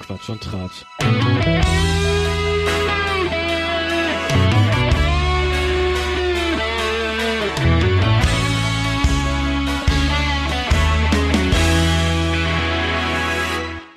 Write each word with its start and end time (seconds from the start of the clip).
Quatsch 0.00 0.28
und 0.30 0.40
Tratsch. 0.42 0.84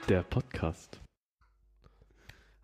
Der 0.10 0.24
Podcast. 0.24 1.00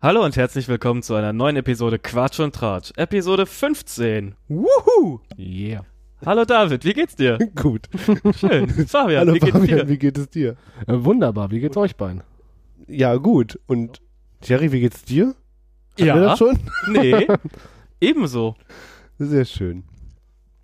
Hallo 0.02 0.24
und 0.24 0.36
herzlich 0.36 0.68
willkommen 0.68 1.02
zu 1.02 1.14
einer 1.14 1.32
neuen 1.32 1.56
Episode 1.56 1.98
Quatsch 1.98 2.40
und 2.40 2.54
Tratsch. 2.54 2.92
Episode 2.96 3.46
15. 3.46 4.34
Wuhu! 4.48 5.20
Yeah. 5.38 5.84
Hallo 6.26 6.44
David, 6.44 6.84
wie 6.84 6.92
geht's 6.92 7.16
dir? 7.16 7.38
Gut. 7.54 7.88
Schön. 8.38 8.68
Fabian, 8.86 9.20
Hallo 9.20 9.34
wie 9.34 9.38
geht's 9.38 9.52
Fabian, 9.52 9.78
dir? 9.78 9.88
wie 9.88 9.98
geht 9.98 10.18
es 10.18 10.28
dir? 10.28 10.56
Äh, 10.86 10.92
wunderbar, 11.04 11.50
wie 11.50 11.60
geht's 11.60 11.76
euch 11.76 11.96
beiden? 11.96 12.22
Ja, 12.88 13.16
gut. 13.16 13.58
Und 13.66 14.00
Jerry, 14.42 14.72
wie 14.72 14.80
geht's 14.80 15.04
dir? 15.04 15.34
Wir 15.96 16.06
Ja, 16.06 16.20
das 16.20 16.38
schon? 16.38 16.58
nee, 16.88 17.26
ebenso. 18.00 18.54
Sehr 19.18 19.44
schön. 19.44 19.84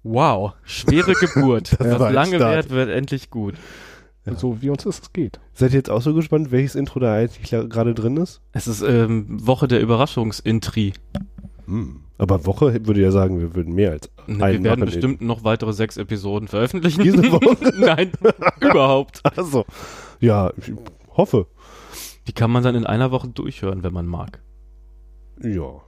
Wow, 0.03 0.53
schwere 0.65 1.13
Geburt. 1.21 1.73
Das 1.79 1.99
Was 2.01 2.13
lange 2.13 2.39
währt, 2.39 2.71
wird 2.71 2.91
endlich 2.91 3.31
gut. 3.31 3.55
Ja. 4.27 4.37
So 4.37 4.63
wie 4.63 4.71
uns 4.71 4.87
es 4.87 5.13
geht. 5.13 5.39
Seid 5.53 5.73
ihr 5.73 5.79
jetzt 5.79 5.91
auch 5.91 6.01
so 6.01 6.15
gespannt, 6.15 6.51
welches 6.51 6.75
Intro 6.75 6.99
da 7.01 7.15
eigentlich 7.15 7.51
gerade 7.51 7.95
drin 7.95 8.17
ist? 8.17 8.41
Es 8.53 8.67
ist 8.67 8.83
ähm, 8.83 9.27
Woche 9.29 9.69
der 9.69 9.81
Überraschungsintri. 9.81 10.95
Hm. 11.67 12.01
Aber 12.17 12.47
Woche 12.47 12.87
würde 12.87 13.01
ja 13.01 13.11
sagen, 13.11 13.41
wir 13.41 13.55
würden 13.55 13.75
mehr 13.75 13.91
als 13.91 14.11
Wir 14.27 14.45
einen 14.45 14.65
werden 14.65 14.81
machen. 14.81 14.93
bestimmt 14.93 15.21
noch 15.21 15.45
weitere 15.45 15.73
sechs 15.73 15.97
Episoden 15.97 16.49
veröffentlichen. 16.49 17.03
Diese 17.03 17.31
Woche? 17.33 17.57
Nein, 17.79 18.13
überhaupt. 18.61 19.21
Achso. 19.25 19.65
Ja, 20.21 20.53
ich 20.57 20.73
hoffe. 21.17 21.47
Die 22.27 22.33
kann 22.33 22.51
man 22.51 22.63
dann 22.63 22.75
in 22.75 22.87
einer 22.87 23.11
Woche 23.11 23.29
durchhören, 23.29 23.83
wenn 23.83 23.93
man 23.93 24.07
mag. 24.07 24.41
Ja. 25.43 25.81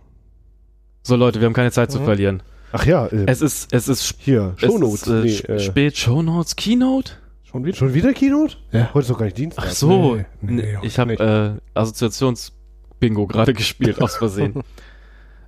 So 1.02 1.16
Leute, 1.16 1.40
wir 1.40 1.46
haben 1.46 1.52
keine 1.54 1.70
Zeit 1.72 1.90
zu 1.92 2.00
Mhm. 2.00 2.04
verlieren. 2.04 2.42
Ach 2.72 2.84
ja, 2.84 3.06
äh, 3.06 3.24
Es 3.26 3.40
ist, 3.42 3.72
es 3.72 3.88
ist, 3.88 4.02
sp- 4.04 4.18
hier, 4.20 4.54
es 4.56 4.62
Shownotes. 4.66 5.06
ist 5.06 5.08
äh, 5.08 5.48
nee, 5.52 5.54
äh, 5.54 5.60
spät 5.60 5.96
Shownotes, 5.96 6.56
Keynote? 6.56 7.12
Schon 7.44 7.64
wieder? 7.64 7.76
schon 7.76 7.94
wieder 7.94 8.12
Keynote? 8.12 8.56
Ja. 8.72 8.90
Heute 8.92 9.00
ist 9.04 9.10
doch 9.10 9.18
gar 9.18 9.24
nicht 9.26 9.38
Dienstag. 9.38 9.64
Ach 9.66 9.70
so, 9.72 10.16
Nee, 10.16 10.24
nee, 10.42 10.78
ich 10.82 10.98
habe 10.98 11.14
äh, 11.14 11.78
Assoziationsbingo 11.78 13.26
gerade 13.26 13.52
gespielt 13.54 14.00
aus 14.02 14.16
Versehen. 14.16 14.62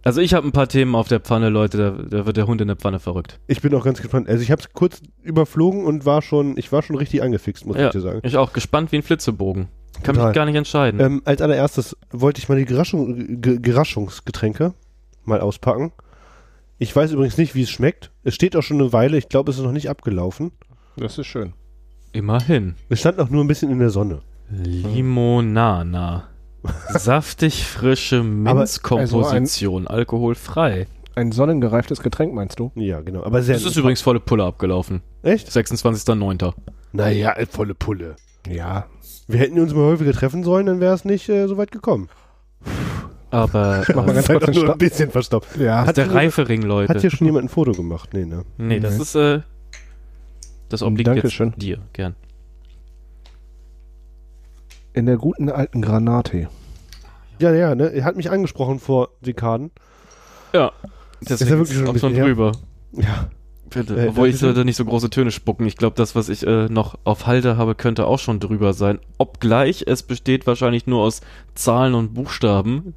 Also 0.05 0.21
ich 0.23 0.33
habe 0.33 0.47
ein 0.47 0.53
paar 0.53 0.69
Themen 0.69 0.95
auf 0.95 1.09
der 1.09 1.19
Pfanne, 1.21 1.51
Leute, 1.51 1.77
da, 1.77 1.91
da 2.19 2.25
wird 2.25 2.37
der 2.37 2.47
Hund 2.47 2.61
in 2.63 2.69
der 2.69 2.77
Pfanne 2.77 2.99
verrückt. 3.01 3.41
Ich 3.49 3.61
bin 3.61 3.75
auch 3.75 3.85
ganz 3.85 4.01
gespannt. 4.01 4.29
Also 4.29 4.43
ich 4.43 4.51
habe 4.53 4.63
es 4.63 4.73
kurz 4.73 5.03
überflogen 5.23 5.85
und 5.85 6.07
war 6.07 6.23
schon, 6.23 6.57
ich 6.57 6.71
war 6.73 6.83
schon 6.83 6.97
richtig 6.97 7.21
angefixt, 7.21 7.67
muss 7.67 7.77
Ja, 7.77 7.87
ich 7.87 7.93
dir 7.93 8.01
sagen. 8.01 8.21
ich 8.23 8.37
auch 8.37 8.53
gespannt 8.55 8.91
wie 8.93 8.97
ein 8.97 9.03
Flitzebogen. 9.03 9.67
Kann 10.03 10.15
Total. 10.15 10.29
mich 10.29 10.35
gar 10.35 10.45
nicht 10.47 10.55
entscheiden. 10.55 11.01
Ähm, 11.01 11.23
als 11.25 11.41
allererstes 11.43 11.97
wollte 12.11 12.41
ich 12.41 12.49
mal 12.49 12.57
die 12.59 12.65
Geraschung, 12.65 13.41
Ge 13.41 13.59
Geraschungsgetränke 13.61 14.75
mal 15.25 15.41
auspacken. 15.41 15.93
Ich 16.79 16.95
weiß 16.95 17.13
übrigens 17.13 17.37
nicht, 17.39 17.55
wie 17.55 17.63
es 17.63 17.71
schmeckt. 17.71 18.11
Es 18.25 18.35
steht 18.35 18.57
auch 18.57 18.63
schon 18.63 18.81
eine 18.81 18.93
Weile. 18.93 19.19
Ich 19.19 19.29
glaube, 19.29 19.51
es 19.51 19.59
ist 19.59 19.65
noch 19.65 19.73
nicht 19.73 19.91
abgelaufen. 19.91 20.53
Das 20.97 21.19
ist 21.19 21.27
schön. 21.27 21.53
Immerhin. 22.13 22.75
Es 22.89 23.01
stand 23.01 23.19
auch 23.19 23.29
nur 23.29 23.45
ein 23.45 23.49
bisschen 23.49 23.71
in 23.71 23.79
der 23.79 23.91
Sonne. 23.91 24.21
Limonana. 24.51 26.29
Saftig 26.89 27.65
frische 27.65 28.23
Minzkomposition, 28.23 29.87
alkoholfrei. 29.87 30.87
Ein 31.15 31.33
sonnengereiftes 31.33 32.01
Getränk, 32.01 32.33
meinst 32.33 32.59
du? 32.59 32.71
Ja, 32.75 33.01
genau. 33.01 33.25
Aber 33.25 33.43
sehr. 33.43 33.55
Das 33.57 33.65
ist 33.65 33.77
übrigens 33.77 34.01
volle 34.01 34.21
Pulle 34.21 34.45
abgelaufen. 34.45 35.03
Echt? 35.23 35.49
26.09. 35.49 36.55
Naja, 36.93 37.35
volle 37.51 37.75
Pulle. 37.75 38.17
Ja. 38.49 38.87
Wir 39.29 39.39
hätten 39.39 39.61
uns 39.61 39.75
mal 39.75 39.83
häufiger 39.85 40.13
treffen 40.13 40.43
sollen, 40.43 40.67
dann 40.67 40.81
wäre 40.81 40.95
es 40.95 41.05
nicht 41.05 41.29
äh, 41.29 41.47
so 41.47 41.57
weit 41.57 41.71
gekommen. 41.71 42.09
Aber 43.31 43.85
Mach 43.95 44.07
mal 44.07 44.11
äh, 44.13 44.15
ganz 44.15 44.27
kurz 44.27 44.57
nur 44.57 44.73
ein 44.73 44.79
bisschen 44.79 45.11
verstopft. 45.11 45.57
Ja. 45.59 45.81
das 45.83 45.89
ist 45.91 45.97
der 45.99 46.07
hat- 46.07 46.15
Reifering, 46.15 46.63
Hat 46.63 46.69
Leute. 46.69 46.99
hier 46.99 47.11
schon 47.11 47.27
jemand 47.27 47.45
ein 47.45 47.49
Foto 47.51 47.73
gemacht? 47.73 48.11
Nee, 48.15 48.25
ne? 48.25 48.45
Nee, 48.57 48.81
das 48.81 48.97
Nee. 48.97 49.03
ist 49.03 49.15
äh, 49.15 49.41
das 50.71 50.83
obliegt 50.83 51.09
Dankeschön. 51.09 51.51
jetzt 51.51 51.63
dir, 51.63 51.79
gern. 51.93 52.17
In 54.95 55.07
der 55.07 55.17
guten 55.17 55.51
alten 55.51 55.83
Granate. 55.83 56.49
Ja, 57.39 57.53
ja, 57.53 57.75
ne? 57.75 57.89
Er 57.93 58.05
hat 58.05 58.17
mich 58.17 58.31
angesprochen 58.31 58.81
vor 58.81 59.11
Dekaden. 59.21 59.71
Ja. 60.53 60.73
Ist 61.21 61.31
Deswegen 61.31 61.51
ja 61.51 61.55
ist 61.57 61.61
wirklich 61.61 61.79
schon 61.79 61.87
ein 61.87 61.93
bisschen 61.93 62.15
drüber. 62.15 62.53
Ja. 62.93 63.29
Bitte. 63.71 63.95
Äh, 63.95 64.09
Obwohl 64.09 64.29
ich 64.29 64.35
Dankeschön. 64.35 64.39
sollte 64.39 64.65
nicht 64.65 64.77
so 64.77 64.85
große 64.85 65.11
Töne 65.11 65.31
spucken. 65.31 65.67
Ich 65.67 65.77
glaube, 65.77 65.97
das, 65.97 66.15
was 66.15 66.29
ich 66.29 66.47
äh, 66.47 66.69
noch 66.69 66.99
auf 67.05 67.27
Halde 67.27 67.57
habe, 67.57 67.75
könnte 67.75 68.07
auch 68.07 68.19
schon 68.19 68.41
drüber 68.41 68.73
sein. 68.73 68.99
Obgleich 69.19 69.85
es 69.87 70.03
besteht 70.03 70.47
wahrscheinlich 70.47 70.87
nur 70.87 71.03
aus 71.03 71.21
Zahlen 71.55 71.95
und 71.95 72.15
Buchstaben. 72.15 72.95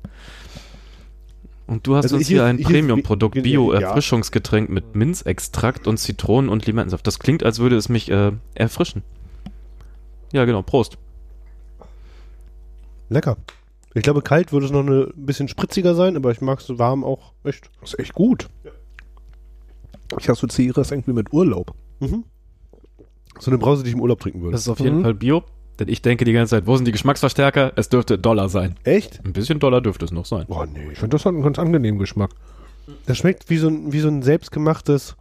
Und 1.67 1.87
du 1.87 1.95
hast 1.95 2.05
Also 2.05 2.17
uns 2.17 2.27
hier 2.27 2.39
hier 2.39 2.45
ein 2.45 2.61
Premium-Produkt, 2.61 3.37
ja. 3.37 3.41
Bio-Erfrischungsgetränk 3.41 4.69
mit 4.69 4.95
Minzextrakt 4.95 5.87
und 5.87 5.97
Zitronen- 5.97 6.49
und 6.49 6.65
Limettensaft. 6.65 7.07
Das 7.07 7.19
klingt, 7.19 7.43
als 7.43 7.59
würde 7.59 7.77
es 7.77 7.88
mich 7.88 8.11
äh, 8.11 8.33
erfrischen. 8.55 9.03
Ja, 10.33 10.45
genau. 10.45 10.61
Prost. 10.63 10.97
Lecker. 13.09 13.38
Ich 13.93 14.03
glaube, 14.03 14.21
kalt 14.21 14.53
würde 14.53 14.65
es 14.65 14.71
noch 14.71 14.85
ein 14.85 15.11
bisschen 15.15 15.47
spritziger 15.47 15.95
sein, 15.95 16.15
aber 16.15 16.31
ich 16.31 16.39
mag 16.41 16.59
es 16.59 16.77
warm 16.79 17.03
auch 17.03 17.33
echt. 17.43 17.69
Das 17.81 17.93
ist 17.93 17.99
echt 17.99 18.13
gut. 18.13 18.47
Ich 20.19 20.29
assoziiere 20.29 20.81
es 20.81 20.91
irgendwie 20.91 21.13
mit 21.13 21.31
Urlaub. 21.33 21.73
Mhm. 21.99 22.23
So 23.39 23.49
eine 23.51 23.57
Brause, 23.57 23.83
die 23.83 23.89
ich 23.89 23.95
im 23.95 24.01
Urlaub 24.01 24.19
trinken 24.19 24.41
würde. 24.41 24.51
Das 24.53 24.61
ist 24.61 24.69
auf 24.69 24.79
jeden 24.79 24.99
Mhm. 24.99 25.03
Fall 25.03 25.13
Bio. 25.13 25.44
Denn 25.79 25.88
ich 25.88 26.01
denke 26.01 26.25
die 26.25 26.33
ganze 26.33 26.51
Zeit, 26.51 26.67
wo 26.67 26.75
sind 26.75 26.85
die 26.85 26.91
Geschmacksverstärker? 26.91 27.72
Es 27.75 27.89
dürfte 27.89 28.19
Dollar 28.19 28.50
sein. 28.50 28.75
Echt? 28.83 29.21
Ein 29.25 29.33
bisschen 29.33 29.59
Dollar 29.59 29.81
dürfte 29.81 30.05
es 30.05 30.11
noch 30.11 30.25
sein. 30.25 30.45
Boah, 30.47 30.67
nee. 30.67 30.89
Ich 30.91 31.00
finde, 31.00 31.16
das 31.16 31.25
hat 31.25 31.33
einen 31.33 31.41
ganz 31.44 31.57
angenehmen 31.57 32.00
Geschmack. 32.00 32.31
Das 33.07 33.17
schmeckt 33.17 33.50
wie 33.50 33.57
so 33.57 33.67
ein, 33.67 33.91
wie 33.94 34.00
so 34.00 34.09
ein 34.09 34.21
selbstgemachtes, 34.21 35.16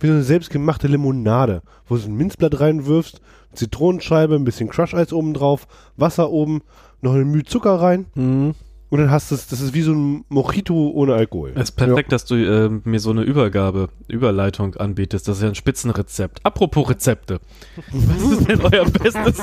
wie 0.00 0.08
so 0.08 0.12
eine 0.12 0.22
selbstgemachte 0.24 0.88
Limonade, 0.88 1.62
wo 1.86 1.94
du 1.94 2.00
so 2.02 2.08
ein 2.08 2.16
Minzblatt 2.16 2.58
reinwirfst, 2.60 3.20
Zitronenscheibe, 3.54 4.34
ein 4.34 4.44
bisschen 4.44 4.68
Crush-Eis 4.68 5.12
oben 5.12 5.32
drauf, 5.34 5.66
Wasser 5.96 6.30
oben, 6.30 6.62
noch 7.00 7.14
eine 7.14 7.24
Mühe 7.24 7.44
Zucker 7.44 7.76
rein 7.80 8.06
Mhm. 8.14 8.54
Und 8.92 8.98
dann 8.98 9.10
hast 9.10 9.30
du 9.30 9.36
es, 9.36 9.46
das 9.46 9.62
ist 9.62 9.72
wie 9.72 9.80
so 9.80 9.94
ein 9.94 10.26
Mojito 10.28 10.90
ohne 10.90 11.14
Alkohol. 11.14 11.52
Es 11.54 11.70
ist 11.70 11.72
perfekt, 11.72 12.12
dass 12.12 12.26
du 12.26 12.34
äh, 12.34 12.68
mir 12.84 13.00
so 13.00 13.08
eine 13.08 13.22
Übergabe, 13.22 13.88
Überleitung 14.06 14.76
anbietest. 14.76 15.26
Das 15.26 15.38
ist 15.38 15.42
ja 15.42 15.48
ein 15.48 15.54
Spitzenrezept. 15.54 16.44
Apropos 16.44 16.90
Rezepte. 16.90 17.40
Was 17.90 18.38
ist 18.38 18.48
denn 18.48 18.60
euer 18.60 18.84
bestes 18.84 19.38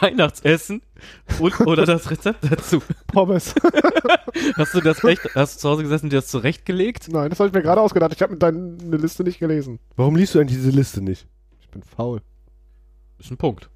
Weihnachtsessen? 0.00 0.80
Und, 1.40 1.60
oder 1.62 1.86
das 1.86 2.08
Rezept 2.08 2.38
dazu? 2.48 2.80
Pommes. 3.08 3.56
Hast 4.56 4.74
du 4.74 4.80
das 4.80 5.02
echt, 5.02 5.22
hast 5.34 5.56
du 5.56 5.60
zu 5.60 5.68
Hause 5.70 5.82
gesessen 5.82 6.06
und 6.06 6.12
dir 6.12 6.18
das 6.18 6.28
zurechtgelegt? 6.28 7.08
Nein, 7.08 7.30
das 7.30 7.40
habe 7.40 7.48
ich 7.48 7.54
mir 7.54 7.62
gerade 7.62 7.80
ausgedacht. 7.80 8.12
Ich 8.14 8.22
habe 8.22 8.36
deine 8.36 8.76
Liste 8.96 9.24
nicht 9.24 9.40
gelesen. 9.40 9.80
Warum 9.96 10.16
liest 10.16 10.34
du 10.34 10.40
eigentlich 10.40 10.58
diese 10.58 10.70
Liste 10.70 11.02
nicht? 11.02 11.26
Ich 11.60 11.68
bin 11.68 11.82
faul. 11.82 12.20
Ist 13.18 13.30
ein 13.30 13.36
Punkt. 13.36 13.70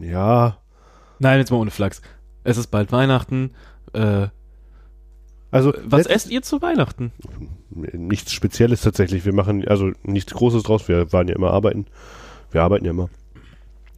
Ja, 0.00 0.58
Nein, 1.22 1.38
jetzt 1.38 1.52
mal 1.52 1.58
ohne 1.58 1.70
Flachs. 1.70 2.02
Es 2.42 2.56
ist 2.56 2.66
bald 2.72 2.90
Weihnachten. 2.90 3.52
Äh, 3.92 4.28
also 5.50 5.74
was 5.84 6.06
esst 6.06 6.30
ihr 6.30 6.42
zu 6.42 6.62
Weihnachten? 6.62 7.12
nichts 7.74 8.32
Spezielles 8.32 8.82
tatsächlich. 8.82 9.24
Wir 9.24 9.34
machen 9.34 9.66
also 9.66 9.92
nichts 10.02 10.32
Großes 10.34 10.62
draus. 10.62 10.88
Wir 10.88 11.12
waren 11.12 11.28
ja 11.28 11.34
immer 11.34 11.50
arbeiten. 11.50 11.86
Wir 12.50 12.62
arbeiten 12.62 12.84
ja 12.84 12.90
immer. 12.90 13.08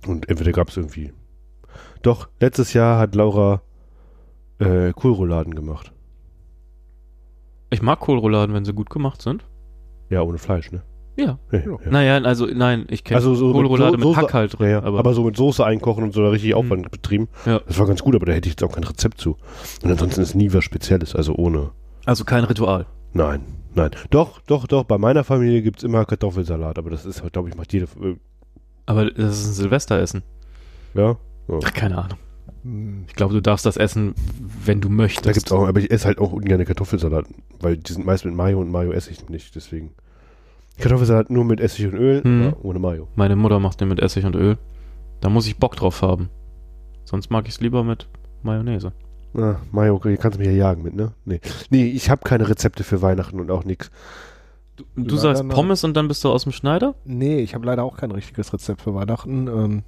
Und 0.07 0.29
entweder 0.29 0.53
gab 0.53 0.69
es 0.69 0.77
irgendwie. 0.77 1.13
Doch, 2.03 2.29
letztes 2.41 2.73
Jahr 2.73 2.99
hat 2.99 3.15
Laura 3.15 3.63
äh, 4.59 4.93
Kohlrouladen 4.93 5.55
gemacht. 5.55 5.93
Ich 7.71 7.83
mag 7.83 8.01
Kohlrouladen, 8.01 8.55
wenn 8.55 8.65
sie 8.65 8.75
gut 8.75 8.91
gemacht 8.91 9.23
sind. 9.23 9.45
Ja, 10.11 10.23
ohne 10.23 10.39
Fleisch, 10.39 10.71
ne? 10.71 10.83
Ja. 11.17 11.39
Ja, 11.53 11.59
Ja. 11.59 11.65
ja. 11.65 11.91
Naja, 11.91 12.17
also 12.23 12.47
nein, 12.47 12.87
ich 12.89 13.05
kenne 13.05 13.17
Also 13.19 13.35
so 13.35 13.53
Kohlroulade 13.53 14.01
so- 14.01 14.09
mit 14.09 14.17
Hack 14.17 14.35
halt 14.35 14.59
drin. 14.59 14.67
Ja, 14.67 14.73
ja. 14.73 14.83
aber, 14.83 14.99
Aber, 14.99 15.15
so 15.15 15.23
mit 15.25 15.37
Soße 15.37 15.65
einkochen 15.65 16.03
und 16.05 16.13
so 16.13 16.23
da 16.23 16.31
richtig 16.31 16.51
Mhm. 16.53 16.57
Aufwand 16.59 16.91
betrieben. 16.91 17.29
Ja. 17.47 17.61
Das 17.67 17.79
war 17.79 17.87
ganz 17.87 18.03
gut, 18.03 18.15
aber 18.17 18.27
da 18.27 18.33
hätte 18.33 18.49
ich 18.49 18.55
jetzt 18.55 18.65
auch 18.65 18.73
kein 18.73 18.85
Rezept 18.85 19.21
zu. 19.21 19.37
Und 19.83 19.91
ansonsten 19.91 20.21
ist 20.23 20.35
nie 20.35 20.53
was 20.53 20.65
Spezielles, 20.65 21.15
also 21.15 21.35
ohne. 21.35 21.71
also 22.05 22.25
kein 22.25 22.45
Ritual. 22.45 22.87
Nein, 23.13 23.43
nein. 23.75 23.91
Doch, 24.11 24.41
doch, 24.43 24.67
doch. 24.67 24.85
Bei 24.85 24.99
meiner 24.99 25.23
Familie 25.25 25.63
gibt 25.63 25.79
es 25.79 25.85
immer 25.85 26.05
Kartoffelsalat, 26.05 26.79
aber 26.79 26.91
das 26.91 27.05
ist, 27.07 27.23
glaube 27.33 27.49
ich, 27.49 27.57
macht 27.57 27.73
jede. 27.73 27.85
Äh, 28.03 28.17
Aber 28.87 29.11
das 29.11 29.39
ist 29.41 29.47
ein 29.47 29.53
Silvesteressen. 29.53 30.23
ja. 30.95 31.17
Ach, 31.63 31.73
keine 31.75 31.99
Ahnung. 31.99 32.19
Hm. 32.63 33.05
Ich 33.07 33.15
glaube, 33.15 33.35
du 33.35 33.41
darfst 33.43 33.67
das 33.67 33.77
essen, 33.77 34.15
wenn 34.65 34.81
du 34.81 34.89
möchtest. 34.89 35.27
Da 35.27 35.33
gibt's 35.33 35.53
auch, 35.53 35.67
aber 35.69 35.79
ich 35.81 35.91
esse 35.91 36.07
halt 36.07 36.19
auch 36.19 36.33
ungern 36.33 36.65
Kartoffelsalat, 36.65 37.27
weil 37.61 37.77
die 37.77 37.93
sind 37.93 38.07
meist 38.07 38.25
mit 38.25 38.35
Mayo 38.35 38.59
und 38.61 38.71
Mayo 38.71 38.93
esse 38.93 39.11
ich 39.11 39.29
nicht, 39.29 39.55
deswegen. 39.55 39.91
Kartoffelsalat 40.79 41.31
nur 41.31 41.45
mit 41.45 41.61
Essig 41.61 41.87
und 41.87 41.95
Öl, 41.95 42.21
Mhm. 42.25 42.49
aber 42.49 42.65
ohne 42.65 42.79
Mayo. 42.79 43.09
Meine 43.15 43.37
Mutter 43.37 43.61
macht 43.61 43.81
den 43.81 43.89
mit 43.89 44.01
Essig 44.01 44.25
und 44.25 44.35
Öl. 44.35 44.59
Da 45.21 45.29
muss 45.31 45.47
ich 45.47 45.57
Bock 45.59 45.77
drauf 45.77 46.03
haben. 46.03 46.29
Sonst 47.05 47.31
mag 47.31 47.47
ich 47.47 47.55
es 47.55 47.61
lieber 47.61 47.85
mit 47.85 48.09
Mayonnaise. 48.43 48.93
Ah, 49.37 49.57
Mayo, 49.73 50.01
hier 50.03 50.17
kannst 50.17 50.37
du 50.37 50.41
mich 50.41 50.49
ja 50.49 50.55
jagen 50.55 50.83
mit, 50.83 50.95
ne? 50.95 51.13
Nee, 51.25 51.41
nee 51.71 51.87
ich 51.87 52.09
habe 52.11 52.23
keine 52.25 52.49
Rezepte 52.49 52.85
für 52.85 53.03
Weihnachten 53.03 53.41
und 53.41 53.51
auch 53.51 53.65
nix. 53.65 53.91
Du, 54.77 54.85
du 54.97 55.03
Leider 55.03 55.17
sagst 55.19 55.43
nein. 55.45 55.55
Pommes 55.55 55.85
und 55.85 55.97
dann 55.97 56.09
bist 56.09 56.23
du 56.25 56.31
aus 56.31 56.45
dem 56.45 56.53
Schneider? 56.53 56.95
Nee, 57.05 57.39
ich 57.41 57.55
habe 57.55 57.65
leider 57.67 57.85
auch 57.85 57.97
kein 57.97 58.11
richtiges 58.11 58.53
Rezept 58.53 58.83
für 58.83 58.95
Weihnachten. 58.95 59.47
Ähm, 59.49 59.83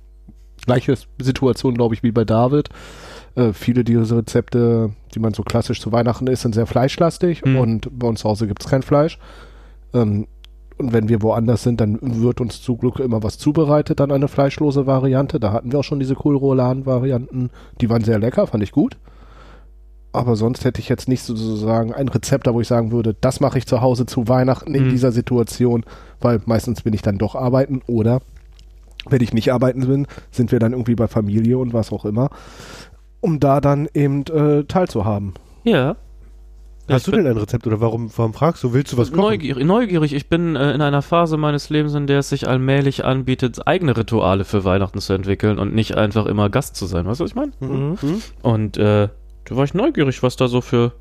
gleiche 0.64 0.94
Situation, 1.20 1.74
glaube 1.74 1.94
ich, 1.94 2.02
wie 2.02 2.12
bei 2.12 2.24
David. 2.24 2.68
Äh, 3.34 3.52
viele 3.52 3.84
dieser 3.84 4.18
Rezepte, 4.18 4.90
die 5.14 5.18
man 5.18 5.34
so 5.34 5.42
klassisch 5.42 5.80
zu 5.80 5.92
Weihnachten 5.92 6.26
isst, 6.28 6.42
sind 6.42 6.54
sehr 6.54 6.66
fleischlastig 6.66 7.44
Mhm. 7.44 7.56
und 7.58 7.98
bei 7.98 8.06
uns 8.08 8.20
zu 8.20 8.28
Hause 8.28 8.46
gibt 8.46 8.62
es 8.64 8.70
kein 8.70 8.82
Fleisch. 8.82 9.18
Ähm, 9.94 10.26
und 10.78 10.92
wenn 10.92 11.08
wir 11.08 11.22
woanders 11.22 11.62
sind, 11.62 11.80
dann 11.80 11.98
wird 12.22 12.40
uns 12.40 12.60
zum 12.60 12.78
Glück 12.78 12.98
immer 13.00 13.22
was 13.22 13.38
zubereitet, 13.38 14.00
dann 14.00 14.10
eine 14.12 14.28
fleischlose 14.28 14.86
Variante. 14.86 15.40
Da 15.40 15.52
hatten 15.52 15.72
wir 15.72 15.78
auch 15.78 15.84
schon 15.84 16.00
diese 16.00 16.14
Kohlrouladen-Varianten. 16.14 17.50
Die 17.80 17.88
waren 17.88 18.04
sehr 18.04 18.18
lecker, 18.18 18.46
fand 18.46 18.62
ich 18.62 18.72
gut. 18.72 18.96
Aber 20.12 20.36
sonst 20.36 20.64
hätte 20.64 20.80
ich 20.80 20.88
jetzt 20.88 21.08
nicht 21.08 21.22
sozusagen 21.22 21.92
ein 21.92 22.08
Rezept, 22.08 22.46
da 22.46 22.54
wo 22.54 22.60
ich 22.60 22.68
sagen 22.68 22.90
würde, 22.90 23.14
das 23.20 23.40
mache 23.40 23.58
ich 23.58 23.66
zu 23.66 23.80
Hause 23.80 24.06
zu 24.06 24.28
Weihnachten 24.28 24.74
in 24.74 24.86
Mhm. 24.86 24.90
dieser 24.90 25.12
Situation, 25.12 25.84
weil 26.20 26.40
meistens 26.46 26.82
bin 26.82 26.94
ich 26.94 27.02
dann 27.02 27.18
doch 27.18 27.34
arbeiten 27.34 27.82
oder 27.86 28.20
wenn 29.08 29.20
ich 29.22 29.32
nicht 29.34 29.52
arbeiten 29.52 29.86
bin, 29.86 30.06
sind 30.30 30.52
wir 30.52 30.58
dann 30.58 30.72
irgendwie 30.72 30.94
bei 30.94 31.06
Familie 31.06 31.58
und 31.58 31.72
was 31.72 31.92
auch 31.92 32.04
immer, 32.04 32.30
um 33.20 33.40
da 33.40 33.60
dann 33.60 33.88
eben 33.94 34.22
äh, 34.26 34.64
teilzuhaben. 34.64 35.34
Ja. 35.64 35.96
Hast 36.88 37.06
Ich 37.08 37.12
du 37.12 37.16
denn 37.16 37.26
ein 37.26 37.36
Rezept 37.36 37.66
oder 37.66 37.80
warum, 37.80 38.10
warum 38.16 38.32
fragst 38.32 38.62
du? 38.62 38.72
Willst 38.72 38.92
du 38.92 38.96
was 38.96 39.10
kochen? 39.10 39.22
neugierig, 39.22 39.64
neugierig. 39.64 40.12
Ich 40.12 40.28
bin 40.28 40.54
äh, 40.54 40.72
in 40.72 40.80
einer 40.80 41.02
Phase 41.02 41.36
meines 41.36 41.68
Lebens, 41.68 41.94
in 41.94 42.06
der 42.06 42.20
es 42.20 42.28
sich 42.28 42.46
allmählich 42.48 43.04
anbietet, 43.04 43.66
eigene 43.66 43.96
Rituale 43.96 44.44
für 44.44 44.64
Weihnachten 44.64 45.00
zu 45.00 45.12
entwickeln 45.12 45.58
und 45.58 45.74
nicht 45.74 45.96
einfach 45.96 46.26
immer 46.26 46.48
Gast 46.48 46.76
zu 46.76 46.86
sein. 46.86 47.06
Weißt 47.06 47.20
du, 47.20 47.24
was 47.24 47.30
ich 47.32 47.36
meine? 47.36 47.52
Mhm. 47.58 47.98
Mhm. 48.00 48.22
Und 48.42 48.76
äh, 48.76 49.08
da 49.44 49.56
war 49.56 49.64
ich 49.64 49.74
neugierig, 49.74 50.22
was 50.22 50.36
da 50.36 50.46
so 50.46 50.60
für 50.60 50.92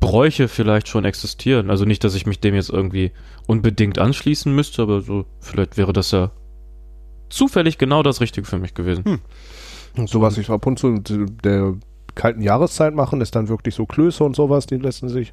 Bräuche 0.00 0.48
vielleicht 0.48 0.88
schon 0.88 1.06
existieren. 1.06 1.70
Also 1.70 1.86
nicht, 1.86 2.04
dass 2.04 2.14
ich 2.14 2.26
mich 2.26 2.40
dem 2.40 2.54
jetzt 2.54 2.70
irgendwie 2.70 3.12
unbedingt 3.46 3.98
anschließen 3.98 4.54
müsste, 4.54 4.82
aber 4.82 5.00
so 5.00 5.24
vielleicht 5.40 5.78
wäre 5.78 5.94
das 5.94 6.10
ja 6.10 6.32
zufällig 7.30 7.78
genau 7.78 8.02
das 8.02 8.20
Richtige 8.20 8.46
für 8.46 8.58
mich 8.58 8.74
gewesen. 8.74 9.20
Hm. 9.94 10.06
So 10.06 10.20
was 10.20 10.36
ich 10.36 10.50
ab 10.50 10.66
und 10.66 10.78
zu 10.78 10.98
der 10.98 11.74
kalten 12.16 12.42
Jahreszeit 12.42 12.94
machen, 12.94 13.20
ist 13.20 13.36
dann 13.36 13.48
wirklich 13.48 13.74
so 13.76 13.86
Klöße 13.86 14.24
und 14.24 14.34
sowas, 14.34 14.66
die 14.66 14.76
lassen 14.76 15.08
sich 15.08 15.32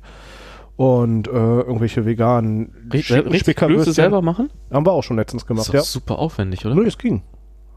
und 0.75 1.27
äh, 1.27 1.31
irgendwelche 1.31 2.05
veganen 2.05 2.73
Spickerwürstchen. 2.91 3.93
selber 3.93 4.21
machen? 4.21 4.49
Haben 4.71 4.85
wir 4.85 4.91
auch 4.91 5.03
schon 5.03 5.17
letztens 5.17 5.43
Das 5.43 5.47
gemacht, 5.47 5.67
ist 5.67 5.73
ja. 5.73 5.81
super 5.81 6.19
aufwendig, 6.19 6.65
oder? 6.65 6.75
Nö, 6.75 6.85
es 6.85 6.97
ging. 6.97 7.21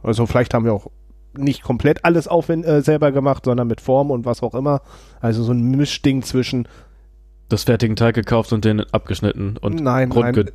Also 0.03 0.27
vielleicht 0.27 0.55
haben 0.55 0.65
wir 0.65 0.73
auch 0.73 0.91
nicht 1.37 1.63
komplett 1.63 2.05
alles 2.05 2.29
aufwend 2.29 2.65
äh, 2.65 2.81
selber 2.81 3.13
gemacht, 3.13 3.45
sondern 3.45 3.67
mit 3.69 3.81
Form 3.81 4.11
und 4.11 4.25
was 4.25 4.43
auch 4.43 4.55
immer. 4.55 4.81
Also 5.21 5.43
so 5.43 5.53
ein 5.53 5.63
Mischding 5.71 6.23
zwischen 6.23 6.67
Das 7.49 7.65
fertigen 7.65 7.97
Teig 7.97 8.15
gekauft 8.15 8.53
und 8.53 8.65
den 8.65 8.81
abgeschnitten 8.81 9.59
und 9.59 9.81
nein, 9.81 10.09
nein, 10.09 10.51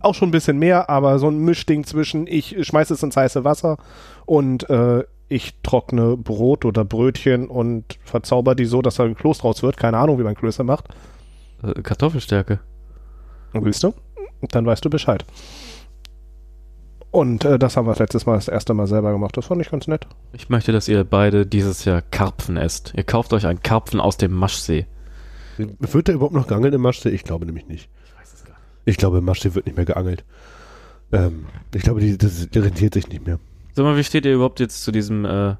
auch 0.00 0.14
schon 0.14 0.28
ein 0.28 0.32
bisschen 0.32 0.58
mehr, 0.58 0.90
aber 0.90 1.18
so 1.18 1.28
ein 1.28 1.38
Mischding 1.38 1.84
zwischen 1.84 2.26
ich 2.26 2.56
schmeiße 2.66 2.94
es 2.94 3.02
ins 3.02 3.16
heiße 3.16 3.44
Wasser 3.44 3.78
und 4.24 4.68
äh, 4.70 5.04
ich 5.28 5.54
trockne 5.62 6.16
Brot 6.16 6.64
oder 6.64 6.84
Brötchen 6.84 7.48
und 7.48 7.98
verzauber 8.04 8.54
die 8.54 8.64
so, 8.64 8.82
dass 8.82 8.96
da 8.96 9.04
ein 9.04 9.16
Kloß 9.16 9.38
draus 9.38 9.62
wird. 9.62 9.76
Keine 9.76 9.98
Ahnung, 9.98 10.18
wie 10.18 10.22
man 10.22 10.34
Klöße 10.34 10.62
macht. 10.64 10.88
äh, 11.62 11.82
Kartoffelstärke. 11.82 12.60
Willst 13.52 13.82
du? 13.82 13.94
Dann 14.50 14.66
weißt 14.66 14.84
du 14.84 14.90
Bescheid. 14.90 15.24
Und 17.10 17.44
äh, 17.44 17.58
das 17.58 17.76
haben 17.76 17.86
wir 17.86 17.94
letztes 17.96 18.26
Mal 18.26 18.34
das 18.34 18.48
erste 18.48 18.74
Mal 18.74 18.86
selber 18.86 19.10
gemacht. 19.12 19.36
Das 19.36 19.46
fand 19.46 19.62
ich 19.62 19.70
ganz 19.70 19.86
nett. 19.88 20.06
Ich 20.32 20.48
möchte, 20.50 20.72
dass 20.72 20.86
ihr 20.88 21.02
beide 21.04 21.46
dieses 21.46 21.84
Jahr 21.86 22.02
Karpfen 22.02 22.56
esst. 22.58 22.92
Ihr 22.96 23.04
kauft 23.04 23.32
euch 23.32 23.46
einen 23.46 23.62
Karpfen 23.62 24.00
aus 24.00 24.18
dem 24.18 24.32
Maschsee. 24.32 24.86
Wird 25.56 26.08
da 26.08 26.12
überhaupt 26.12 26.34
noch 26.34 26.46
geangelt 26.46 26.74
im 26.74 26.82
Maschsee? 26.82 27.08
Ich 27.08 27.24
glaube 27.24 27.46
nämlich 27.46 27.66
nicht. 27.66 27.88
Ich 28.04 28.14
weiß 28.20 28.34
es 28.34 28.44
gar 28.44 28.52
nicht. 28.52 28.60
Ich 28.84 28.96
glaube, 28.98 29.18
im 29.18 29.24
Maschsee 29.24 29.54
wird 29.54 29.64
nicht 29.64 29.76
mehr 29.76 29.86
geangelt. 29.86 30.24
Ähm, 31.12 31.46
ich 31.74 31.82
glaube, 31.82 32.00
die, 32.00 32.18
das 32.18 32.46
rentiert 32.54 32.92
sich 32.94 33.08
nicht 33.08 33.26
mehr. 33.26 33.38
Sag 33.76 33.84
mal, 33.84 33.98
wie 33.98 34.04
steht 34.04 34.24
ihr 34.24 34.32
überhaupt 34.34 34.58
jetzt 34.58 34.82
zu 34.84 34.90
diesem 34.90 35.26
äh, 35.26 35.56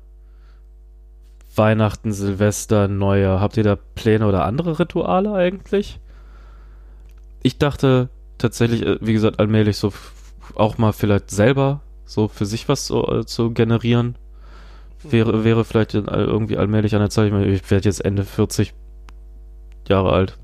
Weihnachten, 1.55 2.15
Silvester, 2.15 2.89
Neujahr? 2.89 3.41
Habt 3.43 3.59
ihr 3.59 3.63
da 3.63 3.77
Pläne 3.77 4.27
oder 4.27 4.47
andere 4.47 4.79
Rituale 4.79 5.35
eigentlich? 5.35 6.01
Ich 7.43 7.59
dachte 7.59 8.09
tatsächlich, 8.39 8.87
äh, 8.87 8.97
wie 9.03 9.13
gesagt, 9.13 9.39
allmählich 9.39 9.77
so 9.77 9.93
auch 10.55 10.79
mal 10.79 10.93
vielleicht 10.93 11.31
selber 11.31 11.83
so 12.07 12.27
für 12.29 12.47
sich 12.47 12.71
was 12.71 12.87
so, 12.87 13.07
äh, 13.07 13.27
zu 13.27 13.51
generieren. 13.51 14.17
Wäre, 15.03 15.45
wäre 15.45 15.67
vielleicht 15.67 15.95
all- 15.95 16.25
irgendwie 16.25 16.57
allmählich 16.57 16.95
an 16.95 17.03
der 17.03 17.11
Zeit. 17.11 17.27
Ich, 17.27 17.33
meine, 17.35 17.45
ich 17.49 17.71
werde 17.71 17.85
jetzt 17.85 18.03
Ende 18.03 18.25
40 18.25 18.73
Jahre 19.89 20.11
alt. 20.13 20.39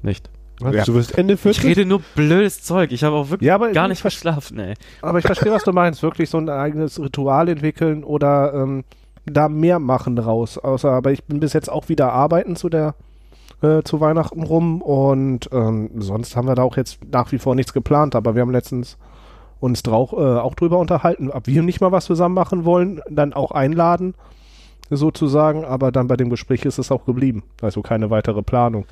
Nicht. 0.00 0.30
Was? 0.60 0.74
Ja. 0.74 0.84
Du 0.84 0.94
wirst 0.94 1.16
Ende 1.16 1.36
40? 1.36 1.62
Ich 1.62 1.70
rede 1.70 1.86
nur 1.86 2.00
blödes 2.14 2.62
Zeug. 2.62 2.90
Ich 2.92 3.04
habe 3.04 3.16
auch 3.16 3.30
wirklich 3.30 3.46
Ja, 3.46 3.54
aber 3.54 3.70
gar 3.72 3.86
ich 3.86 3.90
nicht 3.90 4.00
verschlafen, 4.00 4.58
ey. 4.58 4.74
Aber 5.02 5.18
ich 5.18 5.24
verstehe, 5.24 5.52
was 5.52 5.64
du 5.64 5.72
meinst. 5.72 6.02
Wirklich 6.02 6.30
so 6.30 6.38
ein 6.38 6.48
eigenes 6.48 7.00
Ritual 7.00 7.48
entwickeln 7.48 8.02
oder 8.02 8.52
ähm, 8.54 8.84
da 9.24 9.48
mehr 9.48 9.78
machen 9.78 10.18
raus. 10.18 10.58
Außer, 10.58 10.90
aber 10.90 11.12
ich 11.12 11.24
bin 11.24 11.40
bis 11.40 11.52
jetzt 11.52 11.70
auch 11.70 11.88
wieder 11.88 12.12
arbeiten 12.12 12.56
zu 12.56 12.68
der 12.68 12.94
äh, 13.62 13.82
zu 13.82 14.00
Weihnachten 14.00 14.42
rum 14.42 14.82
und 14.82 15.48
ähm, 15.52 15.90
sonst 15.96 16.36
haben 16.36 16.46
wir 16.46 16.54
da 16.54 16.62
auch 16.62 16.76
jetzt 16.76 17.00
nach 17.10 17.32
wie 17.32 17.38
vor 17.38 17.54
nichts 17.54 17.72
geplant. 17.72 18.14
Aber 18.14 18.34
wir 18.34 18.42
haben 18.42 18.52
letztens 18.52 18.96
uns 19.60 19.82
drauch, 19.82 20.12
äh, 20.12 20.16
auch 20.16 20.54
drüber 20.54 20.78
unterhalten, 20.78 21.30
ob 21.30 21.46
wir 21.46 21.62
nicht 21.62 21.80
mal 21.80 21.92
was 21.92 22.04
zusammen 22.04 22.34
machen 22.34 22.64
wollen, 22.64 23.00
dann 23.10 23.32
auch 23.32 23.50
einladen 23.50 24.14
sozusagen. 24.90 25.64
Aber 25.64 25.92
dann 25.92 26.06
bei 26.06 26.16
dem 26.16 26.30
Gespräch 26.30 26.64
ist 26.64 26.78
es 26.78 26.92
auch 26.92 27.04
geblieben. 27.04 27.42
Also 27.60 27.82
keine 27.82 28.10
weitere 28.10 28.42
Planung. 28.42 28.86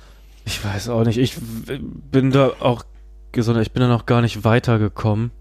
Ich 0.46 0.64
weiß 0.64 0.88
auch 0.88 1.04
nicht. 1.04 1.18
Ich 1.18 1.36
bin 1.38 2.30
da 2.30 2.52
auch 2.60 2.84
gesund. 3.32 3.60
Ich 3.60 3.72
bin 3.72 3.82
da 3.82 3.88
noch 3.88 4.06
gar 4.06 4.22
nicht 4.22 4.44
weitergekommen. 4.44 5.32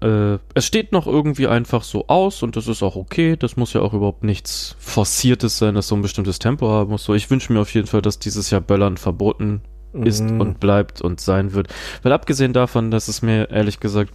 Äh, 0.00 0.38
es 0.54 0.64
steht 0.64 0.92
noch 0.92 1.06
irgendwie 1.06 1.46
einfach 1.48 1.82
so 1.82 2.08
aus 2.08 2.42
und 2.42 2.56
das 2.56 2.66
ist 2.66 2.82
auch 2.82 2.96
okay. 2.96 3.36
Das 3.36 3.56
muss 3.56 3.72
ja 3.74 3.82
auch 3.82 3.92
überhaupt 3.94 4.24
nichts 4.24 4.74
Forciertes 4.78 5.58
sein, 5.58 5.74
das 5.74 5.88
so 5.88 5.94
ein 5.96 6.02
bestimmtes 6.02 6.38
Tempo 6.38 6.68
haben 6.70 6.90
muss. 6.90 7.04
So, 7.04 7.14
ich 7.14 7.30
wünsche 7.30 7.52
mir 7.52 7.60
auf 7.60 7.72
jeden 7.74 7.86
Fall, 7.86 8.00
dass 8.02 8.18
dieses 8.18 8.50
Jahr 8.50 8.60
Böllern 8.60 8.96
verboten 8.96 9.60
ist 9.92 10.22
Mhm. 10.22 10.40
und 10.40 10.60
bleibt 10.60 11.00
und 11.02 11.20
sein 11.20 11.52
wird. 11.54 11.68
Weil 12.02 12.12
abgesehen 12.12 12.52
davon, 12.52 12.90
dass 12.90 13.08
es 13.08 13.22
mir 13.22 13.50
ehrlich 13.50 13.80
gesagt 13.80 14.12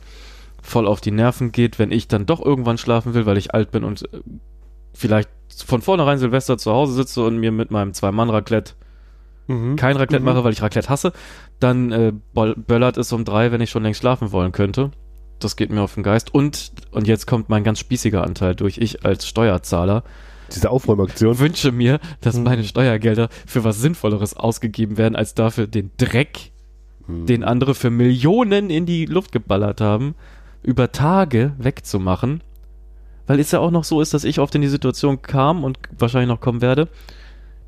voll 0.62 0.88
auf 0.88 1.02
die 1.02 1.12
Nerven 1.12 1.52
geht, 1.52 1.80
wenn 1.80 1.92
ich 1.92 2.08
dann 2.08 2.26
doch 2.26 2.44
irgendwann 2.44 2.78
schlafen 2.78 3.14
will, 3.14 3.26
weil 3.26 3.38
ich 3.38 3.54
alt 3.54 3.72
bin 3.72 3.84
und 3.84 4.04
äh, 4.14 4.20
vielleicht 4.94 5.30
von 5.66 5.82
vornherein 5.82 6.18
Silvester 6.20 6.58
zu 6.58 6.72
Hause 6.72 6.94
sitze 6.94 7.24
und 7.26 7.38
mir 7.38 7.52
mit 7.52 7.72
meinem 7.72 7.94
Zwei-Mann-Raclette 7.94 8.74
Mhm. 9.48 9.76
kein 9.76 9.98
Raclette 9.98 10.22
Mhm. 10.22 10.26
mache, 10.26 10.44
weil 10.44 10.54
ich 10.54 10.62
Raclette 10.62 10.90
hasse, 10.90 11.12
dann 11.60 11.92
äh, 11.92 12.14
böllert 12.34 12.98
es 12.98 13.12
um 13.12 13.26
drei, 13.26 13.52
wenn 13.52 13.62
ich 13.62 13.70
schon 13.70 13.84
längst 13.84 14.00
schlafen 14.00 14.32
wollen 14.32 14.52
könnte. 14.52 14.92
Das 15.40 15.56
geht 15.56 15.72
mir 15.72 15.82
auf 15.82 15.96
den 15.96 16.04
Geist. 16.04 16.34
Und, 16.34 16.72
und 16.92 17.08
jetzt 17.08 17.28
kommt 17.28 17.50
mein 17.50 17.64
ganz 17.64 17.80
spießiger 17.80 18.24
Anteil 18.24 18.56
durch. 18.56 18.78
Ich 18.78 19.06
als 19.06 19.28
Steuerzahler 19.28 20.04
Diese 20.54 20.70
Aufräumaktion. 20.70 21.40
wünsche 21.40 21.72
mir, 21.72 22.00
dass 22.22 22.38
Mhm. 22.38 22.44
meine 22.44 22.64
Steuergelder 22.64 23.28
für 23.46 23.64
was 23.64 23.82
Sinnvolleres 23.82 24.36
ausgegeben 24.38 24.98
werden, 24.98 25.16
als 25.16 25.34
dafür 25.36 25.68
den 25.68 25.92
Dreck, 25.98 26.52
Mhm. 27.08 27.26
den 27.26 27.44
andere 27.44 27.76
für 27.76 27.90
Millionen 27.90 28.70
in 28.70 28.86
die 28.86 29.06
Luft 29.06 29.32
geballert 29.34 29.82
haben, 29.82 30.16
über 30.62 30.94
Tage 30.94 31.52
wegzumachen. 31.58 32.42
Weil 33.28 33.40
es 33.42 33.52
ja 33.52 33.60
auch 33.60 33.72
noch 33.72 33.84
so 33.84 34.00
ist, 34.00 34.14
dass 34.14 34.24
ich 34.24 34.40
oft 34.40 34.56
in 34.56 34.62
die 34.62 34.68
Situation 34.70 35.22
kam 35.22 35.64
und 35.66 35.78
wahrscheinlich 35.98 36.30
noch 36.30 36.40
kommen 36.42 36.62
werde, 36.62 36.88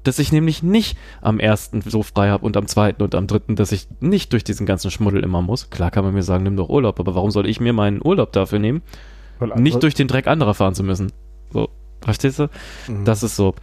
dass 0.07 0.19
ich 0.19 0.31
nämlich 0.31 0.63
nicht 0.63 0.97
am 1.21 1.39
ersten 1.39 1.81
so 1.81 2.03
frei 2.03 2.29
habe 2.29 2.45
und 2.45 2.55
am 2.57 2.67
zweiten 2.67 3.03
und 3.03 3.15
am 3.15 3.27
dritten, 3.27 3.55
dass 3.55 3.71
ich 3.71 3.88
nicht 4.00 4.33
durch 4.33 4.43
diesen 4.43 4.65
ganzen 4.65 4.91
Schmuddel 4.91 5.24
immer 5.24 5.41
muss. 5.41 5.69
Klar 5.69 5.91
kann 5.91 6.05
man 6.05 6.13
mir 6.13 6.24
sagen, 6.24 6.43
nimm 6.43 6.55
doch 6.55 6.69
Urlaub, 6.69 7.00
aber 7.00 7.15
warum 7.15 7.31
soll 7.31 7.47
ich 7.47 7.59
mir 7.59 7.74
meinen 7.74 8.01
Urlaub 8.03 8.31
dafür 8.31 8.59
nehmen, 8.59 8.81
nicht 9.55 9.81
durch 9.83 9.93
den 9.93 10.07
Dreck 10.07 10.27
anderer 10.27 10.53
fahren 10.53 10.75
zu 10.75 10.83
müssen? 10.83 11.12
So, 11.51 11.69
verstehst 12.01 12.39
du? 12.39 12.50
Mhm. 12.88 13.05
Das 13.05 13.24
ist 13.24 13.35
so 13.35 13.55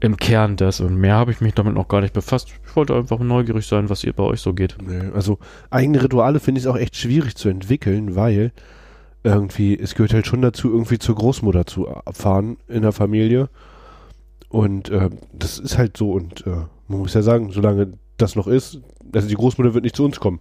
im 0.00 0.16
Kern 0.16 0.56
das 0.56 0.80
und 0.80 0.96
mehr 0.96 1.14
habe 1.14 1.30
ich 1.30 1.40
mich 1.40 1.54
damit 1.54 1.74
noch 1.74 1.88
gar 1.88 2.00
nicht 2.00 2.12
befasst. 2.12 2.52
Ich 2.66 2.76
wollte 2.76 2.94
einfach 2.94 3.20
neugierig 3.20 3.66
sein, 3.66 3.88
was 3.88 4.04
ihr 4.04 4.12
bei 4.12 4.24
euch 4.24 4.40
so 4.40 4.52
geht. 4.52 4.76
Nee, 4.84 5.10
also 5.14 5.38
eigene 5.70 6.02
Rituale 6.02 6.40
finde 6.40 6.60
ich 6.60 6.68
auch 6.68 6.76
echt 6.76 6.96
schwierig 6.96 7.36
zu 7.36 7.48
entwickeln, 7.48 8.16
weil 8.16 8.52
irgendwie, 9.24 9.78
es 9.78 9.94
gehört 9.94 10.14
halt 10.14 10.26
schon 10.26 10.42
dazu, 10.42 10.70
irgendwie 10.70 10.98
zur 10.98 11.14
Großmutter 11.14 11.66
zu 11.66 11.88
fahren 12.12 12.56
in 12.68 12.82
der 12.82 12.92
Familie. 12.92 13.48
Und 14.52 14.90
äh, 14.90 15.10
das 15.32 15.58
ist 15.58 15.78
halt 15.78 15.96
so 15.96 16.12
und 16.12 16.46
äh, 16.46 16.50
man 16.88 16.98
muss 17.00 17.14
ja 17.14 17.22
sagen, 17.22 17.50
solange 17.52 17.94
das 18.18 18.36
noch 18.36 18.46
ist, 18.46 18.80
also 19.14 19.26
die 19.28 19.34
Großmutter 19.34 19.74
wird 19.74 19.84
nicht 19.84 19.96
zu 19.96 20.04
uns 20.04 20.20
kommen. 20.20 20.40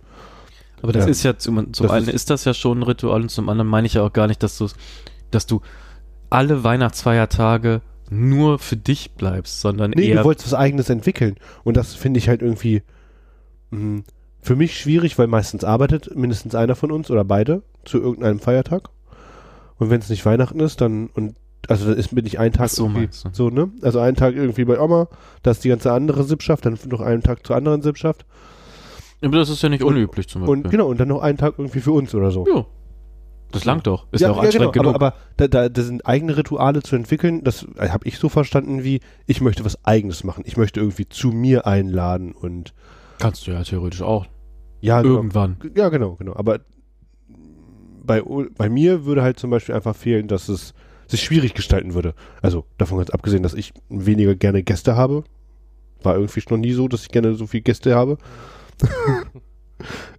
Aber 0.81 0.91
das 0.91 1.05
Ja. 1.05 1.11
ist 1.11 1.23
ja 1.23 1.37
zum, 1.37 1.73
zum 1.73 1.89
einen 1.89 2.07
ist- 2.09 2.13
ist, 2.15 2.29
das 2.29 2.43
ja 2.45 2.53
schon 2.53 2.79
ein 2.79 2.83
Ritual 2.83 3.21
und 3.21 3.29
zum 3.29 3.47
anderen 3.49 3.69
meine 3.69 3.87
ich 3.87 3.93
ja 3.93 4.03
auch 4.03 4.13
gar 4.13 4.27
nicht, 4.27 4.43
dass 4.43 4.57
du 4.57 4.67
dass 5.31 5.45
du 5.45 5.61
alle 6.29 6.63
Weihnachtsfeiertage 6.63 7.81
nur 8.09 8.59
für 8.59 8.75
dich 8.75 9.11
bleibst, 9.13 9.61
sondern 9.61 9.91
Nee, 9.91 10.09
eher 10.09 10.17
du 10.19 10.23
wolltest 10.25 10.47
was 10.47 10.53
eigenes 10.59 10.89
entwickeln. 10.89 11.35
Und 11.63 11.77
das 11.77 11.93
finde 11.93 12.17
ich 12.17 12.27
halt 12.27 12.41
irgendwie 12.41 12.83
mh, 13.69 14.01
für 14.41 14.55
mich 14.57 14.77
schwierig, 14.77 15.17
weil 15.17 15.27
meistens 15.27 15.63
arbeitet 15.63 16.13
mindestens 16.17 16.53
einer 16.55 16.75
von 16.75 16.91
uns 16.91 17.09
oder 17.09 17.23
beide 17.23 17.61
zu 17.85 17.99
irgendeinem 18.01 18.39
Feiertag. 18.39 18.89
Und 19.77 19.89
wenn 19.89 20.01
es 20.01 20.09
nicht 20.09 20.25
Weihnachten 20.25 20.59
ist, 20.59 20.81
dann 20.81 21.07
und 21.13 21.35
also 21.67 21.85
dann 21.89 21.97
ist 21.97 22.13
bin 22.13 22.25
ich 22.25 22.39
einen 22.39 22.53
Tag 22.53 22.69
so, 22.69 22.85
irgendwie 22.85 23.07
so, 23.31 23.49
ne? 23.49 23.69
Also 23.81 23.99
einen 23.99 24.15
Tag 24.15 24.35
irgendwie 24.35 24.65
bei 24.65 24.79
Oma, 24.79 25.07
da 25.43 25.51
ist 25.51 25.63
die 25.63 25.69
ganze 25.69 25.91
andere 25.91 26.23
Sippschaft, 26.23 26.65
dann 26.65 26.77
noch 26.89 27.01
einen 27.01 27.23
Tag 27.23 27.45
zur 27.45 27.55
anderen 27.55 27.81
Sippschaft 27.81 28.25
aber 29.23 29.37
das 29.37 29.49
ist 29.49 29.61
ja 29.61 29.69
nicht 29.69 29.83
Und- 29.83 29.93
unüblich 29.93 30.27
zum 30.27 30.41
Beispiel. 30.41 30.63
und 30.65 30.69
genau 30.71 30.87
und 30.87 30.99
dann 30.99 31.07
noch 31.07 31.21
einen 31.21 31.37
Tag 31.37 31.55
irgendwie 31.57 31.79
für 31.79 31.91
uns 31.91 32.13
oder 32.15 32.31
so. 32.31 32.45
ja. 32.47 32.65
Das 33.51 33.65
langt 33.65 33.85
doch. 33.85 34.07
Ist 34.13 34.21
ja, 34.21 34.31
auch 34.31 34.37
anstrengend 34.41 34.71
genau, 34.71 34.83
genug. 34.85 34.95
Aber, 34.95 35.07
aber 35.07 35.17
da, 35.35 35.47
da, 35.49 35.67
das 35.67 35.85
sind 35.85 36.05
eigene 36.05 36.37
Rituale 36.37 36.81
zu 36.83 36.95
entwickeln, 36.95 37.43
das 37.43 37.67
habe 37.77 38.07
ich 38.07 38.17
so 38.17 38.29
verstanden 38.29 38.85
wie, 38.85 39.01
ich 39.25 39.41
möchte 39.41 39.65
was 39.65 39.83
eigenes 39.83 40.23
machen. 40.23 40.45
Ich 40.47 40.55
möchte 40.55 40.79
irgendwie 40.79 41.09
zu 41.09 41.31
mir 41.31 41.67
einladen 41.67 42.31
und 42.31 42.73
Kannst 43.19 43.45
du 43.45 43.51
ja 43.51 43.61
theoretisch 43.61 44.03
auch. 44.03 44.25
ja, 44.79 45.01
genau. 45.01 45.15
Irgendwann. 45.15 45.57
Ja, 45.75 45.89
genau, 45.89 46.15
genau. 46.15 46.33
Aber 46.37 46.61
bei, 48.05 48.23
bei 48.57 48.69
mir 48.69 49.03
würde 49.03 49.21
halt 49.21 49.37
zum 49.37 49.49
Beispiel 49.49 49.75
einfach 49.75 49.97
fehlen, 49.97 50.29
dass 50.29 50.47
es 50.47 50.73
sich 51.11 51.21
schwierig 51.21 51.53
gestalten 51.53 51.93
würde. 51.93 52.13
Also 52.41 52.65
davon 52.77 52.97
ganz 52.97 53.09
abgesehen, 53.09 53.43
dass 53.43 53.53
ich 53.53 53.73
weniger 53.89 54.35
gerne 54.35 54.63
Gäste 54.63 54.95
habe. 54.95 55.23
War 56.03 56.15
irgendwie 56.15 56.41
noch 56.49 56.57
nie 56.57 56.73
so, 56.73 56.87
dass 56.87 57.03
ich 57.03 57.09
gerne 57.09 57.35
so 57.35 57.45
viele 57.45 57.61
Gäste 57.61 57.95
habe. 57.95 58.17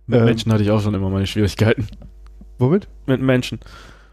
Mit 0.07 0.21
Ähm. 0.21 0.25
Menschen 0.27 0.53
hatte 0.53 0.63
ich 0.63 0.71
auch 0.71 0.81
schon 0.81 0.95
immer 0.95 1.11
meine 1.11 1.27
Schwierigkeiten. 1.27 1.87
Womit? 2.59 2.89
Mit 3.07 3.21
Menschen. 3.21 3.61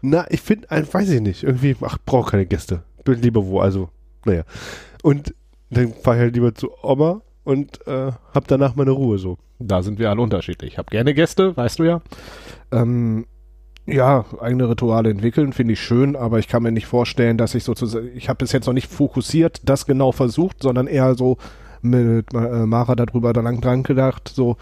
Na, 0.02 0.26
ich 0.30 0.40
finde, 0.40 0.68
weiß 0.70 1.10
ich 1.10 1.20
nicht. 1.20 1.42
Irgendwie, 1.42 1.76
ach, 1.82 1.98
brauche 2.04 2.32
keine 2.32 2.46
Gäste. 2.46 2.82
Bin 3.04 3.20
lieber 3.20 3.46
wo, 3.46 3.60
also, 3.60 3.90
naja. 4.24 4.44
Und 5.02 5.34
dann 5.70 5.92
fahre 5.94 6.16
ich 6.16 6.22
halt 6.22 6.34
lieber 6.34 6.54
zu 6.54 6.70
Oma 6.82 7.22
und 7.44 7.86
äh, 7.86 8.12
hab 8.34 8.48
danach 8.48 8.74
meine 8.76 8.90
Ruhe 8.90 9.18
so. 9.18 9.38
Da 9.58 9.82
sind 9.82 9.98
wir 9.98 10.10
alle 10.10 10.22
unterschiedlich. 10.22 10.72
Ich 10.72 10.78
habe 10.78 10.90
gerne 10.90 11.14
Gäste, 11.14 11.56
weißt 11.56 11.78
du 11.78 11.84
ja. 11.84 12.00
Ähm, 12.72 13.26
ja, 13.86 14.24
eigene 14.40 14.68
Rituale 14.68 15.10
entwickeln 15.10 15.52
finde 15.52 15.72
ich 15.72 15.80
schön, 15.80 16.16
aber 16.16 16.38
ich 16.38 16.48
kann 16.48 16.62
mir 16.62 16.72
nicht 16.72 16.86
vorstellen, 16.86 17.38
dass 17.38 17.54
ich 17.54 17.64
sozusagen, 17.64 18.10
ich 18.14 18.28
habe 18.28 18.38
bis 18.38 18.52
jetzt 18.52 18.66
noch 18.66 18.74
nicht 18.74 18.90
fokussiert 18.90 19.60
das 19.64 19.86
genau 19.86 20.12
versucht, 20.12 20.62
sondern 20.62 20.86
eher 20.86 21.14
so 21.14 21.38
mit 21.82 22.32
äh, 22.34 22.66
Mara 22.66 22.94
darüber 22.94 23.32
da 23.32 23.40
lang 23.40 23.60
dran 23.60 23.82
gedacht, 23.82 24.28
so, 24.28 24.56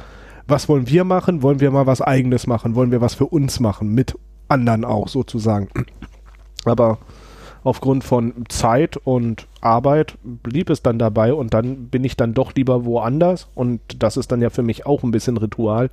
was 0.47 0.69
wollen 0.69 0.89
wir 0.89 1.05
machen? 1.05 1.43
Wollen 1.43 1.61
wir 1.61 1.71
mal 1.71 1.87
was 1.87 2.01
eigenes 2.01 2.47
machen? 2.47 2.75
Wollen 2.75 2.91
wir 2.91 3.01
was 3.01 3.15
für 3.15 3.27
uns 3.27 3.61
machen? 3.61 3.95
Mit 3.95 4.17
anderen 4.49 4.85
auch 4.85 5.09
sozusagen. 5.09 5.69
Aber 6.65 6.99
aufgrund 7.65 8.05
von 8.05 8.33
Zeit 8.49 8.97
und 8.97 9.47
Arbeit 9.61 10.17
blieb 10.23 10.71
es 10.71 10.83
dann 10.83 10.99
dabei 10.99 11.35
und 11.35 11.53
dann 11.55 11.89
bin 11.89 12.05
ich 12.05 12.17
dann 12.17 12.35
doch 12.35 12.55
lieber 12.55 12.85
woanders 12.85 13.49
und 13.55 13.81
das 13.99 14.17
ist 14.17 14.33
dann 14.33 14.41
ja 14.41 14.51
für 14.51 14.63
mich 14.63 14.87
auch 14.87 15.03
ein 15.03 15.11
bisschen 15.11 15.37
Ritual. 15.37 15.91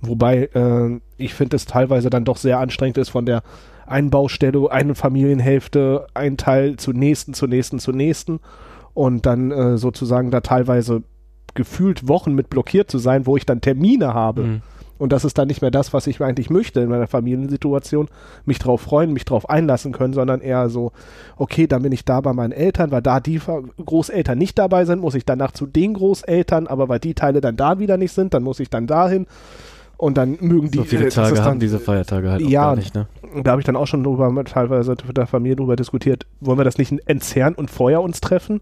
Wobei 0.00 0.44
äh, 0.54 1.00
ich 1.16 1.34
finde 1.34 1.56
es 1.56 1.66
teilweise 1.66 2.10
dann 2.10 2.24
doch 2.24 2.36
sehr 2.36 2.58
anstrengend 2.58 2.98
ist 2.98 3.08
von 3.08 3.26
der 3.26 3.42
einen 3.86 4.10
Baustelle, 4.10 4.70
eine 4.70 4.94
Familienhälfte, 4.94 6.06
ein 6.14 6.36
Teil 6.36 6.76
zur 6.76 6.94
nächsten, 6.94 7.34
zur 7.34 7.48
nächsten, 7.48 7.78
zur 7.78 7.94
nächsten 7.94 8.40
und 8.94 9.26
dann 9.26 9.50
äh, 9.50 9.78
sozusagen 9.78 10.30
da 10.30 10.40
teilweise 10.40 11.02
gefühlt 11.54 12.06
Wochen 12.06 12.34
mit 12.34 12.50
blockiert 12.50 12.90
zu 12.90 12.98
sein, 12.98 13.26
wo 13.26 13.36
ich 13.36 13.46
dann 13.46 13.60
Termine 13.60 14.14
habe. 14.14 14.42
Mhm. 14.42 14.62
Und 14.98 15.12
das 15.12 15.24
ist 15.24 15.38
dann 15.38 15.46
nicht 15.46 15.62
mehr 15.62 15.70
das, 15.70 15.92
was 15.92 16.06
ich 16.08 16.20
eigentlich 16.20 16.50
möchte 16.50 16.80
in 16.80 16.88
meiner 16.88 17.06
Familiensituation. 17.06 18.08
Mich 18.44 18.58
drauf 18.58 18.80
freuen, 18.80 19.12
mich 19.12 19.24
drauf 19.24 19.48
einlassen 19.48 19.92
können, 19.92 20.12
sondern 20.12 20.40
eher 20.40 20.68
so, 20.68 20.92
okay, 21.36 21.68
dann 21.68 21.82
bin 21.82 21.92
ich 21.92 22.04
da 22.04 22.20
bei 22.20 22.32
meinen 22.32 22.52
Eltern, 22.52 22.90
weil 22.90 23.02
da 23.02 23.20
die 23.20 23.40
Großeltern 23.84 24.36
nicht 24.36 24.58
dabei 24.58 24.84
sind, 24.84 25.00
muss 25.00 25.14
ich 25.14 25.24
danach 25.24 25.52
zu 25.52 25.66
den 25.66 25.94
Großeltern, 25.94 26.66
aber 26.66 26.88
weil 26.88 26.98
die 26.98 27.14
Teile 27.14 27.40
dann 27.40 27.56
da 27.56 27.78
wieder 27.78 27.96
nicht 27.96 28.12
sind, 28.12 28.34
dann 28.34 28.42
muss 28.42 28.58
ich 28.58 28.70
dann 28.70 28.88
dahin. 28.88 29.26
Und 29.98 30.16
dann 30.16 30.38
mögen 30.40 30.70
die. 30.70 30.78
So 30.78 30.84
viele 30.84 31.06
äh, 31.06 31.10
Tage 31.10 31.34
ist 31.34 31.40
haben 31.40 31.46
dann, 31.46 31.60
diese 31.60 31.80
Feiertage 31.80 32.30
halt 32.30 32.40
Ja, 32.42 32.66
gar 32.66 32.76
nicht, 32.76 32.94
ne? 32.94 33.08
da 33.42 33.50
habe 33.50 33.60
ich 33.60 33.66
dann 33.66 33.76
auch 33.76 33.86
schon 33.88 34.04
drüber 34.04 34.32
teilweise 34.44 34.94
mit 35.06 35.16
der 35.16 35.26
Familie 35.26 35.56
drüber 35.56 35.74
diskutiert, 35.76 36.24
wollen 36.40 36.56
wir 36.58 36.64
das 36.64 36.78
nicht 36.78 36.94
entzerren 37.06 37.54
und 37.54 37.68
vorher 37.70 38.00
uns 38.00 38.20
treffen? 38.20 38.60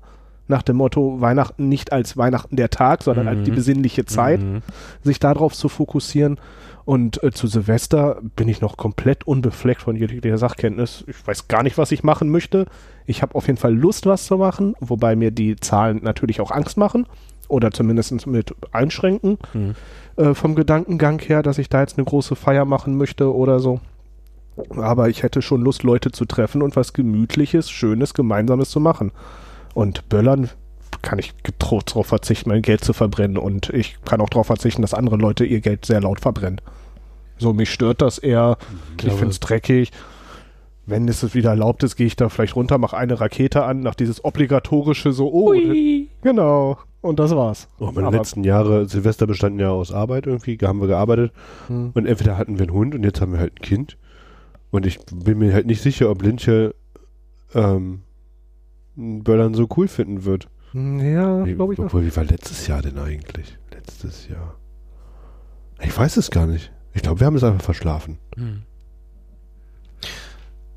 Nach 0.48 0.62
dem 0.62 0.76
Motto 0.76 1.20
Weihnachten 1.20 1.68
nicht 1.68 1.92
als 1.92 2.16
Weihnachten 2.16 2.56
der 2.56 2.70
Tag, 2.70 3.02
sondern 3.02 3.28
als 3.28 3.42
die 3.44 3.50
Mhm. 3.50 3.56
besinnliche 3.56 4.06
Zeit, 4.06 4.40
Mhm. 4.40 4.62
sich 5.02 5.18
darauf 5.20 5.54
zu 5.54 5.68
fokussieren. 5.68 6.38
Und 6.84 7.20
äh, 7.24 7.32
zu 7.32 7.48
Silvester 7.48 8.18
bin 8.36 8.48
ich 8.48 8.60
noch 8.60 8.76
komplett 8.76 9.26
unbefleckt 9.26 9.82
von 9.82 9.96
jeglicher 9.96 10.38
Sachkenntnis. 10.38 11.04
Ich 11.08 11.26
weiß 11.26 11.48
gar 11.48 11.64
nicht, 11.64 11.76
was 11.78 11.90
ich 11.90 12.04
machen 12.04 12.30
möchte. 12.30 12.66
Ich 13.06 13.22
habe 13.22 13.34
auf 13.34 13.48
jeden 13.48 13.58
Fall 13.58 13.74
Lust, 13.74 14.06
was 14.06 14.24
zu 14.26 14.36
machen, 14.38 14.74
wobei 14.80 15.16
mir 15.16 15.32
die 15.32 15.56
Zahlen 15.56 16.00
natürlich 16.02 16.40
auch 16.40 16.52
Angst 16.52 16.76
machen 16.76 17.06
oder 17.48 17.70
zumindest 17.70 18.26
mit 18.26 18.54
einschränken 18.72 19.38
Mhm. 19.54 19.74
äh, 20.16 20.34
vom 20.34 20.54
Gedankengang 20.54 21.18
her, 21.20 21.42
dass 21.42 21.58
ich 21.58 21.68
da 21.68 21.80
jetzt 21.80 21.98
eine 21.98 22.04
große 22.04 22.36
Feier 22.36 22.64
machen 22.64 22.96
möchte 22.96 23.34
oder 23.34 23.60
so. 23.60 23.80
Aber 24.76 25.08
ich 25.10 25.22
hätte 25.22 25.42
schon 25.42 25.60
Lust, 25.60 25.82
Leute 25.82 26.10
zu 26.12 26.24
treffen 26.24 26.62
und 26.62 26.76
was 26.76 26.92
Gemütliches, 26.94 27.70
Schönes, 27.70 28.14
Gemeinsames 28.14 28.70
zu 28.70 28.80
machen. 28.80 29.12
Und 29.74 30.08
Böllern 30.08 30.48
kann 31.02 31.18
ich 31.18 31.34
getrost 31.42 31.90
darauf 31.90 32.06
verzichten, 32.06 32.48
mein 32.48 32.62
Geld 32.62 32.82
zu 32.82 32.94
verbrennen. 32.94 33.36
Und 33.36 33.68
ich 33.70 33.98
kann 34.06 34.20
auch 34.22 34.30
darauf 34.30 34.46
verzichten, 34.46 34.80
dass 34.80 34.94
andere 34.94 35.16
Leute 35.16 35.44
ihr 35.44 35.60
Geld 35.60 35.84
sehr 35.84 36.00
laut 36.00 36.20
verbrennen. 36.20 36.60
So, 37.38 37.52
mich 37.52 37.70
stört 37.70 38.00
das 38.00 38.16
eher. 38.16 38.56
Ich 38.92 38.96
glaube- 38.96 39.18
finde 39.18 39.32
es 39.32 39.40
dreckig. 39.40 39.92
Wenn 40.86 41.06
es 41.08 41.34
wieder 41.34 41.50
erlaubt 41.50 41.82
ist, 41.82 41.96
gehe 41.96 42.06
ich 42.06 42.16
da 42.16 42.28
vielleicht 42.30 42.56
runter, 42.56 42.78
mache 42.78 42.96
eine 42.96 43.20
Rakete 43.20 43.64
an, 43.64 43.80
nach 43.80 43.94
dieses 43.96 44.24
obligatorische 44.24 45.12
so, 45.12 45.30
oh, 45.30 45.52
genau. 46.22 46.78
Und 47.06 47.18
das 47.20 47.30
war's. 47.34 47.68
Oh, 47.78 47.92
meine 47.92 48.08
Aber- 48.08 48.16
letzten 48.18 48.44
Jahre, 48.44 48.88
Silvester 48.88 49.26
bestanden 49.26 49.60
ja 49.60 49.70
aus 49.70 49.92
Arbeit 49.92 50.26
irgendwie, 50.26 50.58
haben 50.62 50.80
wir 50.80 50.88
gearbeitet. 50.88 51.32
Hm. 51.68 51.90
Und 51.94 52.06
entweder 52.06 52.36
hatten 52.36 52.58
wir 52.58 52.64
einen 52.66 52.72
Hund 52.74 52.94
und 52.94 53.04
jetzt 53.04 53.20
haben 53.20 53.32
wir 53.32 53.38
halt 53.38 53.54
ein 53.56 53.62
Kind. 53.62 53.96
Und 54.70 54.84
ich 54.86 54.98
bin 55.14 55.38
mir 55.38 55.52
halt 55.54 55.66
nicht 55.66 55.80
sicher, 55.82 56.10
ob 56.10 56.22
Linche 56.22 56.74
ähm, 57.54 58.02
Böllern 58.96 59.54
so 59.54 59.68
cool 59.76 59.88
finden 59.88 60.24
wird. 60.24 60.48
Ja, 60.74 61.46
Wie, 61.46 61.54
glaube 61.54 61.72
ich 61.74 61.78
obwohl, 61.78 62.04
wie 62.04 62.14
war 62.16 62.24
letztes 62.24 62.66
Jahr 62.66 62.82
denn 62.82 62.98
eigentlich? 62.98 63.56
Letztes 63.72 64.28
Jahr. 64.28 64.56
Ich 65.80 65.96
weiß 65.96 66.16
es 66.16 66.30
gar 66.30 66.46
nicht. 66.46 66.72
Ich 66.92 67.02
glaube, 67.02 67.20
wir 67.20 67.26
haben 67.26 67.36
es 67.36 67.44
einfach 67.44 67.62
verschlafen. 67.64 68.18
Hm. 68.36 68.62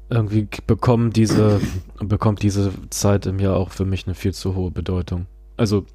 Irgendwie 0.10 0.48
bekommen 0.66 1.12
diese, 1.12 1.60
bekommt 2.00 2.44
diese 2.44 2.72
Zeit 2.90 3.26
im 3.26 3.40
Jahr 3.40 3.56
auch 3.56 3.72
für 3.72 3.86
mich 3.86 4.06
eine 4.08 4.16
viel 4.16 4.34
zu 4.34 4.56
hohe 4.56 4.72
Bedeutung. 4.72 5.28
Also, 5.58 5.86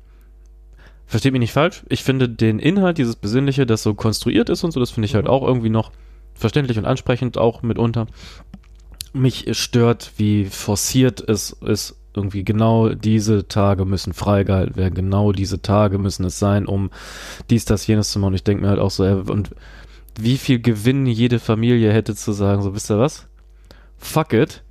versteht 1.07 1.33
mich 1.33 1.41
nicht 1.41 1.53
falsch, 1.53 1.85
ich 1.89 2.03
finde 2.03 2.29
den 2.29 2.59
Inhalt, 2.59 2.99
dieses 2.99 3.17
Besinnliche, 3.17 3.67
das 3.67 3.83
so 3.83 3.95
konstruiert 3.95 4.49
ist 4.49 4.65
und 4.65 4.71
so, 4.73 4.81
das 4.81 4.91
finde 4.91 5.07
ich 5.07 5.15
halt 5.15 5.25
Mhm. 5.27 5.31
auch 5.31 5.47
irgendwie 5.47 5.71
noch 5.71 5.91
verständlich 6.35 6.79
und 6.79 6.85
ansprechend, 6.87 7.39
auch 7.39 7.63
mitunter. 7.63 8.07
Mich 9.13 9.47
stört, 9.57 10.13
wie 10.17 10.47
forciert 10.47 11.21
es 11.29 11.51
ist, 11.51 11.97
irgendwie 12.17 12.45
genau 12.45 12.89
diese 12.91 13.47
Tage 13.49 13.85
müssen 13.85 14.13
freigehalten 14.13 14.77
werden, 14.77 14.95
genau 14.95 15.33
diese 15.33 15.63
Tage 15.63 15.99
müssen 15.99 16.25
es 16.25 16.39
sein, 16.39 16.67
um 16.67 16.91
dies, 17.51 17.65
das, 17.65 17.87
jenes 17.87 18.11
zu 18.11 18.19
machen. 18.19 18.29
Und 18.29 18.35
ich 18.35 18.45
denke 18.45 18.63
mir 18.63 18.69
halt 18.71 18.81
auch 18.81 18.91
so, 18.91 19.05
äh, 19.05 19.13
und 19.15 19.51
wie 20.19 20.37
viel 20.39 20.61
Gewinn 20.61 21.07
jede 21.07 21.39
Familie 21.41 21.93
hätte 21.93 22.15
zu 22.15 22.33
sagen, 22.33 22.63
so 22.63 22.75
wisst 22.75 22.91
ihr 22.91 22.99
was? 22.99 23.27
Fuck 23.99 24.33
it. 24.33 24.63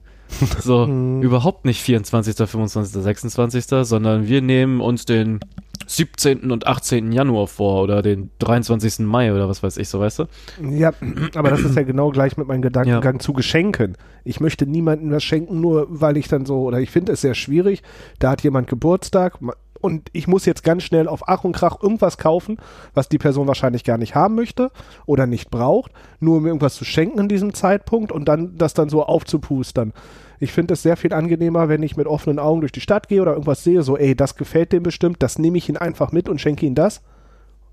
So, 0.62 0.88
Mhm. 0.88 1.22
überhaupt 1.22 1.66
nicht 1.66 1.82
24., 1.82 2.36
25., 2.50 3.04
26., 3.04 3.66
sondern 3.88 4.28
wir 4.28 4.42
nehmen 4.42 4.80
uns 4.82 5.06
den 5.06 5.40
17. 5.88 6.52
und 6.52 6.68
18. 6.68 7.12
Januar 7.12 7.48
vor 7.48 7.84
oder 7.84 8.02
den 8.02 8.30
23. 8.40 9.00
Mai 9.00 9.34
oder 9.34 9.50
was 9.50 9.64
weiß 9.64 9.78
ich, 9.78 9.90
so 9.90 10.00
weißt 10.00 10.20
du? 10.20 10.26
Ja, 10.70 10.92
aber 11.36 11.50
das 11.50 11.62
ist 11.62 11.76
ja 11.76 11.84
genau 11.84 12.10
gleich 12.10 12.38
mit 12.38 12.48
meinem 12.48 12.62
Gedankengang 12.62 13.20
zu 13.20 13.34
Geschenken. 13.34 13.98
Ich 14.24 14.40
möchte 14.40 14.66
niemandem 14.66 15.12
was 15.12 15.24
schenken, 15.24 15.62
nur 15.62 15.88
weil 15.90 16.18
ich 16.18 16.28
dann 16.28 16.46
so, 16.46 16.64
oder 16.64 16.80
ich 16.80 16.92
finde 16.92 17.14
es 17.14 17.22
sehr 17.22 17.36
schwierig, 17.36 17.84
da 18.20 18.32
hat 18.32 18.42
jemand 18.44 18.68
Geburtstag 18.68 19.40
und 19.84 20.10
ich 20.14 20.28
muss 20.28 20.46
jetzt 20.46 20.64
ganz 20.64 20.84
schnell 20.84 21.08
auf 21.08 21.28
Ach 21.28 21.44
und 21.44 21.52
Krach 21.52 21.84
irgendwas 21.84 22.18
kaufen, 22.18 22.58
was 22.94 23.10
die 23.10 23.18
Person 23.18 23.48
wahrscheinlich 23.48 23.84
gar 23.84 23.98
nicht 23.98 24.16
haben 24.16 24.36
möchte 24.36 24.72
oder 25.06 25.28
nicht 25.28 25.52
braucht, 25.52 25.92
nur 26.22 26.38
um 26.38 26.46
irgendwas 26.46 26.76
zu 26.76 26.86
schenken 26.86 27.20
in 27.20 27.28
diesem 27.28 27.54
Zeitpunkt 27.54 28.12
und 28.12 28.26
dann 28.26 28.58
das 28.58 28.74
dann 28.74 28.88
so 28.88 29.04
aufzupustern. 29.04 29.92
Ich 30.40 30.54
finde 30.54 30.74
es 30.74 30.84
sehr 30.84 30.96
viel 30.96 31.14
angenehmer, 31.14 31.68
wenn 31.68 31.84
ich 31.84 31.98
mit 31.98 32.08
offenen 32.08 32.40
Augen 32.40 32.62
durch 32.62 32.72
die 32.72 32.82
Stadt 32.82 33.10
gehe 33.10 33.22
oder 33.22 33.34
irgendwas 33.34 33.64
sehe, 33.64 33.84
so, 33.84 33.98
ey, 33.98 34.16
das 34.16 34.36
gefällt 34.36 34.72
dem 34.72 34.84
bestimmt, 34.84 35.22
das 35.22 35.38
nehme 35.38 35.58
ich 35.58 35.68
ihn 35.68 35.78
einfach 35.78 36.14
mit 36.14 36.30
und 36.30 36.40
schenke 36.40 36.66
ihm 36.66 36.76
das. 36.76 37.02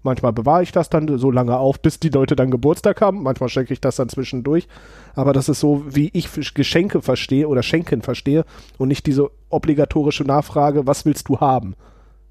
Manchmal 0.03 0.33
bewahre 0.33 0.63
ich 0.63 0.73
das 0.73 0.89
dann 0.89 1.19
so 1.19 1.31
lange 1.31 1.59
auf, 1.59 1.81
bis 1.81 2.01
die 2.01 2.09
Leute 2.09 2.35
dann 2.35 2.51
Geburtstag 2.51 3.01
haben. 3.03 3.23
Manchmal 3.23 3.51
schenke 3.51 3.75
ich 3.75 3.81
das 3.81 3.97
dann 3.97 4.09
zwischendurch. 4.09 4.67
Aber 5.15 5.33
das 5.33 5.49
ist 5.49 5.61
so, 5.61 5.85
wie 5.87 6.11
ich 6.15 6.29
Geschenke 6.55 7.03
verstehe 7.03 7.47
oder 7.47 7.63
Schenken 7.63 8.01
verstehe 8.01 8.45
und 8.79 8.89
nicht 8.89 9.07
diese 9.07 9.31
obligatorische 9.51 10.25
Nachfrage, 10.25 10.87
was 10.87 11.05
willst 11.05 11.29
du 11.29 11.41
haben? 11.41 11.75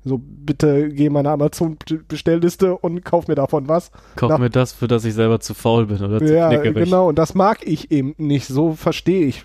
So, 0.06 0.20
bitte 0.24 0.90
geh 0.90 1.08
in 1.08 1.14
meine 1.14 1.30
Amazon-Bestellliste 1.32 2.78
und 2.78 3.04
kauf 3.04 3.28
mir 3.28 3.36
davon 3.36 3.68
was. 3.68 3.92
Kauf 4.16 4.30
Na- 4.30 4.38
mir 4.38 4.50
das, 4.50 4.72
für 4.72 4.88
das 4.88 5.04
ich 5.04 5.14
selber 5.14 5.40
zu 5.40 5.54
faul 5.54 5.88
bin 5.88 6.02
oder 6.02 6.20
zu 6.20 6.34
Ja, 6.34 6.50
knickerig. 6.50 6.86
genau. 6.86 7.10
Und 7.10 7.18
das 7.20 7.36
mag 7.36 7.60
ich 7.68 7.92
eben 7.92 8.16
nicht. 8.18 8.48
So 8.48 8.74
verstehe 8.74 9.26
ich 9.26 9.44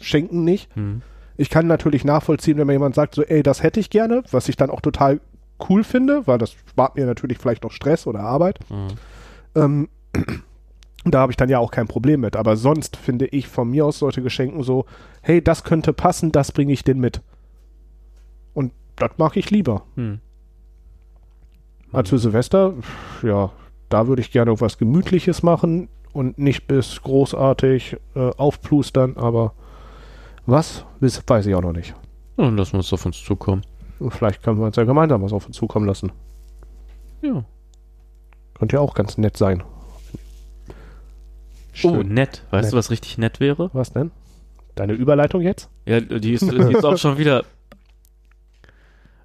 Schenken 0.00 0.42
nicht. 0.44 0.74
Hm. 0.74 1.02
Ich 1.36 1.48
kann 1.48 1.66
natürlich 1.66 2.04
nachvollziehen, 2.04 2.58
wenn 2.58 2.66
mir 2.66 2.72
jemand 2.74 2.94
sagt, 2.94 3.14
so, 3.14 3.22
ey, 3.22 3.42
das 3.42 3.62
hätte 3.62 3.78
ich 3.80 3.88
gerne, 3.90 4.22
was 4.32 4.48
ich 4.48 4.56
dann 4.56 4.68
auch 4.70 4.80
total 4.80 5.20
cool 5.68 5.84
finde, 5.84 6.26
weil 6.26 6.38
das 6.38 6.52
spart 6.52 6.96
mir 6.96 7.06
natürlich 7.06 7.38
vielleicht 7.38 7.62
noch 7.62 7.70
Stress 7.72 8.06
oder 8.06 8.20
Arbeit. 8.20 8.58
Hm. 8.68 8.88
Ähm, 9.54 9.88
da 11.04 11.20
habe 11.20 11.32
ich 11.32 11.36
dann 11.36 11.48
ja 11.48 11.60
auch 11.60 11.70
kein 11.70 11.86
Problem 11.86 12.20
mit. 12.20 12.34
Aber 12.34 12.56
sonst 12.56 12.96
finde 12.96 13.26
ich 13.26 13.46
von 13.46 13.70
mir 13.70 13.86
aus 13.86 14.00
sollte 14.00 14.22
Geschenken 14.22 14.64
so, 14.64 14.86
hey, 15.20 15.42
das 15.42 15.62
könnte 15.62 15.92
passen, 15.92 16.32
das 16.32 16.50
bringe 16.50 16.72
ich 16.72 16.82
den 16.82 16.98
mit. 16.98 17.22
Und 18.54 18.72
das 19.08 19.18
mag 19.18 19.36
ich 19.36 19.50
lieber. 19.50 19.82
Hm. 19.96 20.20
Als 21.92 22.08
für 22.08 22.18
Silvester, 22.18 22.74
ja, 23.22 23.50
da 23.88 24.06
würde 24.06 24.22
ich 24.22 24.30
gerne 24.30 24.58
was 24.60 24.78
Gemütliches 24.78 25.42
machen 25.42 25.88
und 26.12 26.38
nicht 26.38 26.66
bis 26.66 27.02
großartig 27.02 27.96
äh, 28.14 28.30
aufplustern, 28.36 29.16
aber 29.16 29.52
was, 30.46 30.84
weiß 31.00 31.46
ich 31.46 31.54
auch 31.54 31.62
noch 31.62 31.72
nicht. 31.72 31.94
Dann 32.36 32.56
lassen 32.56 32.74
wir 32.74 32.80
es 32.80 32.92
auf 32.92 33.04
uns 33.04 33.22
zukommen. 33.22 33.62
Vielleicht 34.08 34.42
können 34.42 34.58
wir 34.58 34.66
uns 34.66 34.76
ja 34.76 34.84
gemeinsam 34.84 35.22
was 35.22 35.32
auf 35.32 35.46
uns 35.46 35.56
zukommen 35.56 35.86
lassen. 35.86 36.10
Ja. 37.20 37.44
Könnte 38.54 38.76
ja 38.76 38.80
auch 38.80 38.94
ganz 38.94 39.18
nett 39.18 39.36
sein. 39.36 39.62
Oh, 41.84 42.02
nett. 42.02 42.42
Weißt 42.50 42.64
Nett. 42.64 42.72
du, 42.72 42.76
was 42.76 42.90
richtig 42.90 43.18
nett 43.18 43.40
wäre? 43.40 43.70
Was 43.72 43.92
denn? 43.92 44.10
Deine 44.74 44.92
Überleitung 44.94 45.42
jetzt? 45.42 45.68
Ja, 45.86 46.00
die 46.00 46.32
ist, 46.32 46.42
die 46.42 46.56
ist 46.56 46.84
auch 46.84 46.98
schon 46.98 47.18
wieder. 47.18 47.44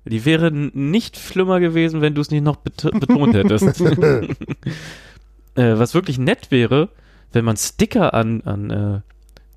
Die 0.10 0.26
wäre 0.26 0.52
nicht 0.52 1.18
schlimmer 1.18 1.60
gewesen, 1.60 2.02
wenn 2.02 2.16
du 2.16 2.22
es 2.22 2.32
nicht 2.32 2.44
noch 2.44 2.58
bet 2.58 2.90
betont 3.00 3.34
hättest. 3.34 3.82
äh, 5.56 5.78
was 5.78 5.94
wirklich 5.94 6.18
nett 6.20 6.52
wäre, 6.52 6.90
wenn 7.32 7.46
man 7.46 7.58
Sticker 7.58 8.14
an, 8.14 8.42
an 8.42 8.70
äh, 8.70 9.02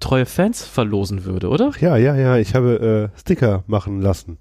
treue 0.00 0.26
Fans 0.26 0.64
verlosen 0.64 1.24
würde, 1.24 1.48
oder? 1.48 1.72
Ja, 1.80 1.96
ja, 1.96 2.16
ja, 2.16 2.36
ich 2.36 2.54
habe 2.54 3.10
äh, 3.14 3.18
Sticker 3.18 3.64
machen 3.66 4.00
lassen. 4.00 4.38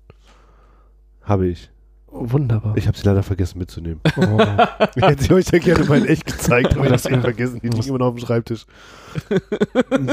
Habe 1.23 1.47
ich. 1.47 1.69
Wunderbar. 2.11 2.75
Ich 2.75 2.87
habe 2.87 2.97
sie 2.97 3.05
leider 3.05 3.21
vergessen 3.21 3.59
mitzunehmen. 3.59 4.01
oh. 4.17 4.39
Hätte 4.95 5.25
ich 5.25 5.31
euch 5.31 5.45
ja 5.51 5.59
gerne 5.59 5.83
mal 5.85 5.99
in 5.99 6.05
echt 6.05 6.25
gezeigt, 6.25 6.75
aber 6.75 6.85
ich 6.85 6.91
habe 6.91 7.13
eben 7.13 7.21
vergessen. 7.21 7.59
Die 7.61 7.67
liegen 7.69 7.87
immer 7.87 7.99
noch 7.99 8.07
auf 8.07 8.15
dem 8.15 8.25
Schreibtisch. 8.25 8.65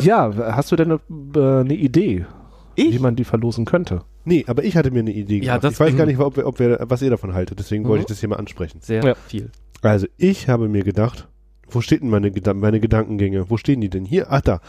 ja, 0.03 0.31
hast 0.55 0.71
du 0.73 0.77
denn 0.77 0.93
eine, 0.93 1.01
äh, 1.35 1.61
eine 1.61 1.75
Idee, 1.75 2.27
wie 2.75 2.89
Ich? 2.89 3.01
man 3.01 3.17
die 3.17 3.25
verlosen 3.25 3.65
könnte? 3.65 4.03
Nee, 4.27 4.45
aber 4.49 4.65
ich 4.65 4.77
hatte 4.77 4.91
mir 4.91 4.99
eine 5.01 5.13
Idee 5.13 5.37
Ja, 5.39 5.55
gemacht. 5.59 5.65
das- 5.65 5.73
ich 5.75 5.81
weiß 5.81 5.97
gar 5.97 6.05
nicht, 6.07 6.19
ob 6.19 6.37
wir, 6.37 6.47
ob 6.47 6.59
wir, 6.59 6.79
was 6.83 7.01
ihr 7.01 7.11
davon 7.11 7.33
haltet. 7.33 7.59
Deswegen 7.59 7.85
wollte 7.85 8.01
Mhm. 8.01 8.03
ich 8.03 8.07
das 8.09 8.21
hier 8.21 8.29
mal 8.29 8.37
ansprechen. 8.37 8.81
Sehr 8.83 9.03
Ja. 9.05 9.15
viel. 9.15 9.51
Also 9.83 10.07
ich 10.17 10.49
habe 10.49 10.69
mir 10.69 10.83
gedacht, 10.83 11.29
wo 11.69 11.81
steht 11.81 12.03
denn 12.03 12.11
meine, 12.11 12.31
Gedan 12.31 12.59
meine 12.59 12.81
Gedankengänge? 12.81 13.49
Wo 13.51 13.57
stehen 13.57 13.81
die 13.81 13.89
denn? 13.89 14.05
Hier, 14.05 14.27
ach 14.31 14.41
da. 14.41 14.61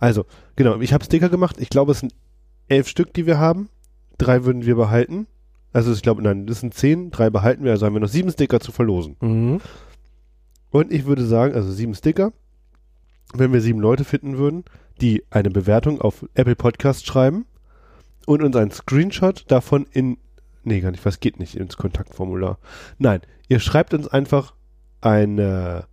Also, 0.00 0.24
genau, 0.56 0.80
ich 0.80 0.92
habe 0.92 1.04
Sticker 1.04 1.28
gemacht. 1.28 1.56
Ich 1.58 1.68
glaube, 1.70 1.92
es 1.92 2.00
sind 2.00 2.12
elf 2.68 2.88
Stück, 2.88 3.12
die 3.14 3.26
wir 3.26 3.38
haben. 3.38 3.68
Drei 4.18 4.44
würden 4.44 4.64
wir 4.66 4.76
behalten. 4.76 5.26
Also 5.72 5.92
ich 5.92 6.02
glaube, 6.02 6.22
nein, 6.22 6.46
das 6.46 6.60
sind 6.60 6.72
zehn, 6.74 7.10
drei 7.10 7.30
behalten 7.30 7.64
wir. 7.64 7.72
Also 7.72 7.86
haben 7.86 7.94
wir 7.94 8.00
noch 8.00 8.08
sieben 8.08 8.30
Sticker 8.30 8.60
zu 8.60 8.70
verlosen. 8.72 9.16
Mhm. 9.20 9.60
Und 10.70 10.92
ich 10.92 11.04
würde 11.06 11.24
sagen, 11.24 11.54
also 11.54 11.70
sieben 11.72 11.94
Sticker, 11.94 12.32
wenn 13.32 13.52
wir 13.52 13.60
sieben 13.60 13.80
Leute 13.80 14.04
finden 14.04 14.38
würden, 14.38 14.64
die 15.00 15.24
eine 15.30 15.50
Bewertung 15.50 16.00
auf 16.00 16.24
Apple 16.34 16.54
Podcast 16.56 17.06
schreiben 17.06 17.46
und 18.26 18.42
uns 18.42 18.56
einen 18.56 18.70
Screenshot 18.70 19.44
davon 19.48 19.86
in, 19.92 20.18
nee, 20.62 20.80
gar 20.80 20.90
nicht, 20.90 21.04
was 21.04 21.20
geht 21.20 21.38
nicht, 21.38 21.54
ins 21.54 21.76
Kontaktformular. 21.76 22.58
Nein, 22.98 23.20
ihr 23.48 23.60
schreibt 23.60 23.94
uns 23.94 24.08
einfach 24.08 24.54
eine, 25.00 25.86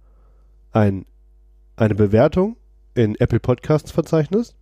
ein, 0.72 1.06
eine 1.76 1.96
Bewertung 1.96 2.58
in 2.94 3.16
Apple 3.20 3.40
Podcasts 3.40 3.92
Verzeichnis 3.92 4.56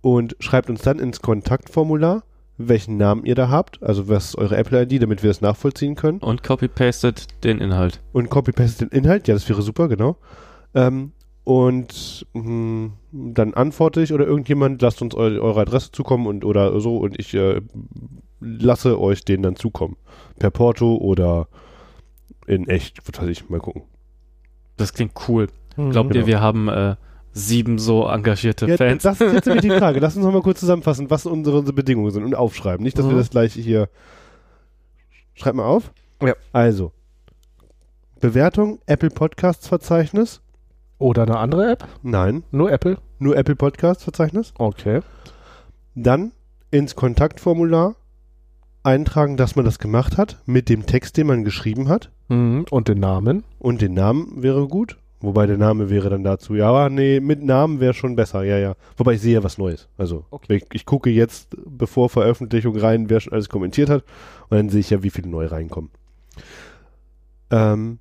und 0.00 0.36
schreibt 0.40 0.70
uns 0.70 0.82
dann 0.82 0.98
ins 0.98 1.20
Kontaktformular, 1.20 2.22
welchen 2.58 2.96
Namen 2.96 3.24
ihr 3.24 3.34
da 3.34 3.48
habt, 3.48 3.82
also 3.82 4.08
was 4.08 4.26
ist 4.26 4.36
eure 4.36 4.56
Apple 4.56 4.82
ID, 4.82 5.02
damit 5.02 5.22
wir 5.22 5.30
es 5.30 5.40
nachvollziehen 5.40 5.94
können 5.94 6.18
Und 6.18 6.42
copy-pastet 6.42 7.44
den 7.44 7.60
Inhalt. 7.60 8.00
und 8.12 8.30
copy-paste 8.30 8.86
den 8.86 8.98
Inhalt. 8.98 9.28
Ja, 9.28 9.34
das 9.34 9.48
wäre 9.48 9.62
super, 9.62 9.88
genau. 9.88 10.16
Ähm, 10.74 11.12
und 11.48 12.26
mh, 12.34 12.90
dann 13.10 13.54
antworte 13.54 14.02
ich 14.02 14.12
oder 14.12 14.26
irgendjemand 14.26 14.82
lasst 14.82 15.00
uns 15.00 15.14
eu 15.14 15.40
eure 15.40 15.62
Adresse 15.62 15.90
zukommen 15.92 16.26
und 16.26 16.44
oder 16.44 16.78
so 16.78 16.98
und 16.98 17.18
ich 17.18 17.32
äh, 17.32 17.62
lasse 18.40 19.00
euch 19.00 19.24
den 19.24 19.40
dann 19.42 19.56
zukommen. 19.56 19.96
Per 20.38 20.50
Porto 20.50 20.96
oder 20.96 21.48
in 22.46 22.68
echt, 22.68 22.98
was 23.08 23.18
weiß 23.22 23.28
ich, 23.30 23.48
mal 23.48 23.60
gucken. 23.60 23.82
Das 24.76 24.92
klingt 24.92 25.12
cool. 25.26 25.46
Glaubt 25.76 26.10
Genau. 26.10 26.20
ihr, 26.20 26.26
wir 26.26 26.40
haben 26.42 26.68
äh, 26.68 26.96
sieben 27.32 27.78
so 27.78 28.06
engagierte 28.06 28.66
Ja, 28.66 28.76
Fans? 28.76 29.02
das 29.04 29.18
ist 29.22 29.32
jetzt 29.32 29.46
nämlich 29.46 29.62
die 29.62 29.70
Frage. 29.78 30.00
Lass 30.00 30.16
uns 30.16 30.26
noch 30.26 30.32
mal 30.32 30.42
kurz 30.42 30.60
zusammenfassen, 30.60 31.08
was 31.08 31.24
unsere, 31.24 31.58
unsere 31.60 31.74
Bedingungen 31.74 32.10
sind 32.10 32.24
und 32.24 32.34
aufschreiben. 32.34 32.84
Nicht, 32.84 32.98
dass 32.98 33.06
wir 33.06 33.14
Mhm. 33.14 33.18
das 33.18 33.30
gleich 33.30 33.54
hier. 33.54 33.88
Schreib 35.34 35.54
mal 35.54 35.64
auf. 35.64 35.92
Ja. 36.22 36.34
Also. 36.52 36.92
Bewertung, 38.20 38.80
Apple 38.86 39.10
Podcasts 39.10 39.66
Verzeichnis. 39.66 40.42
Oder 40.98 41.22
eine 41.22 41.38
andere 41.38 41.70
App? 41.72 41.86
Nein, 42.02 42.42
Nur 42.50 42.72
Apple? 42.72 42.98
nur 43.20 43.36
Apple 43.36 43.56
Podcasts 43.56 44.04
Verzeichnis. 44.04 44.52
Okay. 44.58 45.00
Dann 45.94 46.32
ins 46.70 46.94
Kontaktformular 46.96 47.94
eintragen, 48.82 49.36
dass 49.36 49.56
man 49.56 49.64
das 49.64 49.78
gemacht 49.78 50.16
hat, 50.16 50.38
mit 50.46 50.68
dem 50.68 50.86
Text, 50.86 51.16
den 51.16 51.26
man 51.26 51.44
geschrieben 51.44 51.88
hat. 51.88 52.10
Mhm. 52.28 52.66
Und 52.70 52.88
den 52.88 52.98
Namen? 53.00 53.44
Und 53.58 53.80
den 53.82 53.94
Namen 53.94 54.42
wäre 54.42 54.66
gut. 54.68 54.98
Wobei 55.20 55.46
der 55.46 55.56
Name 55.58 55.90
wäre 55.90 56.10
dann 56.10 56.22
dazu, 56.22 56.54
ja, 56.54 56.68
aber 56.68 56.90
nee, 56.90 57.18
mit 57.18 57.42
Namen 57.42 57.80
wäre 57.80 57.92
schon 57.92 58.14
besser, 58.14 58.44
ja, 58.44 58.56
ja. 58.56 58.74
Wobei 58.96 59.14
ich 59.14 59.20
sehe 59.20 59.34
ja 59.34 59.42
was 59.42 59.58
Neues. 59.58 59.88
Also 59.98 60.24
Okay. 60.30 60.56
ich, 60.58 60.66
ich 60.72 60.86
gucke 60.86 61.10
jetzt 61.10 61.56
bevor 61.66 62.08
Veröffentlichung 62.08 62.76
rein, 62.76 63.10
wer 63.10 63.18
schon 63.18 63.32
alles 63.32 63.48
kommentiert 63.48 63.90
hat. 63.90 64.04
Und 64.48 64.56
dann 64.58 64.68
sehe 64.68 64.78
ich 64.80 64.90
ja, 64.90 65.02
wie 65.02 65.10
viele 65.10 65.28
neu 65.28 65.46
reinkommen. 65.46 65.90
Ähm, 67.50 67.98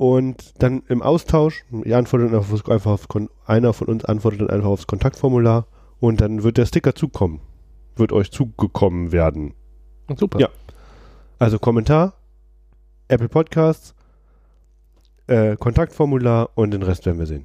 und 0.00 0.62
dann 0.62 0.82
im 0.88 1.02
Austausch, 1.02 1.62
ihr 1.84 1.98
antwortet 1.98 2.32
einfach, 2.32 2.90
auf, 2.90 3.06
einer 3.44 3.74
von 3.74 3.86
uns 3.88 4.02
antwortet 4.06 4.40
dann 4.40 4.48
einfach 4.48 4.70
aufs 4.70 4.86
Kontaktformular 4.86 5.66
und 5.98 6.22
dann 6.22 6.42
wird 6.42 6.56
der 6.56 6.64
Sticker 6.64 6.94
zukommen. 6.94 7.40
Wird 7.96 8.10
euch 8.10 8.32
zugekommen 8.32 9.12
werden. 9.12 9.52
Super. 10.16 10.40
Ja. 10.40 10.48
Also 11.38 11.58
Kommentar, 11.58 12.14
Apple 13.08 13.28
Podcasts, 13.28 13.94
äh, 15.26 15.56
Kontaktformular 15.56 16.48
und 16.54 16.70
den 16.70 16.82
Rest 16.82 17.04
werden 17.04 17.18
wir 17.18 17.26
sehen. 17.26 17.44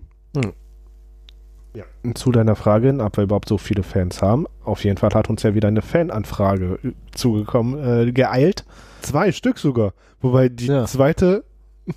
Zu 2.14 2.32
deiner 2.32 2.56
Frage, 2.56 2.96
ob 3.02 3.18
wir 3.18 3.26
überhaupt 3.26 3.50
so 3.50 3.58
viele 3.58 3.84
Fans 3.84 4.22
haben. 4.22 4.46
Auf 4.64 4.86
jeden 4.86 4.96
Fall 4.96 5.10
hat 5.14 5.30
uns 5.30 5.44
ja 5.44 5.56
wieder 5.56 5.68
eine 5.68 5.82
Fananfrage 5.82 6.80
äh, 6.86 6.92
zugekommen, 7.14 8.08
äh, 8.08 8.14
geeilt. 8.14 8.64
Zwei 9.02 9.34
Stück 9.34 9.58
sogar. 9.58 9.92
Wobei 10.22 10.48
die 10.48 10.68
Ja. 10.68 10.86
zweite, 10.86 11.44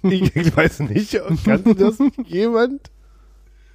ich, 0.02 0.34
ich 0.36 0.56
weiß 0.56 0.80
nicht, 0.80 1.20
kann 1.44 1.62
das 1.76 1.98
jemand? 2.26 2.90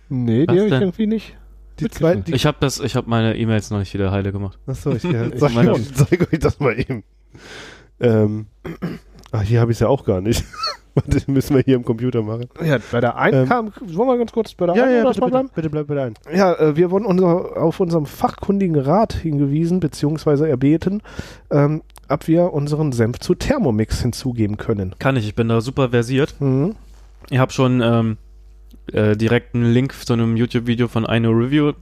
Nee, 0.10 0.45
die 0.45 0.49
habe 0.49 0.63
ich 0.65 0.69
denn? 0.71 0.82
irgendwie 0.82 1.08
nicht. 1.08 1.36
Die 1.80 1.89
zweite, 1.89 2.21
die, 2.21 2.34
Ich 2.36 2.45
habe 2.45 2.58
das, 2.60 2.80
ich 2.80 2.95
habe 2.95 3.10
meine 3.10 3.36
E-Mails 3.36 3.71
noch 3.71 3.80
nicht 3.80 3.93
wieder 3.93 4.12
heile 4.12 4.32
gemacht. 4.32 4.60
achso, 4.67 4.91
ich, 4.91 5.04
ja, 5.04 5.26
Ich 5.34 5.39
zeig, 5.39 5.54
meine- 5.56 5.73
euch, 5.73 5.93
zeig 5.95 6.32
euch 6.32 6.39
das 6.39 6.60
mal 6.60 6.80
eben. 6.80 7.04
Ähm, 7.99 8.45
ach, 9.32 9.41
hier 9.41 9.60
habe 9.60 9.71
ich 9.71 9.78
es 9.78 9.80
ja 9.80 9.88
auch 9.88 10.06
gar 10.06 10.21
nicht. 10.21 10.43
Warte, 10.95 11.23
müssen 11.32 11.56
wir 11.56 11.63
hier 11.63 11.76
im 11.76 11.84
Computer 11.84 12.21
machen. 12.21 12.45
Ja, 12.63 12.78
bei 12.91 12.99
der 13.02 13.15
einen 13.17 13.41
Ähm, 13.43 13.47
kam, 13.47 13.73
wollen 13.82 14.10
wir 14.10 14.17
ganz 14.19 14.32
kurz 14.32 14.54
bei 14.54 14.67
der 14.67 14.76
Ja, 14.76 14.84
einen 14.84 14.95
ja, 14.97 15.04
bitte, 15.06 15.19
bitte, 15.21 15.32
bleiben? 15.32 15.49
bitte 15.56 15.69
bleib 15.71 15.88
bei 15.88 15.95
der 15.95 16.04
einen. 16.04 16.15
Ja, 16.32 16.54
äh, 16.54 16.76
wir 16.76 16.91
wurden 16.91 17.06
unser, 17.08 17.58
auf 17.60 17.80
unserem 17.80 18.06
fachkundigen 18.06 18.78
Rat 18.78 19.13
hingewiesen, 19.13 19.80
beziehungsweise 19.80 20.47
erbeten, 20.47 21.02
ähm, 21.49 21.82
ob 22.13 22.28
wir 22.28 22.54
unseren 22.54 22.91
Senf 22.91 23.19
zu 23.19 23.36
Thermomix 23.36 24.02
hinzugeben 24.02 24.58
können. 24.58 24.95
Kann 24.99 25.17
ich, 25.17 25.26
ich 25.26 25.36
bin 25.36 25.49
da 25.49 25.62
super 25.62 25.89
versiert. 25.89 26.36
Mhm. 26.39 26.76
Ich 27.30 27.39
habe 27.39 27.52
schon 27.52 27.82
ähm, 27.82 28.17
äh, 28.91 29.17
direkt 29.17 29.56
einen 29.56 29.73
Link 29.73 29.93
zu 29.93 30.13
einem 30.13 30.38
YouTube-Video 30.38 30.88
von 30.88 31.06
eine 31.06 31.30
Review 31.30 31.73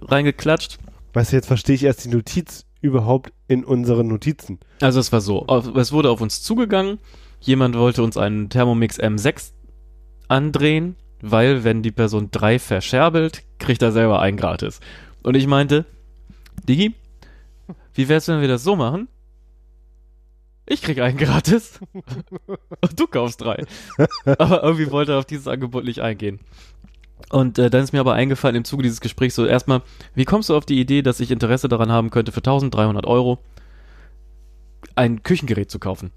reingeklatscht. 0.00 0.78
Weißt 1.14 1.32
du, 1.32 1.36
jetzt 1.36 1.46
verstehe 1.46 1.76
ich 1.76 1.84
erst 1.84 2.04
die 2.04 2.10
Notiz 2.10 2.66
überhaupt 2.80 3.32
in 3.48 3.64
unseren 3.64 4.08
Notizen. 4.08 4.58
Also 4.80 5.00
es 5.00 5.12
war 5.12 5.22
so, 5.22 5.46
auf, 5.46 5.74
es 5.74 5.92
wurde 5.92 6.10
auf 6.10 6.20
uns 6.20 6.42
zugegangen, 6.42 6.98
jemand 7.40 7.76
wollte 7.76 8.02
uns 8.02 8.18
einen 8.18 8.50
Thermomix 8.50 9.00
M6 9.00 9.52
andrehen, 10.28 10.96
weil 11.22 11.64
wenn 11.64 11.82
die 11.82 11.92
Person 11.92 12.28
drei 12.30 12.58
verscherbelt, 12.58 13.42
kriegt 13.58 13.80
er 13.80 13.92
selber 13.92 14.20
einen 14.20 14.36
gratis. 14.36 14.80
Und 15.22 15.36
ich 15.36 15.46
meinte, 15.46 15.86
Digi, 16.68 16.94
wie 17.94 18.08
wär's, 18.08 18.28
wenn 18.28 18.42
wir 18.42 18.48
das 18.48 18.64
so 18.64 18.76
machen? 18.76 19.08
Ich 20.66 20.82
krieg 20.82 20.98
einen 21.00 21.18
gratis 21.18 21.78
und 22.46 22.98
du 22.98 23.06
kaufst 23.06 23.40
drei. 23.40 23.64
aber 24.26 24.62
irgendwie 24.62 24.90
wollte 24.90 25.12
er 25.12 25.18
auf 25.18 25.26
dieses 25.26 25.48
Angebot 25.48 25.84
nicht 25.84 26.00
eingehen. 26.00 26.40
Und 27.30 27.58
äh, 27.58 27.70
dann 27.70 27.82
ist 27.82 27.92
mir 27.92 28.00
aber 28.00 28.14
eingefallen 28.14 28.56
im 28.56 28.64
Zuge 28.64 28.82
dieses 28.82 29.00
Gesprächs 29.00 29.34
so 29.34 29.46
erstmal, 29.46 29.82
wie 30.14 30.24
kommst 30.24 30.48
du 30.48 30.56
auf 30.56 30.66
die 30.66 30.80
Idee, 30.80 31.02
dass 31.02 31.20
ich 31.20 31.30
Interesse 31.30 31.68
daran 31.68 31.92
haben 31.92 32.10
könnte, 32.10 32.32
für 32.32 32.38
1300 32.38 33.06
Euro 33.06 33.38
ein 34.94 35.22
Küchengerät 35.22 35.70
zu 35.70 35.78
kaufen? 35.78 36.12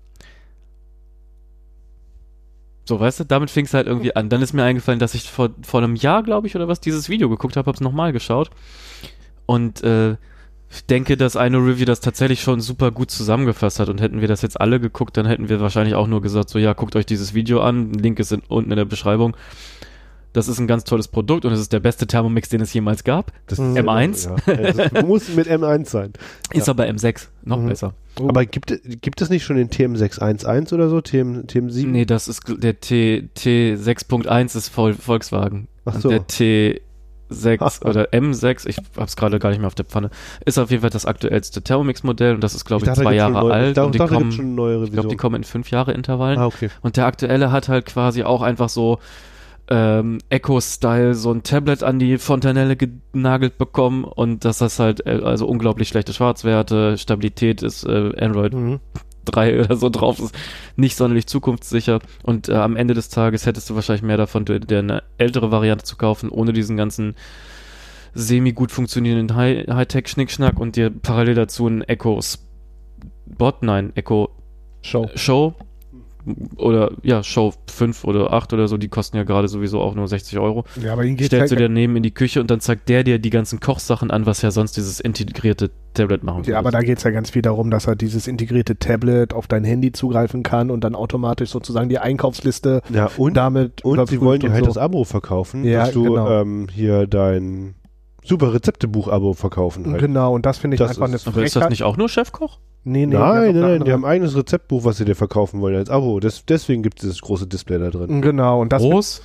So, 2.85 2.99
weißt 2.99 3.19
du, 3.19 3.23
damit 3.25 3.49
fing 3.49 3.65
es 3.65 3.73
halt 3.73 3.87
irgendwie 3.87 4.15
an. 4.15 4.29
Dann 4.29 4.41
ist 4.41 4.53
mir 4.53 4.63
eingefallen, 4.63 4.99
dass 4.99 5.13
ich 5.13 5.29
vor, 5.29 5.49
vor 5.61 5.83
einem 5.83 5.95
Jahr, 5.95 6.23
glaube 6.23 6.47
ich, 6.47 6.55
oder 6.55 6.69
was, 6.69 6.79
dieses 6.79 7.09
Video 7.09 7.27
geguckt 7.29 7.57
habe, 7.57 7.67
hab's 7.67 7.81
nochmal 7.81 8.13
geschaut. 8.13 8.49
Und 9.45 9.83
äh, 9.83 10.15
ich 10.69 10.85
denke, 10.85 11.15
dass 11.17 11.35
eine 11.35 11.57
Review 11.57 11.85
das 11.85 11.99
tatsächlich 12.01 12.41
schon 12.41 12.59
super 12.61 12.91
gut 12.91 13.09
zusammengefasst 13.11 13.79
hat. 13.79 13.89
Und 13.89 14.01
hätten 14.01 14.21
wir 14.21 14.27
das 14.27 14.41
jetzt 14.41 14.59
alle 14.59 14.79
geguckt, 14.79 15.15
dann 15.17 15.25
hätten 15.25 15.49
wir 15.49 15.59
wahrscheinlich 15.61 15.95
auch 15.95 16.07
nur 16.07 16.21
gesagt, 16.21 16.49
so 16.49 16.59
ja, 16.59 16.73
guckt 16.73 16.95
euch 16.95 17.05
dieses 17.05 17.33
Video 17.33 17.61
an. 17.61 17.93
Link 17.93 18.19
ist 18.19 18.31
in, 18.33 18.41
unten 18.47 18.71
in 18.71 18.77
der 18.77 18.85
Beschreibung. 18.85 19.35
das 20.33 20.47
ist 20.47 20.59
ein 20.59 20.67
ganz 20.67 20.83
tolles 20.83 21.07
Produkt 21.07 21.45
und 21.45 21.51
es 21.53 21.59
ist 21.59 21.73
der 21.73 21.79
beste 21.79 22.05
Thermomix, 22.05 22.47
den 22.49 22.61
es 22.61 22.71
jemals 22.71 23.03
gab. 23.03 23.31
Das 23.47 23.57
Mhm. 23.57 23.75
ist 23.75 23.83
M1? 23.83 24.29
Ja, 24.45 24.53
es 24.93 25.03
muss 25.03 25.29
mit 25.35 25.47
M1 25.47 25.85
sein. 25.89 26.13
Ist 26.53 26.69
aber 26.69 26.85
M6 26.85 27.29
noch 27.43 27.59
Mhm. 27.59 27.67
besser. 27.69 27.93
Oh. 28.19 28.27
Aber 28.29 28.45
gibt, 28.45 28.71
gibt 29.01 29.21
es 29.21 29.29
nicht 29.31 29.43
schon 29.45 29.55
den 29.55 29.69
TM611 29.69 30.73
oder 30.73 30.89
so? 30.89 31.01
TM, 31.01 31.45
TM7? 31.47 31.87
Nee, 31.87 32.05
das 32.05 32.27
ist 32.27 32.43
der 32.47 32.79
T, 32.79 33.29
T6.1 33.35 34.55
ist 34.55 34.69
Vol 34.69 34.93
Volkswagen. 34.93 35.69
Ach 35.85 35.95
Und 35.95 36.01
so. 36.01 36.09
der 36.09 36.27
T6 37.31 37.85
oder 37.85 38.09
M6, 38.13 38.67
ich 38.67 38.77
hab's 38.97 39.15
gerade 39.15 39.39
gar 39.39 39.49
nicht 39.49 39.59
mehr 39.59 39.67
auf 39.67 39.75
der 39.75 39.85
Pfanne, 39.85 40.09
ist 40.45 40.57
auf 40.57 40.69
jeden 40.71 40.81
Fall 40.81 40.89
das 40.89 41.05
aktuellste 41.05 41.61
Thermomix-Modell 41.61 42.35
und 42.35 42.43
das 42.43 42.55
ist, 42.55 42.65
glaube 42.65 42.83
ich, 42.83 42.87
dachte, 42.87 43.01
zwei 43.01 43.15
Jahre 43.15 43.33
neu- 43.33 43.51
alt. 43.51 43.67
Ich 43.69 43.73
dachte, 43.75 43.85
und 43.87 43.93
die 43.95 43.99
dachte, 43.99 44.13
kommen, 44.13 44.31
schon 44.31 44.55
neue 44.55 44.83
ich 44.83 44.91
glaube, 44.91 45.07
die 45.09 45.15
kommen 45.17 45.35
in 45.35 45.43
fünf 45.43 45.71
Jahre 45.71 45.91
Intervallen. 45.93 46.39
Ah, 46.39 46.45
okay. 46.47 46.69
Und 46.81 46.97
der 46.97 47.05
aktuelle 47.05 47.51
hat 47.51 47.69
halt 47.69 47.85
quasi 47.85 48.23
auch 48.23 48.41
einfach 48.41 48.69
so 48.69 48.99
ähm, 49.69 50.19
Echo-Style 50.29 51.13
so 51.13 51.31
ein 51.31 51.43
Tablet 51.43 51.83
an 51.83 51.99
die 51.99 52.17
Fontanelle 52.17 52.77
genagelt 52.77 53.57
bekommen 53.57 54.05
und 54.05 54.45
das 54.45 54.61
ist 54.61 54.79
halt 54.79 55.05
äh, 55.05 55.19
also 55.23 55.45
unglaublich 55.45 55.89
schlechte 55.89 56.13
Schwarzwerte, 56.13 56.97
Stabilität 56.97 57.61
ist 57.63 57.83
äh, 57.83 58.13
Android 58.17 58.53
Mhm. 58.53 58.79
3 59.31 59.59
oder 59.65 59.75
so 59.75 59.89
drauf, 59.89 60.19
ist 60.19 60.35
nicht 60.75 60.95
sonderlich 60.95 61.27
zukunftssicher 61.27 61.99
und 62.23 62.49
äh, 62.49 62.53
am 62.53 62.75
Ende 62.75 62.93
des 62.93 63.09
Tages 63.09 63.45
hättest 63.45 63.69
du 63.69 63.75
wahrscheinlich 63.75 64.03
mehr 64.03 64.17
davon, 64.17 64.45
dir 64.45 64.79
eine 64.79 65.03
ältere 65.17 65.51
Variante 65.51 65.85
zu 65.85 65.95
kaufen, 65.95 66.29
ohne 66.29 66.53
diesen 66.53 66.77
ganzen 66.77 67.15
semi 68.13 68.53
gut 68.53 68.71
funktionierenden 68.71 69.35
High- 69.35 69.67
Hightech-Schnickschnack 69.67 70.59
und 70.59 70.75
dir 70.75 70.89
parallel 70.89 71.35
dazu 71.35 71.67
ein 71.67 71.81
Echo 71.83 72.19
Bot, 73.25 73.61
nein, 73.61 73.91
Echo 73.95 74.29
Show. 74.81 75.09
Show 75.15 75.53
oder 76.57 76.91
ja, 77.03 77.23
Show 77.23 77.53
5 77.69 78.03
oder 78.03 78.33
8 78.33 78.53
oder 78.53 78.67
so, 78.67 78.77
die 78.77 78.87
kosten 78.89 79.17
ja 79.17 79.23
gerade 79.23 79.47
sowieso 79.47 79.79
auch 79.81 79.95
nur 79.95 80.07
60 80.07 80.37
Euro. 80.39 80.65
Ja, 80.81 80.93
aber 80.93 81.03
ihn 81.05 81.15
geht 81.17 81.27
Stellst 81.27 81.51
du 81.51 81.55
halt, 81.55 81.61
dir 81.61 81.67
daneben 81.67 81.95
in 81.95 82.03
die 82.03 82.11
Küche 82.13 82.41
und 82.41 82.51
dann 82.51 82.59
zeigt 82.59 82.89
der 82.89 83.03
dir 83.03 83.19
die 83.19 83.29
ganzen 83.29 83.59
Kochsachen 83.59 84.11
an, 84.11 84.25
was 84.25 84.41
ja 84.41 84.51
sonst 84.51 84.77
dieses 84.77 84.99
integrierte 84.99 85.71
Tablet 85.93 86.23
machen 86.23 86.43
ja, 86.45 86.59
aber 86.59 86.65
würde. 86.67 86.77
da 86.77 86.83
geht 86.83 86.97
es 86.99 87.03
ja 87.03 87.11
ganz 87.11 87.31
viel 87.31 87.41
darum, 87.41 87.71
dass 87.71 87.87
er 87.87 87.95
dieses 87.95 88.27
integrierte 88.27 88.77
Tablet 88.77 89.33
auf 89.33 89.47
dein 89.47 89.63
Handy 89.63 89.91
zugreifen 89.91 90.43
kann 90.43 90.69
und 90.69 90.83
dann 90.83 90.93
automatisch 90.95 91.49
sozusagen 91.49 91.89
die 91.89 91.97
Einkaufsliste 91.99 92.81
Ja, 92.93 93.09
und, 93.17 93.35
damit 93.35 93.83
und 93.83 94.07
sie 94.07 94.21
wollen 94.21 94.39
dir 94.39 94.51
halt 94.51 94.63
so. 94.65 94.67
das 94.67 94.77
Abo 94.77 95.03
verkaufen, 95.05 95.63
Ja, 95.63 95.85
dass 95.85 95.91
du 95.93 96.03
genau. 96.03 96.29
ähm, 96.41 96.67
hier 96.71 97.07
dein 97.07 97.73
super 98.23 98.53
Rezeptebuch-Abo 98.53 99.33
verkaufen 99.33 99.89
halt. 99.89 100.01
Genau, 100.01 100.35
und 100.35 100.45
das 100.45 100.57
finde 100.57 100.75
ich 100.75 100.79
Das 100.79 100.89
einfach 100.91 101.05
eine 101.05 101.15
ist- 101.15 101.27
aber 101.27 101.41
ist 101.43 101.55
das 101.55 101.69
nicht 101.69 101.83
auch 101.83 101.97
nur 101.97 102.09
Chefkoch? 102.09 102.59
Nee, 102.89 103.05
nee, 103.05 103.17
nein, 103.17 103.53
nein, 103.53 103.59
nein, 103.59 103.83
die 103.83 103.91
haben 103.91 104.05
ein 104.05 104.11
eigenes 104.11 104.35
Rezeptbuch, 104.37 104.85
was 104.85 104.95
sie 104.97 105.03
dir 105.03 105.15
verkaufen 105.15 105.59
wollen 105.59 105.75
als 105.75 105.89
Abo. 105.89 106.21
Das, 106.21 106.45
deswegen 106.45 106.83
gibt 106.83 106.99
es 106.99 107.01
dieses 107.01 107.21
große 107.21 107.45
Display 107.45 107.79
da 107.79 107.89
drin. 107.89 108.21
Genau, 108.21 108.61
und 108.61 108.71
das 108.71 108.81
Groß? 108.81 109.23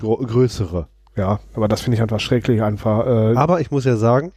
Gro 0.00 0.16
größere. 0.16 0.88
Ja, 1.16 1.38
aber 1.54 1.68
das 1.68 1.82
finde 1.82 1.94
ich 1.96 2.02
einfach 2.02 2.18
schrecklich 2.18 2.62
einfach. 2.62 3.06
Äh, 3.06 3.36
Aber 3.36 3.60
ich 3.60 3.70
muss 3.70 3.84
ja 3.84 3.94
sagen, 3.96 4.32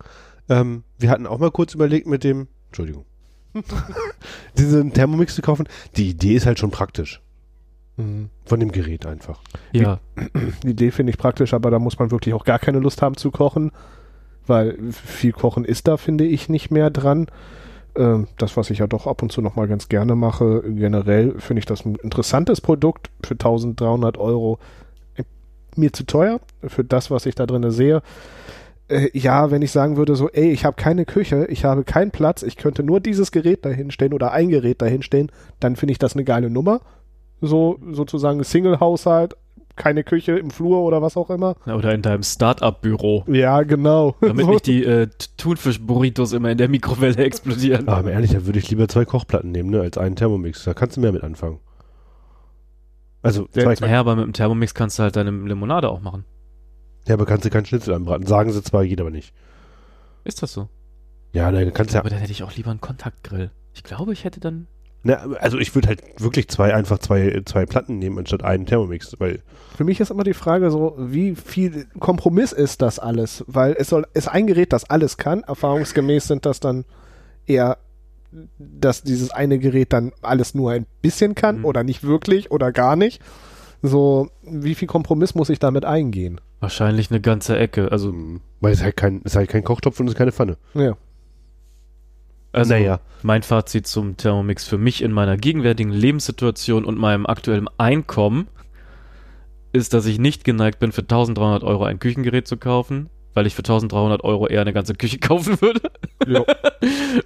ähm, 0.50 0.84
wir 1.00 1.10
hatten 1.10 1.26
auch 1.26 1.40
mal 1.40 1.50
kurz 1.50 1.74
überlegt 1.74 2.06
mit 2.06 2.24
dem, 2.24 2.48
Entschuldigung, 2.68 3.06
diesen 4.58 4.94
Thermomix 4.94 5.34
zu 5.36 5.42
kaufen. 5.42 5.68
Die 5.96 6.10
Idee 6.10 6.36
ist 6.36 6.46
halt 6.46 6.60
schon 6.60 6.70
praktisch. 6.72 7.22
mh. 7.98 8.28
Von 8.46 8.60
dem 8.60 8.72
Gerät 8.72 9.08
einfach. 9.08 9.42
Ja. 9.72 10.00
die 10.64 10.70
Idee 10.70 10.92
finde 10.92 11.10
ich 11.12 11.18
praktisch, 11.18 11.56
aber 11.56 11.72
da 11.72 11.80
muss 11.80 11.98
man 11.98 12.12
wirklich 12.12 12.36
auch 12.36 12.46
gar 12.46 12.60
keine 12.60 12.78
Lust 12.80 13.02
haben 13.02 13.18
zu 13.18 13.32
kochen, 13.32 13.72
weil 14.46 14.78
viel 14.92 15.32
Kochen 15.32 15.66
ist 15.66 15.88
da, 15.88 15.98
finde 15.98 16.26
ich, 16.26 16.50
nicht 16.50 16.70
mehr 16.70 16.92
dran. 16.92 17.28
Ähm, 17.98 18.28
das, 18.38 18.56
was 18.56 18.70
ich 18.70 18.78
ja 18.78 18.88
doch 18.88 19.08
ab 19.08 19.24
und 19.24 19.32
zu 19.32 19.42
noch 19.42 19.56
mal 19.56 19.68
ganz 19.68 19.90
gerne 19.90 20.16
mache, 20.16 20.64
generell 20.68 21.34
finde 21.40 21.60
ich 21.60 21.66
das 21.66 21.84
ein 21.84 21.96
interessantes 21.96 22.62
Produkt 22.62 23.10
für 23.24 23.34
1300 23.34 24.18
Euro. 24.20 24.60
Äh, 25.16 25.24
Mir 25.76 25.92
zu 25.92 26.06
teuer 26.06 26.40
für 26.68 26.84
das, 26.84 27.10
was 27.10 27.26
ich 27.26 27.34
da 27.34 27.48
drin 27.48 27.70
sehe. 27.72 28.04
Äh, 28.88 29.10
ja, 29.14 29.50
wenn 29.50 29.64
ich 29.64 29.72
sagen 29.72 29.98
würde, 29.98 30.16
so, 30.16 30.30
ey, 30.30 30.52
ich 30.52 30.64
habe 30.64 30.76
keine 30.76 31.06
Küche, 31.06 31.48
ich 31.50 31.66
habe 31.66 31.84
keinen 31.84 32.12
Platz, 32.12 32.44
ich 32.44 32.56
könnte 32.56 32.84
nur 32.84 33.00
dieses 33.00 33.32
Gerät 33.32 33.66
dahinstellen 33.66 34.14
oder 34.14 34.32
ein 34.32 34.50
Gerät 34.50 34.82
dahinstellen, 34.82 35.32
dann 35.60 35.76
finde 35.76 35.94
ich 35.94 36.00
das 36.00 36.14
eine 36.14 36.24
geile 36.24 36.52
Nummer. 36.52 36.82
So, 37.42 37.80
sozusagen 37.92 38.44
Single-Haushalt, 38.44 39.36
keine 39.78 40.04
Küche 40.04 40.38
im 40.38 40.50
Flur 40.52 40.80
oder 40.82 41.02
was 41.02 41.16
auch 41.16 41.30
immer. 41.30 41.56
Oder 41.66 41.94
in 41.94 42.02
deinem 42.02 42.24
Start-up-Büro. 42.24 43.24
Ja, 43.28 43.64
genau. 43.64 44.16
Damit 44.22 44.46
So. 44.46 44.52
nicht 44.52 44.68
die 44.68 44.84
äh, 44.84 45.08
Thunfisch-Burritos 45.38 46.34
immer 46.34 46.50
in 46.52 46.58
der 46.58 46.68
Mikrowelle 46.70 47.18
explodieren. 47.24 47.88
Aber 47.88 48.12
ehrlich, 48.12 48.32
da 48.32 48.46
würde 48.46 48.60
ich 48.60 48.70
lieber 48.70 48.88
zwei 48.88 49.06
Kochplatten 49.06 49.52
nehmen, 49.52 49.70
ne, 49.70 49.82
als 49.82 49.98
einen 49.98 50.16
Thermomix. 50.16 50.64
Da 50.66 50.74
kannst 50.74 50.98
du 50.98 51.02
mehr 51.02 51.12
mit 51.14 51.24
anfangen. 51.24 51.60
Also, 53.22 53.48
Der- 53.56 53.64
zwei, 53.76 53.86
Naja, 53.88 54.00
aber 54.00 54.16
mit 54.16 54.26
dem 54.26 54.34
Thermomix 54.34 54.74
kannst 54.74 55.00
du 55.00 55.04
halt 55.04 55.16
deine 55.16 55.32
Limonade 55.32 55.90
auch 55.90 56.02
machen. 56.02 56.26
ja, 57.08 57.14
aber 57.16 57.26
kannst 57.26 57.46
du 57.46 57.50
keinen 57.50 57.66
Schnitzel 57.66 57.94
anbraten. 57.94 58.26
Sagen 58.28 58.52
sie 58.52 58.62
zwar, 58.64 58.86
geht 58.86 59.00
aber 59.02 59.10
nicht. 59.12 59.34
Ist 60.24 60.42
das 60.44 60.54
so? 60.54 60.68
Ja, 61.34 61.52
nein, 61.52 61.66
du 61.66 61.72
kannst 61.72 61.94
ja. 61.94 62.00
Aber 62.00 62.10
dann 62.10 62.20
hätte 62.20 62.32
ich 62.32 62.44
auch 62.44 62.56
lieber 62.56 62.72
einen 62.72 62.82
Kontaktgrill. 62.82 63.52
Ich 63.74 63.84
glaube, 63.84 64.14
ich 64.14 64.24
hätte 64.24 64.40
dann. 64.40 64.68
Na, 65.04 65.16
also 65.40 65.58
ich 65.58 65.74
würde 65.76 65.88
halt 65.90 66.02
wirklich 66.18 66.48
zwei, 66.50 66.74
einfach 66.74 67.00
zwei, 67.00 67.42
zwei 67.46 67.66
Platten 67.66 68.00
nehmen, 68.00 68.18
anstatt 68.18 68.44
einen 68.44 68.66
Thermomix, 68.66 69.16
weil 69.20 69.42
Für 69.78 69.84
mich 69.84 70.00
ist 70.00 70.12
immer 70.12 70.24
die 70.24 70.34
Frage 70.34 70.70
so, 70.72 70.96
wie 70.98 71.36
viel 71.36 71.86
Kompromiss 72.00 72.52
ist 72.52 72.82
das 72.82 73.00
alles? 73.00 73.44
Weil 73.48 73.76
es 73.78 73.90
soll, 73.90 74.06
ist 74.14 74.28
ein 74.28 74.48
Gerät, 74.48 74.74
das 74.74 74.90
alles 74.90 75.18
kann. 75.18 75.44
Erfahrungsgemäß 75.44 76.28
sind 76.28 76.46
das 76.46 76.60
dann 76.60 76.84
eher, 77.46 77.78
dass 78.58 79.04
dieses 79.04 79.32
eine 79.32 79.60
Gerät 79.60 79.94
dann 79.94 80.12
alles 80.22 80.54
nur 80.54 80.72
ein 80.72 80.86
bisschen 81.02 81.36
kann 81.36 81.60
Mhm. 81.60 81.66
oder 81.66 81.84
nicht 81.84 82.04
wirklich 82.04 82.52
oder 82.52 82.72
gar 82.72 82.96
nicht. 82.96 83.22
So, 83.84 84.30
wie 84.44 84.76
viel 84.76 84.88
Kompromiss 84.88 85.36
muss 85.36 85.50
ich 85.50 85.60
damit 85.60 85.86
eingehen? 85.86 86.42
Wahrscheinlich 86.60 87.12
eine 87.12 87.22
ganze 87.22 87.58
Ecke. 87.58 87.92
Also, 87.92 88.12
Mhm. 88.12 88.42
Weil 88.60 88.74
es 88.74 88.82
halt 88.82 88.98
kein, 88.98 89.18
es 89.24 89.34
ist 89.34 89.36
halt 89.36 89.50
kein 89.50 89.64
Kochtopf 89.64 90.00
und 90.00 90.08
es 90.08 90.14
ist 90.14 90.18
keine 90.18 90.32
Pfanne. 90.32 90.58
Ja. 90.74 90.98
Also 92.58 92.74
Naja. 92.74 93.00
mein 93.24 93.44
Fazit 93.44 93.88
zum 93.88 94.18
Thermomix 94.18 94.68
für 94.68 94.78
mich 94.78 95.02
in 95.04 95.12
meiner 95.12 95.38
gegenwärtigen 95.38 95.92
Lebenssituation 95.92 96.86
und 96.86 96.98
meinem 96.98 97.26
aktuellen 97.26 97.68
Einkommen 97.78 98.48
ist, 99.74 99.94
dass 99.94 100.06
ich 100.06 100.20
nicht 100.20 100.44
geneigt 100.44 100.80
bin, 100.80 100.92
für 100.92 101.02
1300 101.02 101.64
Euro 101.64 101.84
ein 101.84 102.00
Küchengerät 102.00 102.48
zu 102.48 102.58
kaufen, 102.58 103.10
weil 103.34 103.46
ich 103.46 103.54
für 103.56 103.60
1300 103.62 104.24
Euro 104.24 104.48
eher 104.48 104.62
eine 104.62 104.74
ganze 104.74 104.96
Küche 104.96 105.20
kaufen 105.20 105.62
würde. 105.62 105.82
Ja. 106.26 106.44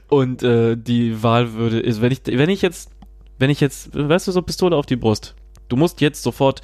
Und 0.09 0.43
äh, 0.43 0.75
die 0.75 1.23
Wahl 1.23 1.53
würde 1.53 1.79
ist, 1.79 2.01
wenn 2.01 2.11
ich, 2.11 2.21
wenn 2.25 2.49
ich 2.49 2.61
jetzt, 2.61 2.91
wenn 3.39 3.49
ich 3.49 3.61
jetzt, 3.61 3.91
weißt 3.93 4.27
du, 4.27 4.31
so 4.31 4.41
Pistole 4.41 4.75
auf 4.75 4.85
die 4.85 4.97
Brust, 4.97 5.35
du 5.69 5.75
musst 5.77 6.01
jetzt 6.01 6.23
sofort 6.23 6.61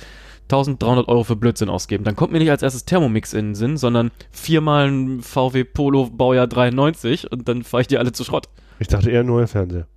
1300 0.49 1.07
Euro 1.07 1.23
für 1.23 1.35
Blödsinn 1.35 1.69
ausgeben, 1.69 2.03
dann 2.03 2.15
kommt 2.15 2.31
mir 2.31 2.39
nicht 2.39 2.51
als 2.51 2.63
erstes 2.63 2.85
Thermomix 2.85 3.33
in 3.33 3.47
den 3.49 3.55
Sinn, 3.55 3.77
sondern 3.77 4.11
viermal 4.31 4.87
ein 4.89 5.21
VW 5.21 5.63
Polo 5.63 6.05
Baujahr 6.09 6.47
93 6.47 7.31
und 7.31 7.47
dann 7.47 7.63
fahre 7.63 7.81
ich 7.81 7.87
die 7.87 7.97
alle 7.97 8.11
zu 8.11 8.23
Schrott. 8.23 8.47
Ich 8.79 8.87
dachte 8.87 9.09
eher 9.11 9.21
ein 9.21 9.25
neuer 9.25 9.47
Fernseher. 9.47 9.87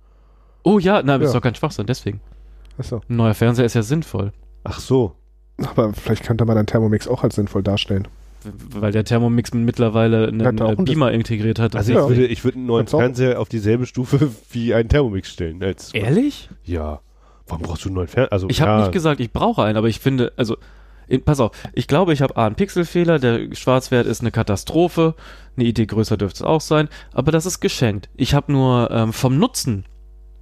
Oh 0.63 0.77
ja, 0.79 1.01
nein, 1.03 1.19
das 1.19 1.29
ist 1.29 1.33
Ja. 1.33 1.39
doch 1.39 1.43
kein 1.43 1.55
Schwachsinn, 1.55 1.85
deswegen. 1.87 2.21
Achso. 2.77 3.01
Ein 3.09 3.15
neuer 3.15 3.33
Fernseher 3.33 3.65
ist 3.65 3.73
ja 3.73 3.81
sinnvoll, 3.83 4.31
Ach 4.63 4.79
so. 4.79 5.15
Aber 5.57 5.91
vielleicht 5.93 6.23
könnte 6.23 6.45
man 6.45 6.57
einen 6.57 6.67
Thermomix 6.67 7.07
auch 7.07 7.23
als 7.23 7.35
sinnvoll 7.35 7.63
darstellen. 7.63 8.07
weil 8.71 8.91
der 8.91 9.03
Thermomix 9.03 9.53
mittlerweile 9.53 10.27
einen 10.27 10.59
auch 10.61 10.69
äh, 10.71 10.75
ein 10.75 10.85
Beamer 10.85 11.11
integriert 11.11 11.59
hat. 11.59 11.75
Also 11.75 11.93
Ja. 11.93 12.01
ich 12.03 12.09
würde, 12.09 12.25
ich 12.27 12.43
würde 12.43 12.57
einen 12.57 12.65
neuen. 12.67 12.87
Fernseher 12.87 13.39
auf 13.39 13.49
dieselbe 13.49 13.85
Stufe 13.85 14.31
wie 14.51 14.73
einen 14.73 14.89
Thermomix 14.89 15.29
stellen. 15.29 15.61
Als, 15.63 15.93
Ehrlich? 15.93 16.49
Ja. 16.63 17.01
Warum 17.51 17.63
brauchst 17.63 17.83
du 17.85 17.89
einen 17.89 17.95
neuen 17.95 18.07
Fernseher? 18.07 18.31
Also, 18.33 18.49
Ich 18.49 18.61
habe 18.61 18.71
ja, 18.71 18.79
nicht 18.79 18.91
gesagt, 18.91 19.19
ich 19.19 19.31
brauche 19.31 19.63
einen, 19.63 19.77
aber 19.77 19.87
ich 19.87 19.99
finde, 19.99 20.31
also, 20.37 20.57
in, 21.07 21.23
pass 21.23 21.39
auf, 21.39 21.51
ich 21.73 21.87
glaube, 21.87 22.13
ich 22.13 22.21
habe 22.21 22.37
A, 22.37 22.45
einen 22.45 22.55
Pixelfehler, 22.55 23.19
der 23.19 23.53
Schwarzwert 23.53 24.07
ist 24.07 24.21
eine 24.21 24.31
Katastrophe, 24.31 25.15
eine 25.57 25.65
Idee 25.65 25.85
größer 25.85 26.17
dürfte 26.17 26.37
es 26.37 26.41
auch 26.41 26.61
sein, 26.61 26.87
aber 27.13 27.31
das 27.31 27.45
ist 27.45 27.59
geschenkt. 27.59 28.09
Ich 28.15 28.33
habe 28.33 28.51
nur 28.51 28.89
ähm, 28.91 29.11
vom 29.13 29.37
Nutzen, 29.37 29.85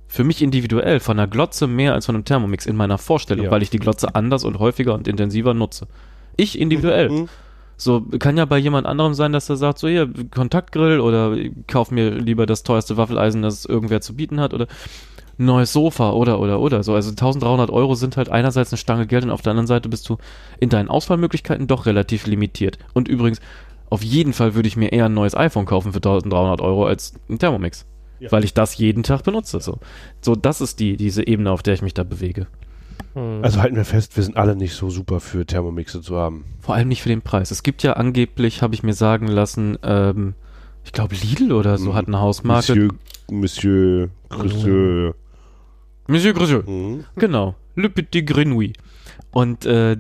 für 0.07 0.23
mich 0.23 0.41
individuell, 0.41 0.99
von 0.99 1.19
einer 1.19 1.27
Glotze 1.27 1.67
mehr 1.67 1.93
als 1.93 2.07
von 2.07 2.15
einem 2.15 2.25
Thermomix 2.25 2.65
in 2.65 2.75
meiner 2.75 2.97
Vorstellung, 2.97 3.45
Ja. 3.45 3.51
weil 3.51 3.61
ich 3.61 3.69
die 3.69 3.79
Glotze 3.79 4.15
anders 4.15 4.43
und 4.43 4.59
häufiger 4.59 4.93
und 4.93 5.07
intensiver 5.07 5.53
nutze. 5.53 5.87
Ich 6.35 6.59
individuell. 6.59 7.09
Mhm. 7.09 7.29
So, 7.77 8.01
kann 8.19 8.35
ja 8.35 8.45
bei 8.45 8.57
jemand 8.57 8.87
anderem 8.87 9.13
sein, 9.13 9.31
dass 9.31 9.49
er 9.49 9.55
sagt, 9.55 9.79
so 9.79 9.87
hier, 9.87 10.09
Kontaktgrill 10.31 10.99
oder 10.99 11.37
kauf 11.67 11.91
mir 11.91 12.09
lieber 12.11 12.45
das 12.45 12.63
teuerste 12.63 12.97
Waffeleisen, 12.97 13.41
das 13.41 13.65
irgendwer 13.65 14.01
zu 14.01 14.15
bieten 14.15 14.39
hat 14.41 14.53
oder 14.53 14.67
neues 15.45 15.71
Sofa 15.73 16.11
oder 16.11 16.39
oder 16.39 16.59
oder 16.59 16.83
so. 16.83 16.93
Also 16.93 17.09
1300 17.11 17.69
Euro 17.69 17.95
sind 17.95 18.17
halt 18.17 18.29
einerseits 18.29 18.71
eine 18.71 18.77
Stange 18.77 19.07
Geld 19.07 19.23
und 19.23 19.31
auf 19.31 19.41
der 19.41 19.51
anderen 19.51 19.67
Seite 19.67 19.89
bist 19.89 20.07
du 20.09 20.17
in 20.59 20.69
deinen 20.69 20.89
Auswahlmöglichkeiten 20.89 21.67
doch 21.67 21.85
relativ 21.85 22.27
limitiert. 22.27 22.77
Und 22.93 23.07
übrigens, 23.07 23.39
auf 23.89 24.03
jeden 24.03 24.33
Fall 24.33 24.53
würde 24.55 24.67
ich 24.67 24.77
mir 24.77 24.91
eher 24.91 25.05
ein 25.05 25.13
neues 25.13 25.35
iPhone 25.35 25.65
kaufen 25.65 25.93
für 25.93 25.97
1300 25.99 26.61
Euro 26.61 26.85
als 26.85 27.13
ein 27.29 27.39
Thermomix. 27.39 27.85
Ja. 28.19 28.31
Weil 28.31 28.43
ich 28.43 28.53
das 28.53 28.77
jeden 28.77 29.03
Tag 29.03 29.23
benutze. 29.23 29.61
So, 29.61 29.79
so 30.21 30.35
das 30.35 30.59
ist 30.61 30.79
die, 30.81 30.97
diese 30.97 31.25
Ebene, 31.25 31.51
auf 31.51 31.63
der 31.63 31.73
ich 31.73 31.81
mich 31.81 31.93
da 31.93 32.03
bewege. 32.03 32.47
Also 33.41 33.61
halten 33.61 33.75
wir 33.75 33.85
fest, 33.85 34.15
wir 34.17 34.23
sind 34.23 34.37
alle 34.37 34.55
nicht 34.55 34.73
so 34.75 34.89
super 34.89 35.19
für 35.19 35.45
Thermomixe 35.45 36.01
zu 36.01 36.15
haben. 36.17 36.45
Vor 36.59 36.75
allem 36.75 36.89
nicht 36.89 37.01
für 37.01 37.09
den 37.09 37.21
Preis. 37.21 37.49
Es 37.49 37.63
gibt 37.63 37.81
ja 37.81 37.93
angeblich, 37.93 38.61
habe 38.61 38.75
ich 38.75 38.83
mir 38.83 38.93
sagen 38.93 39.27
lassen, 39.27 39.77
ähm, 39.83 40.35
ich 40.83 40.91
glaube 40.91 41.15
Lidl 41.15 41.51
oder 41.51 41.77
so 41.77 41.91
Mhm. 41.91 41.95
hat 41.95 42.07
eine 42.07 42.19
Hausmarke. 42.19 42.73
Monsieur, 42.75 42.89
Monsieur, 43.31 44.09
Monsieur. 44.37 45.15
Monsieur 46.09 46.33
Grosjean. 46.33 46.63
Mhm. 46.65 47.05
Genau. 47.15 47.55
Le 47.75 47.89
Petit 47.89 48.25
Grenouille. 48.25 48.73
Und 49.31 49.65
äh, 49.65 49.97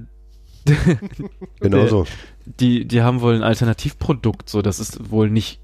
Genau 1.61 1.87
so. 1.87 2.05
die, 2.45 2.85
die 2.85 3.01
haben 3.01 3.21
wohl 3.21 3.35
ein 3.35 3.43
Alternativprodukt, 3.43 4.49
so 4.49 4.61
das 4.61 4.79
ist 4.79 5.11
wohl 5.11 5.29
nicht, 5.29 5.61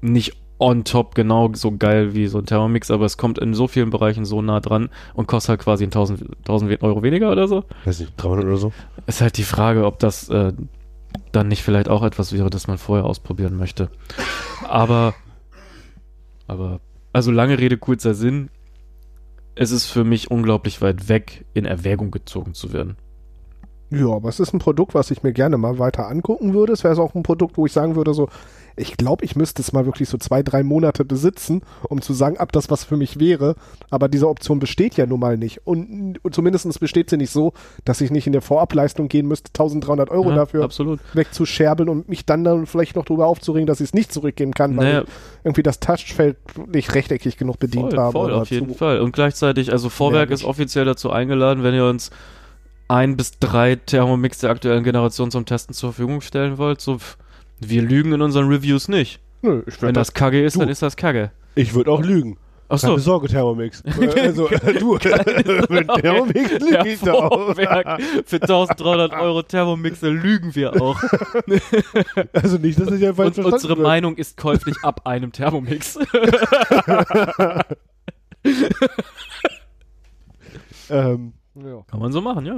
nicht 0.00 0.36
on 0.58 0.84
top 0.84 1.14
genau 1.14 1.50
so 1.54 1.76
geil 1.76 2.14
wie 2.14 2.26
so 2.26 2.38
ein 2.38 2.46
Thermomix, 2.46 2.90
aber 2.90 3.06
es 3.06 3.16
kommt 3.16 3.38
in 3.38 3.54
so 3.54 3.66
vielen 3.66 3.90
Bereichen 3.90 4.24
so 4.24 4.42
nah 4.42 4.60
dran 4.60 4.90
und 5.14 5.26
kostet 5.26 5.50
halt 5.50 5.60
quasi 5.60 5.84
1000, 5.84 6.36
1000 6.40 6.82
Euro 6.82 7.02
weniger 7.02 7.32
oder 7.32 7.48
so. 7.48 7.64
Weiß 7.84 8.00
nicht, 8.00 8.12
300 8.18 8.44
oder 8.44 8.56
so. 8.58 8.72
Ist 9.06 9.20
halt 9.22 9.36
die 9.38 9.42
Frage, 9.42 9.86
ob 9.86 9.98
das 9.98 10.28
äh, 10.28 10.52
dann 11.32 11.48
nicht 11.48 11.62
vielleicht 11.62 11.88
auch 11.88 12.02
etwas 12.02 12.32
wäre, 12.32 12.50
das 12.50 12.66
man 12.68 12.76
vorher 12.78 13.06
ausprobieren 13.06 13.56
möchte. 13.56 13.90
Aber, 14.68 15.14
aber, 16.46 16.80
also 17.12 17.30
lange 17.30 17.58
Rede, 17.58 17.78
kurzer 17.78 18.14
Sinn. 18.14 18.50
Es 19.54 19.70
ist 19.70 19.86
für 19.86 20.04
mich 20.04 20.30
unglaublich 20.30 20.80
weit 20.80 21.08
weg, 21.08 21.44
in 21.54 21.64
Erwägung 21.64 22.10
gezogen 22.10 22.54
zu 22.54 22.72
werden. 22.72 22.96
Ja, 23.90 24.08
aber 24.08 24.28
es 24.28 24.38
ist 24.38 24.54
ein 24.54 24.60
Produkt, 24.60 24.94
was 24.94 25.10
ich 25.10 25.24
mir 25.24 25.32
gerne 25.32 25.58
mal 25.58 25.78
weiter 25.78 26.08
angucken 26.08 26.54
würde. 26.54 26.72
Es 26.72 26.84
wäre 26.84 27.00
auch 27.02 27.14
ein 27.14 27.24
Produkt, 27.24 27.56
wo 27.56 27.66
ich 27.66 27.72
sagen 27.72 27.96
würde, 27.96 28.14
so, 28.14 28.28
ich 28.80 28.96
glaube, 28.96 29.24
ich 29.24 29.36
müsste 29.36 29.60
es 29.62 29.72
mal 29.72 29.84
wirklich 29.84 30.08
so 30.08 30.16
zwei, 30.16 30.42
drei 30.42 30.62
Monate 30.62 31.04
besitzen, 31.04 31.62
um 31.88 32.00
zu 32.00 32.12
sagen, 32.14 32.36
ob 32.38 32.50
das 32.52 32.70
was 32.70 32.82
für 32.84 32.96
mich 32.96 33.20
wäre. 33.20 33.54
Aber 33.90 34.08
diese 34.08 34.28
Option 34.28 34.58
besteht 34.58 34.96
ja 34.96 35.06
nun 35.06 35.20
mal 35.20 35.36
nicht. 35.36 35.66
Und, 35.66 36.18
und 36.24 36.34
zumindest 36.34 36.80
besteht 36.80 37.10
sie 37.10 37.16
nicht 37.16 37.30
so, 37.30 37.52
dass 37.84 38.00
ich 38.00 38.10
nicht 38.10 38.26
in 38.26 38.32
der 38.32 38.42
Vorableistung 38.42 39.08
gehen 39.08 39.28
müsste, 39.28 39.48
1300 39.50 40.10
Euro 40.10 40.30
Ja, 40.30 40.36
dafür 40.36 40.64
Absolut. 40.64 41.00
wegzuscherbeln 41.12 41.88
und 41.88 42.08
mich 42.08 42.24
dann, 42.24 42.42
dann 42.42 42.66
vielleicht 42.66 42.96
noch 42.96 43.04
darüber 43.04 43.26
aufzuregen, 43.26 43.66
dass 43.66 43.80
ich 43.80 43.88
es 43.88 43.94
nicht 43.94 44.12
zurückgeben 44.12 44.52
kann, 44.52 44.76
weil 44.76 44.84
Naja, 44.84 45.02
ich 45.02 45.08
irgendwie 45.44 45.62
das 45.62 45.80
Touchfeld 45.80 46.36
nicht 46.66 46.94
rechteckig 46.94 47.36
genug 47.36 47.58
bedient 47.58 47.90
voll, 47.90 47.98
habe. 47.98 48.12
voll, 48.12 48.30
oder 48.30 48.42
auf 48.42 48.50
jeden 48.50 48.74
Fall. 48.74 49.00
Und 49.00 49.12
gleichzeitig, 49.12 49.72
also 49.72 49.88
Vorwerk 49.90 50.30
Nervig. 50.30 50.44
ist 50.44 50.48
offiziell 50.48 50.86
dazu 50.86 51.10
eingeladen, 51.10 51.62
wenn 51.62 51.74
ihr 51.74 51.84
uns 51.86 52.10
ein 52.88 53.16
bis 53.16 53.38
drei 53.38 53.76
Thermomix 53.76 54.38
der 54.38 54.50
aktuellen 54.50 54.82
Generation 54.82 55.30
zum 55.30 55.44
Testen 55.44 55.74
zur 55.74 55.92
Verfügung 55.92 56.22
stellen 56.22 56.58
wollt. 56.58 56.80
So, 56.80 56.98
wir 57.60 57.82
lügen 57.82 58.12
in 58.12 58.22
unseren 58.22 58.48
Reviews 58.48 58.88
nicht. 58.88 59.20
Nö, 59.42 59.62
ich 59.66 59.74
Wenn 59.76 59.88
würde 59.88 59.92
das 59.94 60.12
Kacke 60.12 60.42
ist, 60.42 60.56
Du. 60.56 60.60
dann 60.60 60.68
ist 60.68 60.82
das 60.82 60.96
Kacke. 60.96 61.30
Ich 61.54 61.74
würde 61.74 61.90
auch 61.90 62.02
lügen. 62.02 62.36
Ach 62.72 62.80
Keine 62.80 62.94
so. 62.94 62.98
Sorge, 62.98 63.26
Thermomix. 63.28 63.82
Also, 64.16 64.48
du, 64.78 64.92
mit 65.68 65.88
Thermomix 65.88 66.50
lüge 66.60 66.88
ich 66.88 67.00
da 67.00 67.14
auch. 67.14 67.54
Für 67.56 68.36
1300 68.40 69.12
Euro 69.14 69.42
Thermomixe 69.42 70.08
lügen 70.08 70.54
wir 70.54 70.80
auch. 70.80 71.00
Also 72.32 72.58
nicht, 72.58 72.78
dass 72.78 72.92
ich 72.92 73.00
falsch 73.02 73.18
Und 73.18 73.34
verstanden 73.34 73.52
unsere 73.54 73.76
wird. 73.76 73.86
Meinung 73.86 74.16
ist 74.16 74.36
käuflich 74.36 74.76
ab 74.82 75.06
einem 75.06 75.32
Thermomix. 75.32 75.98
Ähm, 80.88 81.32
ja. 81.54 81.82
Kann 81.88 82.00
man 82.00 82.12
so 82.12 82.20
machen, 82.20 82.46
ja. 82.46 82.56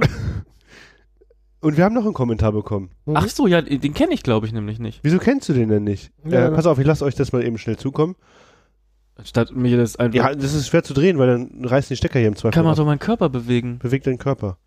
Und 1.63 1.77
wir 1.77 1.83
haben 1.85 1.95
noch 1.95 2.03
einen 2.05 2.13
Kommentar 2.13 2.51
bekommen. 2.51 2.91
Ach 3.13 3.27
so, 3.27 3.47
ja, 3.47 3.61
den 3.61 3.93
kenne 3.93 4.13
ich 4.13 4.21
glaube 4.23 4.45
ich 4.45 4.53
nämlich 4.53 4.79
nicht. 4.79 4.99
Wieso 5.03 5.17
kennst 5.17 5.49
du 5.49 5.53
den 5.53 5.69
denn 5.69 5.83
nicht? 5.83 6.11
Ja. 6.25 6.47
Äh, 6.47 6.51
pass 6.51 6.65
auf, 6.65 6.77
ich 6.79 6.85
lasse 6.85 7.03
euch 7.05 7.15
das 7.15 7.31
mal 7.31 7.43
eben 7.43 7.57
schnell 7.57 7.77
zukommen. 7.77 8.15
Statt 9.23 9.51
mir 9.55 9.77
das 9.77 9.95
einfach. 9.95 10.15
Ja, 10.15 10.33
das 10.35 10.53
ist 10.53 10.67
schwer 10.67 10.83
zu 10.83 10.93
drehen, 10.93 11.17
weil 11.19 11.27
dann 11.27 11.65
reißen 11.65 11.89
die 11.89 11.97
Stecker 11.97 12.19
hier 12.19 12.27
im 12.27 12.35
Zweifel 12.35 12.53
kann 12.53 12.63
man 12.65 12.71
ab. 12.71 12.77
doch 12.77 12.85
meinen 12.85 12.99
Körper 12.99 13.29
bewegen. 13.29 13.79
Bewegt 13.79 14.07
deinen 14.07 14.17
Körper. 14.17 14.57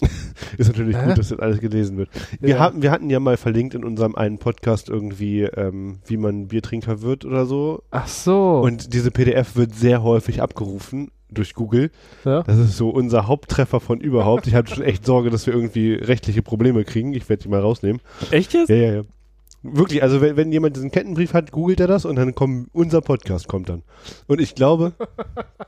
ist 0.58 0.68
natürlich 0.68 0.96
Hä? 0.96 1.06
gut, 1.08 1.18
dass 1.18 1.28
das 1.28 1.38
alles 1.38 1.60
gelesen 1.60 1.96
wird. 1.98 2.08
Wir, 2.40 2.50
Ja. 2.50 2.58
haben, 2.58 2.82
wir 2.82 2.90
hatten 2.90 3.10
ja 3.10 3.20
mal 3.20 3.36
verlinkt 3.36 3.74
in 3.74 3.84
unserem 3.84 4.14
einen 4.14 4.38
Podcast 4.38 4.88
irgendwie, 4.88 5.42
ähm, 5.42 5.98
wie 6.06 6.16
man 6.16 6.48
Biertrinker 6.48 7.02
wird 7.02 7.24
oder 7.24 7.44
so. 7.46 7.82
Ach 7.90 8.08
so. 8.08 8.60
Und 8.60 8.94
diese 8.94 9.10
PDF 9.10 9.56
wird 9.56 9.74
sehr 9.74 10.02
häufig 10.02 10.40
abgerufen 10.42 11.10
durch 11.32 11.54
Google. 11.54 11.90
ja? 12.24 12.42
Das 12.42 12.58
ist 12.58 12.76
so 12.76 12.90
unser 12.90 13.26
Haupttreffer 13.26 13.80
von 13.80 14.00
überhaupt. 14.00 14.46
Ich 14.46 14.54
hatte 14.54 14.74
schon 14.74 14.84
echt 14.84 15.04
Sorge, 15.04 15.30
dass 15.30 15.46
wir 15.46 15.54
irgendwie 15.54 15.94
rechtliche 15.94 16.42
Probleme 16.42 16.84
kriegen. 16.84 17.12
Ich 17.12 17.28
werde 17.28 17.42
die 17.42 17.48
mal 17.48 17.60
rausnehmen. 17.60 18.00
Echt 18.30 18.52
jetzt? 18.52 18.68
Ja, 18.68 18.76
ja, 18.76 18.92
ja. 18.94 19.02
Wirklich, 19.62 20.02
also 20.02 20.20
wenn, 20.20 20.36
wenn 20.36 20.52
jemand 20.52 20.76
diesen 20.76 20.90
Kettenbrief 20.90 21.34
hat, 21.34 21.52
googelt 21.52 21.80
er 21.80 21.86
das 21.86 22.04
und 22.06 22.16
dann 22.16 22.34
kommt 22.34 22.68
unser 22.72 23.02
Podcast 23.02 23.46
kommt 23.46 23.68
dann. 23.68 23.82
Und 24.26 24.40
ich 24.40 24.54
glaube, 24.54 24.94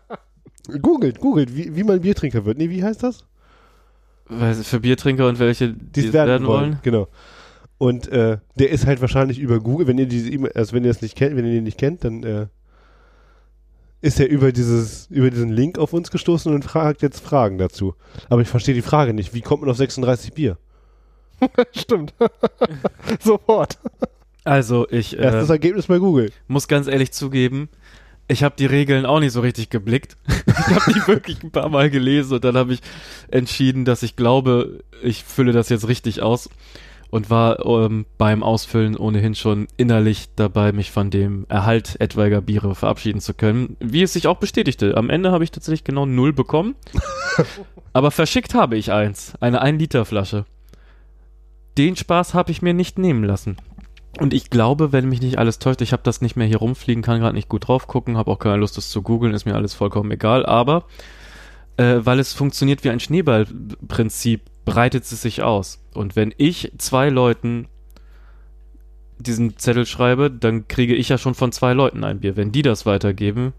googelt, 0.83 1.20
googelt, 1.20 1.55
wie, 1.55 1.77
wie 1.77 1.85
man 1.85 2.01
Biertrinker 2.01 2.44
wird. 2.44 2.57
Nee, 2.57 2.70
wie 2.70 2.83
heißt 2.83 3.03
das? 3.03 3.27
Weil 4.29 4.55
Für 4.55 4.81
Biertrinker 4.81 5.29
und 5.29 5.38
welche, 5.38 5.75
Die 5.75 6.07
es 6.07 6.12
werden, 6.12 6.46
wollen. 6.46 6.79
Genau. 6.83 7.09
Und 7.77 8.09
äh, 8.09 8.38
der 8.59 8.70
ist 8.70 8.87
halt 8.87 9.01
wahrscheinlich 9.01 9.38
über 9.38 9.61
Google, 9.61 9.88
wenn 9.88 9.98
ihr 9.98 10.07
diese 10.07 10.31
E-Mail, 10.31 10.53
also 10.55 10.72
wenn 10.72 10.85
ihr 10.85 10.90
das 10.90 11.03
nicht 11.03 11.16
kennt, 11.16 11.37
wenn 11.37 11.44
ihr 11.44 11.53
den 11.53 11.64
nicht 11.64 11.79
kennt, 11.79 12.05
dann 12.05 12.22
äh, 12.22 12.46
ist 14.02 14.20
er 14.20 14.28
über 14.28 14.52
dieses, 14.52 15.06
über 15.10 15.30
diesen 15.30 15.50
Link 15.50 15.78
auf 15.78 15.92
uns 15.92 16.10
gestoßen 16.10 16.52
und 16.52 16.64
fragt 16.64 17.02
jetzt 17.02 17.24
Fragen 17.24 17.56
dazu. 17.56 17.94
Aber 18.28 18.42
ich 18.42 18.48
verstehe 18.48 18.74
die 18.74 18.82
Frage 18.82 19.14
nicht. 19.14 19.32
Wie 19.32 19.40
kommt 19.40 19.62
man 19.62 19.70
auf 19.70 19.76
36 19.76 20.34
Bier? 20.34 20.58
Stimmt. 21.72 22.12
Sofort. 23.20 23.78
Also, 24.44 24.88
ich 24.90 25.16
äh, 25.16 25.22
Erstes 25.22 25.50
Ergebnis 25.50 25.86
bei 25.86 25.98
Google. 25.98 26.32
muss 26.48 26.66
ganz 26.66 26.88
ehrlich 26.88 27.12
zugeben, 27.12 27.68
ich 28.26 28.42
habe 28.42 28.56
die 28.58 28.66
Regeln 28.66 29.06
auch 29.06 29.20
nicht 29.20 29.32
so 29.32 29.40
richtig 29.40 29.70
geblickt. 29.70 30.16
ich 30.26 30.74
habe 30.74 30.92
die 30.92 31.06
wirklich 31.06 31.42
ein 31.44 31.52
paar 31.52 31.68
Mal 31.68 31.88
gelesen 31.88 32.34
und 32.34 32.44
dann 32.44 32.56
habe 32.56 32.74
ich 32.74 32.80
entschieden, 33.30 33.84
dass 33.84 34.02
ich 34.02 34.16
glaube, 34.16 34.82
ich 35.02 35.22
fülle 35.22 35.52
das 35.52 35.68
jetzt 35.68 35.86
richtig 35.86 36.22
aus 36.22 36.50
und 37.12 37.29
war 37.29 37.64
ähm, 37.66 38.07
beim 38.16 38.42
Ausfüllen 38.42 38.96
ohnehin 38.96 39.35
schon 39.35 39.68
innerlich 39.77 40.31
dabei, 40.35 40.72
mich 40.72 40.90
von 40.90 41.11
dem 41.11 41.44
Erhalt 41.51 42.01
etwaiger 42.01 42.40
Biere 42.40 42.75
verabschieden 42.75 43.20
zu 43.20 43.35
können. 43.35 43.77
Wie 43.81 44.01
es 44.01 44.14
sich 44.14 44.27
auch 44.27 44.38
bestätigte. 44.38 44.96
Am 44.96 45.11
Ende 45.11 45.31
habe 45.31 45.44
ich 45.44 45.51
tatsächlich 45.51 45.85
genau 45.85 46.07
null 46.07 46.33
bekommen. 46.33 46.75
Aber 47.92 48.11
verschickt 48.12 48.55
habe 48.55 48.79
ich 48.79 48.92
eins. 48.92 49.35
Eine 49.40 49.62
1-Liter-Flasche. 49.62 50.46
Den 51.77 51.96
Spaß 51.96 52.33
habe 52.33 52.51
ich 52.51 52.62
mir 52.62 52.72
nicht 52.72 52.98
nehmen 52.98 53.25
lassen. 53.25 53.59
Und 54.18 54.33
ich 54.33 54.48
glaube, 54.48 54.92
wenn 54.92 55.11
mich 55.11 55.20
nicht 55.20 55.38
alles 55.38 55.59
täuscht, 55.59 55.83
ich 55.83 55.92
habe 55.92 56.03
das 56.03 56.22
nicht 56.22 56.37
mehr 56.37 56.46
hier 56.46 56.59
rumfliegen, 56.59 57.03
kann 57.03 57.20
gerade 57.20 57.37
nicht 57.37 57.51
gut 57.51 57.68
drauf 57.68 57.88
gucken, 57.88 58.16
habe 58.16 58.31
auch 58.31 58.38
keine 58.38 58.57
Lust, 58.57 58.79
das 58.79 58.88
zu 58.88 59.03
googeln, 59.03 59.35
ist 59.35 59.44
mir 59.44 59.55
alles 59.55 59.75
vollkommen 59.75 60.11
egal. 60.12 60.46
Aber 60.46 60.87
äh, 61.76 61.96
weil 62.02 62.18
es 62.18 62.32
funktioniert 62.32 62.85
wie 62.85 62.90
ein 62.90 63.00
Schneeballprinzip, 63.00 64.42
breitet 64.64 65.04
es 65.04 65.22
sich 65.22 65.42
aus. 65.42 65.82
Und 65.94 66.16
wenn 66.16 66.32
ich 66.37 66.72
zwei 66.78 67.08
Leuten 67.08 67.66
diesen 69.18 69.56
Zettel 69.56 69.87
schreibe, 69.87 70.30
dann 70.30 70.68
kriege 70.68 70.94
ich 70.94 71.08
ja 71.08 71.18
schon 71.18 71.35
von 71.35 71.52
zwei 71.52 71.72
Leuten 71.72 72.04
ein 72.04 72.20
Bier. 72.20 72.37
Wenn 72.37 72.52
die 72.52 72.62
das 72.62 72.87
weitergeben, 72.87 73.52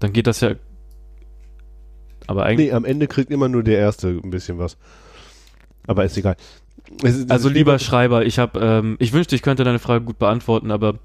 dann 0.00 0.12
geht 0.12 0.26
das 0.26 0.40
ja. 0.40 0.54
Aber 2.26 2.44
eigentlich. 2.44 2.68
Nee, 2.68 2.74
am 2.74 2.84
Ende 2.84 3.08
kriegt 3.08 3.30
immer 3.30 3.48
nur 3.48 3.62
der 3.62 3.78
Erste 3.78 4.08
ein 4.08 4.30
bisschen 4.30 4.58
was. 4.58 4.76
Aber 5.86 6.04
ist 6.04 6.16
egal. 6.16 6.36
Ist- 7.02 7.30
also 7.30 7.48
lieber 7.48 7.78
Schreiber, 7.78 8.24
ich 8.24 8.38
habe, 8.38 8.60
ähm, 8.60 8.96
ich 9.00 9.12
wünschte, 9.12 9.34
ich 9.34 9.42
könnte 9.42 9.64
deine 9.64 9.78
Frage 9.80 10.04
gut 10.04 10.18
beantworten, 10.18 10.70
aber 10.70 10.98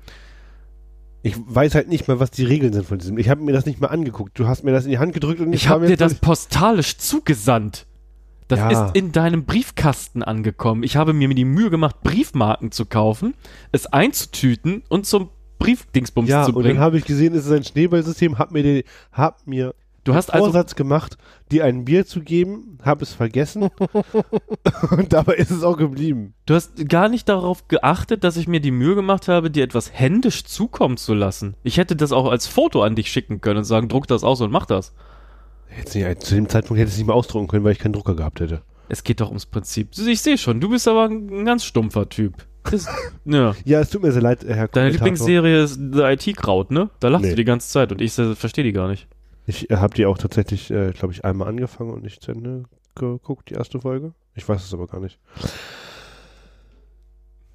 Ich 1.28 1.36
weiß 1.46 1.76
halt 1.76 1.88
nicht 1.90 2.08
mal, 2.08 2.20
was 2.20 2.32
die 2.32 2.44
Regeln 2.44 2.74
sind 2.74 2.86
von 2.86 2.98
diesem. 3.00 3.18
Ich 3.18 3.30
habe 3.30 3.42
mir 3.42 3.52
das 3.54 3.66
nicht 3.66 3.80
mal 3.82 3.88
angeguckt. 3.88 4.38
Du 4.40 4.48
hast 4.48 4.64
mir 4.64 4.72
das 4.72 4.86
in 4.86 4.92
die 4.92 4.98
Hand 5.00 5.14
gedrückt 5.14 5.40
und 5.42 5.54
Ich 5.54 5.68
habe 5.70 5.86
dir 5.86 5.92
jetzt 5.92 6.02
das 6.02 6.16
postalisch 6.16 6.98
zugesandt. 6.98 7.86
Das 8.48 8.60
Ja. 8.60 8.86
ist 8.88 8.96
in 8.96 9.12
deinem 9.12 9.44
Briefkasten 9.44 10.24
angekommen. 10.24 10.84
Ich 10.84 10.96
habe 10.96 11.12
mir 11.14 11.28
die 11.34 11.44
Mühe 11.44 11.70
gemacht, 11.70 12.02
Briefmarken 12.02 12.72
zu 12.72 12.86
kaufen, 12.86 13.34
es 13.74 13.88
einzutüten 13.88 14.84
und 14.88 15.06
zum 15.06 15.30
Briefdingsbums 15.60 16.30
Ja, 16.30 16.44
zu 16.44 16.50
und 16.52 16.56
dann 16.56 16.64
bringen. 16.64 16.80
habe 16.80 16.98
ich 16.98 17.04
gesehen, 17.06 17.36
es 17.36 17.46
ist 17.46 17.52
ein 17.52 17.64
Schneeballsystem, 17.64 18.38
hab 18.38 18.52
mir 18.52 18.64
den, 18.64 18.84
hab 19.12 19.46
mir 19.48 19.74
Du 20.08 20.16
hast 20.16 20.34
also, 20.34 20.46
Vorsatz 20.46 20.76
gemacht, 20.76 21.18
dir 21.52 21.66
ein 21.66 21.84
Bier 21.84 22.06
zu 22.06 22.22
geben, 22.22 22.78
habe 22.82 23.04
es 23.04 23.12
vergessen 23.14 23.64
und 24.92 25.12
dabei 25.12 25.34
ist 25.34 25.52
es 25.52 25.64
auch 25.64 25.76
geblieben. 25.76 26.34
du 26.46 26.56
hast 26.56 26.88
gar 26.88 27.10
nicht 27.10 27.28
darauf 27.28 27.68
geachtet, 27.68 28.24
dass 28.24 28.38
ich 28.38 28.48
mir 28.48 28.62
die 28.62 28.72
Mühe 28.72 28.96
gemacht 28.96 29.28
habe, 29.28 29.52
dir 29.52 29.66
etwas 29.66 29.92
händisch 29.92 30.46
zukommen 30.46 30.96
zu 30.96 31.14
lassen. 31.14 31.56
Ich 31.64 31.78
hätte 31.78 31.98
das 31.98 32.14
auch 32.14 32.30
als 32.30 32.48
Foto 32.48 32.84
an 32.84 32.96
dich 32.96 33.12
schicken 33.12 33.42
können 33.42 33.58
und 33.58 33.64
sagen, 33.66 33.90
druck 33.90 34.08
das 34.08 34.24
aus 34.24 34.40
und 34.40 34.50
mach 34.50 34.66
das. 34.66 34.94
Jetzt 35.78 35.94
nicht, 35.94 36.24
zu 36.24 36.36
dem 36.36 36.48
Zeitpunkt 36.48 36.80
hätte 36.80 36.88
ich 36.88 36.94
es 36.94 36.98
nicht 37.00 37.08
mehr 37.08 37.16
ausdrucken 37.16 37.50
können, 37.50 37.66
weil 37.66 37.74
ich 37.74 37.80
keinen 37.80 37.92
Drucker 37.92 38.16
gehabt 38.16 38.40
hätte. 38.40 38.62
Es 38.88 39.04
geht 39.04 39.20
doch 39.20 39.28
ums 39.28 39.46
Prinzip. 39.46 39.90
Ich 39.98 40.22
sehe 40.22 40.38
schon, 40.38 40.62
du 40.62 40.70
bist 40.70 40.88
aber 40.88 41.10
ein 41.10 41.44
ganz 41.44 41.66
stumpfer 41.66 42.08
Typ. 42.08 42.48
Das, 42.72 42.88
ja. 43.26 43.54
Ja, 43.66 43.82
es 43.82 43.90
tut 43.90 44.04
mir 44.04 44.14
sehr 44.14 44.22
leid, 44.22 44.46
Herr 44.48 44.70
Deine 44.70 44.98
Kommentator. 44.98 45.28
Lieblingsserie 45.28 45.64
ist 45.64 45.80
The 45.92 46.32
IT-Kraut, 46.32 46.72
ne? 46.72 46.92
Da 47.02 47.10
lachst 47.10 47.26
Nee. 47.26 47.32
du 47.32 47.36
die 47.36 47.44
ganze 47.44 47.68
Zeit 47.68 47.92
und 47.92 48.00
ich 48.02 48.18
äh, 48.18 48.36
verstehe 48.36 48.64
die 48.64 48.72
gar 48.72 48.88
nicht. 48.88 49.08
Ich 49.48 49.72
äh, 49.72 49.78
habe 49.78 49.96
die 49.96 50.06
auch 50.06 50.18
tatsächlich, 50.20 50.70
äh, 50.70 50.92
glaube 50.92 51.14
ich, 51.14 51.26
einmal 51.26 51.48
angefangen 51.48 51.92
und 51.92 52.04
nicht 52.04 52.22
zu 52.22 52.32
Ende 52.32 52.66
geguckt, 52.94 53.50
die 53.50 53.56
erste 53.56 53.80
Folge. 53.80 54.14
Ich 54.36 54.48
weiß 54.48 54.64
es 54.64 54.74
aber 54.74 54.88
gar 54.88 55.00
nicht. 55.00 55.20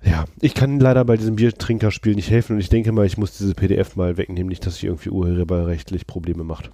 Ja, 0.02 0.24
ich 0.40 0.54
kann 0.54 0.80
leider 0.80 1.04
bei 1.04 1.16
diesem 1.16 1.36
Biertrinkerspiel 1.36 2.16
nicht 2.16 2.30
helfen 2.30 2.54
und 2.54 2.60
ich 2.60 2.70
denke 2.70 2.90
mal, 2.90 3.06
ich 3.06 3.18
muss 3.18 3.38
diese 3.38 3.54
PDF 3.54 3.94
mal 3.94 4.16
wegnehmen, 4.16 4.48
nicht, 4.48 4.66
dass 4.66 4.76
sie 4.76 4.86
irgendwie 4.86 5.10
urheberrechtlich 5.10 6.06
Probleme 6.06 6.42
macht. 6.42 6.72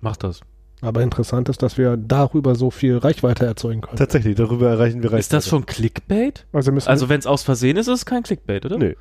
Mach 0.00 0.16
das. 0.16 0.40
Aber 0.80 1.02
interessant 1.02 1.50
ist, 1.50 1.62
dass 1.62 1.76
wir 1.76 1.98
darüber 1.98 2.54
so 2.54 2.70
viel 2.70 2.96
Reichweite 2.96 3.44
erzeugen 3.44 3.82
können. 3.82 3.98
Tatsächlich, 3.98 4.34
darüber 4.36 4.70
erreichen 4.70 5.02
wir 5.02 5.12
Ist 5.12 5.34
das 5.34 5.46
schon 5.46 5.66
Clickbait? 5.66 6.46
Also 6.52 6.72
Also 6.72 7.08
wenn 7.10 7.18
es 7.18 7.26
aus 7.26 7.42
Versehen 7.42 7.76
ist, 7.76 7.88
ist 7.88 7.98
es 7.98 8.06
kein 8.06 8.22
Clickbait, 8.22 8.64
oder? 8.64 8.78
Nee. 8.78 8.96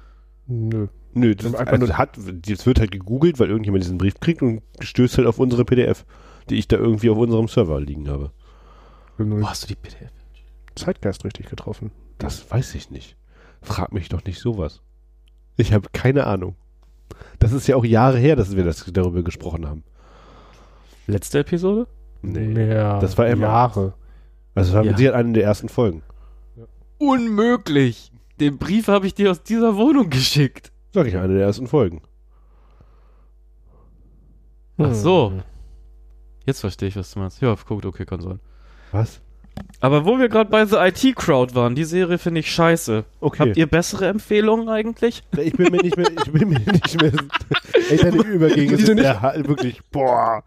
Nö. 0.49 0.87
Nö, 1.13 1.35
das 1.35 1.53
Einfach 1.55 1.73
also 1.73 1.85
nur- 1.87 1.97
hat, 1.97 2.17
jetzt 2.45 2.65
wird 2.65 2.79
halt 2.79 2.91
gegoogelt, 2.91 3.39
weil 3.39 3.49
irgendjemand 3.49 3.83
diesen 3.83 3.97
Brief 3.97 4.19
kriegt 4.19 4.41
und 4.41 4.61
stößt 4.79 5.17
halt 5.17 5.27
auf 5.27 5.39
unsere 5.39 5.63
PDF, 5.63 6.05
die 6.49 6.55
ich 6.55 6.67
da 6.67 6.77
irgendwie 6.77 7.09
auf 7.09 7.17
unserem 7.17 7.47
Server 7.47 7.79
liegen 7.79 8.09
habe. 8.09 8.31
Wo 9.17 9.47
hast 9.49 9.63
du 9.63 9.67
die 9.67 9.75
PDF? 9.75 10.11
Zeitgeist 10.75 11.23
richtig 11.25 11.49
getroffen. 11.49 11.91
Das 12.17 12.49
weiß 12.49 12.75
ich 12.75 12.89
nicht. 12.89 13.15
Frag 13.61 13.91
mich 13.93 14.09
doch 14.09 14.23
nicht 14.23 14.39
sowas. 14.39 14.81
Ich 15.57 15.73
habe 15.73 15.89
keine 15.93 16.25
Ahnung. 16.25 16.55
Das 17.39 17.51
ist 17.53 17.67
ja 17.67 17.75
auch 17.75 17.83
Jahre 17.85 18.17
her, 18.17 18.35
dass 18.35 18.55
wir 18.55 18.63
das 18.63 18.85
darüber 18.93 19.23
gesprochen 19.23 19.67
haben. 19.67 19.83
Letzte 21.07 21.39
Episode? 21.39 21.87
Mehr 22.21 22.99
Das 22.99 23.17
war 23.17 23.27
immer- 23.27 23.47
Jahre. 23.47 23.93
Also 24.55 24.69
das 24.71 24.73
war 24.75 24.83
Ja. 24.83 24.91
mit 24.91 24.97
Sicherheit 24.97 25.19
eine 25.19 25.33
der 25.33 25.43
ersten 25.43 25.69
Folgen. 25.69 26.01
Unmöglich! 26.97 28.11
Den 28.39 28.57
Brief 28.57 28.87
habe 28.87 29.07
ich 29.07 29.13
dir 29.13 29.31
aus 29.31 29.43
dieser 29.43 29.75
Wohnung 29.75 30.09
geschickt. 30.09 30.71
Sag 30.93 31.07
ich, 31.07 31.17
eine 31.17 31.33
der 31.33 31.43
ersten 31.45 31.67
Folgen. 31.67 32.01
Ach 34.77 34.93
so. 34.93 35.31
Hm. 35.31 35.43
Jetzt 36.45 36.61
verstehe 36.61 36.89
ich, 36.89 36.95
was 36.95 37.11
du 37.13 37.19
meinst. 37.19 37.41
Ja, 37.41 37.55
guckt, 37.67 37.85
okay, 37.85 38.05
kann 38.05 38.21
sein. 38.21 38.39
Was? 38.91 39.21
Aber 39.81 40.05
wo 40.05 40.17
wir 40.17 40.29
gerade 40.29 40.49
bei 40.49 40.65
The 40.65 40.77
IT-Crowd 40.77 41.53
waren, 41.53 41.75
die 41.75 41.83
Serie 41.83 42.17
finde 42.17 42.39
ich 42.39 42.51
scheiße. 42.51 43.03
Okay. 43.19 43.39
Habt 43.49 43.57
ihr 43.57 43.67
bessere 43.67 44.07
Empfehlungen 44.07 44.69
eigentlich? 44.69 45.21
Ich 45.37 45.53
bin 45.53 45.71
mir 45.71 45.81
nicht 45.81 45.97
mehr, 45.97 46.07
ich 46.09 46.31
bin 46.31 46.49
mir 46.49 46.59
nicht 46.59 47.01
mehr, 47.01 47.11
ey, 47.89 47.97
deine 47.97 48.21
Übergänge 48.23 48.77
sind 48.77 49.01
Ha- 49.01 49.33
wirklich, 49.45 49.81
boah. 49.91 50.43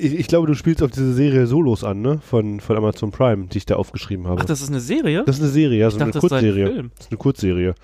Ich, 0.00 0.14
ich 0.14 0.26
glaube, 0.28 0.46
du 0.46 0.54
spielst 0.54 0.82
auf 0.82 0.90
diese 0.90 1.12
Serie 1.12 1.46
Solos 1.46 1.84
an, 1.84 2.00
ne? 2.00 2.20
Von, 2.22 2.60
von 2.60 2.76
Amazon 2.76 3.10
Prime, 3.10 3.46
die 3.48 3.58
ich 3.58 3.66
da 3.66 3.76
aufgeschrieben 3.76 4.26
habe. 4.26 4.40
Ach, 4.40 4.44
das 4.46 4.62
ist 4.62 4.68
eine 4.70 4.80
Serie? 4.80 5.24
das 5.26 5.36
ist 5.36 5.42
eine 5.42 5.50
Serie, 5.50 5.78
ja, 5.80 5.90
so 5.90 5.96
ich 5.96 6.02
eine 6.02 6.12
dachte, 6.12 6.28
das 6.28 6.30
sei 6.30 6.36
ein 6.38 6.42
Kurzserie. 6.54 6.90
Das 6.96 7.06
ist 7.06 7.10
eine 7.12 7.18
Kurzserie. 7.18 7.74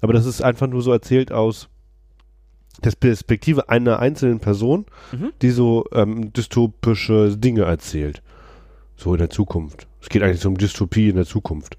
Aber 0.00 0.12
das 0.12 0.26
ist 0.26 0.42
einfach 0.42 0.66
nur 0.68 0.82
so 0.82 0.92
erzählt 0.92 1.32
aus 1.32 1.68
der 2.84 2.90
Perspektive 2.92 3.68
einer 3.68 3.98
einzelnen 3.98 4.40
Person, 4.40 4.86
Mhm. 5.12 5.32
die 5.42 5.50
so 5.50 5.84
ähm, 5.92 6.32
dystopische 6.32 7.36
Dinge 7.36 7.62
erzählt. 7.62 8.22
So 8.96 9.12
in 9.14 9.18
der 9.18 9.30
Zukunft. 9.30 9.86
Es 10.00 10.08
geht 10.08 10.22
eigentlich 10.22 10.44
um 10.46 10.56
Dystopie 10.56 11.08
in 11.08 11.16
der 11.16 11.26
Zukunft. 11.26 11.76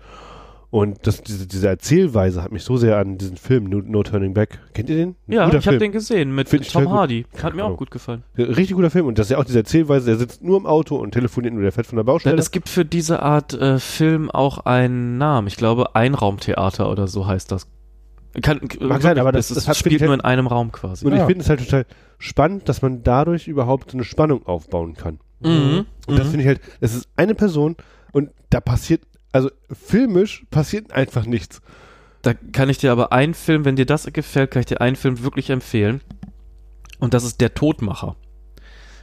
Und 0.74 1.06
das, 1.06 1.22
diese, 1.22 1.46
diese 1.46 1.68
Erzählweise 1.68 2.42
hat 2.42 2.52
mich 2.52 2.64
so 2.64 2.78
sehr 2.78 2.98
an 2.98 3.20
diesen 3.20 3.38
Film 3.38 3.66
No, 3.66 3.78
no 3.86 4.02
Turning 4.02 4.34
Back. 4.34 4.58
Kennt 4.74 4.90
ihr 4.90 4.96
den? 4.96 5.10
Ein 5.28 5.32
Ja, 5.32 5.46
guter 5.46 5.60
ich 5.60 5.68
habe 5.68 5.78
den 5.78 5.92
gesehen 5.92 6.34
mit 6.34 6.50
Find 6.50 6.64
ich 6.66 6.74
Tom. 6.74 6.90
Hardy. 6.90 7.28
Hat 7.34 7.40
Keine 7.42 7.56
mir 7.58 7.66
auch 7.66 7.78
gut 7.78 7.92
gefallen. 7.92 8.24
Richtig 8.36 8.72
guter 8.76 8.90
Film. 8.90 9.06
Und 9.06 9.20
das 9.20 9.28
ist 9.28 9.32
ja 9.34 9.38
auch 9.38 9.44
diese 9.46 9.60
Erzählweise, 9.60 10.08
der 10.08 10.16
sitzt 10.16 10.42
nur 10.44 10.58
im 10.58 10.66
Auto 10.66 10.96
und 10.96 11.12
telefoniert 11.12 11.54
nur, 11.54 11.62
der 11.62 11.72
fährt 11.72 11.86
von 11.86 11.98
der 11.98 12.04
Baustelle. 12.04 12.38
Es 12.40 12.50
gibt 12.50 12.70
für 12.70 12.86
diese 12.86 13.22
Art 13.22 13.54
äh, 13.54 13.78
Film 13.78 14.32
auch 14.32 14.66
einen 14.66 15.20
Namen. 15.20 15.46
Ich 15.48 15.58
glaube, 15.58 15.94
Einraumtheater 15.96 16.90
oder 16.90 17.08
so 17.08 17.28
heißt 17.28 17.52
das. 17.52 17.68
Kann, 18.42 18.62
Mag 18.80 19.04
sein, 19.04 19.20
aber 19.20 19.32
das- 19.32 19.52
es 19.52 19.56
das 19.58 19.68
hat- 19.68 19.78
spielt 19.78 19.94
ich 19.94 20.02
nur 20.02 20.16
in 20.16 20.22
einem 20.22 20.48
Raum 20.48 20.72
quasi. 20.72 21.06
und 21.06 21.14
ich 21.14 21.20
Ja. 21.20 21.28
finde 21.28 21.42
es 21.44 21.50
halt 21.50 21.60
total 21.64 21.86
spannend, 22.18 22.68
dass 22.68 22.82
man 22.82 23.04
dadurch 23.04 23.48
überhaupt 23.48 23.92
so 23.92 23.98
eine 23.98 24.06
Spannung 24.06 24.48
aufbauen 24.48 24.96
kann. 24.96 25.20
Mhm. 25.40 25.86
Und 26.08 26.18
das 26.18 26.26
Mhm. 26.26 26.32
finde 26.32 26.42
ich 26.42 26.48
halt, 26.48 26.62
es 26.82 26.96
ist 26.96 27.08
eine 27.16 27.36
Person 27.36 27.76
und 28.12 28.32
da 28.50 28.60
passiert, 28.60 29.02
also 29.34 29.50
filmisch 29.72 30.46
passiert 30.50 30.94
einfach 30.94 31.26
nichts. 31.26 31.62
Da 32.22 32.34
kann 32.34 32.70
ich 32.70 32.78
dir 32.78 32.94
aber 32.94 33.12
einen 33.12 33.34
Film, 33.34 33.66
wenn 33.66 33.76
dir 33.76 33.86
das 33.86 34.06
gefällt, 34.14 34.52
kann 34.52 34.62
ich 34.62 34.68
dir 34.68 34.80
einen 34.80 34.96
Film 34.96 35.24
wirklich 35.24 35.50
empfehlen. 35.50 36.00
Und 37.00 37.14
das 37.14 37.26
ist 37.26 37.42
Der 37.42 37.54
Todmacher. 37.54 38.16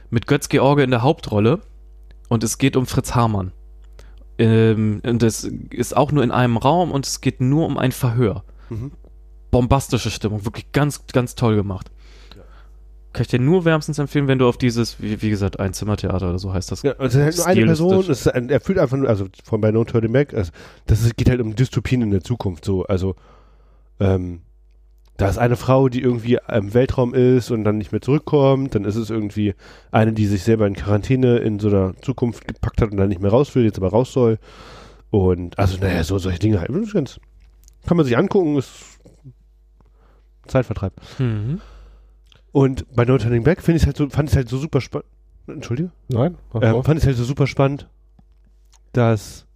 Mit 0.09 0.25
Götz 0.25 0.49
George 0.49 0.83
in 0.83 0.89
der 0.89 1.03
Hauptrolle. 1.03 1.59
Und 2.29 2.43
es 2.43 2.57
geht 2.57 2.75
um 2.75 2.87
Fritz 2.87 3.13
Hamann. 3.13 3.51
Ähm, 4.39 5.01
und 5.05 5.21
es 5.21 5.43
ist 5.69 5.95
auch 5.95 6.11
nur 6.11 6.23
in 6.23 6.31
einem 6.31 6.57
Raum 6.57 6.91
und 6.91 7.05
es 7.05 7.21
geht 7.21 7.41
nur 7.41 7.67
um 7.67 7.77
ein 7.77 7.91
Verhör. 7.91 8.43
Mhm. 8.69 8.93
Bombastische 9.51 10.09
Stimmung, 10.09 10.45
wirklich 10.45 10.71
ganz, 10.71 11.05
ganz 11.07 11.35
toll 11.35 11.55
gemacht. 11.57 11.91
Kann 13.13 13.23
ich 13.23 13.27
dir 13.27 13.39
nur 13.39 13.65
wärmstens 13.65 13.99
empfehlen, 13.99 14.27
wenn 14.27 14.39
du 14.39 14.47
auf 14.47 14.57
dieses, 14.57 15.01
wie, 15.01 15.21
wie 15.21 15.29
gesagt, 15.29 15.59
Einzimmertheater 15.59 16.29
oder 16.29 16.39
so 16.39 16.53
heißt 16.53 16.71
das. 16.71 16.83
Ja, 16.83 16.93
es 16.99 17.13
ist 17.13 17.21
halt 17.21 17.37
nur 17.37 17.47
eine. 17.47 17.65
Person, 17.65 18.05
es 18.09 18.27
ein, 18.27 18.49
er 18.49 18.61
fühlt 18.61 18.79
einfach 18.79 18.97
nur, 18.97 19.09
also 19.09 19.27
von 19.43 19.59
bei 19.59 19.71
No 19.71 19.83
Turning 19.83 20.13
Back, 20.13 20.33
also 20.33 20.51
das 20.87 21.01
ist, 21.01 21.17
geht 21.17 21.29
halt 21.29 21.41
um 21.41 21.55
Dystopien 21.55 22.01
in 22.01 22.11
der 22.11 22.21
Zukunft 22.21 22.63
so, 22.63 22.85
also 22.85 23.15
ähm, 23.99 24.41
da 25.17 25.27
ist 25.27 25.37
eine 25.37 25.57
Frau, 25.57 25.89
die 25.89 26.01
irgendwie 26.01 26.39
im 26.51 26.73
Weltraum 26.73 27.13
ist 27.13 27.51
und 27.51 27.63
dann 27.63 27.77
nicht 27.77 27.91
mehr 27.91 28.01
zurückkommt, 28.01 28.75
dann 28.75 28.85
ist 28.85 28.95
es 28.95 29.09
irgendwie 29.09 29.55
eine, 29.91 30.13
die 30.13 30.25
sich 30.25 30.43
selber 30.43 30.65
in 30.65 30.73
Quarantäne 30.73 31.37
in 31.39 31.59
so 31.59 31.67
einer 31.67 31.93
Zukunft 32.01 32.47
gepackt 32.47 32.81
hat 32.81 32.91
und 32.91 32.97
dann 32.97 33.09
nicht 33.09 33.21
mehr 33.21 33.31
raus 33.31 33.53
will, 33.53 33.65
jetzt 33.65 33.77
aber 33.77 33.89
raus 33.89 34.13
soll 34.13 34.39
und 35.09 35.59
also 35.59 35.77
naja, 35.79 36.03
so 36.03 36.17
solche 36.17 36.39
Dinge 36.39 36.61
halt, 36.61 36.71
ganz, 36.93 37.19
kann 37.85 37.97
man 37.97 38.05
sich 38.05 38.17
angucken, 38.17 38.57
ist 38.57 38.71
Zeitvertreib. 40.47 40.93
Mhm. 41.19 41.61
Und 42.51 42.85
bei 42.95 43.05
No 43.05 43.17
Turning 43.17 43.43
Back 43.43 43.61
finde 43.61 43.79
ich 43.79 43.85
halt 43.85 43.97
so, 43.97 44.09
fand 44.09 44.29
ich 44.29 44.35
halt 44.35 44.49
so 44.49 44.57
super 44.57 44.81
spannend, 44.81 45.07
Entschuldige? 45.47 45.91
Nein? 46.09 46.37
Ähm, 46.61 46.83
fand 46.83 46.99
ich 46.99 47.05
halt 47.05 47.15
so 47.15 47.23
super 47.23 47.47
spannend, 47.47 47.89
dass, 48.93 49.47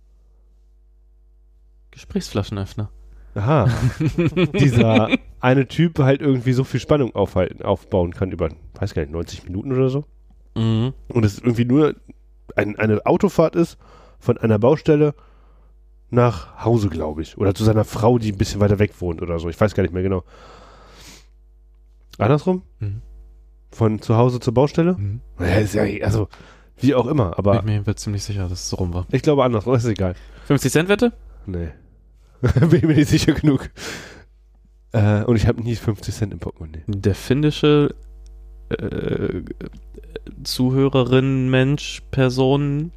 Gesprächsflaschenöffner. 1.92 2.90
aha, 3.36 3.70
dieser 4.60 5.10
eine 5.42 5.68
Typ 5.68 6.00
halt 6.00 6.22
irgendwie 6.22 6.54
so 6.54 6.64
viel 6.64 6.80
Spannung 6.80 7.14
aufhalten, 7.16 7.64
aufbauen 7.64 8.14
kann 8.14 8.32
über, 8.32 8.50
weiß 8.80 8.94
gar 8.94 9.02
nicht, 9.02 9.12
90 9.12 9.44
Minuten 9.44 9.74
oder 9.74 9.90
so. 9.90 10.06
Mhm. 10.56 10.94
Und 11.10 11.26
es 11.26 11.40
irgendwie 11.40 11.66
nur 11.66 11.96
ein, 12.56 12.78
eine 12.78 13.06
Autofahrt 13.06 13.56
ist 13.56 13.78
von 14.20 14.38
einer 14.38 14.58
Baustelle 14.58 15.14
nach 16.10 16.64
Hause, 16.64 16.90
glaube 16.90 17.22
ich. 17.22 17.38
Oder 17.38 17.54
zu 17.54 17.64
seiner 17.64 17.84
Frau, 17.84 18.18
die 18.18 18.32
ein 18.32 18.38
bisschen 18.38 18.62
weiter 18.62 18.80
weg 18.80 19.00
wohnt 19.02 19.22
oder 19.22 19.40
so. 19.40 19.50
Ich 19.50 19.60
weiß 19.60 19.76
gar 19.76 19.84
nicht 19.84 19.94
mehr 19.94 20.04
genau. 20.04 20.24
Andersrum? 22.18 22.64
Mhm. 22.80 23.02
Von 23.72 24.02
zu 24.02 24.16
Hause 24.16 24.40
zur 24.40 24.54
Baustelle? 24.54 24.94
Mhm. 24.98 25.22
Ja, 25.40 25.56
ist 25.56 25.74
ja, 25.74 25.84
also, 26.06 26.30
wie 26.78 26.96
auch 26.96 27.08
immer, 27.08 27.32
Bin 27.32 27.38
aber 27.38 27.56
ich 27.58 27.64
mir 27.64 27.72
jedenfalls 27.74 28.02
ziemlich 28.02 28.24
sicher, 28.24 28.44
dass 28.44 28.52
es 28.60 28.70
so 28.70 28.78
rum 28.78 28.94
war. 28.94 29.06
ich 29.12 29.22
glaube 29.22 29.44
andersrum, 29.44 29.76
ist 29.76 29.86
egal. 29.86 30.16
50 30.46 30.72
Cent 30.72 30.90
Wette? 30.90 31.14
Nee. 31.46 31.70
Bin 32.70 32.88
mir 32.88 32.96
nicht 32.96 33.10
sicher 33.10 33.34
genug. 33.34 33.70
Äh, 34.92 35.24
und 35.24 35.36
ich 35.36 35.48
habe 35.48 35.62
nie 35.62 35.76
50 35.76 36.14
Cent 36.16 36.34
im 36.34 36.40
Portemonnaie. 36.40 36.84
Der 36.88 37.16
finnische 37.16 37.96
äh, 38.70 39.42
Zuhörerin, 40.44 41.50
Mensch, 41.50 42.02
Person, 42.12 42.92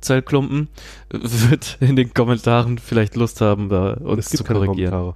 Zellklumpen 0.00 0.68
wird 1.10 1.78
in 1.80 1.96
den 1.96 2.12
Kommentaren 2.14 2.78
vielleicht 2.78 3.16
Lust 3.16 3.40
haben, 3.40 3.68
da 3.68 3.94
uns 3.94 4.28
zu 4.30 4.44
korrigieren. 4.44 5.14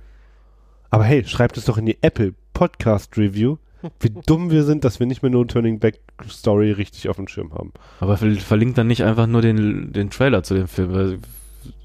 Aber 0.91 1.05
hey, 1.05 1.25
schreibt 1.25 1.57
es 1.57 1.65
doch 1.65 1.79
in 1.79 1.87
die 1.87 1.99
Apple 2.03 2.35
Podcast 2.55 3.17
Review, 3.17 3.57
wie 4.01 4.11
dumm 4.27 4.51
wir 4.51 4.65
sind, 4.65 4.85
dass 4.85 4.99
wir 5.01 5.07
nicht 5.07 5.23
mehr 5.23 5.31
No 5.31 5.45
Turning 5.45 5.79
Back 5.79 6.01
Story 6.29 6.73
richtig 6.73 7.09
auf 7.09 7.17
dem 7.17 7.29
Schirm 7.29 7.53
haben. 7.53 7.73
Aber 8.01 8.17
ver- 8.17 8.35
verlinkt 8.37 8.79
dann 8.79 8.87
nicht 8.87 9.05
einfach 9.05 9.27
nur 9.27 9.43
den, 9.43 9.93
den 9.93 10.11
Trailer 10.11 10.43
zu 10.43 10.55
dem 10.55 10.67
Film, 10.69 10.93
weil 10.95 11.19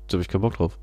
da 0.08 0.14
habe 0.14 0.22
ich 0.22 0.28
keinen 0.28 0.42
Bock 0.42 0.56
drauf. 0.56 0.78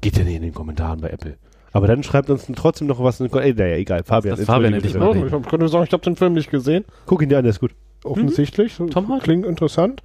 Geht 0.00 0.16
ja 0.16 0.24
nicht 0.24 0.36
in 0.36 0.42
den 0.42 0.54
Kommentaren 0.54 1.00
bei 1.00 1.10
Apple. 1.10 1.36
Aber 1.72 1.86
dann 1.86 2.02
schreibt 2.02 2.30
uns 2.30 2.46
trotzdem 2.56 2.86
noch 2.86 3.02
was. 3.02 3.20
In, 3.20 3.30
ey, 3.32 3.52
naja, 3.52 3.76
egal. 3.76 4.02
Fabian, 4.04 4.36
Das 4.36 4.46
Fabian 4.46 4.72
endlich 4.72 4.94
bitte. 4.94 5.04
mal 5.04 5.16
ich 5.16 5.48
könnte 5.48 5.68
sagen, 5.68 5.84
ich 5.84 5.92
habe 5.92 6.02
den 6.02 6.16
Film 6.16 6.32
nicht 6.32 6.50
gesehen. 6.50 6.84
Guck 7.06 7.20
ihn 7.22 7.28
dir 7.28 7.36
an, 7.38 7.44
der 7.44 7.50
ist 7.50 7.60
gut. 7.60 7.72
Offensichtlich. 8.04 8.76
Tom 8.76 9.08
Hardy. 9.08 9.22
Klingt 9.24 9.44
interessant. 9.44 10.02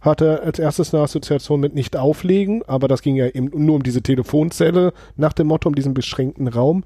Hatte 0.00 0.42
als 0.42 0.58
erstes 0.58 0.94
eine 0.94 1.02
Assoziation 1.02 1.60
mit 1.60 1.74
nicht 1.74 1.96
auflegen, 1.96 2.62
aber 2.66 2.88
das 2.88 3.02
ging 3.02 3.16
ja 3.16 3.26
eben 3.28 3.50
nur 3.52 3.76
um 3.76 3.82
diese 3.82 4.02
Telefonzelle 4.02 4.92
nach 5.16 5.32
dem 5.32 5.48
Motto, 5.48 5.68
um 5.68 5.74
diesen 5.74 5.94
beschränkten 5.94 6.48
Raum. 6.48 6.84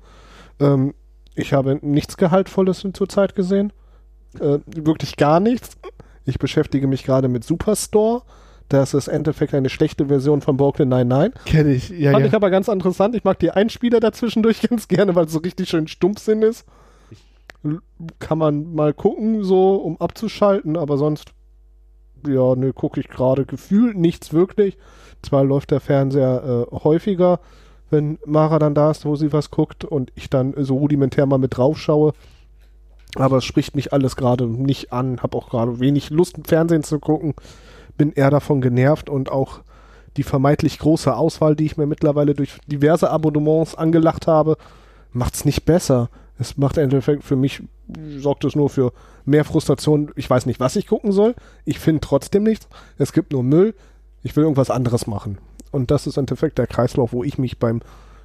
Ähm, 0.59 0.95
ich 1.35 1.53
habe 1.53 1.79
nichts 1.83 2.17
Gehaltvolles 2.17 2.87
zur 2.93 3.09
Zeit 3.09 3.35
gesehen. 3.35 3.73
Äh, 4.39 4.59
wirklich 4.67 5.17
gar 5.17 5.41
nichts. 5.41 5.77
Ich 6.25 6.39
beschäftige 6.39 6.87
mich 6.87 7.05
gerade 7.05 7.29
mit 7.29 7.45
Superstore. 7.45 8.23
Das 8.69 8.95
ist 8.95 9.09
im 9.09 9.15
Endeffekt 9.15 9.53
eine 9.53 9.69
schlechte 9.69 10.07
Version 10.07 10.43
von 10.43 10.57
Brooklyn 10.57 10.89
99. 10.89 11.45
Kenn 11.45 11.69
ich. 11.69 11.89
Ja, 11.91 12.13
Fand 12.13 12.23
ja. 12.23 12.29
ich 12.29 12.35
aber 12.35 12.51
ganz 12.51 12.69
interessant. 12.69 13.17
Ich 13.17 13.25
mag 13.25 13.39
die 13.41 13.51
Einspieler 13.51 13.99
dazwischendurch 13.99 14.63
ganz 14.69 14.87
gerne, 14.87 15.15
weil 15.17 15.27
es 15.27 15.33
so 15.33 15.41
richtig 15.41 15.69
schön 15.69 15.89
Stumpfsinn 15.89 16.43
ist. 16.43 16.65
Kann 18.21 18.39
man 18.39 18.73
mal 18.73 18.95
gucken, 18.95 19.43
so, 19.43 19.75
um 19.75 20.01
abzuschalten, 20.01 20.77
aber 20.77 20.97
sonst, 20.99 21.33
ja, 22.27 22.55
ne, 22.55 22.73
gucke 22.73 23.01
ich 23.01 23.09
gerade 23.09 23.45
gefühlt 23.45 23.97
nichts 23.97 24.33
wirklich. 24.33 24.77
Zwar 25.23 25.45
läuft 25.45 25.71
der 25.71 25.81
Fernseher 25.81 26.67
äh, 26.73 26.77
häufiger, 26.77 27.41
wenn 27.91 28.19
Mara 28.25 28.59
dann 28.59 28.75
da 28.75 28.91
ist, 28.91 29.05
wo 29.05 29.17
sie 29.17 29.33
was 29.33 29.51
guckt 29.51 29.85
und 29.85 30.13
ich 30.15 30.31
dann 30.31 30.55
so 30.57 30.77
rudimentär 30.77 31.27
mal 31.27 31.39
mit 31.39 31.57
drauf 31.57 31.79
schaue. 31.79 32.13
Aber 33.17 33.39
es 33.39 33.45
spricht 33.45 33.75
mich 33.75 33.93
alles 33.93 34.17
gerade 34.17 34.47
nicht 34.47 34.93
an. 34.93 35.21
Hab 35.21 35.35
auch 35.35 35.51
gerade 35.51 35.81
wenig 35.81 36.11
Lust, 36.11 36.39
Fernsehen 36.45 36.85
zu 36.85 37.01
gucken. 37.01 37.35
Bin 37.97 38.13
eher 38.13 38.31
davon 38.31 38.61
genervt 38.61 39.11
und 39.11 39.31
auch 39.31 39.61
die 40.17 40.23
vermeintlich 40.23 40.79
große 40.79 41.15
Auswahl, 41.15 41.57
die 41.57 41.67
ich 41.67 41.77
mir 41.77 41.87
mittlerweile 41.87 42.35
durch 42.35 42.59
diverse 42.67 43.11
Abonnements 43.11 43.75
angelacht 43.75 44.27
habe, 44.27 44.57
macht's 45.13 45.45
nicht 45.45 45.65
besser. 45.65 46.09
Es 46.39 46.57
macht 46.57 46.79
im 46.79 46.85
Endeffekt 46.85 47.25
für 47.25 47.37
mich, 47.37 47.63
sorgt 48.19 48.45
es 48.45 48.57
nur 48.57 48.71
für 48.71 48.93
mehr 49.25 49.45
Frustration. 49.45 50.11
Ich 50.17 50.29
weiß 50.29 50.47
nicht, 50.47 50.61
was 50.61 50.77
ich 50.77 50.87
gucken 50.87 51.13
soll. 51.13 51.35
Ich 51.65 51.79
finde 51.79 52.01
trotzdem 52.01 52.43
nichts. 52.43 52.69
Es 52.99 53.13
gibt 53.13 53.33
nur 53.33 53.43
Müll. 53.43 53.75
Ich 54.23 54.37
will 54.37 54.45
irgendwas 54.45 54.71
anderes 54.71 55.07
machen. 55.07 55.39
Und 55.71 55.91
das 55.91 56.07
ist 56.07 56.17
im 56.17 56.23
Endeffekt 56.23 56.59
der 56.59 56.67
Kreislauf, 56.67 57.13
wo 57.13 57.25
ich 57.25 57.39
mich 57.39 57.59
beim 57.59 57.81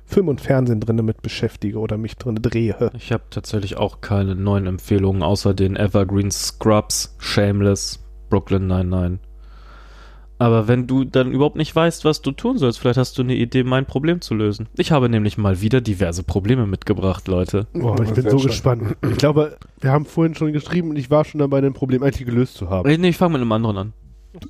Film 0.06 0.28
und 0.28 0.42
Fernsehen 0.42 0.80
drinne 0.80 1.02
mit 1.02 1.22
beschäftige 1.22 1.80
oder 1.80 1.98
mich 1.98 2.18
drinne 2.18 2.40
drehe. 2.40 2.92
Ich 2.96 3.12
habe 3.12 3.24
tatsächlich 3.30 3.78
auch 3.78 4.02
keine 4.02 4.36
neuen 4.36 4.68
Empfehlungen, 4.68 5.24
außer 5.24 5.54
den 5.54 5.76
Evergreen 5.76 6.32
Scrubs, 6.32 7.16
Shameless, 7.18 8.04
Brooklyn 8.30 8.68
99. 8.68 9.20
Aber 10.38 10.68
wenn 10.68 10.86
du 10.86 11.06
dann 11.06 11.32
überhaupt 11.32 11.56
nicht 11.56 11.74
weißt, 11.76 12.04
was 12.04 12.22
du 12.22 12.32
tun 12.32 12.58
sollst, 12.58 12.80
vielleicht 12.80 12.98
hast 12.98 13.18
du 13.18 13.22
eine 13.22 13.36
Idee, 13.36 13.64
mein 13.64 13.86
Problem 13.86 14.20
zu 14.22 14.34
lösen. 14.34 14.68
Ich 14.78 14.92
habe 14.92 15.08
nämlich 15.08 15.38
mal 15.38 15.62
wieder 15.62 15.80
diverse 15.80 16.24
Probleme 16.24 16.68
mitgebracht, 16.68 17.28
Leute. 17.30 17.68
Boah, 17.74 18.00
ich 18.02 18.12
bin 18.12 18.30
so 18.30 18.38
schön. 18.40 18.48
gespannt. 18.48 18.96
Ich 19.10 19.18
glaube, 19.18 19.58
wir 19.80 19.92
haben 19.92 20.06
vorhin 20.06 20.36
schon 20.36 20.52
geschrieben 20.52 20.90
und 20.90 20.98
ich 20.98 21.10
war 21.10 21.24
schon 21.24 21.40
dabei, 21.40 21.60
ein 21.60 21.74
Problem 21.74 22.04
eigentlich 22.04 22.26
gelöst 22.26 22.56
zu 22.56 22.70
haben. 22.70 22.90
Äh, 22.90 22.98
Nee, 22.98 23.10
ich 23.10 23.18
fange 23.18 23.34
mit 23.34 23.42
einem 23.42 23.52
anderen 23.54 23.78
an. 23.78 23.94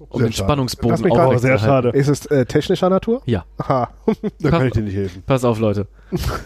Um 0.10 0.20
Sehr 0.20 0.30
den 0.30 0.34
schade. 0.34 0.48
Spannungsbogen 0.48 1.12
Oh, 1.12 1.38
sehr 1.38 1.60
schade. 1.60 1.90
Ist 1.90 2.08
es 2.08 2.26
äh, 2.26 2.46
technischer 2.48 2.90
Natur? 2.90 3.22
Ja. 3.28 3.46
Aha. 3.58 3.90
Da 4.40 4.50
kann 4.50 4.66
ich 4.66 4.74
dir 4.74 4.82
nicht 4.82 4.96
helfen. 4.96 5.22
Pass 5.28 5.46
auf, 5.46 5.60
Leute. 5.60 5.86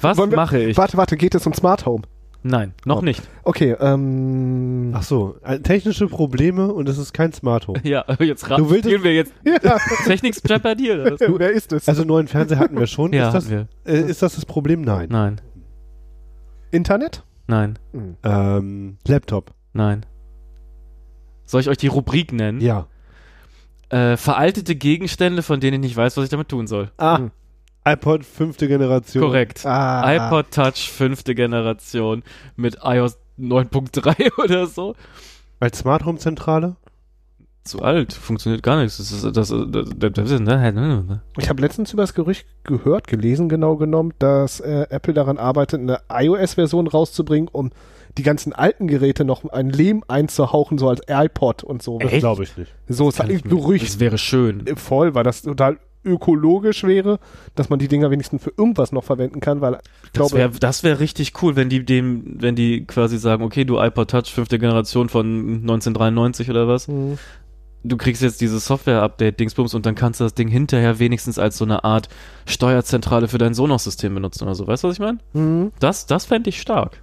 Was 0.01 0.17
wir- 0.17 0.27
mache 0.27 0.59
ich? 0.61 0.75
Warte, 0.77 0.97
warte, 0.97 1.15
geht 1.15 1.33
es 1.35 1.47
um 1.47 1.53
Smart 1.53 1.85
Home? 1.85 2.03
Nein, 2.41 2.73
noch 2.85 2.99
Oh. 3.01 3.01
nicht. 3.01 3.21
Okay, 3.43 3.75
ähm. 3.81 4.91
Ach 4.95 5.03
so, 5.03 5.35
äh, 5.43 5.59
technische 5.59 6.07
Probleme 6.07 6.73
und 6.73 6.87
es 6.87 6.97
ist 6.97 7.13
kein 7.13 7.33
Smart 7.33 7.67
Home. 7.67 7.79
Ja, 7.83 8.05
jetzt 8.19 8.49
ra- 8.49 8.55
Du 8.55 8.69
willst- 8.69 8.85
spielen 8.85 9.03
wir 9.03 9.13
jetzt 9.13 9.33
Ja, 9.45 9.77
Technik 10.05 10.35
Jeopardy 10.47 10.87
wer 10.89 11.51
ist 11.51 11.73
es? 11.73 11.87
Also 11.89 12.03
neuen 12.05 12.27
Fernseher 12.27 12.59
hatten 12.59 12.79
wir 12.79 12.87
schon. 12.87 13.11
Ja, 13.13 13.27
ist, 13.27 13.33
das, 13.33 13.49
wir. 13.49 13.67
äh, 13.85 13.99
ist 14.09 14.21
das 14.21 14.35
das 14.35 14.45
Problem? 14.45 14.81
Nein. 14.81 15.09
Nein, 15.11 15.41
Internet? 16.71 17.23
nein, 17.47 17.77
Hm. 17.93 18.15
Ähm, 18.23 18.97
Laptop. 19.07 19.51
nein. 19.73 20.05
Soll 21.45 21.61
ich 21.61 21.69
euch 21.69 21.77
die 21.77 21.87
Rubrik 21.87 22.31
nennen? 22.31 22.61
Ja. 22.61 22.85
Äh, 23.89 24.17
veraltete 24.17 24.75
Gegenstände, 24.75 25.41
von 25.41 25.59
denen 25.59 25.81
ich 25.83 25.89
nicht 25.89 25.97
weiß, 25.97 26.15
was 26.15 26.25
ich 26.25 26.29
damit 26.29 26.47
tun 26.47 26.67
soll. 26.67 26.91
Ah, 26.97 27.17
Hm. 27.17 27.31
iPod 27.85 28.25
fünfte 28.25 28.67
Generation. 28.67 29.23
Korrekt. 29.23 29.65
Ah, 29.65 30.13
iPod 30.15 30.51
Touch 30.51 30.89
fünfte 30.91 31.33
Generation 31.35 32.23
mit 32.55 32.77
iOS 32.83 33.17
9.3 33.39 34.37
oder 34.43 34.67
so. 34.67 34.95
Als 35.59 35.79
Smart 35.79 36.05
Home 36.05 36.17
Zentrale? 36.19 36.75
Zu 37.63 37.81
alt, 37.81 38.13
funktioniert 38.13 38.63
gar 38.63 38.81
nichts. 38.81 38.97
Das 38.97 39.11
ist, 39.11 39.23
das, 39.35 39.49
das, 39.49 39.89
das, 39.97 40.11
das 40.13 40.31
ist, 40.31 40.39
ne? 40.41 41.21
Ich 41.37 41.49
habe 41.49 41.61
letztens 41.61 41.93
über 41.93 42.03
das 42.03 42.13
Gerücht 42.13 42.47
gehört, 42.63 43.07
gelesen 43.07 43.49
genau 43.49 43.75
genommen, 43.75 44.13
dass 44.17 44.59
äh, 44.59 44.87
Apple 44.89 45.13
daran 45.13 45.37
arbeitet, 45.37 45.79
eine 45.81 45.99
iOS-Version 46.09 46.87
rauszubringen, 46.87 47.49
um 47.51 47.71
die 48.17 48.23
ganzen 48.23 48.53
alten 48.53 48.87
Geräte 48.87 49.23
noch 49.23 49.43
ein 49.49 49.69
Lehm 49.69 50.03
einzuhauchen, 50.07 50.77
so 50.77 50.89
als 50.89 51.01
iPod 51.07 51.63
und 51.63 51.83
so. 51.83 51.99
Das 51.99 52.11
glaube 52.13 52.43
ich 52.43 52.57
nicht. 52.57 52.73
So 52.87 53.09
ist 53.09 53.17
Kann 53.17 53.27
ein 53.29 53.35
ich 53.35 53.43
mir- 53.43 53.51
Gerücht 53.51 53.85
Das 53.87 53.99
wäre 53.99 54.17
schön. 54.17 54.65
voll, 54.75 55.13
weil 55.13 55.23
das 55.23 55.41
total 55.43 55.77
ökologisch 56.03 56.83
wäre, 56.83 57.19
dass 57.55 57.69
man 57.69 57.79
die 57.79 57.87
Dinger 57.87 58.11
wenigstens 58.11 58.43
für 58.43 58.53
irgendwas 58.55 58.91
noch 58.91 59.03
verwenden 59.03 59.39
kann, 59.39 59.61
weil 59.61 59.73
ich 59.73 60.11
Das 60.13 60.29
glaube, 60.29 60.35
wäre 60.35 60.51
das 60.59 60.83
wär 60.83 60.99
richtig 60.99 61.33
cool, 61.41 61.55
wenn 61.55 61.69
die 61.69 61.83
dem, 61.85 62.41
wenn 62.41 62.55
die 62.55 62.85
quasi 62.85 63.17
sagen, 63.17 63.43
okay, 63.43 63.65
du 63.65 63.79
iPod 63.79 64.09
Touch, 64.09 64.33
fünfte 64.33 64.59
Generation 64.59 65.09
von 65.09 65.25
1993 65.61 66.49
oder 66.49 66.67
was, 66.67 66.87
Hm. 66.87 67.17
du 67.83 67.97
kriegst 67.97 68.21
jetzt 68.21 68.41
dieses 68.41 68.65
Software-Update-Dingsbums 68.65 69.73
und 69.73 69.85
dann 69.85 69.95
kannst 69.95 70.19
du 70.19 70.23
das 70.23 70.33
Ding 70.33 70.47
hinterher 70.47 70.99
wenigstens 70.99 71.37
als 71.39 71.57
so 71.57 71.65
eine 71.65 71.83
Art 71.83 72.09
Steuerzentrale 72.45 73.27
für 73.27 73.37
dein 73.37 73.53
Sonos-System 73.53 74.13
benutzen 74.13 74.43
oder 74.43 74.55
so. 74.55 74.67
Weißt 74.67 74.83
du, 74.83 74.87
was 74.87 74.95
ich 74.95 74.99
meine? 75.01 75.19
Hm. 75.33 75.71
Das, 75.79 76.05
das 76.05 76.25
fände 76.25 76.49
ich 76.49 76.61
stark. 76.61 77.01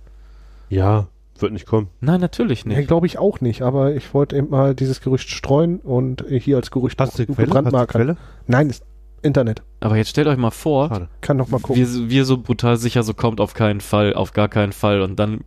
Ja, 0.69 1.07
wird 1.43 1.53
nicht 1.53 1.67
kommen. 1.67 1.89
Nein, 2.01 2.21
natürlich 2.21 2.65
Nee, 2.67 2.77
nicht. 2.77 2.89
glaube 2.89 3.07
ich 3.07 3.19
auch 3.19 3.41
nicht, 3.41 3.63
aber 3.63 3.95
ich 3.95 4.13
wollte 4.15 4.37
eben 4.37 4.51
mal 4.51 4.75
dieses 4.75 5.01
Gerücht 5.01 5.29
streuen 5.31 5.79
und 5.81 6.29
äh, 6.31 6.39
hier 6.41 6.57
als 6.57 6.71
Gerücht 6.71 7.01
Hast 7.01 7.19
du 7.19 7.25
die 7.27 7.33
Quelle? 7.35 7.53
Hast 7.65 7.73
du. 7.73 7.87
Quelle? 7.87 8.17
Nein, 8.47 8.71
ist 8.71 8.85
Internet. 9.23 9.63
Aber 9.81 9.97
jetzt 9.97 10.11
stellt 10.11 10.27
euch 10.29 10.37
mal 10.37 10.51
vor, 10.51 10.89
Schade. 10.89 11.09
Kann 11.21 11.37
noch 11.37 11.49
mal 11.49 11.61
gucken. 11.61 11.83
wir, 11.83 12.11
wir 12.11 12.25
so 12.25 12.39
brutal 12.39 12.77
sicher, 12.77 13.03
so 13.03 13.15
kommt 13.15 13.41
auf 13.41 13.55
keinen 13.55 13.81
Fall, 13.81 14.15
auf 14.15 14.33
gar 14.33 14.49
keinen 14.49 14.73
Fall 14.73 15.01
und 15.01 15.19
dann 15.19 15.41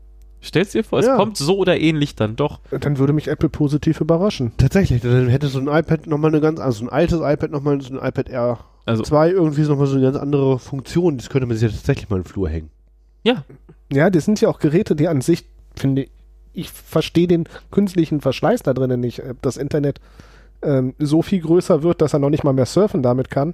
stellst 0.43 0.73
dir 0.73 0.83
vor, 0.83 0.99
es 0.99 1.05
Ja. 1.05 1.15
kommt 1.17 1.37
so 1.37 1.57
oder 1.57 1.79
ähnlich 1.79 2.15
dann 2.15 2.35
doch. 2.35 2.59
Dann 2.71 2.97
würde 2.97 3.13
mich 3.13 3.27
Apple 3.27 3.49
positiv 3.49 4.01
überraschen. 4.01 4.51
Tatsächlich, 4.57 5.01
dann 5.01 5.27
hätte 5.29 5.47
so 5.47 5.59
ein 5.59 5.67
iPad 5.67 6.07
nochmal 6.07 6.31
eine 6.31 6.41
ganz, 6.41 6.59
also 6.59 6.83
ein 6.85 6.89
altes 6.89 7.19
iPad 7.21 7.51
nochmal, 7.51 7.79
so 7.81 7.97
ein 7.97 8.05
iPad 8.07 8.29
R 8.29 8.59
Also, 8.85 9.03
2 9.03 9.29
irgendwie 9.31 9.61
nochmal 9.61 9.87
so 9.87 9.95
eine 9.95 10.03
ganz 10.05 10.17
andere 10.17 10.59
Funktion. 10.59 11.17
Das 11.17 11.29
könnte 11.29 11.45
man 11.45 11.55
sich 11.57 11.69
ja 11.69 11.75
tatsächlich 11.75 12.09
mal 12.09 12.17
in 12.17 12.23
den 12.23 12.27
Flur 12.29 12.49
hängen. 12.49 12.69
ja, 13.23 13.43
Ja, 13.91 14.09
das 14.09 14.25
sind 14.25 14.39
ja 14.41 14.49
auch 14.49 14.59
Geräte, 14.59 14.95
die 14.95 15.07
an 15.07 15.21
sich, 15.21 15.45
finde 15.79 16.03
ich, 16.03 16.11
ich 16.53 16.69
verstehe 16.71 17.27
den 17.27 17.45
künstlichen 17.71 18.21
Verschleiß 18.21 18.63
da 18.63 18.73
drinnen 18.73 18.99
nicht. 18.99 19.23
Ob 19.23 19.41
das 19.41 19.57
Internet 19.57 19.99
ähm, 20.61 20.93
so 20.99 21.21
viel 21.21 21.41
größer 21.41 21.83
wird, 21.83 22.01
dass 22.01 22.13
er 22.13 22.19
noch 22.19 22.29
nicht 22.29 22.43
mal 22.43 22.53
mehr 22.53 22.65
surfen 22.65 23.01
damit 23.01 23.29
kann. 23.29 23.53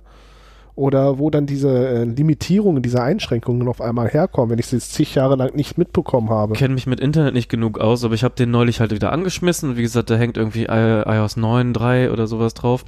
Oder 0.75 1.19
wo 1.19 1.29
dann 1.29 1.45
diese 1.45 1.69
äh, 1.87 2.03
Limitierungen, 2.03 2.83
diese 2.83 3.01
Einschränkungen 3.01 3.65
auf 3.69 3.79
einmal 3.79 4.09
herkommen, 4.09 4.49
wenn 4.49 4.59
ich 4.59 4.67
sie 4.67 4.75
jetzt 4.75 4.93
zig 4.93 5.15
Jahre 5.15 5.37
lang 5.37 5.55
nicht 5.55 5.77
mitbekommen 5.77 6.29
habe. 6.29 6.53
kenne 6.53 6.73
mich 6.73 6.85
mit 6.85 6.99
Internet 6.99 7.33
nicht 7.33 7.47
genug 7.47 7.79
aus, 7.79 8.03
aber 8.03 8.13
ich 8.13 8.25
habe 8.25 8.35
den 8.35 8.51
neulich 8.51 8.81
halt 8.81 8.91
wieder 8.91 9.13
angeschmissen 9.13 9.69
und 9.69 9.77
wie 9.77 9.83
gesagt, 9.83 10.09
da 10.09 10.15
hängt 10.15 10.35
irgendwie 10.35 10.65
iOS 10.65 11.37
9, 11.37 11.71
3 11.71 12.11
oder 12.11 12.27
sowas 12.27 12.55
drauf. 12.55 12.83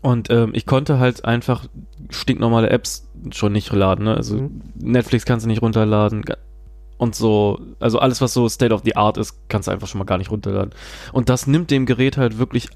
Und 0.00 0.30
ähm, 0.30 0.52
ich 0.54 0.64
konnte 0.64 0.98
halt 0.98 1.24
einfach 1.26 1.66
stinknormale 2.08 2.70
Apps 2.70 3.06
schon 3.30 3.52
nicht 3.52 3.70
laden. 3.72 4.04
Ne? 4.04 4.14
Also 4.16 4.36
Mhm. 4.36 4.62
Netflix 4.78 5.26
kannst 5.26 5.44
du 5.44 5.48
nicht 5.48 5.60
runterladen 5.62 6.24
und 6.98 7.14
so. 7.14 7.60
Also 7.80 7.98
alles, 7.98 8.20
was 8.20 8.32
so 8.32 8.48
State 8.48 8.72
of 8.74 8.82
the 8.84 8.96
Art 8.96 9.16
ist, 9.18 9.48
kannst 9.48 9.68
du 9.68 9.72
einfach 9.72 9.86
schon 9.88 9.98
mal 9.98 10.04
gar 10.04 10.18
nicht 10.18 10.30
runterladen. 10.30 10.72
Und 11.12 11.28
das 11.28 11.46
nimmt 11.46 11.70
dem 11.70 11.86
Gerät 11.86 12.16
halt 12.16 12.38
wirklich 12.38 12.68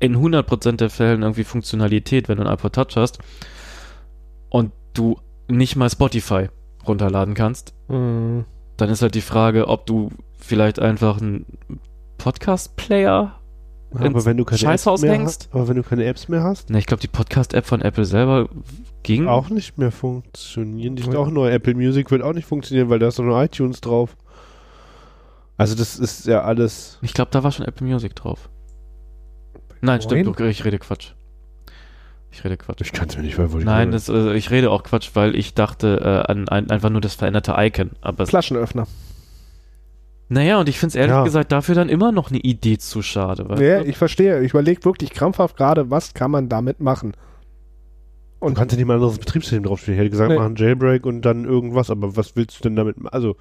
in 0.00 0.16
100% 0.16 0.76
der 0.76 0.90
Fällen 0.90 1.22
irgendwie 1.22 1.44
Funktionalität, 1.44 2.28
wenn 2.28 2.38
du 2.38 2.44
ein 2.44 2.52
iPod 2.52 2.74
Touch 2.74 2.96
hast 2.96 3.18
und 4.50 4.72
du 4.92 5.18
nicht 5.48 5.76
mal 5.76 5.88
Spotify 5.90 6.48
runterladen 6.86 7.34
kannst 7.34 7.74
Mhm. 7.88 8.44
dann 8.76 8.90
ist 8.90 9.02
halt 9.02 9.14
die 9.14 9.20
Frage, 9.20 9.68
ob 9.68 9.86
du 9.86 10.10
vielleicht 10.38 10.78
einfach 10.78 11.20
einen 11.20 11.46
Podcast-Player. 12.18 13.38
Aber 14.02 14.16
ins 14.16 14.24
wenn 14.26 14.36
du 14.36 14.44
keine 14.44 14.58
Scheißhaus 14.58 15.00
Apps 15.02 15.08
mehr 15.08 15.18
hängst? 15.18 15.42
hast, 15.44 15.54
aber 15.54 15.68
wenn 15.68 15.76
du 15.76 15.82
keine 15.82 16.04
Apps 16.04 16.28
mehr 16.28 16.42
hast, 16.42 16.70
Ne, 16.70 16.78
ich 16.78 16.86
glaube, 16.86 17.00
die 17.00 17.08
Podcast-App 17.08 17.66
von 17.66 17.80
Apple 17.82 18.04
selber 18.04 18.48
ging. 19.02 19.26
auch 19.28 19.48
nicht 19.50 19.78
mehr 19.78 19.92
funktionieren. 19.92 20.96
Die 20.96 21.02
sind 21.02 21.16
auch 21.16 21.30
neu. 21.30 21.50
Apple 21.50 21.74
Music 21.74 22.10
wird 22.10 22.22
auch 22.22 22.32
nicht 22.32 22.46
funktionieren, 22.46 22.88
weil 22.90 22.98
da 22.98 23.08
ist 23.08 23.18
doch 23.18 23.24
nur 23.24 23.42
iTunes 23.42 23.80
drauf. 23.80 24.16
Also 25.56 25.74
das 25.76 25.98
ist 25.98 26.26
ja 26.26 26.42
alles. 26.42 26.98
Ich 27.02 27.14
glaube, 27.14 27.30
da 27.30 27.44
war 27.44 27.52
schon 27.52 27.64
Apple 27.66 27.86
Music 27.86 28.16
drauf. 28.16 28.48
Nein, 29.80 30.00
stimmt, 30.02 30.24
Neun? 30.24 30.34
du, 30.36 30.44
ich 30.48 30.64
rede 30.64 30.78
Quatsch. 30.78 31.12
Ich 32.32 32.42
rede 32.42 32.56
Quatsch. 32.56 32.80
Ich 32.80 32.90
kann 32.92 33.08
es 33.08 33.16
mir 33.16 33.22
nicht 33.22 33.36
verfolgen. 33.36 33.64
Nein, 33.64 33.92
das, 33.92 34.08
äh, 34.08 34.34
ich 34.34 34.50
rede 34.50 34.70
auch 34.70 34.82
Quatsch, 34.82 35.10
weil 35.14 35.36
ich 35.36 35.54
dachte 35.54 36.24
äh, 36.26 36.30
an 36.32 36.48
ein, 36.48 36.70
einfach 36.70 36.90
nur 36.90 37.00
das 37.00 37.14
veränderte 37.14 37.54
Icon. 37.56 37.90
Aber 38.00 38.24
es, 38.24 38.30
Flaschenöffner. 38.30 38.88
Naja, 40.28 40.58
und 40.58 40.68
ich 40.68 40.78
finde 40.78 40.88
es 40.90 40.94
ehrlich 40.96 41.14
Ja. 41.14 41.24
gesagt 41.24 41.52
dafür 41.52 41.74
dann 41.74 41.88
immer 41.88 42.10
noch 42.12 42.30
eine 42.30 42.40
Idee 42.40 42.78
zu 42.78 43.02
schade. 43.02 43.48
weißt 43.48 43.60
Ja, 43.62 43.80
du? 43.82 43.88
ich 43.88 43.96
verstehe. 43.96 44.42
Ich 44.42 44.50
überlege 44.50 44.84
wirklich 44.84 45.10
krampfhaft 45.10 45.56
gerade, 45.56 45.90
was 45.90 46.14
kann 46.14 46.30
man 46.30 46.48
damit 46.48 46.80
machen. 46.80 47.12
Du 48.40 48.52
kannst 48.52 48.72
ja 48.72 48.76
nicht 48.78 48.86
mal 48.86 48.94
ein 48.94 48.96
anderes 49.00 49.18
Betriebssystem 49.18 49.62
draufstehen. 49.62 49.94
Ich 49.94 50.00
hätte 50.00 50.10
gesagt, 50.10 50.30
Nee. 50.30 50.36
machen 50.38 50.56
Jailbreak 50.56 51.06
und 51.06 51.22
dann 51.22 51.44
irgendwas, 51.46 51.88
aber 51.90 52.14
was 52.16 52.36
willst 52.36 52.58
du 52.58 52.62
denn 52.64 52.76
damit 52.76 52.98
machen? 52.98 53.12
Also, 53.14 53.36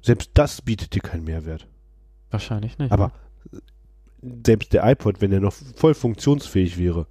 selbst 0.00 0.30
das 0.34 0.62
bietet 0.62 0.94
dir 0.94 1.00
keinen 1.00 1.24
Mehrwert. 1.24 1.66
Wahrscheinlich 2.30 2.78
nicht. 2.78 2.92
Aber 2.92 3.12
selbst 4.44 4.72
der 4.72 4.86
iPod, 4.90 5.20
wenn 5.20 5.32
er 5.32 5.40
noch 5.40 5.52
voll 5.76 5.92
funktionsfähig 5.94 6.78
wäre, 6.78 7.06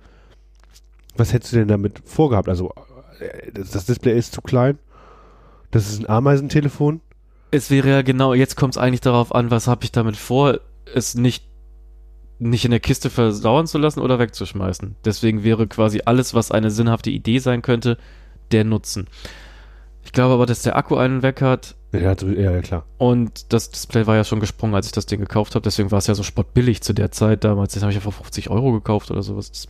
was 1.15 1.31
hättest 1.31 1.53
du 1.53 1.57
denn 1.57 1.67
damit 1.67 2.01
vorgehabt? 2.05 2.49
Also, 2.49 2.71
äh, 3.19 3.51
das, 3.51 3.69
das 3.71 3.85
Display 3.85 4.17
ist 4.17 4.33
zu 4.33 4.41
klein. 4.41 4.79
Das 5.69 5.87
ist 5.89 5.99
ein 5.99 6.09
Ameisentelefon. 6.09 7.01
Es 7.53 7.69
wäre 7.69 7.87
ja 7.87 8.01
genau, 8.01 8.33
jetzt 8.33 8.55
kommt 8.55 8.73
es 8.73 8.77
eigentlich 8.79 9.01
darauf 9.01 9.33
an, 9.35 9.51
was 9.51 9.67
habe 9.67 9.83
ich 9.83 9.91
damit 9.91 10.17
vor, 10.17 10.59
es 10.91 11.13
nicht, 11.13 11.45
nicht 12.39 12.65
in 12.65 12.71
der 12.71 12.79
Kiste 12.79 13.11
versauern 13.11 13.67
zu 13.67 13.77
lassen 13.77 13.99
oder 13.99 14.17
wegzuschmeißen. 14.17 14.95
Deswegen 15.05 15.43
wäre 15.43 15.67
quasi 15.67 16.01
alles, 16.03 16.33
was 16.33 16.49
eine 16.49 16.71
sinnhafte 16.71 17.11
Idee 17.11 17.37
sein 17.37 17.61
könnte, 17.61 17.99
der 18.51 18.63
Nutzen. 18.63 19.07
Ich 20.03 20.13
glaube 20.13 20.33
aber, 20.33 20.47
dass 20.47 20.63
der 20.63 20.75
Akku 20.75 20.95
einen 20.95 21.21
weg 21.21 21.43
hat 21.43 21.75
Ja, 21.91 22.15
ja, 22.15 22.51
ja, 22.51 22.61
klar. 22.61 22.85
und 22.97 23.53
das 23.53 23.69
Display 23.69 24.07
war 24.07 24.15
ja 24.15 24.23
schon 24.23 24.39
gesprungen, 24.39 24.73
als 24.73 24.87
ich 24.87 24.91
das 24.91 25.05
Ding 25.05 25.19
gekauft 25.19 25.53
habe. 25.53 25.61
Deswegen 25.61 25.91
war 25.91 25.99
es 25.99 26.07
ja 26.07 26.15
so 26.15 26.23
spottbillig 26.23 26.81
zu 26.81 26.93
der 26.93 27.11
Zeit 27.11 27.43
damals. 27.43 27.75
Das 27.75 27.83
habe 27.83 27.91
ich 27.91 27.97
ja 27.97 28.01
vor 28.01 28.13
50 28.13 28.49
Euro 28.49 28.71
gekauft 28.71 29.11
oder 29.11 29.21
sowas. 29.21 29.51
Das, 29.51 29.67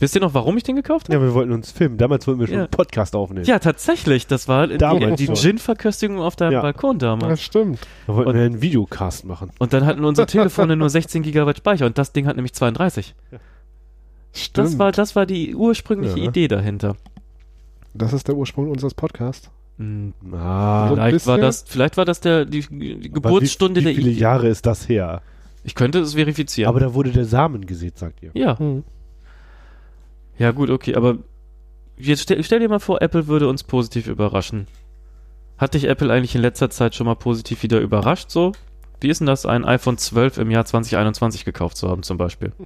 wisst 0.00 0.14
ihr 0.16 0.20
noch, 0.20 0.34
warum 0.34 0.56
ich 0.56 0.62
den 0.64 0.74
gekauft 0.76 1.08
habe? 1.08 1.14
Ja, 1.14 1.22
wir 1.22 1.34
wollten 1.34 1.52
uns 1.52 1.70
filmen. 1.70 1.96
Damals 1.96 2.26
wollten 2.26 2.40
wir 2.40 2.46
schon 2.48 2.54
Ja. 2.56 2.60
einen 2.62 2.70
Podcast 2.70 3.14
aufnehmen. 3.14 3.44
Ja, 3.46 3.58
tatsächlich. 3.60 4.26
Das 4.26 4.48
war 4.48 4.66
die, 4.66 4.78
Damals 4.78 5.16
die 5.18 5.26
schon. 5.26 5.36
Gin-Verköstigung 5.36 6.18
auf 6.18 6.34
deinem 6.36 6.52
Ja. 6.54 6.62
Balkon 6.62 6.98
damals. 6.98 7.40
stimmt. 7.42 7.78
Da 8.06 8.14
wollten 8.16 8.30
Und- 8.30 8.36
wir 8.36 8.42
einen 8.44 8.60
Videocast 8.62 9.24
machen. 9.24 9.50
Und 9.58 9.72
dann 9.72 9.86
hatten 9.86 10.04
unsere 10.04 10.26
Telefone 10.26 10.74
nur 10.76 10.90
16 10.90 11.22
GB 11.22 11.54
Speicher 11.56 11.86
und 11.86 11.96
das 11.98 12.12
Ding 12.12 12.26
hat 12.26 12.34
nämlich 12.36 12.52
32. 12.54 13.14
Stimmt. 14.32 14.66
Das 14.68 14.78
war, 14.78 14.92
das 14.92 15.16
war 15.16 15.26
die 15.26 15.54
ursprüngliche 15.54 16.18
Ja. 16.20 16.28
Idee 16.28 16.48
dahinter. 16.48 16.96
das 17.94 18.12
ist 18.12 18.28
der 18.28 18.36
Ursprung 18.36 18.70
unseres 18.70 18.94
Podcasts. 18.94 19.50
Hm, 19.78 20.12
Ah, 20.32 20.88
So 20.90 20.94
vielleicht 20.94 21.26
war 21.26 21.38
das, 21.38 21.64
vielleicht 21.66 21.96
war 21.96 22.04
das 22.04 22.20
der, 22.20 22.44
die, 22.44 22.60
die 22.70 23.10
Geburtsstunde 23.10 23.80
wie, 23.80 23.84
wie 23.84 23.88
der 23.88 23.94
viele 23.96 24.10
Idee. 24.10 24.20
Jahre 24.20 24.48
ist 24.48 24.66
das 24.66 24.88
her? 24.88 25.22
Ich 25.64 25.74
könnte 25.74 25.98
es 25.98 26.14
verifizieren. 26.14 26.68
Aber 26.68 26.78
da 26.80 26.94
wurde 26.94 27.10
der 27.10 27.24
Samen 27.24 27.66
gesät, 27.66 27.98
sagt 27.98 28.22
ihr. 28.22 28.30
ja. 28.34 28.58
Hm. 28.58 28.84
Ja, 30.40 30.52
gut, 30.52 30.70
okay, 30.70 30.94
aber 30.94 31.18
jetzt 31.98 32.22
stell, 32.22 32.42
stell 32.42 32.60
dir 32.60 32.68
mal 32.70 32.78
vor, 32.80 33.02
Apple 33.02 33.26
würde 33.26 33.46
uns 33.46 33.62
positiv 33.62 34.06
überraschen. 34.06 34.66
Hat 35.58 35.74
dich 35.74 35.84
Apple 35.84 36.10
eigentlich 36.10 36.34
in 36.34 36.40
letzter 36.40 36.70
Zeit 36.70 36.94
schon 36.94 37.04
mal 37.06 37.14
positiv 37.14 37.62
wieder 37.62 37.78
überrascht, 37.78 38.30
so? 38.30 38.52
Wie 39.02 39.08
ist 39.10 39.18
denn 39.20 39.26
das, 39.26 39.44
ein 39.44 39.66
iPhone 39.66 39.98
12 39.98 40.38
im 40.38 40.50
Jahr 40.50 40.64
2021 40.64 41.44
gekauft 41.44 41.76
zu 41.76 41.88
haben, 41.90 42.02
zum 42.02 42.16
Beispiel? 42.16 42.52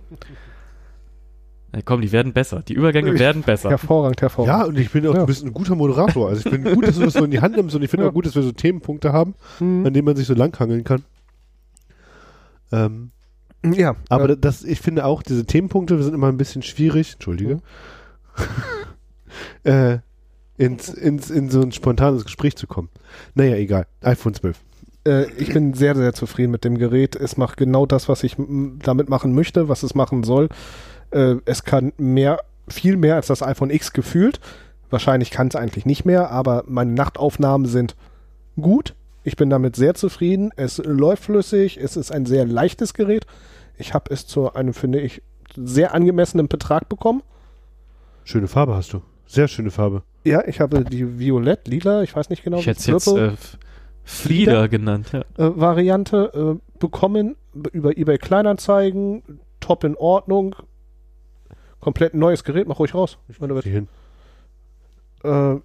Ja, 1.74 1.80
komm, 1.84 2.02
die 2.02 2.12
werden 2.12 2.32
besser. 2.32 2.62
Die 2.62 2.72
Übergänge 2.74 3.18
werden 3.18 3.42
besser. 3.42 3.68
Hervorragend, 3.70 4.22
hervorragend. 4.22 4.60
Ja, 4.60 4.64
und 4.68 4.78
ich 4.78 4.92
bin 4.92 5.04
auch 5.08 5.14
Ja. 5.14 5.20
ein 5.22 5.26
bisschen 5.26 5.48
ein 5.48 5.52
guter 5.54 5.74
Moderator. 5.74 6.28
Also 6.28 6.42
ich 6.44 6.48
finde 6.54 6.72
gut, 6.72 6.86
dass 6.86 6.94
du 6.94 7.00
das 7.02 7.14
so 7.14 7.24
in 7.24 7.32
die 7.32 7.40
Hand 7.40 7.56
nimmst 7.56 7.74
und 7.74 7.82
ich 7.82 7.90
finde 7.90 8.04
Ja. 8.04 8.10
auch 8.10 8.14
gut, 8.14 8.26
dass 8.26 8.36
wir 8.36 8.44
so 8.44 8.52
Themenpunkte 8.52 9.12
haben, 9.12 9.34
Mhm. 9.58 9.84
an 9.84 9.92
denen 9.92 10.04
man 10.04 10.14
sich 10.14 10.28
so 10.28 10.34
langhangeln 10.34 10.84
kann. 10.84 11.02
Ähm, 12.70 13.10
Ja, 13.64 13.96
aber 14.08 14.30
äh, 14.30 14.36
das, 14.36 14.62
ich 14.64 14.80
finde 14.80 15.04
auch, 15.04 15.22
diese 15.22 15.46
Themenpunkte 15.46 16.02
sind 16.02 16.14
immer 16.14 16.28
ein 16.28 16.36
bisschen 16.36 16.62
schwierig, 16.62 17.14
Entschuldige, 17.14 17.56
Mhm. 17.56 17.62
äh, 19.70 19.98
ins, 20.56 20.88
ins, 20.88 21.30
in 21.30 21.50
so 21.50 21.62
ein 21.62 21.72
spontanes 21.72 22.24
Gespräch 22.24 22.56
zu 22.56 22.66
kommen. 22.66 22.88
Naja, 23.34 23.56
egal. 23.56 23.86
iPhone 24.02 24.34
12. 24.34 24.58
äh, 25.06 25.30
ich 25.32 25.52
bin 25.52 25.74
sehr, 25.74 25.94
sehr 25.96 26.12
zufrieden 26.14 26.50
mit 26.52 26.64
dem 26.64 26.78
Gerät. 26.78 27.16
Es 27.16 27.36
macht 27.36 27.56
genau 27.56 27.86
das, 27.86 28.08
was 28.08 28.22
ich 28.22 28.36
damit 28.38 29.08
machen 29.08 29.34
möchte, 29.34 29.68
was 29.68 29.82
es 29.82 29.94
machen 29.94 30.22
soll. 30.24 30.48
Äh, 31.10 31.36
es 31.44 31.64
kann 31.64 31.92
mehr, 31.96 32.38
viel 32.68 32.96
mehr 32.96 33.16
als 33.16 33.26
das 33.28 33.42
iPhone 33.42 33.70
X 33.70 33.92
gefühlt. 33.92 34.40
Wahrscheinlich 34.90 35.30
kann 35.30 35.48
es 35.48 35.56
eigentlich 35.56 35.86
nicht 35.86 36.04
mehr, 36.04 36.30
aber 36.30 36.64
meine 36.66 36.92
Nachtaufnahmen 36.92 37.66
sind 37.66 37.96
gut. 38.60 38.94
Ich 39.24 39.36
bin 39.36 39.48
damit 39.50 39.74
sehr 39.74 39.94
zufrieden. 39.94 40.50
Es 40.56 40.78
läuft 40.78 41.24
flüssig. 41.24 41.78
Es 41.78 41.96
ist 41.96 42.12
ein 42.12 42.26
sehr 42.26 42.46
leichtes 42.46 42.94
Gerät. 42.94 43.26
Ich 43.76 43.94
habe 43.94 44.12
es 44.12 44.26
zu 44.26 44.52
einem, 44.54 44.74
finde 44.74 45.00
ich, 45.00 45.22
sehr 45.56 45.94
angemessenen 45.94 46.48
Betrag 46.48 46.88
bekommen. 46.88 47.22
Schöne 48.24 48.48
Farbe 48.48 48.74
hast 48.74 48.92
du. 48.92 49.02
Sehr 49.26 49.48
schöne 49.48 49.70
Farbe. 49.70 50.02
Ja, 50.24 50.46
ich 50.46 50.60
habe 50.60 50.84
die 50.84 51.18
Violett, 51.18 51.68
Lila, 51.68 52.02
ich 52.02 52.14
weiß 52.14 52.30
nicht 52.30 52.42
genau, 52.42 52.58
ich 52.58 52.66
hätte 52.66 52.80
es 52.80 52.86
jetzt 52.86 53.04
Purple. 53.04 53.32
äh, 53.32 53.36
Flieder 54.04 54.68
genannt, 54.68 55.12
ja. 55.12 55.20
äh, 55.20 55.24
Variante 55.58 56.58
äh, 56.58 56.78
bekommen 56.78 57.36
über 57.72 57.96
eBay 57.96 58.18
Kleinanzeigen, 58.18 59.22
top 59.60 59.84
in 59.84 59.96
Ordnung, 59.96 60.56
komplett 61.80 62.14
neues 62.14 62.44
Gerät, 62.44 62.68
mach 62.68 62.78
ruhig 62.78 62.94
raus. 62.94 63.18
Ich 63.28 63.40
meine, 63.40 63.58
hin. 63.60 63.88
äh, 65.22 65.56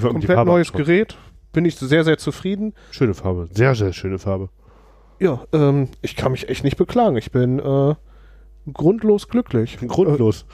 komplett 0.00 0.44
neues. 0.44 0.72
Gerät, 0.72 1.16
bin 1.52 1.64
ich 1.64 1.76
sehr, 1.76 2.04
sehr 2.04 2.18
zufrieden. 2.18 2.74
Schöne 2.90 3.14
Farbe. 3.14 3.48
Sehr, 3.52 3.74
sehr 3.74 3.92
schöne 3.92 4.18
Farbe. 4.18 4.48
Ja, 5.20 5.44
ähm, 5.52 5.88
ich 6.00 6.16
kann 6.16 6.32
mich 6.32 6.48
echt 6.48 6.64
nicht 6.64 6.78
beklagen. 6.78 7.16
Ich 7.16 7.30
bin 7.30 7.58
äh, 7.58 7.94
grundlos 8.72 9.28
glücklich. 9.28 9.78
Grundlos. 9.86 10.46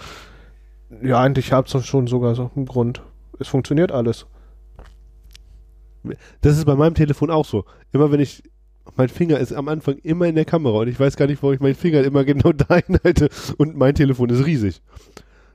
Äh, 0.91 1.09
ja, 1.09 1.21
eigentlich 1.21 1.53
habe 1.53 1.69
es 1.73 1.87
schon 1.87 2.07
sogar 2.09 2.35
so 2.35 2.51
einen 2.55 2.67
Grund. 2.67 3.01
Es 3.39 3.49
funktioniert 3.49 3.93
alles. 3.93 4.27
Das 6.41 6.57
ist 6.57 6.65
bei 6.65 6.75
meinem 6.75 6.95
Telefon 6.95 7.31
auch 7.31 7.45
so. 7.45 7.65
Immer 7.93 8.11
wenn 8.11 8.21
ich, 8.21 8.43
mein 8.97 9.09
Finger 9.09 9.39
ist 9.39 9.53
am 9.53 9.69
Anfang 9.69 9.99
immer 9.99 10.27
in 10.27 10.35
der 10.35 10.45
Kamera 10.45 10.79
und 10.79 10.89
ich 10.89 10.99
weiß 10.99 11.17
gar 11.17 11.27
nicht, 11.27 11.43
warum 11.43 11.55
ich 11.55 11.61
meinen 11.61 11.75
Finger 11.75 12.03
immer 12.03 12.25
genau 12.25 12.53
da 12.53 12.77
hinhalte 12.77 13.29
und 13.59 13.77
mein 13.77 13.95
Telefon 13.95 14.31
ist 14.31 14.47
riesig. 14.47 14.83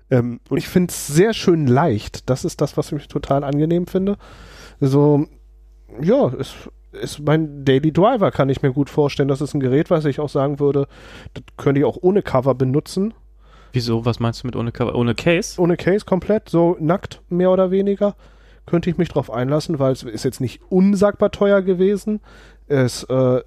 Ähm, 0.10 0.40
Und 0.50 0.58
ich 0.58 0.68
finde 0.68 0.92
es 0.92 1.08
sehr 1.08 1.34
schön 1.34 1.68
leicht. 1.68 2.30
Das 2.30 2.46
ist 2.46 2.62
das, 2.62 2.78
was 2.78 2.92
ich 2.92 3.08
total 3.08 3.44
angenehm 3.44 3.88
finde. 3.88 4.18
So, 4.80 5.28
ja, 6.02 6.28
es 6.40 6.54
ist 6.92 7.20
mein 7.20 7.64
Daily 7.66 7.92
Driver, 7.92 8.32
kann 8.32 8.50
ich 8.50 8.62
mir 8.62 8.72
gut 8.72 8.90
vorstellen. 8.90 9.30
Das 9.30 9.42
ist 9.42 9.54
ein 9.54 9.60
Gerät, 9.60 9.90
was 9.90 10.06
ich 10.06 10.20
auch 10.20 10.30
sagen 10.30 10.60
würde, 10.60 10.88
das 11.34 11.44
könnte 11.58 11.80
ich 11.80 11.86
auch 11.86 11.98
ohne 12.02 12.22
Cover 12.22 12.56
benutzen. 12.56 13.14
Wieso? 13.74 14.06
Was 14.06 14.20
meinst 14.20 14.44
du 14.44 14.48
mit 14.48 14.56
ohne 14.56 14.72
Cover? 14.72 14.96
Ohne 14.96 15.16
Case? 15.16 15.60
Ohne 15.60 15.78
Case 15.78 16.06
komplett, 16.06 16.50
so 16.50 16.76
nackt, 16.80 17.22
mehr 17.30 17.52
oder 17.52 17.72
weniger. 17.72 18.16
Könnte 18.66 18.90
ich 18.90 18.98
mich 18.98 19.10
drauf 19.10 19.32
einlassen, 19.32 19.80
weil 19.80 19.94
es 19.94 20.04
ist 20.04 20.24
jetzt 20.24 20.42
nicht 20.42 20.62
unsagbar 20.70 21.32
teuer 21.32 21.62
gewesen. 21.62 22.20
Es 22.68 23.04
äh, 23.06 23.42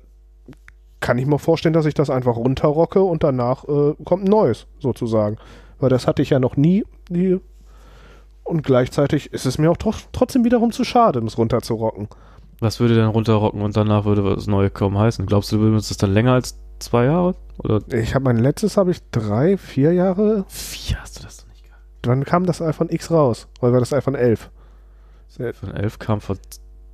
kann 1.01 1.19
ich 1.19 1.27
mir 1.27 1.39
vorstellen, 1.39 1.75
dass 1.75 1.87
ich 1.87 1.95
das 1.95 2.11
einfach 2.11 2.37
runterrocke 2.37 3.03
und 3.03 3.23
danach 3.23 3.65
äh, 3.65 3.95
kommt 4.05 4.25
ein 4.25 4.31
neues, 4.31 4.67
sozusagen. 4.79 5.37
Weil 5.79 5.91
das 5.91 6.07
hatte 6.07 6.23
ich 6.23 6.31
ja 6.31 6.39
noch 6.39 6.57
nie. 6.57 6.85
Und 8.43 8.63
gleichzeitig 8.63 9.33
ist 9.33 9.47
es 9.47 9.59
mir 9.59 9.71
auch 9.71 9.77
tro 9.77 9.93
trotzdem 10.13 10.45
wiederum 10.45 10.73
zu 10.73 10.85
schade, 10.85 11.21
um 11.21 11.27
es 11.27 11.37
runterzurocken. 11.37 12.09
Was 12.65 12.81
würde 12.81 12.95
denn 12.95 13.05
runterrocken 13.09 13.61
und 13.61 13.77
danach 13.77 14.07
würde 14.07 14.23
das 14.35 14.47
Neue 14.47 14.71
kaum 14.71 14.97
heißen? 14.99 15.27
Glaubst 15.27 15.53
du, 15.53 15.59
du 15.59 15.65
benutzt 15.65 15.91
es 15.91 15.99
dann 15.99 16.15
länger 16.15 16.33
als 16.33 16.59
zwei 16.79 17.05
Jahre? 17.05 17.35
Oder 17.59 17.81
Ich 17.93 18.15
habe 18.15 18.25
mein 18.25 18.39
letztes 18.39 18.79
habe 18.79 18.91
ich 18.91 19.01
drei, 19.11 19.59
vier 19.59 19.93
Jahre. 19.93 20.47
vier 20.49 20.99
hast 21.03 21.19
du 21.19 21.25
das 21.25 21.37
doch 21.37 21.49
nicht 21.49 21.63
gehabt? 21.65 21.83
Wann 22.05 22.25
kam 22.25 22.47
das 22.47 22.63
iPhone 22.63 22.89
X 22.91 23.11
raus? 23.11 23.49
Weil 23.61 23.73
war 23.75 23.81
das 23.81 23.93
iPhone 23.93 24.15
11? 24.15 24.51
Von 25.61 25.75
11 25.75 25.99
kam 25.99 26.21
vor 26.23 26.37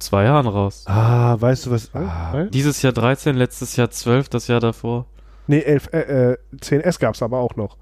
zwei 0.01 0.25
Jahren 0.25 0.49
raus. 0.49 0.85
ah, 0.89 1.37
weißt 1.41 1.67
du 1.67 1.71
was? 1.71 1.95
Ah, 1.95 2.33
weil- 2.33 2.51
Dieses 2.51 2.83
Jahr 2.83 2.93
13, 2.93 3.37
letztes 3.37 3.77
Jahr 3.77 3.91
12, 3.91 4.29
das 4.29 4.49
Jahr 4.49 4.59
davor. 4.61 5.07
Nee, 5.47 5.61
11, 5.61 5.89
äh, 5.93 6.33
äh, 6.33 6.37
10S 6.61 6.99
gab 6.99 7.15
es 7.15 7.23
aber 7.23 7.39
auch 7.39 7.55
noch. 7.55 7.77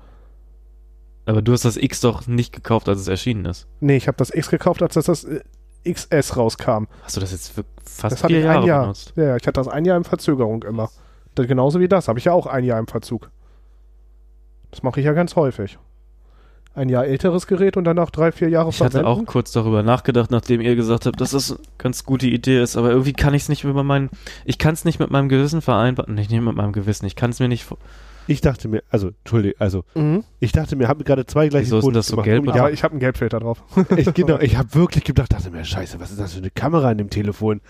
Aber 1.27 1.41
du 1.43 1.53
hast 1.53 1.65
das 1.65 1.77
X 1.77 2.01
doch 2.01 2.27
nicht 2.27 2.53
gekauft, 2.53 2.89
als 2.89 3.01
es 3.01 3.09
erschienen 3.09 3.45
ist. 3.47 3.67
Nee, 3.81 3.97
ich 3.97 4.09
habe 4.09 4.17
das 4.19 4.35
X 4.35 4.51
gekauft, 4.51 4.83
als 4.83 4.95
das, 4.95 5.07
das 5.07 5.25
äh, 5.25 5.41
XS 5.93 6.37
rauskam. 6.37 6.85
Hast 7.03 7.17
du 7.17 7.21
das 7.21 7.33
jetzt 7.33 7.49
für 7.53 7.65
fast 7.85 8.13
Das 8.23 8.27
vier 8.27 8.39
ich 8.39 8.45
Jahre 8.45 8.61
ein 8.61 8.67
Jahr. 8.67 8.83
benutzt? 8.83 9.13
Ja, 9.17 9.37
ich 9.37 9.43
hatte 9.47 9.53
das 9.61 9.69
ein 9.69 9.85
Jahr 9.85 9.97
in 9.97 10.05
Verzögerung 10.05 10.63
immer. 10.65 10.91
Das, 11.35 11.47
genauso 11.47 11.81
wie 11.81 11.89
das, 11.89 12.09
habe 12.09 12.19
ich 12.19 12.25
ja 12.27 12.33
auch 12.33 12.47
ein 12.47 12.65
Jahr 12.65 12.79
im 12.79 12.87
Verzug. 12.87 13.31
Das 14.71 14.83
mache 14.83 15.01
ich 15.01 15.07
ja 15.07 15.13
ganz 15.13 15.37
häufig. 15.37 15.79
Ein 16.75 16.91
Jahr 16.91 17.07
älteres 17.07 17.47
Gerät 17.47 17.77
und 17.77 17.85
danach 17.85 18.11
drei, 18.11 18.31
vier 18.31 18.49
Jahre 18.51 18.69
Ich 18.69 18.81
hatte 18.81 18.99
auch 19.01 19.03
verwenden. 19.03 19.27
kurz 19.27 19.51
darüber 19.51 19.83
nachgedacht, 19.83 20.31
nachdem 20.31 20.61
ihr 20.61 20.77
gesagt 20.77 21.07
habt, 21.07 21.21
dass 21.21 21.33
das 21.33 21.51
eine 21.51 21.61
ganz 21.79 22.05
gute 22.05 22.27
Idee 22.29 22.63
ist, 22.63 22.77
aber 22.77 22.91
irgendwie 22.91 23.15
kann 23.15 23.35
ich 23.35 23.43
es 23.43 23.49
nicht 23.49 23.65
über 23.65 23.83
meinen, 23.83 24.11
ich 24.45 24.59
kann 24.59 24.75
es 24.75 24.85
nicht 24.85 25.01
mit 25.01 25.11
meinem 25.11 25.29
Gewissen 25.29 25.61
vereinbaren, 25.61 26.15
nicht, 26.15 26.31
mit 26.31 26.55
meinem 26.55 26.73
Gewissen, 26.73 27.07
ich 27.07 27.17
kann 27.17 27.31
es 27.31 27.41
mir 27.41 27.49
nicht, 27.49 27.67
ich 28.29 28.41
dachte 28.41 28.69
mir, 28.69 28.83
also, 28.91 29.09
Entschuldige, 29.09 29.57
also, 29.59 29.85
Mhm. 29.95 30.23
ich 30.39 30.53
dachte 30.53 30.77
mir, 30.77 30.87
habe 30.87 31.03
gerade 31.05 31.27
zwei 31.27 31.49
gleiche 31.49 31.67
Wieso 31.67 31.79
ist 31.79 31.85
denn 31.87 31.95
das 31.95 32.07
so 32.07 32.17
gelb 32.19 32.43
oder- 32.45 32.55
Ja, 32.57 32.67
Ja, 32.69 32.71
ich 32.73 32.85
habe 32.85 32.93
einen 32.93 33.01
Gelbfilter 33.01 33.41
drauf. 33.41 33.65
ich, 33.97 34.13
genau, 34.15 34.39
ich 34.39 34.57
habe 34.57 34.75
wirklich 34.75 35.05
gedacht, 35.05 35.33
dachte 35.33 35.51
mir, 35.51 35.65
scheiße, 35.65 35.99
was 35.99 36.11
ist 36.11 36.21
das 36.21 36.33
für 36.35 36.39
eine 36.39 36.51
Kamera 36.51 36.93
in 36.93 36.99
dem 36.99 37.11
Telefon? 37.11 37.61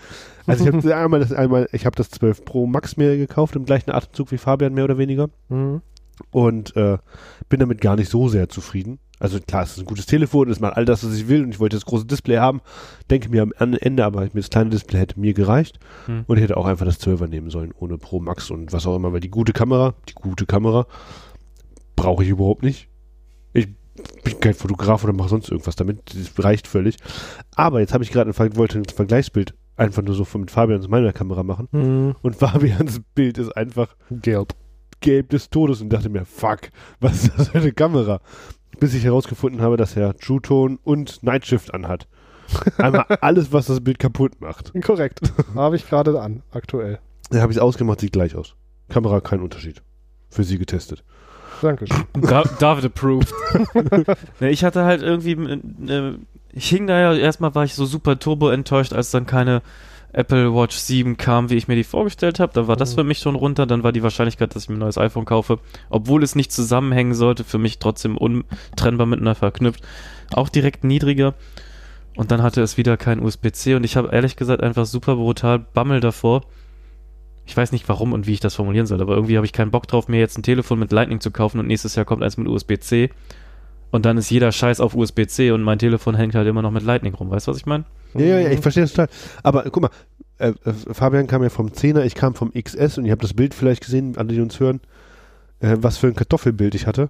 Also 0.45 0.65
ich 0.67 0.73
habe 0.73 0.95
einmal 0.95 1.19
das 1.21 1.31
einmal, 1.33 1.67
ich 1.71 1.85
habe 1.85 1.95
das 1.95 2.09
12 2.11 2.45
Pro 2.45 2.67
Max 2.67 2.97
mir 2.97 3.17
gekauft, 3.17 3.55
im 3.55 3.65
gleichen 3.65 3.91
Atemzug 3.91 4.31
wie 4.31 4.37
Fabian 4.37 4.73
mehr 4.73 4.83
oder 4.83 4.97
weniger. 4.97 5.29
Mhm. 5.49 5.81
und 6.31 6.75
äh, 6.75 6.97
bin 7.47 7.59
damit 7.61 7.79
gar 7.81 7.95
nicht 7.95 8.09
so 8.09 8.27
sehr 8.27 8.49
zufrieden. 8.49 8.99
Also 9.19 9.39
klar, 9.39 9.63
es 9.63 9.71
ist 9.73 9.79
ein 9.79 9.85
gutes 9.85 10.05
Telefon, 10.05 10.49
es 10.49 10.59
macht 10.61 10.77
all 10.77 10.85
das, 10.85 11.05
was 11.05 11.13
ich 11.15 11.27
will 11.27 11.43
und 11.43 11.49
ich 11.53 11.59
wollte 11.59 11.75
das 11.75 11.85
große 11.85 12.05
Display 12.05 12.37
haben. 12.37 12.61
Denke 13.09 13.29
mir 13.29 13.41
am 13.41 13.51
Ende, 13.57 14.05
aber 14.05 14.21
mir 14.21 14.29
das 14.33 14.49
kleine 14.49 14.69
Display 14.69 14.99
hätte 14.99 15.19
mir 15.19 15.33
gereicht 15.33 15.77
Hm. 16.05 16.23
und 16.27 16.37
ich 16.37 16.43
hätte 16.43 16.55
auch 16.57 16.65
einfach 16.65 16.85
das 16.85 16.99
12er 17.01 17.27
nehmen 17.27 17.49
sollen, 17.49 17.73
ohne 17.77 17.97
Pro 17.97 18.19
Max 18.21 18.49
und 18.49 18.71
was 18.71 18.87
auch 18.87 18.95
immer, 18.95 19.11
weil 19.11 19.19
die 19.19 19.29
gute 19.29 19.51
Kamera, 19.53 19.93
die 20.07 20.13
gute 20.13 20.45
Kamera 20.45 20.87
brauche 21.95 22.23
ich 22.23 22.29
überhaupt 22.29 22.63
nicht. 22.63 22.87
Ich 23.53 23.67
bin 24.23 24.39
kein 24.39 24.53
Fotograf 24.53 25.03
oder 25.03 25.11
mache 25.13 25.29
sonst 25.29 25.49
irgendwas 25.49 25.75
damit, 25.75 25.99
das 26.15 26.43
reicht 26.43 26.67
völlig. 26.67 26.95
Aber 27.55 27.81
jetzt 27.81 27.93
habe 27.93 28.03
ich 28.03 28.11
gerade 28.11 28.29
ein, 28.29 28.33
Ver- 28.33 28.55
wollte 28.55 28.77
ein 28.79 28.85
Vergleichsbild 28.85 29.53
einfach 29.75 30.01
nur 30.01 30.15
so 30.15 30.23
von 30.23 30.41
mit 30.41 30.51
Fabians 30.51 30.87
meiner 30.87 31.11
Kamera 31.13 31.43
machen 31.43 31.67
Mhm. 31.71 32.15
und 32.21 32.35
Fabians 32.37 33.01
Bild 33.15 33.37
ist 33.37 33.51
einfach 33.57 33.95
Gelb. 34.09 34.53
gelb 35.01 35.29
des 35.29 35.49
Todes 35.49 35.81
und 35.81 35.89
dachte 35.89 36.09
mir, 36.09 36.25
fuck, 36.25 36.69
was 36.99 37.23
ist 37.25 37.33
das 37.37 37.47
für 37.49 37.59
eine 37.59 37.71
Kamera? 37.73 38.21
Bis 38.79 38.93
ich 38.93 39.03
herausgefunden 39.03 39.61
habe, 39.61 39.77
dass 39.77 39.95
er 39.95 40.15
True 40.15 40.41
Tone 40.41 40.77
und 40.83 41.21
Night 41.23 41.45
Shift 41.45 41.73
anhat. 41.73 42.07
Einmal 42.77 43.05
alles, 43.21 43.51
was 43.51 43.67
das 43.67 43.81
Bild 43.81 43.99
kaputt 43.99 44.39
macht. 44.41 44.73
Korrekt. 44.83 45.21
habe 45.55 45.75
ich 45.75 45.87
gerade 45.87 46.19
an, 46.21 46.43
aktuell. 46.51 46.99
Da 47.29 47.41
habe 47.41 47.51
ich 47.51 47.57
es 47.57 47.61
ausgemacht, 47.61 47.99
sieht 47.99 48.13
gleich 48.13 48.35
aus. 48.35 48.55
Kamera 48.89 49.21
kein 49.21 49.41
Unterschied. 49.41 49.81
Für 50.29 50.43
sie 50.43 50.57
getestet. 50.57 51.03
Dankeschön. 51.61 52.05
Da, 52.21 52.43
David 52.59 52.85
approved. 52.85 53.33
ne, 54.39 54.49
ich 54.49 54.63
hatte 54.63 54.83
halt 54.85 55.01
irgendwie, 55.01 55.31
äh, 55.31 56.13
ich 56.51 56.69
hing 56.69 56.87
da 56.87 56.99
ja, 56.99 57.13
erstmal 57.13 57.53
war 57.55 57.65
ich 57.65 57.75
so 57.75 57.85
super 57.85 58.17
turbo 58.17 58.49
enttäuscht, 58.49 58.93
als 58.93 59.11
dann 59.11 59.25
keine 59.25 59.61
Apple 60.11 60.53
Watch 60.53 60.75
7 60.75 61.17
kam, 61.17 61.49
wie 61.49 61.55
ich 61.55 61.67
mir 61.67 61.75
die 61.75 61.83
vorgestellt 61.83 62.39
habe. 62.39 62.51
Da 62.53 62.67
war 62.67 62.75
das 62.75 62.91
Mhm. 62.91 62.95
für 62.95 63.03
mich 63.03 63.19
schon 63.19 63.35
runter. 63.35 63.65
Dann 63.65 63.83
war 63.83 63.91
die 63.91 64.03
Wahrscheinlichkeit, 64.03 64.55
dass 64.55 64.63
ich 64.63 64.69
mir 64.69 64.75
ein 64.75 64.79
neues 64.79 64.97
iPhone 64.97 65.25
kaufe, 65.25 65.59
obwohl 65.89 66.23
es 66.23 66.35
nicht 66.35 66.51
zusammenhängen 66.51 67.13
sollte, 67.13 67.43
für 67.43 67.57
mich 67.59 67.79
trotzdem 67.79 68.17
untrennbar 68.17 69.05
miteinander 69.05 69.35
verknüpft, 69.35 69.83
auch 70.33 70.49
direkt 70.49 70.83
niedriger. 70.83 71.35
Und 72.15 72.31
dann 72.31 72.41
hatte 72.41 72.61
es 72.61 72.75
wieder 72.75 72.97
kein 72.97 73.21
USB-C 73.21 73.75
und 73.75 73.83
ich 73.83 73.95
habe 73.95 74.09
ehrlich 74.11 74.35
gesagt 74.35 74.61
einfach 74.63 74.85
super 74.85 75.15
brutal 75.15 75.59
Bammel 75.59 75.99
davor. 75.99 76.41
Ich 77.45 77.55
weiß 77.55 77.71
nicht 77.71 77.87
warum 77.87 78.13
und 78.13 78.27
wie 78.27 78.33
ich 78.33 78.39
das 78.39 78.55
formulieren 78.55 78.85
soll, 78.87 79.01
aber 79.01 79.15
irgendwie 79.15 79.37
habe 79.37 79.45
ich 79.45 79.53
keinen 79.53 79.71
Bock 79.71 79.87
drauf, 79.87 80.07
mir 80.07 80.19
jetzt 80.19 80.37
ein 80.37 80.43
Telefon 80.43 80.79
mit 80.79 80.91
Lightning 80.91 81.19
zu 81.19 81.31
kaufen 81.31 81.59
und 81.59 81.67
nächstes 81.67 81.95
Jahr 81.95 82.05
kommt 82.05 82.21
eins 82.23 82.37
mit 82.37 82.47
USB-C. 82.47 83.09
Und 83.91 84.05
dann 84.05 84.17
ist 84.17 84.29
jeder 84.29 84.51
Scheiß 84.51 84.79
auf 84.79 84.95
USB-C 84.95 85.51
und 85.51 85.63
mein 85.63 85.79
Telefon 85.79 86.15
hängt 86.15 86.35
halt 86.35 86.47
immer 86.47 86.61
noch 86.61 86.71
mit 86.71 86.83
Lightning 86.83 87.13
rum. 87.15 87.31
Weißt 87.31 87.47
du, 87.47 87.51
was 87.51 87.57
ich 87.57 87.65
meine? 87.65 87.85
Ja, 88.13 88.21
ja, 88.25 88.39
ja, 88.39 88.49
ich 88.49 88.59
verstehe 88.59 88.83
das 88.83 88.93
total. 88.93 89.09
Aber 89.43 89.63
guck 89.63 89.81
mal, 89.83 89.89
äh, 90.37 90.53
äh, 90.65 90.73
Fabian 90.91 91.27
kam 91.27 91.43
ja 91.43 91.49
vom 91.49 91.67
10er, 91.67 92.03
ich 92.03 92.15
kam 92.15 92.35
vom 92.35 92.51
XS 92.53 92.97
und 92.97 93.05
ihr 93.05 93.11
habt 93.11 93.23
das 93.23 93.33
Bild 93.33 93.53
vielleicht 93.53 93.83
gesehen, 93.83 94.17
alle, 94.17 94.29
die 94.33 94.41
uns 94.41 94.59
hören, 94.59 94.81
äh, 95.59 95.77
was 95.79 95.97
für 95.97 96.07
ein 96.07 96.15
Kartoffelbild 96.15 96.75
ich 96.75 96.87
hatte. 96.87 97.09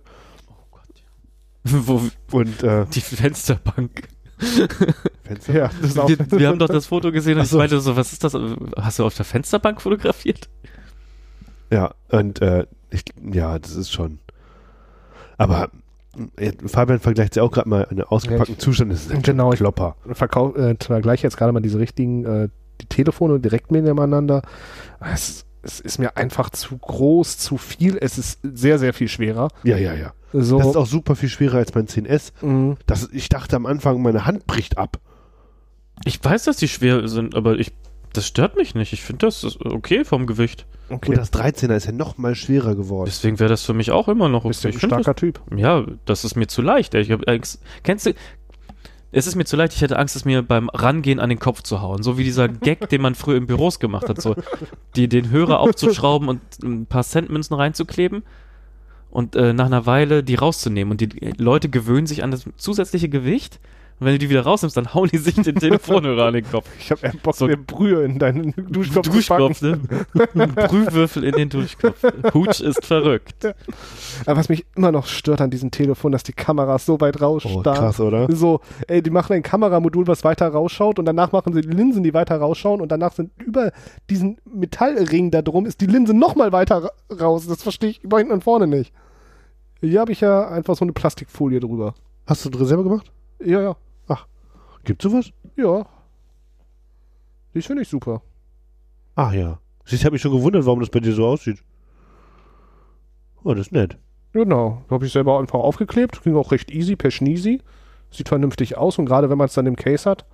Wo 1.64 2.02
Und 2.32 2.64
äh, 2.64 2.86
die 2.94 3.02
Fensterbank. 3.02 4.08
Fenster. 5.24 5.54
Ja, 5.54 5.70
das 5.82 5.92
ist 5.92 6.00
auch. 6.00 6.08
Wir, 6.08 6.18
wir 6.32 6.48
haben 6.48 6.60
doch 6.60 6.70
das 6.70 6.88
Foto 6.88 7.12
gesehen 7.12 7.38
und 7.38 7.44
Ach 7.44 7.46
so. 7.46 7.58
ich 7.58 7.60
meinte 7.60 7.82
so, 7.82 7.96
was 7.98 8.14
ist 8.14 8.24
das? 8.24 8.38
Hast 8.78 9.00
du 9.00 9.06
auf 9.06 9.16
der 9.16 9.26
Fensterbank 9.26 9.82
fotografiert? 9.82 10.50
Ja, 11.72 11.94
und 12.10 12.42
äh, 12.42 12.66
ich, 12.90 13.04
ja, 13.32 13.60
das 13.60 13.76
ist 13.76 13.92
schon. 13.92 14.20
Aber 15.38 15.70
Fabian 16.66 17.00
vergleicht 17.00 17.36
ja 17.36 17.44
auch 17.44 17.52
gerade 17.52 17.70
mal 17.70 17.86
einen 17.86 18.02
ausgepackten 18.02 18.56
Ja, 18.56 18.58
ich- 18.58 18.64
Zustand. 18.64 18.92
Das 18.92 19.02
ist 19.06 19.12
ein 19.12 19.22
Genau, 19.22 19.54
ich- 19.54 19.60
Klopper. 19.60 19.96
Verkauf, 20.12 20.56
äh, 20.58 20.76
vergleiche 20.80 21.24
jetzt 21.24 21.38
gerade 21.38 21.52
mal 21.52 21.60
diese 21.62 21.80
richtigen 21.80 22.26
äh, 22.26 22.50
die 22.82 22.86
Telefone 22.88 23.40
direkt 23.40 23.72
nebeneinander. 23.72 24.42
Es, 25.00 25.46
es 25.62 25.80
ist 25.80 26.00
mir 26.00 26.16
einfach 26.18 26.50
zu 26.50 26.78
groß, 26.78 27.38
zu 27.38 27.58
viel. 27.58 27.98
Es 28.00 28.18
ist 28.18 28.40
sehr, 28.44 28.80
sehr 28.80 28.94
viel 28.94 29.08
schwerer. 29.10 29.50
Ja, 29.64 29.78
ja, 29.78 29.94
ja. 29.94 30.14
So, 30.32 30.58
Das 30.60 30.68
ist 30.68 30.76
auch 30.78 30.86
super 30.88 31.16
viel 31.16 31.30
schwerer 31.30 31.58
als 31.58 31.74
mein 31.76 31.88
10S. 31.88 32.32
mh, 32.42 32.78
Das, 32.86 33.10
ich 33.12 33.30
dachte 33.30 33.56
am 33.56 33.66
Anfang, 33.66 34.02
meine 34.02 34.26
Hand 34.26 34.48
bricht 34.48 34.78
ab. 34.78 35.00
Ich 36.06 36.24
weiß, 36.24 36.46
dass 36.46 36.58
die 36.58 36.68
schwer 36.70 37.08
sind, 37.08 37.36
aber 37.36 37.58
ich, 37.60 37.74
das 38.14 38.26
stört 38.28 38.56
mich 38.56 38.74
nicht. 38.76 38.94
Ich 38.94 39.04
finde 39.04 39.26
das 39.26 39.44
ist 39.44 39.64
okay 39.66 40.06
vom 40.06 40.26
Gewicht. 40.26 40.66
Okay. 40.90 41.12
Und 41.12 41.18
das 41.18 41.32
13er 41.34 41.76
ist 41.76 41.86
ja 41.86 41.92
noch 41.92 42.18
mal 42.18 42.36
schwerer 42.36 42.76
geworden. 42.76 43.06
Deswegen 43.08 43.40
wäre 43.40 43.50
das 43.50 43.64
für 43.64 43.74
mich 43.74 43.92
auch 43.92 44.08
immer 44.08 44.30
noch 44.30 44.44
bist 44.44 44.66
okay. 44.66 44.72
du 44.72 44.78
ein 44.78 44.90
Ich 44.90 44.90
starker 44.90 45.16
Typ. 45.16 45.42
das, 45.50 45.60
ja, 45.60 45.86
das 46.06 46.26
ist 46.26 46.36
mir 46.36 46.48
zu 46.48 46.62
leicht. 46.62 46.94
Ich 46.94 47.12
hab 47.12 47.28
Angst. 47.28 47.62
Kennst 47.84 48.06
du? 48.06 48.14
Es 49.12 49.26
ist 49.26 49.36
mir 49.36 49.46
zu 49.46 49.56
leicht. 49.56 49.74
Ich 49.74 49.82
hätte 49.82 49.98
Angst, 49.98 50.16
es 50.16 50.26
mir 50.26 50.44
beim 50.44 50.70
Rangehen 50.70 51.20
an 51.20 51.30
den 51.30 51.40
Kopf 51.40 51.64
zu 51.64 51.82
hauen. 51.82 52.04
So 52.04 52.18
wie 52.18 52.24
dieser 52.24 52.48
Gag, 52.48 52.90
den 52.90 53.02
man 53.02 53.16
früher 53.16 53.38
in 53.38 53.48
Büros 53.48 53.80
gemacht 53.80 54.08
hat. 54.08 54.22
So, 54.22 54.36
die, 54.96 55.08
den 55.08 55.32
Hörer 55.32 55.60
aufzuschrauben 55.60 56.28
und 56.30 56.42
ein 56.64 56.86
paar 56.86 57.04
Centmünzen 57.04 57.56
reinzukleben 57.56 58.24
und 59.10 59.36
äh, 59.36 59.54
nach 59.54 59.66
einer 59.66 59.86
Weile 59.86 60.24
die 60.24 60.36
rauszunehmen. 60.36 60.92
Und 60.92 61.02
die 61.02 61.34
Leute 61.38 61.70
gewöhnen 61.70 62.08
sich 62.08 62.24
an 62.24 62.32
das 62.32 62.46
zusätzliche 62.58 63.10
Gewicht. 63.10 63.60
Und 64.00 64.06
wenn 64.06 64.14
du 64.14 64.20
die 64.20 64.30
wieder 64.30 64.42
rausnimmst, 64.44 64.78
dann 64.78 64.94
hauen 64.94 65.10
die 65.10 65.18
sich 65.18 65.36
den 65.36 65.56
Telefonhörer 65.60 66.26
an 66.28 66.34
den 66.34 66.50
Kopf. 66.50 66.70
Ich 66.80 66.90
habe 66.92 67.02
eher 67.06 67.14
Bock, 67.22 67.36
So- 67.36 67.48
mir 67.48 67.58
Brühe 67.58 68.04
in 68.06 68.18
deinen 68.18 68.54
Duschkopf 68.56 69.06
zu 69.08 69.12
Duschkopf, 69.12 69.62
ne? 69.62 69.80
Brühwürfel 70.34 71.24
in 71.24 71.34
den 71.36 71.50
Duschkopf. 71.50 72.02
Hutsch 72.34 72.62
ist 72.62 72.86
verrückt. 72.86 73.46
Aber 74.26 74.38
was 74.40 74.50
mich 74.50 74.66
immer 74.76 74.92
noch 74.92 75.06
stört 75.08 75.42
an 75.42 75.50
diesem 75.50 75.72
Telefon, 75.72 76.12
dass 76.12 76.24
die 76.24 76.34
Kameras 76.34 76.86
so 76.86 77.00
weit 77.02 77.22
Oh, 77.22 77.26
rausstarren. 77.26 77.64
krass, 77.80 78.00
oder? 78.00 78.28
So, 78.34 78.62
ey, 78.88 79.02
die 79.02 79.10
machen 79.10 79.34
ein 79.34 79.44
Kameramodul, 79.44 80.08
was 80.08 80.24
weiter 80.24 80.48
rausschaut 80.48 81.00
und 81.00 81.06
danach 81.06 81.32
machen 81.32 81.54
sie 81.54 81.62
die 81.62 81.68
Linsen, 81.70 82.04
die 82.04 82.14
weiter 82.14 82.38
rausschauen 82.38 82.82
und 82.82 82.90
danach 82.92 83.14
sind 83.14 83.32
über 83.44 83.72
diesen 84.10 84.38
Metallring 84.46 85.32
da 85.32 85.42
drum 85.42 85.66
ist 85.66 85.82
die 85.82 85.86
Linse 85.88 86.14
nochmal 86.14 86.52
weiter 86.52 86.84
ra 86.84 86.92
raus. 87.20 87.48
Das 87.48 87.64
verstehe 87.64 87.90
ich 87.90 88.04
über 88.04 88.18
hinten 88.20 88.34
und 88.34 88.44
vorne 88.44 88.68
nicht. 88.68 88.94
Hier 89.82 90.00
habe 90.00 90.12
ich 90.12 90.22
ja 90.22 90.48
einfach 90.48 90.76
so 90.76 90.86
eine 90.86 90.94
Plastikfolie 90.94 91.60
drüber. 91.60 91.94
Hast 92.28 92.46
du 92.46 92.50
das 92.50 92.68
selber 92.68 92.84
gemacht? 92.84 93.12
Ja, 93.44 93.62
ja, 93.62 93.76
Gibt's 94.84 95.04
sowas? 95.04 95.32
ja. 95.56 95.86
Die 97.56 97.62
finde 97.64 97.82
ich 97.82 97.90
super. 97.90 98.22
Ach 99.16 99.34
ja. 99.34 99.60
Siehst, 99.84 100.02
ich 100.02 100.06
habe 100.06 100.14
mich 100.14 100.22
schon 100.22 100.32
gewundert, 100.32 100.66
warum 100.66 100.80
das 100.82 100.90
bei 100.90 101.00
dir 101.00 101.14
so 101.14 101.26
aussieht. 101.26 101.64
Oh, 103.44 103.54
das 103.54 103.68
ist 103.68 103.72
nett. 103.72 103.98
Genau. 104.34 104.84
Habe 104.90 105.06
ich 105.08 105.12
selber 105.12 105.40
einfach 105.40 105.60
aufgeklebt. 105.60 106.22
Ging 106.24 106.36
auch 106.36 106.52
recht 106.52 106.72
easy, 106.72 106.96
per 106.96 107.10
Schneezy. 107.10 107.62
Sieht 108.12 108.30
vernünftig 108.30 108.78
aus 108.78 109.00
und 109.00 109.06
gerade 109.08 109.30
wenn 109.30 109.38
man 109.38 109.46
es 109.46 109.54
dann 109.54 109.66
im 109.66 109.76
Case 109.76 110.08
hat. 110.10 110.26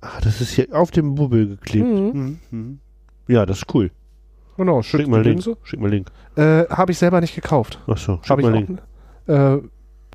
Ah, 0.00 0.20
das 0.22 0.40
ist 0.40 0.50
hier 0.52 0.68
auf 0.72 0.90
dem 0.90 1.14
Bubbel 1.14 1.56
geklebt. 1.56 1.86
Mhm. 1.86 2.10
Mhm. 2.12 2.38
Mhm. 2.50 2.80
Ja, 3.26 3.46
das 3.46 3.58
ist 3.58 3.74
cool. 3.74 3.90
Genau, 4.56 4.82
Schick 4.82 5.00
schützt 5.00 5.10
mal 5.10 5.22
Link. 5.22 5.36
Linse. 5.44 5.56
Schick 5.62 5.80
mal 5.80 5.90
Link. 5.90 6.10
Äh, 6.36 6.64
habe 6.68 6.92
ich 6.92 6.98
selber 6.98 7.20
nicht 7.20 7.34
gekauft. 7.34 7.80
Ach 7.86 7.96
so, 7.96 8.18
schick 8.22 8.30
Habe 8.30 8.42
ich 8.42 8.46
mal 8.46 8.54
auch, 8.54 8.60
Link. 8.60 8.82
äh, 9.26 9.68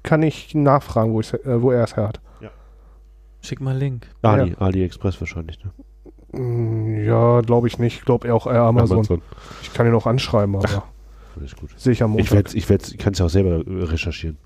kann 0.04 0.22
ich 0.22 0.54
nachfragen, 0.54 1.14
wo, 1.14 1.22
äh, 1.22 1.62
wo 1.62 1.72
er 1.72 1.84
es 1.84 1.95
her 1.95 2.08
hat. 2.10 2.22
Schick 3.44 3.62
mal 3.62 3.78
Link. 3.78 4.08
Ali, 4.22 4.56
AliExpress 4.58 5.20
wahrscheinlich, 5.20 5.60
ne? 5.64 6.39
Mm, 6.39 7.04
Ja, 7.06 7.41
glaube 7.41 7.68
ich 7.68 7.78
nicht. 7.78 7.98
Ich 8.00 8.06
glaube 8.06 8.28
eher 8.28 8.36
auch 8.36 8.48
eher 8.48 8.62
Amazon. 8.62 9.22
Ich 9.62 9.74
kann 9.74 9.86
ihn 9.86 9.94
auch 9.94 10.08
anschreiben, 10.08 10.56
aber 10.56 10.84
Alles 11.39 11.56
gut. 11.56 11.70
sehe 11.78 11.94
ich 11.94 12.02
am 12.04 12.12
Ich 12.12 12.32
Montag. 12.32 12.32
werde, 12.34 12.58
ich 12.58 12.70
werde, 12.70 12.86
ich 12.88 12.98
kann 12.98 13.14
es 13.14 13.20
ja 13.20 13.26
auch 13.26 13.30
selber 13.30 13.66
äh, 13.68 13.84
recherchieren. 13.84 14.38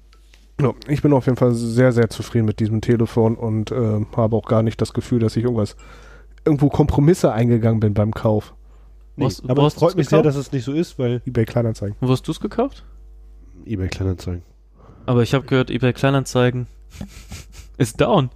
Ja, 0.60 0.74
ich 0.88 1.02
bin 1.04 1.14
auf 1.14 1.28
jeden 1.28 1.38
Fall 1.38 1.54
sehr, 1.54 1.91
sehr 1.91 2.10
zufrieden 2.10 2.45
mit 2.45 2.60
diesem 2.60 2.82
Telefon 2.82 3.36
und 3.36 3.72
äh, 3.72 4.06
habe 4.16 4.36
auch 4.36 4.45
gar 4.48 4.64
nicht 4.64 4.82
das 4.82 4.91
Gefühl, 4.93 5.20
dass 5.20 5.38
ich 5.38 5.43
irgendwas 5.43 5.76
irgendwo 6.45 6.70
Kompromisse 6.70 7.32
eingegangen 7.32 7.80
bin 7.80 7.93
beim 7.93 8.12
Kauf. 8.14 8.56
Nee, 9.16 9.26
wo 9.43 9.50
aber 9.52 9.68
es 9.68 9.76
freut 9.76 9.95
mich 9.95 10.10
sehr, 10.10 10.24
dass 10.24 10.36
es 10.36 10.52
nicht 10.52 10.64
so 10.64 10.72
ist, 10.74 10.98
weil 10.98 11.22
eBay 11.28 11.45
Kleinanzeigen. 11.45 11.95
Wo 12.02 12.10
hast 12.10 12.28
du 12.28 12.32
es 12.32 12.39
gekauft? 12.39 12.84
eBay 13.66 13.88
Kleinanzeigen. 13.88 14.41
Aber 15.06 15.22
ich 15.24 15.34
habe 15.36 15.45
gehört, 15.45 15.70
eBay 15.70 15.93
Kleinanzeigen 15.93 16.68
ist 17.78 18.02
down. 18.02 18.30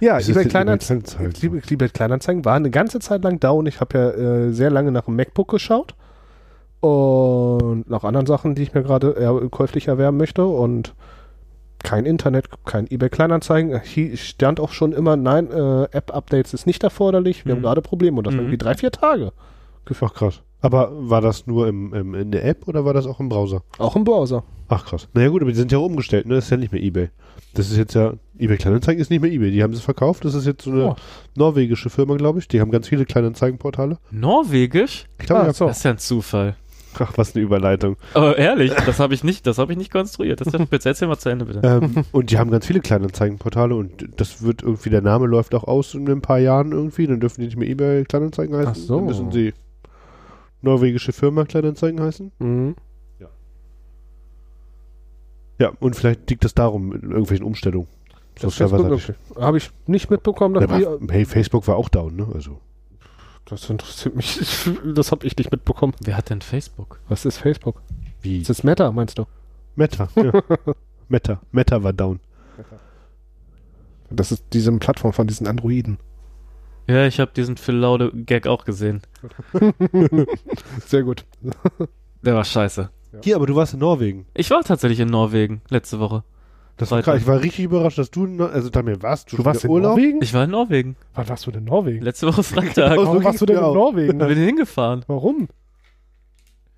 Ja, 0.00 0.18
eBay 0.18 0.44
Kleinanzeigen, 0.46 1.04
eBay 1.04 1.14
Kleinanzeigen? 1.30 1.54
eBay, 1.56 1.62
eBay 1.74 1.88
Kleinanzeigen 1.88 2.44
war 2.44 2.54
eine 2.56 2.70
ganze 2.70 2.98
Zeit 3.00 3.22
lang 3.24 3.38
down. 3.40 3.66
Ich 3.66 3.80
habe 3.80 3.98
ja 3.98 4.10
äh, 4.10 4.52
sehr 4.52 4.70
lange 4.70 4.90
nach 4.92 5.06
einem 5.06 5.16
MacBook 5.16 5.48
geschaut 5.48 5.94
und 6.80 7.88
nach 7.88 8.04
anderen 8.04 8.26
Sachen, 8.26 8.54
die 8.54 8.62
ich 8.62 8.74
mir 8.74 8.82
gerade 8.82 9.14
äh, 9.16 9.48
käuflich 9.48 9.88
erwerben 9.88 10.16
möchte 10.16 10.44
und 10.44 10.94
kein 11.84 12.06
Internet, 12.06 12.46
kein 12.64 12.88
eBay 12.90 13.08
Kleinanzeigen. 13.08 13.80
Hier 13.82 14.16
stand 14.16 14.60
auch 14.60 14.70
schon 14.72 14.92
immer, 14.92 15.16
nein, 15.16 15.50
äh, 15.50 15.84
App-Updates 15.90 16.54
ist 16.54 16.66
nicht 16.66 16.82
erforderlich. 16.84 17.44
Wir 17.44 17.54
Mhm. 17.54 17.58
haben 17.58 17.62
gerade 17.62 17.82
Probleme 17.82 18.18
und 18.18 18.26
das 18.26 18.34
Mhm. 18.34 18.40
irgendwie 18.40 18.58
drei, 18.58 18.74
vier 18.74 18.90
Tage. 18.92 19.32
Ach 20.00 20.14
krass. 20.14 20.42
Aber 20.62 20.90
war 20.94 21.20
das 21.20 21.46
nur 21.46 21.66
im, 21.68 21.92
im, 21.92 22.14
in 22.14 22.30
der 22.30 22.44
App 22.46 22.66
oder 22.68 22.84
war 22.84 22.94
das 22.94 23.06
auch 23.06 23.20
im 23.20 23.28
Browser? 23.28 23.62
Auch 23.78 23.96
im 23.96 24.04
Browser. 24.04 24.44
Ach 24.68 24.86
krass. 24.86 25.08
Naja 25.12 25.28
gut, 25.28 25.42
aber 25.42 25.50
die 25.50 25.56
sind 25.58 25.70
ja 25.72 25.78
umgestellt, 25.78 26.26
ne? 26.26 26.36
Das 26.36 26.44
ist 26.44 26.50
ja 26.50 26.56
nicht 26.56 26.72
mehr 26.72 26.82
eBay. 26.82 27.10
Das 27.54 27.70
ist 27.70 27.76
jetzt 27.76 27.94
ja, 27.94 28.14
eBay 28.38 28.56
Kleinanzeigen 28.56 29.00
ist 29.02 29.10
nicht 29.10 29.20
mehr 29.20 29.30
eBay. 29.30 29.50
Die 29.50 29.62
haben 29.62 29.74
sie 29.74 29.82
verkauft. 29.82 30.24
Das 30.24 30.34
ist 30.34 30.46
jetzt 30.46 30.64
so 30.64 30.70
eine 30.70 30.90
Oh. 30.90 30.96
norwegische 31.36 31.90
Firma, 31.90 32.16
glaube 32.16 32.38
ich. 32.38 32.48
Die 32.48 32.60
haben 32.60 32.70
ganz 32.70 32.88
viele 32.88 33.04
Kleinanzeigenportale. 33.04 33.98
Norwegisch? 34.10 35.04
Ich 35.20 35.26
glaube, 35.26 35.42
Ah, 35.42 35.46
ja. 35.48 35.52
so. 35.52 35.66
Das 35.66 35.78
ist 35.78 35.84
ja 35.84 35.90
ein 35.90 35.98
Zufall. 35.98 36.56
Ach, 36.98 37.12
was 37.16 37.34
eine 37.34 37.42
Überleitung. 37.42 37.96
Aber 38.14 38.36
ehrlich, 38.36 38.72
das 38.86 39.00
habe 39.00 39.14
ich 39.14 39.24
nicht, 39.24 39.46
das 39.46 39.56
habe 39.58 39.72
ich 39.72 39.78
nicht 39.78 39.90
konstruiert. 39.90 40.40
Das 40.40 40.48
ist 40.48 40.52
ja 40.58 40.64
spitze. 40.64 40.90
Erzähl 40.90 41.08
mal 41.08 41.16
zu 41.18 41.30
Ende, 41.30 41.46
bitte. 41.46 41.60
ähm, 41.64 42.04
und 42.12 42.30
die 42.30 42.38
haben 42.38 42.50
ganz 42.50 42.66
viele 42.66 42.80
Kleinanzeigenportale 42.80 43.74
und 43.74 44.08
das 44.16 44.42
wird 44.42 44.62
irgendwie, 44.62 44.90
der 44.90 45.00
Name 45.00 45.26
läuft 45.26 45.54
auch 45.54 45.64
aus 45.64 45.94
in 45.94 46.08
ein 46.08 46.20
paar 46.20 46.38
Jahren 46.38 46.72
irgendwie. 46.72 47.06
Dann 47.06 47.18
dürfen 47.20 47.40
die 47.40 47.46
nicht 47.46 47.56
mehr 47.56 47.68
eBay 47.68 48.04
Kleinanzeigen 48.04 48.54
heißen. 48.56 48.72
Ach 48.72 48.76
so. 48.76 48.96
Dann 48.96 49.06
müssen 49.06 49.32
sie 49.32 49.52
norwegische 50.62 51.12
Firma 51.12 51.44
Kleinanzeigen 51.44 52.00
heißen. 52.00 52.32
Mhm. 52.38 52.76
Ja, 55.58 55.70
und 55.78 55.94
vielleicht 55.94 56.28
liegt 56.28 56.44
das 56.44 56.54
darum 56.54 56.92
in 56.92 57.10
irgendwelchen 57.10 57.46
Umstellungen. 57.46 57.86
Das 58.34 58.56
Softwareseitig. 58.56 59.14
Habe 59.36 59.58
ich 59.58 59.70
nicht 59.86 60.10
mitbekommen, 60.10 60.54
dass 60.54 60.68
Ja, 60.80 60.96
die, 60.96 61.12
hey, 61.12 61.24
Facebook 61.24 61.68
war 61.68 61.76
auch 61.76 61.88
down, 61.88 62.16
ne? 62.16 62.26
Also. 62.34 62.58
das 63.44 63.70
interessiert 63.70 64.16
mich. 64.16 64.40
Das 64.94 65.12
habe 65.12 65.24
ich 65.24 65.36
nicht 65.36 65.52
mitbekommen. 65.52 65.92
Wer 66.02 66.16
hat 66.16 66.30
denn 66.30 66.40
Facebook? 66.40 66.98
Was 67.08 67.24
ist 67.24 67.36
Facebook? 67.38 67.80
Wie? 68.22 68.38
Ist 68.38 68.50
das 68.50 68.64
Meta, 68.64 68.90
meinst 68.90 69.18
du? 69.18 69.26
Meta. 69.76 70.08
Ja. 70.16 70.32
Meta. 71.08 71.40
Meta 71.52 71.82
war 71.82 71.92
down. 71.92 72.18
Das 74.10 74.32
ist 74.32 74.44
diese 74.52 74.72
Plattform 74.72 75.12
von 75.12 75.26
diesen 75.26 75.46
Androiden. 75.46 75.98
Ja, 76.88 77.06
ich 77.06 77.20
habe 77.20 77.30
diesen 77.34 77.56
Phil 77.56 77.76
Laude 77.76 78.10
Gag 78.12 78.46
auch 78.46 78.64
gesehen. 78.64 79.02
Sehr 80.86 81.02
gut. 81.02 81.24
Der 82.22 82.34
war 82.34 82.44
scheiße. 82.44 82.90
Hier, 83.22 83.36
aber 83.36 83.46
du 83.46 83.54
warst 83.54 83.74
in 83.74 83.80
Norwegen. 83.80 84.26
Ich 84.34 84.50
war 84.50 84.62
tatsächlich 84.62 85.00
in 85.00 85.08
Norwegen 85.08 85.60
letzte 85.68 86.00
Woche. 86.00 86.24
Das 86.78 86.90
war 86.90 87.02
krass. 87.02 87.20
Ich 87.20 87.26
war 87.26 87.40
richtig 87.42 87.66
überrascht, 87.66 87.98
dass 87.98 88.10
du, 88.10 88.26
also 88.44 88.70
da 88.70 88.82
mir 88.82 89.02
warst 89.02 89.30
du, 89.32 89.36
Du 89.36 89.44
warst 89.44 89.64
in 89.64 89.70
Urlaub. 89.70 89.96
Norwegen? 89.96 90.22
Ich 90.22 90.32
war 90.32 90.44
in 90.44 90.50
Norwegen. 90.50 90.96
Wann 91.14 91.28
warst 91.28 91.46
du 91.46 91.50
denn 91.50 91.60
in 91.60 91.66
Norwegen? 91.66 92.02
Letzte 92.02 92.26
Woche 92.26 92.42
Freitag. 92.42 92.92
Genau. 92.94 93.02
Warum 93.04 93.18
so 93.18 93.24
warst 93.24 93.40
du 93.40 93.46
denn 93.46 93.56
in. 93.58 93.62
Norwegen? 93.62 94.20
Ich 94.20 94.26
bin 94.28 94.36
hingefahren. 94.38 95.04
Warum? 95.06 95.48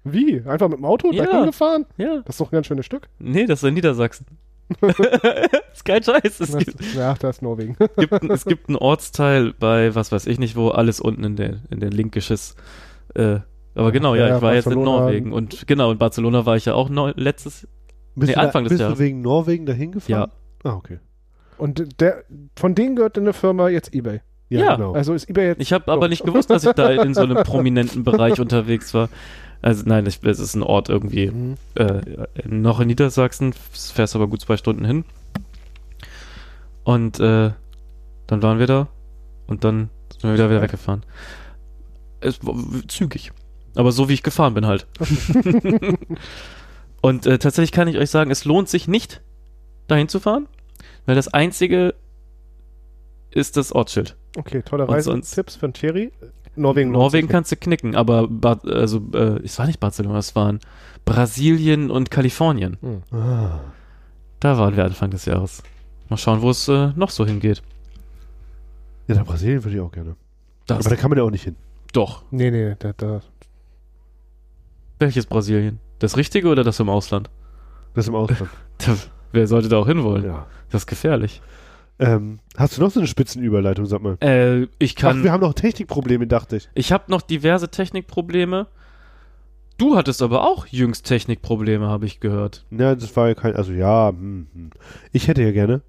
Wie? 0.03 0.43
Einfach 0.45 0.69
mit 0.69 0.79
dem 0.79 0.85
Auto 0.85 1.13
Ja. 1.13 1.25
dahin 1.25 1.47
gefahren? 1.47 1.87
Ja. 1.97 2.19
Das 2.27 2.35
ist 2.35 2.41
doch 2.41 2.49
ein 2.51 2.57
ganz 2.57 2.67
schönes 2.67 2.85
Stück. 2.85 3.09
Nee, 3.19 3.47
das 3.47 3.63
ist 3.63 3.69
in 3.69 3.75
Niedersachsen. 3.75 4.27
ist 5.73 5.85
kein 5.85 6.03
Scheiß. 6.03 6.41
Es 6.41 6.57
gibt, 6.57 6.95
ja, 6.95 7.15
da 7.15 7.31
ist 7.31 7.43
Norwegen. 7.43 7.77
gibt, 7.97 8.25
es 8.31 8.45
gibt 8.45 8.69
einen 8.69 8.77
Ortsteil 8.77 9.53
bei, 9.59 9.95
was 9.95 10.13
weiß 10.13 10.27
ich 10.27 10.39
nicht 10.39 10.57
wo, 10.57 10.69
alles 10.71 11.01
unten 11.01 11.25
in 11.25 11.37
der, 11.37 11.61
in 11.71 11.81
der 11.81 11.91
Linkisches. 11.91 12.57
Äh, 13.15 13.41
aber 13.75 13.93
genau, 13.93 14.15
ja, 14.15 14.29
Ja, 14.29 14.37
ich 14.37 14.43
war 14.43 14.55
jetzt 14.55 14.67
in 14.67 14.75
Barcelona. 14.75 15.01
Norwegen. 15.01 15.33
Und 15.33 15.67
genau, 15.67 15.91
in 15.93 15.99
Barcelona 15.99 16.47
war 16.47 16.57
ich 16.57 16.65
ja 16.65 16.75
auch 16.75 16.89
neu, 16.89 17.13
letztes. 17.17 17.63
Bist 18.15 18.29
Nee, 18.29 18.35
du 18.35 18.41
da- 18.41 18.41
Anfang 18.47 18.65
des 18.65 18.71
bist 18.71 18.81
Jahres. 18.81 18.99
du 18.99 19.05
wegen 19.05 19.21
Norwegen 19.23 19.67
dahin 19.67 19.93
gefahren? 19.93 20.31
Ja. 20.65 20.71
Ah, 20.71 20.77
okay. 20.77 20.99
Und 21.59 22.01
der, 22.01 22.25
von 22.57 22.75
denen 22.75 22.97
gehört 22.97 23.19
eine 23.19 23.33
Firma 23.33 23.69
jetzt 23.69 23.95
eBay. 23.95 24.21
Ja. 24.51 24.77
genau. 24.77 24.93
Also 24.93 25.15
ist 25.15 25.29
eBay 25.29 25.49
jetzt. 25.49 25.61
Ich 25.61 25.73
habe 25.73 25.91
aber 25.91 26.09
nicht 26.09 26.25
gewusst, 26.25 26.51
dass 26.51 26.65
ich 26.65 26.73
da 26.73 26.91
in 26.91 27.15
so 27.15 27.23
einem 27.23 27.37
prominenten 27.45 28.05
Bereich 28.05 28.41
unterwegs 28.41 28.95
war. 28.95 29.09
Also 29.65 29.85
nein, 29.87 30.05
ich, 30.05 30.23
es 30.23 30.41
ist 30.41 30.55
ein 30.55 30.63
Ort 30.63 30.91
irgendwie 30.91 31.31
Mhm. 31.31 31.55
äh, 31.77 32.03
noch 32.45 32.81
in 32.81 32.89
Niedersachsen, 32.89 33.55
fährst 33.55 34.15
aber 34.15 34.27
gut 34.27 34.43
zwei 34.43 34.59
Stunden 34.59 34.85
hin. 34.85 35.05
Und 36.83 37.19
äh, 37.19 37.53
dann 38.27 38.43
waren 38.43 38.59
wir 38.59 38.67
da 38.67 38.89
und 39.47 39.65
dann 39.65 39.89
sind 40.13 40.25
wir 40.25 40.35
wieder, 40.35 40.51
wieder 40.51 40.61
weggefahren. 40.61 41.03
Es 42.21 42.45
war 42.45 42.55
zügig. 42.89 43.33
Aber 43.75 43.91
so 43.91 44.11
wie 44.11 44.13
ich 44.13 44.23
gefahren 44.23 44.53
bin 44.53 44.67
halt. 44.67 44.87
und 47.01 47.25
äh, 47.25 47.39
tatsächlich 47.39 47.73
kann 47.73 47.89
ich 47.89 47.97
euch 47.97 48.11
sagen, 48.11 48.31
es 48.31 48.45
lohnt 48.45 48.69
sich 48.69 48.87
nicht, 48.87 49.23
dahin 49.87 50.09
zu 50.09 50.21
fahren, 50.21 50.47
weil 51.07 51.15
das 51.15 51.29
einzige 51.29 51.95
ist 53.31 53.57
das 53.57 53.73
Ortsschild. 53.73 54.15
Okay, 54.37 54.61
tolle 54.61 54.87
Reisetipps 54.87 55.57
für 55.57 55.73
Thierry. 55.73 56.13
Norwegen. 56.57 56.91
Norwegen 56.93 57.29
kannst 57.29 57.51
du 57.53 57.57
knicken, 57.57 57.95
aber 57.97 58.29
Bar 58.29 58.61
also 58.65 59.01
äh, 59.13 59.43
es 59.45 59.59
war 59.59 59.67
nicht 59.67 59.81
Barcelona, 59.81 60.19
es 60.19 60.35
waren 60.37 60.61
Brasilien 61.05 61.91
und 61.91 62.11
Kalifornien. 62.11 62.77
Hm. 62.81 63.03
Ah. 63.13 63.61
Da 64.41 64.59
waren 64.59 64.77
wir 64.77 64.85
Anfang 64.85 65.11
des 65.11 65.25
Jahres. 65.25 65.63
Mal 66.09 66.17
schauen, 66.17 66.43
wo 66.43 66.51
es 66.51 66.69
äh, 66.69 66.93
noch 66.97 67.11
so 67.11 67.27
hingeht. 67.27 67.63
Ja, 69.09 69.17
nach 69.17 69.25
Brasilien 69.25 69.65
würde 69.65 69.77
ich 69.77 69.83
auch 69.83 69.93
gerne. 69.93 70.17
Das 70.67 70.79
Aber 70.87 70.95
da 70.95 71.01
kann 71.01 71.11
man 71.11 71.19
ja 71.19 71.25
auch 71.25 71.31
nicht 71.31 71.45
hin. 71.45 71.57
doch. 71.93 72.23
Nee, 72.31 72.51
nee, 72.51 72.75
da, 72.79 72.93
da. 72.97 73.21
Welches 74.99 75.27
Brasilien? 75.27 75.81
Das 75.99 76.17
richtige 76.17 76.49
oder 76.49 76.65
das 76.65 76.81
im 76.81 76.89
Ausland? 76.89 77.31
Das 77.95 78.09
im 78.09 78.15
Ausland. 78.15 78.51
Da, 78.79 78.97
wer 79.33 79.47
sollte 79.47 79.69
da 79.69 79.77
auch 79.79 79.87
hinwollen? 79.87 80.25
ja. 80.25 80.47
Das 80.71 80.83
ist 80.83 80.87
gefährlich. 80.87 81.41
Ähm, 81.99 82.41
hast 82.57 82.77
du 82.77 82.81
noch 82.81 82.91
so 82.91 83.01
eine 83.01 83.07
Spitzenüberleitung, 83.07 83.87
sag 83.87 84.03
mal? 84.03 84.17
Äh, 84.21 84.67
ich 84.79 84.95
Ach, 84.97 85.03
kann. 85.03 85.23
wir 85.23 85.33
haben 85.33 85.41
noch 85.41 85.55
Technikprobleme, 85.55 86.27
dachte 86.27 86.57
ich. 86.57 86.69
ich 86.75 86.93
habe 86.93 87.05
noch 87.09 87.23
diverse 87.23 87.69
Technikprobleme. 87.69 88.67
Du 89.79 89.97
hattest 89.97 90.23
aber 90.23 90.45
auch 90.45 90.67
jüngst 90.67 91.07
Technikprobleme, 91.07 91.87
habe 91.87 92.07
ich 92.07 92.21
gehört. 92.21 92.65
Ja, 92.71 92.95
das 92.95 93.17
war 93.17 93.29
ja 93.29 93.35
kein, 93.35 93.57
also 93.57 93.73
ja, 93.73 94.09
hm, 94.09 94.47
hm. 94.53 94.71
ich 95.13 95.29
hätte 95.29 95.43
ja 95.43 95.51
gerne, 95.51 95.83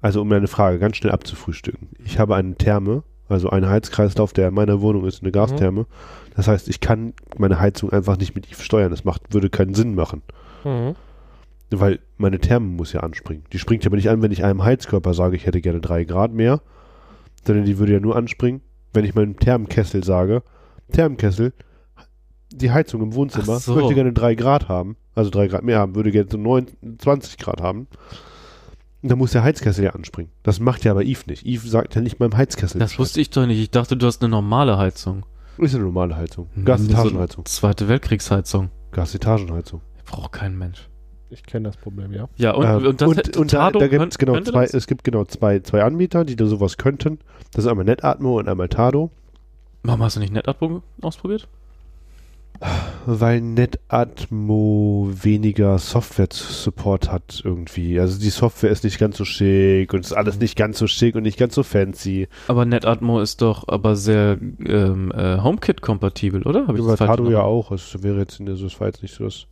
also 0.00 0.20
um 0.20 0.28
meine 0.28 0.48
Frage 0.48 0.78
ganz 0.78 0.96
schnell 0.96 1.12
abzufrühstücken. 1.12 1.88
Ich 2.04 2.18
habe 2.18 2.34
eine 2.34 2.54
Therme, 2.54 3.02
also 3.28 3.50
einen 3.50 3.68
Heizkreislauf, 3.68 4.32
der 4.32 4.48
in 4.48 4.54
meiner 4.54 4.80
Wohnung 4.80 5.04
ist, 5.06 5.22
eine 5.22 5.32
Gastherme. 5.32 5.86
Das 6.36 6.48
heißt, 6.48 6.68
ich 6.68 6.80
kann 6.80 7.14
meine 7.38 7.58
Heizung 7.58 7.90
einfach 7.90 8.16
nicht 8.18 8.34
mit 8.34 8.46
steuern. 8.54 8.90
Das 8.90 9.04
macht, 9.04 9.32
würde 9.32 9.50
keinen 9.50 9.74
Sinn 9.74 9.94
machen. 9.94 10.22
Mhm. 10.64 10.94
Weil 11.70 12.00
meine 12.16 12.38
Therme 12.38 12.66
muss 12.66 12.92
ja 12.92 13.00
anspringen. 13.00 13.44
Die 13.52 13.58
springt 13.58 13.84
ja 13.84 13.88
aber 13.88 13.96
nicht 13.96 14.10
an, 14.10 14.22
wenn 14.22 14.30
ich 14.30 14.44
einem 14.44 14.62
Heizkörper 14.62 15.14
sage, 15.14 15.36
ich 15.36 15.46
hätte 15.46 15.60
gerne 15.60 15.80
drei 15.80 16.04
Grad 16.04 16.32
mehr, 16.32 16.60
sondern 17.44 17.64
die 17.64 17.78
würde 17.78 17.94
ja 17.94 18.00
nur 18.00 18.16
anspringen, 18.16 18.60
wenn 18.92 19.04
ich 19.04 19.14
meinem 19.14 19.36
Thermenkessel 19.36 20.04
sage, 20.04 20.42
Thermenkessel, 20.92 21.52
die 22.52 22.70
Heizung 22.70 23.02
im 23.02 23.14
Wohnzimmer 23.14 23.58
so. 23.58 23.74
möchte 23.74 23.94
gerne 23.94 24.12
drei 24.12 24.34
Grad 24.34 24.68
haben, 24.68 24.96
also 25.14 25.30
drei 25.30 25.48
Grad 25.48 25.64
mehr 25.64 25.78
haben, 25.78 25.94
würde 25.94 26.12
gerne 26.12 26.30
so 26.30 26.38
29 26.38 27.38
Grad 27.38 27.60
haben. 27.60 27.88
Und 29.02 29.10
dann 29.10 29.18
muss 29.18 29.32
der 29.32 29.42
Heizkessel 29.42 29.84
ja 29.84 29.90
anspringen. 29.90 30.32
Das 30.42 30.58
macht 30.58 30.84
ja 30.84 30.92
aber 30.92 31.04
Eve 31.04 31.22
nicht. 31.26 31.44
Eve 31.44 31.68
sagt 31.68 31.94
ja 31.94 32.00
nicht 32.00 32.18
meinem 32.18 32.36
Heizkessel. 32.36 32.78
Das 32.78 32.98
wusste 32.98 33.20
ich 33.20 33.30
doch 33.30 33.46
nicht. 33.46 33.60
Ich 33.60 33.70
dachte, 33.70 33.96
du 33.96 34.06
hast 34.06 34.22
eine 34.22 34.30
normale 34.30 34.78
Heizung. 34.78 35.24
Ist 35.58 35.74
eine 35.74 35.84
normale 35.84 36.16
Heizung. 36.16 36.48
Hm, 36.54 36.64
Gasetagenheizung. 36.64 37.44
So 37.46 37.50
Zweite 37.52 37.88
Weltkriegsheizung. 37.88 38.70
Gasetagenheizung. 38.92 39.80
Braucht 40.04 40.32
kein 40.32 40.56
Mensch. 40.56 40.88
Ich 41.30 41.42
kenne 41.44 41.68
das 41.68 41.76
Problem, 41.76 42.12
ja. 42.12 42.28
Ja, 42.36 42.52
und, 42.52 42.64
Ähm, 42.64 42.86
und 42.86 43.00
das 43.00 43.08
und, 43.08 43.36
und 43.36 43.52
da, 43.52 43.70
da 43.70 43.88
gibt 43.88 44.12
es 44.12 44.18
genau 44.18 44.40
zwei, 44.40 44.64
das? 44.64 44.74
es 44.74 44.86
gibt 44.86 45.02
genau 45.04 45.24
zwei, 45.24 45.60
zwei 45.60 45.82
Anbieter, 45.82 46.24
die 46.24 46.36
da 46.36 46.46
sowas 46.46 46.76
könnten. 46.76 47.18
Das 47.52 47.64
ist 47.64 47.70
einmal 47.70 47.84
Netatmo 47.84 48.38
und 48.38 48.48
einmal 48.48 48.68
Tado. 48.68 49.10
Warum 49.82 50.02
hast 50.02 50.16
du 50.16 50.20
nicht 50.20 50.32
NetAdmo 50.32 50.82
ausprobiert? 51.00 51.48
Weil 53.04 53.40
Netatmo 53.40 55.10
weniger 55.12 55.78
Software-Support 55.78 57.12
hat 57.12 57.42
irgendwie. 57.44 58.00
Also 58.00 58.18
die 58.18 58.30
Software 58.30 58.70
ist 58.70 58.82
nicht 58.82 58.98
ganz 58.98 59.18
so 59.18 59.24
schick 59.24 59.92
und 59.92 60.00
ist 60.00 60.12
alles 60.12 60.38
nicht 60.38 60.56
ganz 60.56 60.78
so 60.78 60.86
schick 60.86 61.14
und 61.14 61.22
nicht 61.22 61.38
ganz 61.38 61.54
so 61.54 61.62
fancy. 61.62 62.28
Aber 62.48 62.64
NetAdmo 62.64 63.20
ist 63.20 63.42
doch 63.42 63.68
aber 63.68 63.94
sehr 63.94 64.38
ähm, 64.40 65.12
äh, 65.14 65.38
HomeKit-kompatibel, 65.38 66.42
oder? 66.44 66.66
Hab 66.66 66.74
ich 66.74 66.80
Über 66.80 66.96
Tado 66.96 67.30
ja 67.30 67.42
auch. 67.42 67.72
Es 67.72 68.02
wäre 68.02 68.18
jetzt, 68.18 68.40
also 68.40 68.64
das 68.64 68.80
war 68.80 68.86
jetzt 68.88 69.02
nicht 69.02 69.14
so 69.14 69.24
das. 69.24 69.46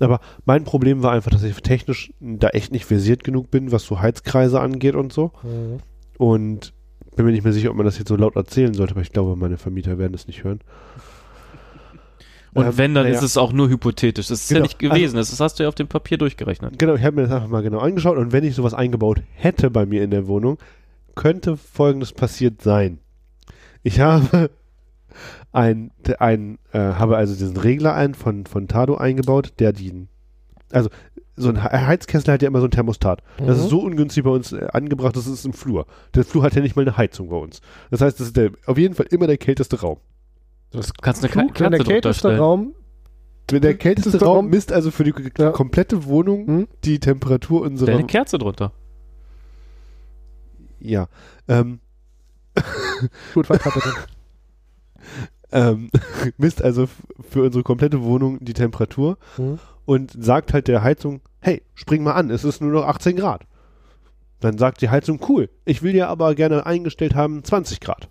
Aber 0.00 0.20
mein 0.46 0.64
Problem 0.64 1.02
war 1.02 1.12
einfach, 1.12 1.30
dass 1.30 1.42
ich 1.42 1.54
technisch 1.60 2.12
da 2.20 2.48
echt 2.48 2.72
nicht 2.72 2.84
versiert 2.86 3.22
genug 3.24 3.50
bin, 3.50 3.70
was 3.72 3.84
so 3.84 4.00
Heizkreise 4.00 4.60
angeht 4.60 4.94
und 4.94 5.12
so. 5.12 5.32
Und 6.18 6.72
bin 7.16 7.26
mir 7.26 7.32
nicht 7.32 7.44
mehr 7.44 7.52
sicher, 7.52 7.70
ob 7.70 7.76
man 7.76 7.84
das 7.86 7.98
jetzt 7.98 8.08
so 8.08 8.16
laut 8.16 8.36
erzählen 8.36 8.72
sollte, 8.74 8.92
aber 8.94 9.02
ich 9.02 9.12
glaube, 9.12 9.36
meine 9.36 9.58
Vermieter 9.58 9.98
werden 9.98 10.14
es 10.14 10.26
nicht 10.26 10.44
hören. 10.44 10.60
Und 12.52 12.64
Ähm, 12.66 12.78
wenn, 12.78 12.94
dann 12.94 13.04
naja. 13.04 13.16
ist 13.16 13.22
es 13.22 13.36
auch 13.36 13.52
nur 13.52 13.68
hypothetisch. 13.68 14.26
Das 14.26 14.40
ist 14.40 14.48
Genau. 14.48 14.58
ja 14.60 14.62
nicht 14.64 14.78
gewesen. 14.80 15.16
das 15.16 15.38
hast 15.38 15.58
du 15.58 15.62
ja 15.62 15.68
auf 15.68 15.76
dem 15.76 15.86
Papier 15.86 16.18
durchgerechnet. 16.18 16.78
Genau, 16.80 16.94
ich 16.94 17.02
habe 17.04 17.14
mir 17.14 17.22
das 17.22 17.30
einfach 17.30 17.46
mal 17.48 17.62
genau 17.62 17.78
angeschaut 17.78 18.16
und 18.18 18.32
wenn 18.32 18.42
ich 18.42 18.56
sowas 18.56 18.74
eingebaut 18.74 19.22
hätte 19.34 19.70
bei 19.70 19.86
mir 19.86 20.02
in 20.02 20.10
der 20.10 20.26
Wohnung, 20.26 20.58
könnte 21.14 21.56
folgendes 21.56 22.12
passiert 22.12 22.60
sein. 22.60 22.98
Ich 23.84 24.00
habe 24.00 24.50
ein, 25.52 25.90
ein 26.18 26.58
äh, 26.72 26.78
habe 26.78 27.16
also 27.16 27.34
diesen 27.34 27.56
Regler 27.56 27.94
ein 27.94 28.14
von, 28.14 28.46
von 28.46 28.68
Tado 28.68 28.96
eingebaut, 28.96 29.54
der 29.58 29.72
die, 29.72 30.06
also 30.70 30.90
so 31.36 31.48
ein 31.48 31.62
He- 31.62 31.68
Heizkessel 31.86 32.32
hat 32.34 32.42
ja 32.42 32.48
immer 32.48 32.60
so 32.60 32.66
ein 32.66 32.70
Thermostat. 32.70 33.22
Das 33.38 33.58
Mhm. 33.58 33.64
ist 33.64 33.70
so 33.70 33.80
ungünstig 33.82 34.22
bei 34.24 34.30
uns 34.30 34.52
äh, 34.52 34.66
angebracht, 34.72 35.16
das 35.16 35.26
ist 35.26 35.44
im 35.46 35.52
Flur. 35.52 35.86
Der 36.14 36.24
Flur 36.24 36.42
hat 36.42 36.54
ja 36.54 36.62
nicht 36.62 36.76
mal 36.76 36.82
eine 36.82 36.96
Heizung 36.96 37.28
bei 37.30 37.36
uns. 37.36 37.60
Das 37.90 38.00
heißt, 38.00 38.20
das 38.20 38.28
ist 38.28 38.36
der, 38.36 38.50
auf 38.66 38.78
jeden 38.78 38.94
Fall 38.94 39.06
immer 39.10 39.26
der 39.26 39.38
kälteste 39.38 39.80
Raum. 39.80 39.98
Du 40.70 40.80
kannst 41.02 41.24
eine 41.24 41.32
Flug, 41.32 41.58
wenn 41.58 41.72
der 41.72 41.80
kälteste. 41.82 42.36
Raum. 42.36 42.74
Der 43.50 43.58
Der 43.58 43.74
kälteste 43.74 44.22
Raum 44.24 44.48
misst 44.50 44.72
also 44.72 44.92
für 44.92 45.02
die 45.02 45.12
Ja. 45.36 45.50
komplette 45.50 46.04
Wohnung 46.04 46.46
Hm? 46.46 46.68
die 46.84 47.00
Temperatur 47.00 47.62
unserer 47.62 47.86
Stell 47.88 47.98
eine 47.98 48.06
Kerze 48.06 48.38
drunter. 48.38 48.70
Ja. 50.78 51.08
Ähm, 51.48 51.80
Gut, 53.34 53.50
weiter 53.50 53.70
bitte. 53.72 53.92
ähm, 55.52 55.90
misst 56.38 56.62
also 56.62 56.86
für 57.28 57.42
unsere 57.44 57.62
komplette 57.64 58.02
Wohnung 58.02 58.38
die 58.40 58.54
Temperatur 58.54 59.18
Mhm. 59.36 59.58
und 59.84 60.12
sagt 60.22 60.52
halt 60.52 60.68
der 60.68 60.82
Heizung, 60.82 61.20
hey, 61.40 61.62
spring 61.74 62.02
mal 62.02 62.12
an, 62.12 62.30
es 62.30 62.44
ist 62.44 62.60
nur 62.60 62.72
noch 62.72 62.86
18 62.86 63.16
Grad. 63.16 63.42
Dann 64.40 64.56
sagt 64.58 64.80
die 64.80 64.88
Heizung, 64.90 65.20
cool, 65.28 65.50
ich 65.64 65.82
will 65.82 65.94
ja 65.94 66.08
aber 66.08 66.34
gerne 66.34 66.64
eingestellt 66.66 67.14
haben 67.14 67.44
20 67.44 67.80
Grad. 67.80 68.08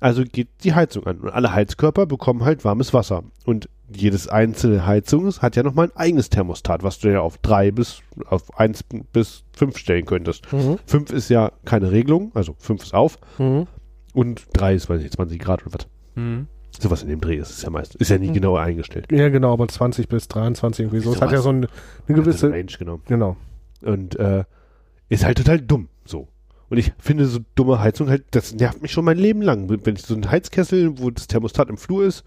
Also 0.00 0.22
geht 0.22 0.48
die 0.62 0.74
Heizung 0.74 1.06
an 1.06 1.18
und 1.18 1.30
alle 1.30 1.52
Heizkörper 1.52 2.06
bekommen 2.06 2.44
halt 2.44 2.64
warmes 2.64 2.94
Wasser. 2.94 3.24
Und 3.44 3.68
jedes 3.92 4.28
einzelne 4.28 4.86
Heizung 4.86 5.26
hat 5.40 5.56
ja 5.56 5.62
nochmal 5.64 5.86
ein 5.88 5.96
eigenes 5.96 6.30
Thermostat, 6.30 6.82
was 6.84 7.00
du 7.00 7.10
ja 7.10 7.20
auf 7.20 7.38
3 7.38 7.72
bis 7.72 8.00
auf 8.26 8.56
1 8.58 8.84
bis 9.12 9.42
5 9.56 9.76
stellen 9.76 10.04
könntest. 10.06 10.52
Mhm. 10.52 10.78
5 10.86 11.10
ist 11.10 11.30
ja 11.30 11.50
keine 11.64 11.90
Regelung, 11.90 12.30
also 12.34 12.54
5 12.58 12.82
ist 12.84 12.94
auf 12.94 13.18
Mhm. 13.38 13.66
und 14.14 14.46
3 14.52 14.74
ist, 14.74 14.88
weiß 14.88 14.98
ich 14.98 15.04
nicht, 15.04 15.14
20 15.14 15.40
Grad 15.40 15.66
oder 15.66 15.74
was. 15.74 15.86
Mhm. 16.14 16.46
Sowas 16.80 17.02
in 17.02 17.08
dem 17.08 17.20
Dreh 17.20 17.36
ist 17.36 17.50
es 17.50 17.62
ja 17.62 17.70
meist. 17.70 17.94
Ist 17.96 18.10
ja 18.10 18.18
nie 18.18 18.28
Mhm. 18.28 18.34
genau 18.34 18.56
eingestellt. 18.56 19.06
Ja, 19.10 19.28
genau, 19.28 19.52
aber 19.52 19.66
20 19.68 20.08
bis 20.08 20.28
23 20.28 20.84
irgendwie 20.84 21.00
so. 21.00 21.12
Es 21.12 21.20
hat 21.20 21.32
ja 21.32 21.40
so 21.40 21.48
eine, 21.48 21.68
eine 22.06 22.16
gewisse. 22.16 22.50
Range, 22.50 22.72
genau. 22.78 23.00
Genau. 23.06 23.36
Und 23.82 24.16
äh, 24.16 24.44
ist 25.08 25.24
halt 25.24 25.38
total 25.38 25.60
dumm 25.60 25.88
so. 26.04 26.28
Und 26.70 26.76
ich 26.78 26.92
finde 26.98 27.26
so 27.26 27.38
dumme 27.54 27.80
Heizung 27.80 28.08
halt, 28.10 28.24
das 28.32 28.54
nervt 28.54 28.82
mich 28.82 28.92
schon 28.92 29.04
mein 29.04 29.16
Leben 29.16 29.40
lang. 29.40 29.68
Wenn 29.68 29.96
ich 29.96 30.02
so 30.02 30.14
ein 30.14 30.30
Heizkessel, 30.30 30.98
wo 30.98 31.10
das 31.10 31.26
Thermostat 31.26 31.70
im 31.70 31.78
Flur 31.78 32.04
ist, 32.04 32.24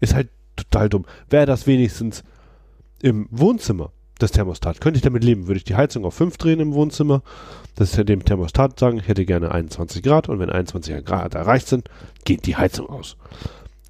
ist 0.00 0.14
halt 0.14 0.28
total 0.56 0.88
dumm. 0.88 1.04
Wäre 1.28 1.46
das 1.46 1.66
wenigstens 1.66 2.22
im 3.02 3.26
Wohnzimmer, 3.32 3.90
das 4.18 4.30
Thermostat, 4.30 4.80
könnte 4.80 4.98
ich 4.98 5.02
damit 5.02 5.24
leben, 5.24 5.48
würde 5.48 5.58
ich 5.58 5.64
die 5.64 5.74
Heizung 5.74 6.04
auf 6.04 6.14
5 6.14 6.36
drehen 6.36 6.60
im 6.60 6.74
Wohnzimmer, 6.74 7.22
das 7.74 7.98
ist 7.98 8.08
dem 8.08 8.24
Thermostat 8.24 8.78
sagen, 8.78 8.98
ich 8.98 9.08
hätte 9.08 9.24
gerne 9.24 9.50
21 9.50 10.02
Grad 10.04 10.28
und 10.28 10.38
wenn 10.38 10.50
21 10.50 11.04
Grad 11.04 11.34
erreicht 11.34 11.66
sind, 11.66 11.88
geht 12.24 12.46
die 12.46 12.54
Heizung 12.56 12.88
aus. 12.88 13.16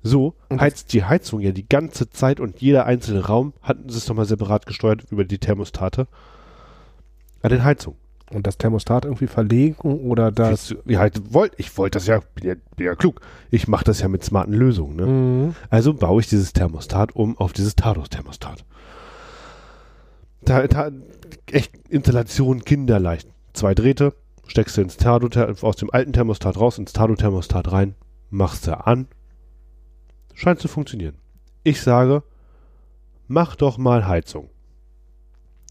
So 0.02 0.34
heizt 0.50 0.92
die 0.92 1.04
Heizung 1.04 1.40
ja 1.40 1.52
die 1.52 1.68
ganze 1.68 2.10
Zeit 2.10 2.40
und 2.40 2.60
jeder 2.60 2.86
einzelne 2.86 3.26
Raum 3.26 3.52
hat 3.62 3.78
es 3.86 4.08
nochmal 4.08 4.26
separat 4.26 4.66
gesteuert 4.66 5.04
über 5.10 5.24
die 5.24 5.38
Thermostate 5.38 6.08
an 7.42 7.50
den 7.50 7.64
Heizungen. 7.64 7.98
Und 8.32 8.46
das 8.46 8.56
Thermostat 8.56 9.04
irgendwie 9.04 9.26
verlegen 9.26 9.76
oder 9.82 10.32
das. 10.32 10.74
Ja, 10.86 11.00
halt, 11.00 11.34
wollt, 11.34 11.52
ich 11.58 11.76
wollte 11.76 11.98
das 11.98 12.06
ja, 12.06 12.20
bin 12.34 12.46
ja, 12.46 12.54
bin 12.76 12.86
ja 12.86 12.94
klug. 12.94 13.20
Ich 13.50 13.68
mache 13.68 13.84
das 13.84 14.00
ja 14.00 14.08
mit 14.08 14.24
smarten 14.24 14.54
Lösungen. 14.54 14.96
Ne? 14.96 15.06
Mhm. 15.06 15.54
Also 15.68 15.92
baue 15.92 16.22
ich 16.22 16.28
dieses 16.28 16.54
Thermostat 16.54 17.14
um 17.14 17.36
auf 17.36 17.52
dieses 17.52 17.76
Tados-Thermostat. 17.76 18.64
Da, 20.44 20.66
da, 20.66 20.90
echt 21.50 21.72
Installation 21.90 22.64
kinderleicht. 22.64 23.28
Zwei 23.52 23.74
Drähte, 23.74 24.14
steckst 24.46 24.78
du 24.78 24.80
ins 24.80 24.96
Tado, 24.96 25.28
aus 25.60 25.76
dem 25.76 25.90
alten 25.90 26.14
Thermostat 26.14 26.58
raus, 26.58 26.78
ins 26.78 26.94
Tado-Thermostat 26.94 27.70
rein, 27.70 27.94
machst 28.30 28.66
du 28.66 28.86
an. 28.86 29.08
Scheint 30.34 30.60
zu 30.60 30.68
funktionieren. 30.68 31.14
Ich 31.64 31.80
sage, 31.80 32.22
mach 33.28 33.56
doch 33.56 33.78
mal 33.78 34.06
Heizung. 34.06 34.48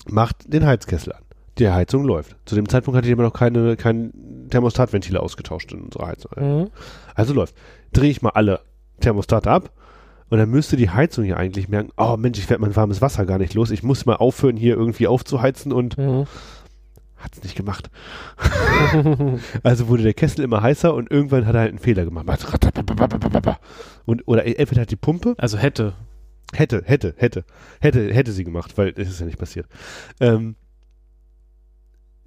Macht 0.07 0.51
den 0.51 0.65
Heizkessel 0.65 1.13
an. 1.13 1.23
Die 1.57 1.69
Heizung 1.69 2.05
läuft. 2.05 2.35
Zu 2.45 2.55
dem 2.55 2.67
Zeitpunkt 2.69 2.97
hatte 2.97 3.07
ich 3.07 3.13
aber 3.13 3.23
noch 3.23 3.33
keine, 3.33 3.75
kein 3.75 4.47
Thermostatventile 4.49 5.19
ausgetauscht 5.19 5.71
in 5.73 5.81
unserer 5.81 6.07
Heizung. 6.07 6.31
Mhm. 6.37 6.69
Also 7.13 7.33
läuft. 7.33 7.55
Drehe 7.93 8.09
ich 8.09 8.21
mal 8.21 8.29
alle 8.31 8.61
Thermostate 9.01 9.49
ab 9.51 9.71
und 10.29 10.37
dann 10.37 10.49
müsste 10.49 10.77
die 10.77 10.89
Heizung 10.89 11.25
hier 11.25 11.37
eigentlich 11.37 11.67
merken, 11.67 11.91
oh 11.97 12.15
Mensch, 12.17 12.39
ich 12.39 12.49
werde 12.49 12.61
mein 12.61 12.75
warmes 12.75 13.01
Wasser 13.01 13.25
gar 13.25 13.37
nicht 13.37 13.53
los. 13.53 13.69
Ich 13.69 13.83
muss 13.83 14.05
mal 14.05 14.15
aufhören, 14.15 14.55
hier 14.55 14.75
irgendwie 14.75 15.07
aufzuheizen 15.07 15.71
und 15.73 15.97
Mhm. 15.97 16.25
Hat's 17.21 17.41
nicht 17.43 17.55
gemacht. 17.55 17.89
Also 19.63 19.87
wurde 19.87 20.03
der 20.03 20.13
Kessel 20.13 20.43
immer 20.43 20.61
heißer 20.61 20.93
und 20.93 21.09
irgendwann 21.11 21.45
hat 21.45 21.55
er 21.55 21.61
halt 21.61 21.69
einen 21.69 21.79
Fehler 21.79 22.05
gemacht. 22.05 22.25
Und, 24.05 24.27
oder 24.27 24.45
entweder 24.45 24.81
hat 24.81 24.91
die 24.91 24.95
Pumpe, 24.95 25.35
Also 25.37 25.57
hätte. 25.57 25.93
hätte, 26.53 26.81
hätte, 26.85 27.13
hätte, 27.17 27.45
hätte, 27.79 28.13
hätte 28.13 28.31
sie 28.31 28.43
gemacht, 28.43 28.77
weil 28.77 28.91
das 28.93 29.07
ist 29.09 29.19
ja 29.19 29.25
nicht 29.25 29.37
passiert. 29.39 29.67
Ähm, 30.19 30.55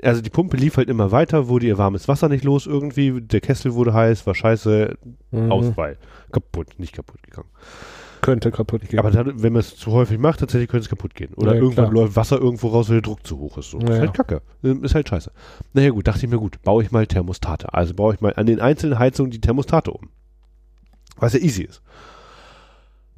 also 0.03 0.21
die 0.21 0.31
Pumpe 0.31 0.57
lief 0.57 0.77
halt 0.77 0.89
immer 0.89 1.13
weiter, 1.13 1.49
wurde 1.49 1.67
ihr 1.67 1.79
warmes 1.79 2.09
Wasser 2.09 2.29
nicht 2.29 2.45
los 2.45 2.67
irgendwie, 2.67 3.21
der 3.21 3.41
Kessel 3.41 3.75
wurde 3.75 3.95
heiß, 3.95 4.27
war 4.27 4.35
scheiße, 4.35 4.97
Mhm. 5.31 5.51
Ausfall. 5.53 5.99
Kaputt, 6.33 6.79
nicht 6.79 6.95
kaputt 6.95 7.23
gegangen. 7.23 7.49
Könnte 8.25 8.51
kaputt 8.51 8.89
gehen. 8.89 8.99
Aber 8.99 9.11
dann, 9.11 9.43
wenn 9.43 9.53
man 9.53 9.61
es 9.61 9.77
zu 9.77 9.93
häufig 9.93 10.19
macht, 10.19 10.41
tatsächlich 10.41 10.69
könnte 10.71 10.85
es 10.85 10.89
kaputt 10.89 11.15
gehen. 11.15 11.35
Oder 11.35 11.55
Ja, 11.55 11.61
irgendwann 11.61 11.91
klar. 11.91 12.03
läuft 12.05 12.17
Wasser 12.17 12.39
irgendwo 12.41 12.69
raus, 12.69 12.89
weil 12.89 12.97
der 12.97 13.03
Druck 13.03 13.27
zu 13.27 13.39
hoch 13.39 13.59
ist. 13.59 13.71
So. 13.71 13.79
Ja, 13.81 13.89
ist 13.95 14.01
halt 14.01 14.15
kacke. 14.15 14.43
Ähm, 14.63 14.83
Ist 14.83 14.95
halt 14.95 15.09
scheiße. 15.09 15.31
Naja 15.75 15.91
gut, 15.91 16.07
dachte 16.09 16.25
ich 16.25 16.31
mir, 16.31 16.39
gut, 16.39 16.63
baue 16.63 16.83
ich 16.83 16.91
mal 16.91 17.07
Thermostate. 17.07 17.73
Also 17.75 17.93
baue 17.95 18.15
ich 18.15 18.21
mal 18.21 18.33
an 18.35 18.47
den 18.47 18.61
einzelnen 18.61 18.99
Heizungen 18.99 19.31
die 19.31 19.41
Thermostate 19.41 19.91
um. 19.91 20.09
Was 21.17 21.33
ja 21.35 21.41
easy 21.41 21.63
ist. 21.63 21.83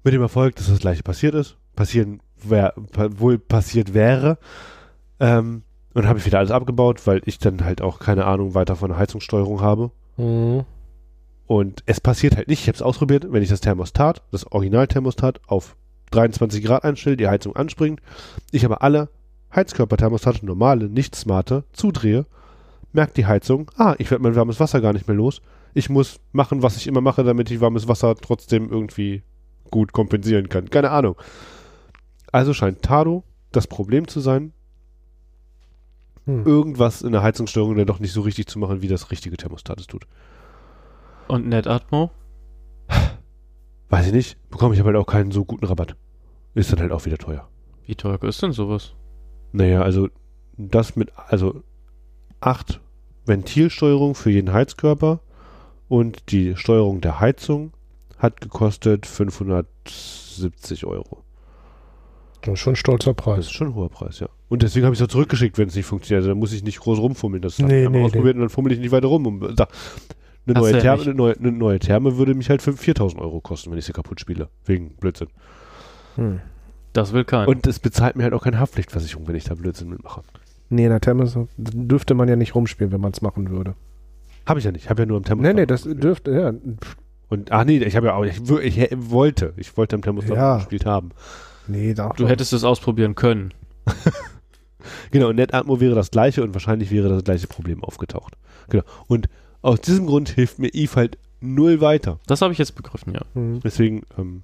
Mit 0.03 0.13
dem 0.13 0.23
Erfolg, 0.23 0.57
dass 0.57 0.69
das 0.69 0.81
gleiche 0.81 1.03
passiert 1.03 1.35
ist. 1.35 1.57
Passieren 1.75 2.21
wär, 2.43 2.75
wohl 2.77 3.39
passiert 3.39 3.95
wäre. 3.95 4.39
Ähm, 5.21 5.63
und 5.95 6.07
habe 6.07 6.19
ich 6.19 6.27
wieder 6.27 6.39
alles 6.39 6.51
abgebaut, 6.51 7.07
weil 7.07 7.23
ich 7.25 7.39
dann 7.39 7.65
halt 7.65 7.81
auch 7.81 7.99
keine 8.01 8.27
Ahnung 8.27 8.55
weiter 8.55 8.77
von 8.77 8.91
der 8.91 8.99
Heizungssteuerung 8.99 9.61
habe. 9.63 9.91
Mhm. 10.17 10.65
Und 11.47 11.83
es 11.87 12.01
passiert 12.01 12.37
halt 12.37 12.49
nicht. 12.49 12.63
Ich 12.63 12.69
habe 12.69 12.77
es 12.77 12.83
ausprobiert, 12.83 13.27
wenn 13.31 13.43
ich 13.43 13.49
das 13.49 13.61
Thermostat, 13.61 14.23
das 14.33 14.51
Original-Thermostat 14.51 15.41
auf 15.47 15.77
23 16.11 16.65
Grad 16.65 16.85
einstelle, 16.85 17.17
die 17.17 17.29
Heizung 17.29 17.55
anspringt, 17.55 18.01
ich 18.51 18.65
aber 18.65 18.83
alle 18.83 19.09
Heizkörperthermostate, 19.55 20.45
normale, 20.45 20.89
nicht 20.89 21.15
smarte, 21.15 21.65
zudrehe, 21.73 22.27
merkt 22.93 23.17
die 23.17 23.27
Heizung, 23.27 23.71
ah, 23.77 23.95
ich 23.99 24.11
werde 24.11 24.23
mein 24.23 24.35
warmes 24.35 24.59
Wasser 24.61 24.81
gar 24.81 24.93
nicht 24.93 25.07
mehr 25.07 25.17
los. 25.17 25.41
Ich 25.75 25.89
muss 25.89 26.19
machen, 26.33 26.63
was 26.63 26.77
ich 26.77 26.87
immer 26.87 27.01
mache, 27.01 27.23
damit 27.23 27.51
ich 27.51 27.61
warmes 27.61 27.87
Wasser 27.87 28.15
trotzdem 28.17 28.71
irgendwie 28.71 29.23
gut 29.71 29.93
kompensieren 29.93 30.49
kann. 30.49 30.71
Keine 30.71 30.91
Ahnung. 30.91 31.17
Also 32.33 32.55
scheint 32.55 32.83
Tado 32.83 33.25
das 33.53 33.67
Problem 33.67 34.09
zu 34.09 34.21
sein, 34.21 34.53
Hm. 36.27 36.45
irgendwas 36.45 37.03
in 37.03 37.13
der 37.13 37.23
Heizungssteuerung 37.23 37.77
dann 37.77 37.87
doch 37.87 38.01
nicht 38.01 38.13
so 38.13 38.21
richtig 38.23 38.49
zu 38.49 38.59
machen, 38.59 38.83
wie 38.83 38.89
das 38.89 39.13
richtige 39.13 39.37
Thermostat 39.37 39.79
es 39.79 39.87
tut. 39.87 40.07
Und 41.29 41.49
Netatmo? 41.49 42.11
Weiß 43.89 44.07
ich 44.07 44.13
nicht. 44.13 44.37
Bekomme 44.51 44.75
ich 44.75 44.81
aber 44.81 44.89
halt 44.89 44.97
auch 44.99 45.07
keinen 45.07 45.31
so 45.31 45.45
guten 45.45 45.65
Rabatt. 45.65 45.97
Ist 46.55 46.73
dann 46.73 46.81
halt 46.81 46.93
auch 46.93 47.05
wieder 47.05 47.19
teuer. 47.19 47.49
Wie 47.87 47.95
teuer 47.95 48.23
ist 48.25 48.43
denn 48.43 48.53
sowas? 48.53 48.95
Naja, 49.53 49.83
also 49.83 50.09
das 50.57 50.97
mit, 50.97 51.13
also 51.29 51.63
acht 52.41 52.81
Ventilsteuerung 53.27 54.15
für 54.15 54.31
jeden 54.31 54.53
Heizkörper 54.53 55.21
und 55.89 56.31
die 56.33 56.57
Steuerung 56.57 57.01
der 57.01 57.21
Heizung 57.21 57.73
hat 58.19 58.41
gekostet 58.41 59.07
570 59.07 60.87
Euro. 60.87 61.23
Das 62.43 62.55
ist 62.55 62.61
schon 62.61 62.73
ein 62.75 62.77
stolzer 62.77 63.15
Das 63.15 63.25
Preis. 63.25 63.39
ist 63.47 63.53
schon 63.53 63.69
ein 63.69 63.75
hoher 63.75 63.89
Preis, 63.91 64.21
ja. 64.21 64.29
Und 64.49 64.63
deswegen 64.63 64.85
habe 64.87 64.95
ich 64.95 65.01
es 65.01 65.05
auch 65.05 65.11
zurückgeschickt, 65.11 65.59
wenn 65.59 65.69
es 65.69 65.75
nicht 65.75 65.87
funktioniert. 65.87 66.21
Also 66.21 66.29
da 66.31 66.35
muss 66.35 66.53
ich 66.53 66.63
nicht 66.63 66.79
groß 66.81 66.99
rumfummeln. 66.99 67.43
Das 67.43 67.59
Nee, 67.59 67.89
nee, 67.89 68.05
ausprobiert 68.05 68.37
und 68.37 68.41
dann 68.43 68.49
fummel 68.51 68.73
ich 68.73 68.79
nicht 68.79 68.93
weiter 68.93 69.09
rum. 69.09 69.27
Und 69.27 69.59
da, 69.59 69.67
eine, 70.47 70.59
neue 70.59 70.73
ja 70.75 70.81
Therme, 70.81 71.03
eine, 71.03 71.15
neue, 71.15 71.37
eine 71.39 71.53
neue 71.53 71.79
Therme 71.79 72.17
würde 72.19 72.35
mich 72.35 72.49
halt 72.51 72.63
für 72.63 72.73
4000 72.73 73.21
Euro 73.21 73.41
kosten, 73.41 73.71
wenn 73.71 73.79
ich 73.79 73.85
sie 73.85 73.93
kaputt 73.93 74.21
spiele. 74.21 74.49
Wegen 74.65 74.91
Blödsinn. 74.97 75.29
Hm. 76.17 76.41
Das 76.93 77.13
will 77.13 77.25
keiner. 77.25 77.49
Und 77.49 77.67
es 77.67 77.79
bezahlt 77.79 78.17
mir 78.17 78.23
halt 78.25 78.33
auch 78.33 78.45
keine 78.45 78.59
Haftpflichtversicherung, 78.59 79.27
wenn 79.29 79.35
ich 79.37 79.45
da 79.45 79.55
Blödsinn 79.55 79.89
mitmache. 79.91 80.23
Nee, 80.69 80.85
in 80.85 80.91
der 80.91 81.01
Thermos 81.01 81.37
dürfte 81.57 82.15
man 82.15 82.29
ja 82.29 82.37
nicht 82.37 82.55
rumspielen, 82.55 82.93
wenn 82.93 83.01
man 83.01 83.13
es 83.13 83.21
machen 83.23 83.51
würde. 83.51 83.75
Habe 84.47 84.59
ich 84.61 84.65
ja 84.65 84.73
nicht. 84.73 84.85
Ich 84.85 84.91
habe 84.91 85.03
ja 85.03 85.07
nur 85.07 85.17
am 85.19 85.25
Thermostat. 85.25 85.55
Nee, 85.55 85.61
nee, 85.63 85.67
das 85.67 85.83
gespielt. 85.83 86.03
dürfte, 86.05 86.31
ja. 86.33 86.53
Und, 87.29 87.51
ach 87.53 87.65
nee, 87.65 87.79
ich 87.79 87.97
habe 87.97 88.07
ja 88.07 88.15
auch, 88.15 88.25
ich, 88.25 88.41
ich, 88.63 88.79
hä- 88.79 88.89
wollte, 88.97 89.53
ich 89.57 89.77
wollte 89.77 89.97
am 89.97 90.03
Thermostat 90.03 90.37
Ja. 90.37 90.57
gespielt 90.59 90.87
haben. 90.87 91.11
Nee, 91.69 91.95
da. 91.95 92.11
du 92.11 92.29
hättest 92.29 92.53
es 92.53 92.65
ausprobieren 92.65 93.15
können. 93.15 93.53
Genau, 95.11 95.29
und 95.31 95.37
NetAtmo 95.37 95.81
wäre 95.81 95.95
das 95.95 96.11
gleiche 96.11 96.43
und 96.43 96.55
wahrscheinlich 96.55 96.91
wäre 96.91 97.09
das 97.09 97.25
gleiche 97.25 97.47
Problem 97.49 97.83
aufgetaucht. 97.83 98.35
Genau. 98.69 98.85
Und 99.09 99.29
aus 99.67 99.81
diesem 99.81 100.07
Grund 100.07 100.29
hilft 100.31 100.59
mir 100.59 100.69
Eve 100.69 100.95
halt 100.97 101.19
null 101.41 101.81
weiter. 101.81 102.19
Das 102.27 102.41
habe 102.41 102.53
ich 102.53 102.59
jetzt 102.59 102.75
begriffen, 102.75 103.15
ja. 103.15 103.21
Hm. 103.35 103.61
Deswegen 103.63 104.03
ähm, 104.19 104.43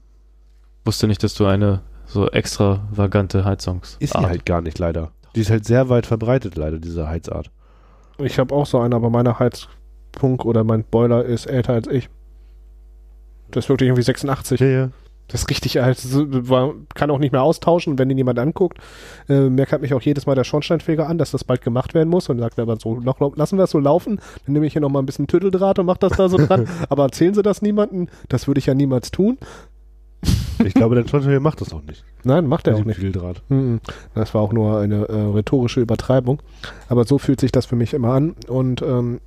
Wusste 0.84 1.06
nicht, 1.06 1.22
dass 1.22 1.34
du 1.34 1.46
eine 1.46 1.82
so 2.06 2.28
extravagante 2.28 3.44
Heizungs 3.44 3.96
ist 4.00 4.14
die 4.14 4.26
halt 4.26 4.44
gar 4.44 4.60
nicht 4.60 4.78
leider. 4.78 5.12
Die 5.34 5.40
ist 5.40 5.50
halt 5.50 5.64
sehr 5.64 5.88
weit 5.88 6.06
verbreitet 6.06 6.56
leider, 6.56 6.78
diese 6.78 7.08
Heizart. 7.08 7.50
Ich 8.18 8.38
habe 8.38 8.54
auch 8.54 8.66
so 8.66 8.80
einen, 8.80 8.92
aber 8.92 9.08
meine 9.08 9.38
Heizpunk 9.38 10.44
oder 10.44 10.64
mein 10.64 10.84
Boiler 10.84 11.24
ist 11.24 11.46
älter 11.46 11.74
als 11.74 11.86
ich. 11.86 12.08
Das 13.50 13.64
ist 13.64 13.68
wirklich 13.68 13.88
irgendwie 13.88 14.02
86. 14.02 14.60
ja. 14.60 14.90
Das 15.32 15.42
ist 15.42 15.50
richtig 15.50 15.80
alt. 15.80 15.98
Kann 16.94 17.10
auch 17.10 17.18
nicht 17.18 17.32
mehr 17.32 17.42
austauschen. 17.42 17.92
Und 17.92 17.98
wenn 17.98 18.10
ihn 18.10 18.18
jemand 18.18 18.38
anguckt, 18.38 18.78
äh, 19.28 19.48
merkt 19.48 19.80
mich 19.80 19.94
auch 19.94 20.02
jedes 20.02 20.26
Mal 20.26 20.34
der 20.34 20.44
Schornsteinfeger 20.44 21.08
an, 21.08 21.16
dass 21.16 21.30
das 21.30 21.42
bald 21.42 21.62
gemacht 21.62 21.94
werden 21.94 22.10
muss 22.10 22.28
und 22.28 22.38
sagt 22.38 22.58
aber 22.58 22.76
so, 22.76 23.00
noch, 23.00 23.18
lassen 23.36 23.56
wir 23.56 23.64
es 23.64 23.70
so 23.70 23.78
laufen. 23.78 24.20
Dann 24.44 24.52
nehme 24.52 24.66
ich 24.66 24.74
hier 24.74 24.82
noch 24.82 24.90
mal 24.90 24.98
ein 24.98 25.06
bisschen 25.06 25.26
Tütteldraht 25.26 25.78
und 25.78 25.86
mach 25.86 25.96
das 25.96 26.12
da 26.12 26.28
so 26.28 26.36
dran. 26.36 26.68
aber 26.90 27.04
erzählen 27.04 27.32
Sie 27.32 27.42
das 27.42 27.62
niemandem? 27.62 28.08
Das 28.28 28.46
würde 28.46 28.58
ich 28.58 28.66
ja 28.66 28.74
niemals 28.74 29.10
tun. 29.10 29.38
Ich 30.64 30.74
glaube, 30.74 30.94
der 30.94 31.02
Schornsteinfeger 31.02 31.40
macht 31.40 31.62
das 31.62 31.72
auch 31.72 31.82
nicht. 31.82 32.04
Nein, 32.24 32.46
macht 32.46 32.66
er 32.66 32.76
auch 32.76 32.84
nicht. 32.84 33.00
Vieldraht. 33.00 33.42
Mhm. 33.48 33.80
Das 34.14 34.34
war 34.34 34.42
auch 34.42 34.52
nur 34.52 34.78
eine 34.78 35.08
äh, 35.08 35.14
rhetorische 35.14 35.80
Übertreibung. 35.80 36.42
Aber 36.88 37.04
so 37.04 37.18
fühlt 37.18 37.40
sich 37.40 37.52
das 37.52 37.64
für 37.66 37.74
mich 37.74 37.94
immer 37.94 38.12
an. 38.12 38.36
Und 38.48 38.82
ähm, 38.82 39.20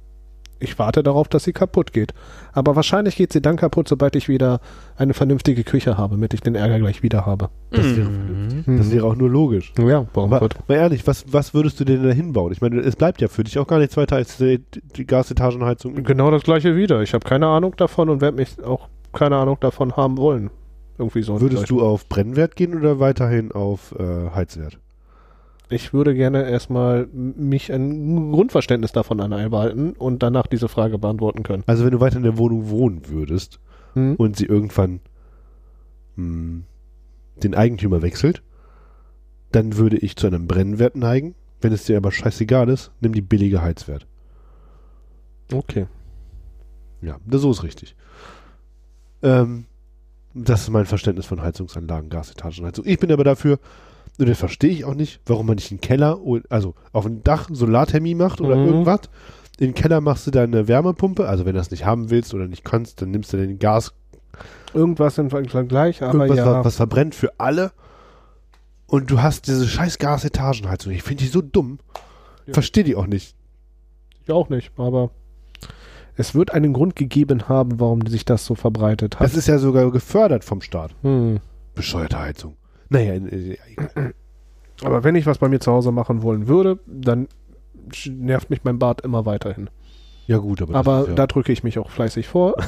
ich 0.59 0.79
warte 0.79 1.03
darauf, 1.03 1.27
dass 1.27 1.43
sie 1.43 1.53
kaputt 1.53 1.93
geht. 1.93 2.13
Aber 2.53 2.75
wahrscheinlich 2.75 3.15
geht 3.15 3.33
sie 3.33 3.41
dann 3.41 3.57
kaputt, 3.57 3.87
sobald 3.87 4.15
ich 4.15 4.29
wieder 4.29 4.61
eine 4.97 5.13
vernünftige 5.13 5.63
Küche 5.63 5.97
habe, 5.97 6.15
damit 6.15 6.33
ich 6.33 6.41
den 6.41 6.55
Ärger 6.55 6.79
gleich 6.79 7.03
wieder 7.03 7.25
habe. 7.25 7.49
Das 7.71 7.85
wäre 7.95 8.09
Mhm. 8.09 8.77
Das 8.77 8.91
wäre 8.91 9.05
auch 9.05 9.15
nur 9.15 9.29
logisch. 9.29 9.73
Ja, 9.77 10.05
warum 10.13 10.33
Aber, 10.33 10.49
mal 10.67 10.75
ehrlich, 10.75 11.05
was, 11.07 11.25
was 11.31 11.53
würdest 11.53 11.79
du 11.79 11.85
denn 11.85 12.03
da 12.03 12.09
hinbauen? 12.09 12.51
Ich 12.51 12.61
meine, 12.61 12.79
es 12.79 12.95
bleibt 12.95 13.21
ja 13.21 13.27
für 13.27 13.43
dich 13.43 13.57
auch 13.59 13.67
gar 13.67 13.79
nichts 13.79 13.97
weiter 13.97 14.15
als 14.15 14.37
die, 14.37 14.61
die 14.95 15.05
Gasetagenheizung. 15.05 16.03
Genau 16.03 16.31
das 16.31 16.43
gleiche 16.43 16.75
wieder. 16.75 17.01
Ich 17.01 17.13
habe 17.13 17.27
keine 17.27 17.47
Ahnung 17.47 17.75
davon 17.77 18.09
und 18.09 18.21
werde 18.21 18.37
mich 18.37 18.63
auch 18.63 18.87
keine 19.13 19.37
Ahnung 19.37 19.57
davon 19.59 19.95
haben 19.95 20.17
wollen. 20.17 20.49
Irgendwie 20.97 21.23
so. 21.23 21.41
Würdest 21.41 21.69
du 21.69 21.81
auf 21.81 22.07
Brennwert 22.07 22.55
gehen 22.55 22.75
oder 22.75 22.99
weiterhin 22.99 23.51
auf 23.51 23.93
äh, 23.99 24.29
Heizwert? 24.33 24.79
Ich 25.69 25.93
würde 25.93 26.13
gerne 26.13 26.49
erstmal 26.49 27.07
mich 27.07 27.71
ein 27.73 28.31
Grundverständnis 28.31 28.91
davon 28.91 29.19
anhalten 29.19 29.93
und 29.93 30.21
danach 30.21 30.47
diese 30.47 30.67
Frage 30.67 30.97
beantworten 30.99 31.43
können. 31.43 31.63
Also 31.65 31.83
wenn 31.85 31.91
du 31.91 31.99
weiter 31.99 32.17
in 32.17 32.23
der 32.23 32.37
Wohnung 32.37 32.69
wohnen 32.69 33.07
würdest 33.07 33.59
Hm? 33.93 34.15
und 34.15 34.35
sie 34.37 34.45
irgendwann 34.45 34.99
mh, 36.17 36.63
den 37.43 37.55
Eigentümer 37.55 38.01
wechselt, 38.01 38.43
dann 39.51 39.77
würde 39.77 39.97
ich 39.97 40.15
zu 40.17 40.27
einem 40.27 40.47
Brennwert 40.47 40.95
neigen. 40.95 41.33
Wenn 41.61 41.73
es 41.73 41.85
dir 41.85 41.97
aber 41.97 42.11
scheißegal 42.11 42.69
ist, 42.69 42.91
nimm 42.99 43.13
die 43.13 43.21
billige 43.21 43.61
Heizwert. 43.61 44.05
Okay. 45.51 45.87
Ja, 47.01 47.17
das, 47.25 47.41
so 47.41 47.51
ist 47.51 47.63
richtig. 47.63 47.95
Ähm, 49.23 49.65
das 50.33 50.61
ist 50.63 50.69
mein 50.69 50.85
Verständnis 50.85 51.25
von 51.25 51.41
Heizungsanlagen, 51.41 52.09
Gasetagenheizung. 52.09 52.85
Ich 52.85 52.99
bin 52.99 53.11
aber 53.11 53.23
dafür, 53.23 53.59
und 54.19 54.29
das 54.29 54.37
verstehe 54.37 54.69
ich 54.71 54.85
auch 54.85 54.93
nicht, 54.95 55.19
warum 55.25 55.45
man 55.47 55.55
nicht 55.55 55.71
einen 55.71 55.81
Keller, 55.81 56.19
also 56.49 56.73
auf 56.93 57.05
dem 57.05 57.23
Dach 57.23 57.49
Solarthermie 57.51 58.15
macht 58.15 58.39
oder 58.41 58.55
Mhm. 58.55 58.65
irgendwas. 58.67 59.01
In 59.59 59.67
den 59.67 59.73
Keller 59.73 60.01
machst 60.01 60.27
du 60.27 60.31
deine 60.31 60.67
Wärmepumpe, 60.67 61.27
also 61.27 61.45
wenn 61.45 61.53
du 61.53 61.59
das 61.59 61.71
nicht 61.71 61.85
haben 61.85 62.09
willst 62.09 62.33
oder 62.33 62.47
nicht 62.47 62.65
kannst, 62.65 63.01
dann 63.01 63.11
nimmst 63.11 63.31
du 63.33 63.37
den 63.37 63.59
Gas, 63.59 63.93
Irgendwas 64.73 65.17
im 65.17 65.29
Vergleich, 65.29 66.03
aber 66.03 66.25
irgendwas, 66.25 66.37
ja. 66.37 66.45
was, 66.57 66.65
was 66.65 66.75
verbrennt 66.75 67.15
für 67.15 67.31
alle. 67.39 67.71
Und 68.87 69.09
du 69.09 69.21
hast 69.21 69.47
diese 69.47 69.65
scheiß 69.65 69.97
Gasetagenheizung. 69.97 70.91
Ich 70.91 71.03
finde 71.03 71.23
die 71.23 71.29
so 71.29 71.41
dumm. 71.41 71.79
Ja. 72.45 72.53
Verstehe 72.53 72.83
die 72.83 72.95
auch 72.97 73.07
nicht. 73.07 73.33
Ich 74.25 74.31
auch 74.31 74.49
nicht, 74.49 74.71
aber 74.77 75.11
es 76.17 76.35
wird 76.35 76.51
einen 76.53 76.73
Grund 76.73 76.95
gegeben 76.97 77.47
haben, 77.47 77.79
warum 77.79 78.05
sich 78.07 78.25
das 78.25 78.45
so 78.45 78.55
verbreitet 78.55 79.15
hat. 79.15 79.25
Das 79.25 79.35
ist 79.35 79.47
ja 79.47 79.57
sogar 79.57 79.89
gefördert 79.91 80.43
vom 80.43 80.59
Staat. 80.61 80.91
Hm. 81.01 81.39
Bescheuerte 81.73 82.19
Heizung. 82.19 82.57
Naja, 82.89 83.13
äh, 83.13 83.57
egal. 83.71 84.13
Aber 84.83 85.03
wenn 85.03 85.15
ich 85.15 85.25
was 85.25 85.37
bei 85.37 85.47
mir 85.47 85.59
zu 85.59 85.71
Hause 85.71 85.91
machen 85.91 86.21
wollen 86.21 86.47
würde, 86.47 86.79
dann 86.85 87.27
nervt 88.07 88.49
mich 88.49 88.63
mein 88.63 88.79
Bad 88.79 89.01
immer 89.01 89.25
weiterhin. 89.25 89.69
ja 90.27 90.37
gut, 90.37 90.61
aber, 90.61 90.75
Aber 90.75 91.01
ist 91.01 91.07
ja 91.09 91.13
da 91.15 91.27
drücke 91.27 91.51
ich 91.51 91.63
mich 91.63 91.79
auch 91.79 91.89
fleißig 91.89 92.27
vor. 92.27 92.55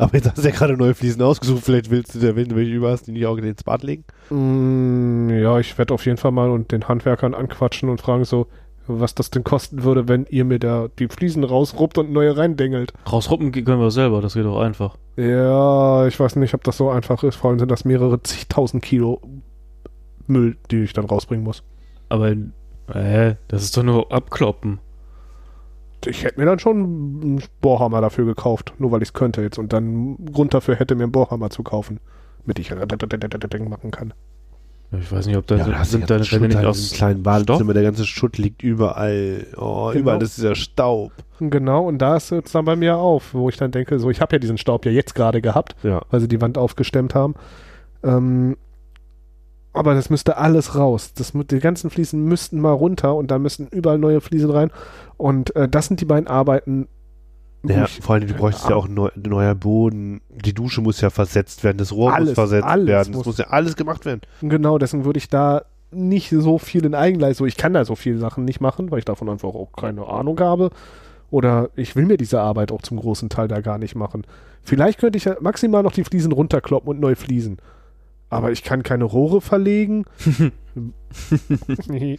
Aber 0.00 0.14
jetzt 0.14 0.30
hast 0.30 0.38
du 0.44 0.48
ja 0.48 0.54
gerade 0.54 0.76
neue 0.76 0.94
Fliesen 0.94 1.22
ausgesucht. 1.22 1.64
Vielleicht 1.64 1.90
willst 1.90 2.14
du, 2.14 2.36
wenn 2.36 2.48
du 2.48 2.54
welche 2.54 2.72
über 2.72 2.90
hast, 2.92 3.08
die 3.08 3.12
nicht 3.12 3.26
auch 3.26 3.36
ins 3.36 3.64
Bad 3.64 3.82
legen. 3.82 4.04
Mm, 4.30 5.28
ja, 5.30 5.58
ich 5.58 5.76
werde 5.76 5.92
auf 5.92 6.06
jeden 6.06 6.18
Fall 6.18 6.30
mal 6.30 6.50
und 6.50 6.70
den 6.70 6.86
Handwerkern 6.86 7.34
anquatschen 7.34 7.88
und 7.88 8.00
fragen 8.00 8.24
so, 8.24 8.46
was 8.88 9.14
das 9.14 9.30
denn 9.30 9.44
kosten 9.44 9.84
würde, 9.84 10.08
wenn 10.08 10.26
ihr 10.26 10.44
mir 10.44 10.58
da 10.58 10.88
die 10.98 11.08
Fliesen 11.08 11.44
rausruppt 11.44 11.98
und 11.98 12.10
neue 12.10 12.36
reindengelt. 12.36 12.92
Rausruppen 13.10 13.52
können 13.52 13.80
wir 13.80 13.90
selber, 13.90 14.20
das 14.20 14.34
geht 14.34 14.44
doch 14.44 14.58
einfach. 14.58 14.96
Ja, 15.16 16.06
ich 16.06 16.18
weiß 16.18 16.36
nicht, 16.36 16.54
ob 16.54 16.64
das 16.64 16.76
so 16.76 16.90
einfach 16.90 17.22
ist. 17.22 17.36
Vor 17.36 17.50
allem 17.50 17.58
sind 17.58 17.70
das 17.70 17.84
mehrere 17.84 18.22
zigtausend 18.22 18.82
Kilo 18.82 19.20
Müll, 20.26 20.56
die 20.70 20.82
ich 20.82 20.92
dann 20.92 21.06
rausbringen 21.06 21.44
muss. 21.44 21.62
Aber, 22.08 22.30
äh, 22.30 23.34
das 23.48 23.62
ist 23.62 23.76
doch 23.76 23.82
nur 23.82 24.12
abkloppen. 24.12 24.80
Ich 26.06 26.22
hätte 26.24 26.38
mir 26.38 26.46
dann 26.46 26.58
schon 26.58 26.76
einen 26.76 27.42
Bohrhammer 27.60 28.00
dafür 28.00 28.24
gekauft, 28.24 28.74
nur 28.78 28.92
weil 28.92 29.02
ich 29.02 29.08
es 29.08 29.12
könnte 29.12 29.42
jetzt. 29.42 29.58
Und 29.58 29.72
dann 29.72 30.16
Grund 30.32 30.54
dafür 30.54 30.76
hätte, 30.76 30.94
mir 30.94 31.04
einen 31.04 31.12
Bohrhammer 31.12 31.50
zu 31.50 31.62
kaufen, 31.62 32.00
damit 32.42 32.58
ich 32.58 32.70
machen 33.68 33.90
kann. 33.90 34.14
Ich 34.90 35.12
weiß 35.12 35.26
nicht, 35.26 35.36
ob 35.36 35.46
da 35.46 35.56
Ja, 35.56 35.84
sind, 35.84 36.08
deine 36.08 36.24
Wände 36.30 36.48
nicht 36.48 36.64
aus 36.64 36.92
kleinen 36.92 37.22
Badezimmer, 37.22 37.74
der 37.74 37.82
ganze 37.82 38.06
Schutt 38.06 38.38
liegt 38.38 38.62
überall. 38.62 39.46
Oh, 39.56 39.90
Genau. 39.90 40.00
überall 40.00 40.22
ist 40.22 40.38
dieser 40.38 40.54
Staub. 40.54 41.12
Genau, 41.40 41.86
und 41.86 41.98
da 41.98 42.16
ist 42.16 42.32
es 42.32 42.52
dann 42.52 42.64
bei 42.64 42.74
mir 42.74 42.96
auf, 42.96 43.34
wo 43.34 43.48
ich 43.50 43.56
dann 43.58 43.70
denke, 43.70 43.98
so, 43.98 44.08
ich 44.10 44.20
habe 44.22 44.34
ja 44.36 44.38
diesen 44.38 44.56
Staub 44.56 44.86
ja 44.86 44.92
jetzt 44.92 45.14
gerade 45.14 45.42
gehabt, 45.42 45.76
Ja. 45.82 46.00
weil 46.10 46.20
sie 46.20 46.28
die 46.28 46.40
Wand 46.40 46.56
aufgestemmt 46.56 47.14
haben. 47.14 47.34
Ähm, 48.02 48.56
aber 49.74 49.94
das 49.94 50.08
müsste 50.08 50.38
alles 50.38 50.74
raus. 50.74 51.12
Das, 51.14 51.32
die 51.34 51.58
ganzen 51.60 51.90
Fliesen 51.90 52.24
müssten 52.24 52.58
mal 52.60 52.72
runter 52.72 53.14
und 53.14 53.30
da 53.30 53.38
müssten 53.38 53.68
überall 53.70 53.98
neue 53.98 54.20
Fliesen 54.22 54.50
rein. 54.50 54.70
Und 55.18 55.54
äh, 55.54 55.68
das 55.68 55.86
sind 55.86 56.00
die 56.00 56.06
beiden 56.06 56.26
Arbeiten. 56.28 56.88
Ja, 57.64 57.86
vor 57.86 58.14
allem, 58.14 58.26
du 58.28 58.34
bräuchtest 58.34 58.68
ja 58.70 58.76
auch 58.76 58.86
neu, 58.88 59.08
neuer 59.16 59.54
Boden. 59.54 60.20
Die 60.30 60.54
Dusche 60.54 60.80
muss 60.80 61.00
ja 61.00 61.10
versetzt 61.10 61.64
werden, 61.64 61.78
das 61.78 61.92
Rohr 61.92 62.10
muss 62.10 62.16
Alles, 62.20 62.34
versetzt 62.34 62.64
alles 62.66 62.86
werden. 62.86 63.08
muss- 63.12 63.18
Das 63.20 63.26
muss 63.26 63.38
ja 63.38 63.46
alles 63.48 63.74
gemacht 63.76 64.04
werden. 64.06 64.20
Genau, 64.42 64.78
deswegen 64.78 65.04
würde 65.04 65.18
ich 65.18 65.28
da 65.28 65.62
nicht 65.90 66.30
so 66.30 66.58
viel 66.58 66.84
in 66.84 66.94
Eigenleistung. 66.94 67.46
Ich 67.46 67.56
kann 67.56 67.72
da 67.74 67.84
so 67.84 67.96
viele 67.96 68.18
Sachen 68.18 68.44
nicht 68.44 68.60
machen, 68.60 68.90
weil 68.90 69.00
ich 69.00 69.04
davon 69.06 69.28
einfach 69.28 69.48
auch 69.48 69.72
keine 69.72 70.06
Ahnung 70.06 70.38
habe. 70.40 70.70
Oder 71.30 71.70
ich 71.76 71.96
will 71.96 72.06
mir 72.06 72.16
diese 72.16 72.40
Arbeit 72.40 72.70
auch 72.72 72.82
zum 72.82 72.98
großen 72.98 73.28
Teil 73.28 73.48
da 73.48 73.60
gar 73.60 73.78
nicht 73.78 73.94
machen. 73.94 74.24
Vielleicht 74.62 74.98
könnte 74.98 75.16
ich 75.18 75.24
ja 75.24 75.36
maximal 75.40 75.82
noch 75.82 75.92
die 75.92 76.04
Fliesen 76.04 76.32
runterkloppen 76.32 76.88
und 76.88 77.00
neu 77.00 77.14
fließen. 77.16 77.58
Aber 78.30 78.52
ich 78.52 78.62
kann 78.62 78.82
keine 78.82 79.04
Rohre 79.04 79.40
verlegen. 79.40 80.04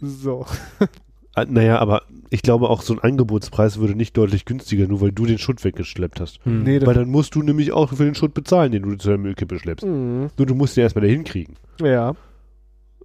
So. 0.00 0.46
Ah, 1.40 1.46
Naja, 1.48 1.78
aber 1.78 2.02
ich 2.30 2.42
glaube 2.42 2.68
auch 2.68 2.82
so 2.82 2.92
ein 2.94 2.98
Angebotspreis 2.98 3.78
würde 3.78 3.94
nicht 3.94 4.16
deutlich 4.16 4.44
günstiger, 4.44 4.86
nur 4.86 5.00
weil 5.00 5.12
du 5.12 5.26
den 5.26 5.38
Schutt 5.38 5.64
weggeschleppt 5.64 6.20
hast. 6.20 6.44
Hm. 6.44 6.62
Nee, 6.62 6.84
Weil 6.84 6.94
dann 6.94 7.08
musst 7.08 7.34
du 7.34 7.42
nämlich 7.42 7.72
auch 7.72 7.90
für 7.90 8.04
den 8.04 8.14
Schutt 8.14 8.34
bezahlen, 8.34 8.72
den 8.72 8.82
du 8.82 8.96
zu 8.96 9.08
der 9.08 9.18
Müllkippe 9.18 9.58
schleppst. 9.58 9.86
Mhm. 9.86 10.30
Nur 10.36 10.46
du 10.46 10.54
musst 10.54 10.76
den 10.76 10.82
erstmal 10.82 11.04
dahin 11.04 11.24
kriegen. 11.24 11.54
Ja. 11.80 12.14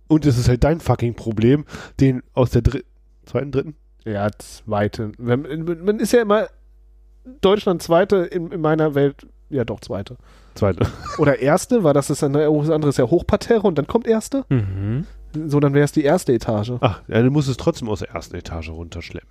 Und 0.07 0.25
es 0.25 0.37
ist 0.37 0.49
halt 0.49 0.63
dein 0.63 0.79
fucking 0.79 1.15
Problem, 1.15 1.65
den 1.99 2.21
aus 2.33 2.51
der 2.51 2.61
dritten, 2.61 2.87
zweiten, 3.25 3.51
dritten? 3.51 3.75
Ja, 4.05 4.29
zweite. 4.37 5.13
Wenn, 5.17 5.63
man 5.83 5.99
ist 5.99 6.11
ja 6.11 6.21
immer 6.21 6.47
Deutschland 7.41 7.81
zweite 7.81 8.17
in, 8.17 8.51
in 8.51 8.61
meiner 8.61 8.95
Welt. 8.95 9.25
Ja, 9.49 9.63
doch, 9.63 9.79
zweite. 9.79 10.17
Zweite. 10.55 10.85
Oder 11.17 11.39
erste, 11.39 11.83
weil 11.83 11.93
das 11.93 12.09
ist 12.09 12.21
dann, 12.21 12.33
das 12.33 12.69
andere 12.69 12.89
ist 12.89 12.97
ja 12.97 13.05
Hochparterre 13.09 13.65
und 13.65 13.77
dann 13.77 13.87
kommt 13.87 14.07
erste. 14.07 14.45
Mhm. 14.49 15.05
So, 15.47 15.59
dann 15.59 15.73
wäre 15.73 15.85
es 15.85 15.91
die 15.91 16.03
erste 16.03 16.33
Etage. 16.33 16.73
Ach, 16.81 17.01
ja, 17.07 17.21
du 17.21 17.29
musst 17.31 17.49
es 17.49 17.57
trotzdem 17.57 17.89
aus 17.89 17.99
der 17.99 18.09
ersten 18.09 18.35
Etage 18.35 18.69
runterschleppen. 18.69 19.29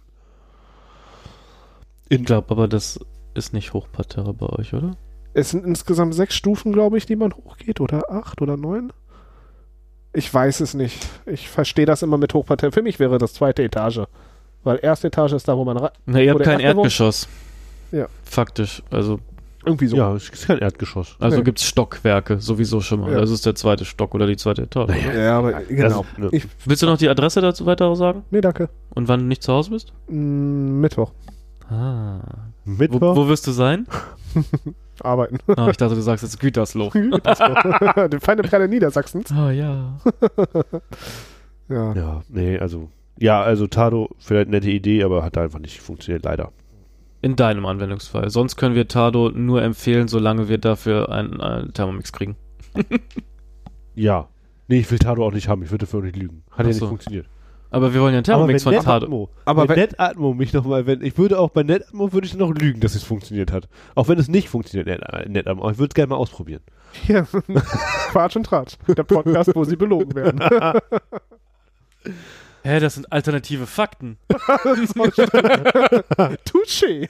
Ich 2.08 2.24
glaube 2.24 2.50
aber, 2.50 2.68
das 2.68 3.00
ist 3.34 3.52
nicht 3.52 3.72
Hochparterre 3.72 4.34
bei 4.34 4.46
euch, 4.46 4.74
oder? 4.74 4.96
Es 5.34 5.50
sind 5.50 5.64
insgesamt 5.64 6.14
sechs 6.14 6.34
Stufen, 6.34 6.72
glaube 6.72 6.98
ich, 6.98 7.06
die 7.06 7.16
man 7.16 7.32
hochgeht. 7.32 7.80
Oder 7.80 8.10
acht 8.10 8.42
oder 8.42 8.56
neun? 8.56 8.92
Ich 10.12 10.32
weiß 10.32 10.60
es 10.60 10.74
nicht. 10.74 11.08
Ich 11.24 11.48
verstehe 11.48 11.86
das 11.86 12.02
immer 12.02 12.18
mit 12.18 12.34
Hochparterre. 12.34 12.72
Für 12.72 12.82
mich 12.82 12.98
wäre 12.98 13.16
das 13.16 13.32
zweite 13.32 13.62
Etage. 13.62 14.02
Weil 14.62 14.78
erste 14.82 15.06
Etage 15.08 15.32
ist 15.32 15.48
da, 15.48 15.56
wo 15.56 15.64
man 15.64 15.78
rein. 15.78 15.90
Na, 16.04 16.20
ihr 16.20 16.32
habt 16.32 16.42
kein 16.42 16.60
Erdgeschoss. 16.60 17.28
Ja. 17.90 18.06
Faktisch. 18.24 18.82
Also, 18.90 19.20
Irgendwie 19.64 19.86
so. 19.86 19.96
Ja, 19.96 20.14
es 20.14 20.28
ist 20.28 20.46
kein 20.46 20.58
Erdgeschoss. 20.58 21.16
also 21.20 21.36
Nee. 21.38 21.44
gibt's 21.44 21.64
Stockwerke 21.64 22.40
sowieso 22.40 22.80
schon 22.80 23.00
mal. 23.00 23.12
Ja. 23.12 23.20
Das 23.20 23.30
ist 23.30 23.46
der 23.46 23.54
zweite 23.54 23.84
Stock 23.84 24.14
oder 24.14 24.26
die 24.26 24.36
zweite 24.36 24.62
Etage. 24.62 24.88
Naja. 24.90 25.14
Ja, 25.14 25.38
aber 25.38 25.52
genau. 25.62 26.04
Das, 26.16 26.18
ne, 26.18 26.28
Ich, 26.32 26.46
Willst 26.64 26.82
du 26.82 26.86
noch 26.86 26.98
die 26.98 27.08
Adresse 27.08 27.40
dazu 27.40 27.64
weiter 27.66 27.94
sagen? 27.96 28.24
nee, 28.30 28.40
danke. 28.40 28.68
Und 28.90 29.08
wann 29.08 29.20
du 29.20 29.26
nicht 29.26 29.42
zu 29.42 29.52
Hause 29.52 29.70
bist? 29.70 29.92
Mm, 30.08 30.80
Mittwoch. 30.80 31.12
Ah. 31.70 32.18
Wo, 32.64 32.72
Mittwoch? 32.72 33.16
wo 33.16 33.28
wirst 33.28 33.46
du 33.46 33.52
sein? 33.52 33.86
Arbeiten. 35.02 35.38
Ah, 35.56 35.68
ich 35.70 35.76
dachte, 35.76 35.94
du 35.94 36.00
sagst 36.02 36.22
jetzt 36.22 36.38
Gütersloh. 36.38 36.90
Die 36.94 38.18
feine 38.20 38.42
Perle 38.42 38.68
Niedersachsens. 38.68 39.32
Ah 39.32 39.50
ja. 39.50 39.98
Ja. 41.68 41.94
Ja, 41.94 42.22
nee, 42.28 42.58
also. 42.58 42.88
Ja, 43.18 43.42
also 43.42 43.66
Tado, 43.66 44.10
vielleicht 44.18 44.48
nette 44.50 44.70
Idee, 44.70 45.04
aber 45.04 45.22
hat 45.22 45.38
einfach 45.38 45.58
nicht 45.60 45.80
funktioniert, 45.80 46.24
leider. 46.24 46.50
In 47.22 47.36
deinem 47.36 47.64
Anwendungsfall. 47.66 48.28
Sonst 48.30 48.56
können 48.56 48.74
wir 48.74 48.88
Tado 48.88 49.30
nur 49.30 49.62
empfehlen, 49.62 50.08
solange 50.08 50.48
wir 50.48 50.58
dafür 50.58 51.08
einen, 51.10 51.40
einen 51.40 51.72
Thermomix 51.72 52.12
kriegen. 52.12 52.36
Ja. 53.94 54.28
Nee, 54.68 54.78
ich 54.78 54.90
will 54.90 54.98
Tado 54.98 55.22
auch 55.26 55.32
nicht 55.32 55.48
haben, 55.48 55.62
ich 55.62 55.70
würde 55.70 55.84
dafür 55.84 56.00
auch 56.00 56.04
nicht 56.04 56.16
lügen. 56.16 56.44
Hat 56.50 56.54
Ach 56.54 56.58
ja 56.60 56.66
nicht 56.68 56.78
so. 56.78 56.88
funktioniert. 56.88 57.26
Aber 57.70 57.92
wir 57.92 58.00
wollen 58.00 58.12
ja 58.14 58.18
einen 58.18 58.24
Thermomix 58.24 58.62
von 58.62 58.72
Tado. 58.72 58.86
Netatmo, 59.06 59.28
Aber 59.44 59.62
aber 59.62 59.68
wenn- 59.76 59.80
Netatmo 59.80 60.32
mich 60.32 60.54
nochmal, 60.54 60.86
wenn, 60.86 61.02
ich 61.02 61.18
würde 61.18 61.38
auch 61.38 61.50
bei 61.50 61.62
Netatmo 61.62 62.10
würde 62.12 62.26
ich 62.26 62.34
noch 62.34 62.50
lügen, 62.54 62.80
dass 62.80 62.94
es 62.94 63.02
funktioniert 63.02 63.52
hat. 63.52 63.68
Auch 63.94 64.08
wenn 64.08 64.18
es 64.18 64.28
nicht 64.28 64.48
funktioniert, 64.48 64.86
Net- 64.86 65.28
Netatmo. 65.28 65.70
Ich 65.70 65.76
würde 65.78 65.90
es 65.90 65.94
gerne 65.94 66.08
mal 66.08 66.16
ausprobieren. 66.16 66.62
Hier. 66.92 67.26
Quatsch 68.12 68.36
und 68.36 68.44
Tratsch. 68.44 68.76
Der 68.88 69.04
Podcast, 69.04 69.50
wo 69.54 69.64
sie 69.64 69.76
belogen 69.76 70.14
werden. 70.14 70.40
Hä, 72.62 72.80
das 72.80 72.94
sind 72.94 73.12
alternative 73.12 73.66
Fakten. 73.66 74.18
Touché. 76.44 77.08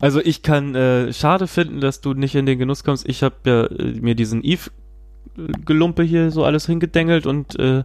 Also 0.00 0.20
ich 0.20 0.42
kann 0.42 0.74
äh, 0.74 1.12
schade 1.12 1.46
finden, 1.46 1.80
dass 1.80 2.00
du 2.00 2.14
nicht 2.14 2.34
in 2.34 2.46
den 2.46 2.58
Genuss 2.58 2.84
kommst. 2.84 3.08
Ich 3.08 3.22
habe 3.22 3.36
ja 3.44 3.66
äh, 3.66 4.00
mir 4.00 4.14
diesen 4.14 4.42
Eve-Gelumpe 4.44 6.02
hier 6.02 6.30
so 6.30 6.44
alles 6.44 6.66
hingedengelt 6.66 7.26
und 7.26 7.58
äh, 7.58 7.84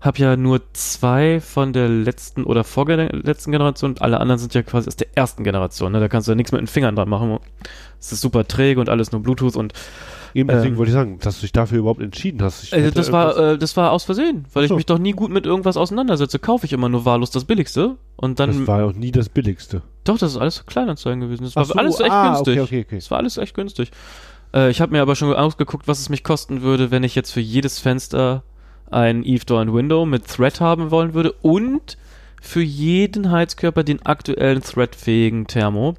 habe 0.00 0.18
ja 0.18 0.36
nur 0.36 0.62
zwei 0.72 1.40
von 1.40 1.72
der 1.72 1.88
letzten 1.88 2.44
oder 2.44 2.64
vorletzten 2.64 3.52
Generation. 3.52 3.96
Alle 3.98 4.20
anderen 4.20 4.38
sind 4.38 4.54
ja 4.54 4.62
quasi 4.62 4.88
aus 4.88 4.96
der 4.96 5.08
ersten 5.14 5.44
Generation. 5.44 5.92
Ne? 5.92 6.00
Da 6.00 6.08
kannst 6.08 6.28
du 6.28 6.32
ja 6.32 6.36
nichts 6.36 6.52
mit 6.52 6.60
den 6.60 6.66
Fingern 6.66 6.96
dran 6.96 7.08
machen. 7.08 7.38
Es 8.00 8.12
ist 8.12 8.20
super 8.20 8.46
träge 8.48 8.80
und 8.80 8.88
alles 8.88 9.12
nur 9.12 9.22
Bluetooth 9.22 9.56
und 9.56 9.74
Eben 10.34 10.48
deswegen 10.48 10.74
Ähm. 10.74 10.78
wollte 10.78 10.90
ich 10.90 10.94
sagen, 10.94 11.18
dass 11.20 11.36
du 11.36 11.40
dich 11.42 11.52
dafür 11.52 11.78
überhaupt 11.78 12.00
entschieden 12.00 12.42
hast. 12.42 12.64
Ich 12.64 12.72
äh, 12.72 12.90
das 12.90 13.10
war 13.12 13.36
äh, 13.36 13.58
das 13.58 13.76
war 13.76 13.90
aus 13.90 14.04
Versehen, 14.04 14.44
weil 14.52 14.64
ich 14.64 14.68
so. 14.68 14.76
mich 14.76 14.86
doch 14.86 14.98
nie 14.98 15.12
gut 15.12 15.30
mit 15.30 15.46
irgendwas 15.46 15.76
auseinandersetze. 15.76 16.38
Kaufe 16.38 16.66
ich 16.66 16.72
immer 16.72 16.88
nur 16.88 17.04
wahllos 17.04 17.30
das 17.30 17.44
Billigste 17.44 17.96
und 18.16 18.38
dann 18.38 18.50
das 18.50 18.66
war 18.66 18.84
auch 18.84 18.92
nie 18.92 19.10
das 19.10 19.28
Billigste. 19.28 19.82
doch, 20.04 20.18
das 20.18 20.32
ist 20.32 20.38
alles 20.38 20.66
Kleinanzeigen 20.66 21.20
gewesen. 21.20 21.44
Das 21.44 21.56
war 21.56 21.64
so, 21.64 21.74
alles 21.74 22.00
echt 22.00 22.10
ah, 22.10 22.28
günstig. 22.28 22.60
Okay, 22.60 22.60
okay, 22.60 22.84
okay. 22.86 22.96
Es 22.96 23.10
war 23.10 23.18
alles 23.18 23.38
echt 23.38 23.54
günstig. 23.54 23.90
Äh, 24.54 24.70
ich 24.70 24.80
habe 24.80 24.92
mir 24.92 25.02
aber 25.02 25.16
schon 25.16 25.32
ausgeguckt, 25.34 25.88
was 25.88 26.00
es 26.00 26.08
mich 26.08 26.22
kosten 26.22 26.62
würde, 26.62 26.90
wenn 26.90 27.02
ich 27.02 27.14
jetzt 27.14 27.32
für 27.32 27.40
jedes 27.40 27.78
Fenster 27.78 28.42
ein 28.90 29.24
Eve 29.24 29.44
Door 29.44 29.60
and 29.60 29.74
Window 29.74 30.06
mit 30.06 30.26
Thread 30.26 30.60
haben 30.60 30.90
wollen 30.90 31.14
würde 31.14 31.32
und 31.42 31.96
für 32.40 32.62
jeden 32.62 33.30
Heizkörper 33.30 33.84
den 33.84 34.04
aktuellen 34.04 34.62
Thread-fähigen 34.62 35.46
Thermo. 35.46 35.94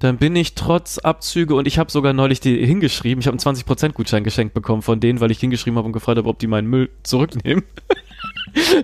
Dann 0.00 0.18
bin 0.18 0.36
ich 0.36 0.54
trotz 0.54 0.98
Abzüge 0.98 1.54
und 1.54 1.66
ich 1.66 1.78
habe 1.78 1.90
sogar 1.90 2.12
neulich 2.12 2.40
die 2.40 2.64
hingeschrieben, 2.66 3.20
ich 3.20 3.26
habe 3.26 3.38
einen 3.38 3.56
20% 3.56 3.92
Gutschein 3.92 4.24
geschenkt 4.24 4.52
bekommen 4.52 4.82
von 4.82 5.00
denen, 5.00 5.20
weil 5.20 5.30
ich 5.30 5.38
hingeschrieben 5.40 5.78
habe 5.78 5.86
und 5.86 5.92
gefragt 5.92 6.18
habe, 6.18 6.28
ob 6.28 6.38
die 6.38 6.46
meinen 6.46 6.68
Müll 6.68 6.90
zurücknehmen. 7.02 7.64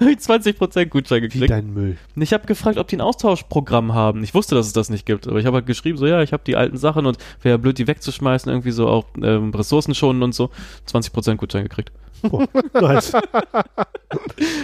Habe 0.00 0.10
ich 0.10 0.18
20% 0.18 0.86
Gutschein 0.86 1.18
Wie 1.18 1.28
geklickt. 1.28 1.50
dein 1.50 1.72
Müll. 1.72 1.96
Und 2.16 2.22
Ich 2.22 2.32
habe 2.32 2.44
gefragt, 2.46 2.76
ob 2.76 2.88
die 2.88 2.96
ein 2.96 3.00
Austauschprogramm 3.00 3.94
haben. 3.94 4.24
Ich 4.24 4.34
wusste, 4.34 4.56
dass 4.56 4.66
es 4.66 4.72
das 4.72 4.90
nicht 4.90 5.06
gibt, 5.06 5.28
aber 5.28 5.38
ich 5.38 5.46
habe 5.46 5.58
halt 5.58 5.66
geschrieben, 5.66 5.96
so 5.96 6.06
ja, 6.06 6.22
ich 6.22 6.32
habe 6.32 6.42
die 6.44 6.56
alten 6.56 6.76
Sachen 6.76 7.06
und 7.06 7.18
wäre 7.42 7.58
blöd, 7.58 7.78
die 7.78 7.86
wegzuschmeißen, 7.86 8.50
irgendwie 8.50 8.72
so 8.72 8.88
auch 8.88 9.04
ähm, 9.22 9.50
Ressourcen 9.54 9.94
schonen 9.94 10.22
und 10.22 10.34
so. 10.34 10.50
20% 10.88 11.36
Gutschein 11.36 11.64
gekriegt. 11.64 11.92
Oh, 12.30 12.44
nice. 12.74 13.12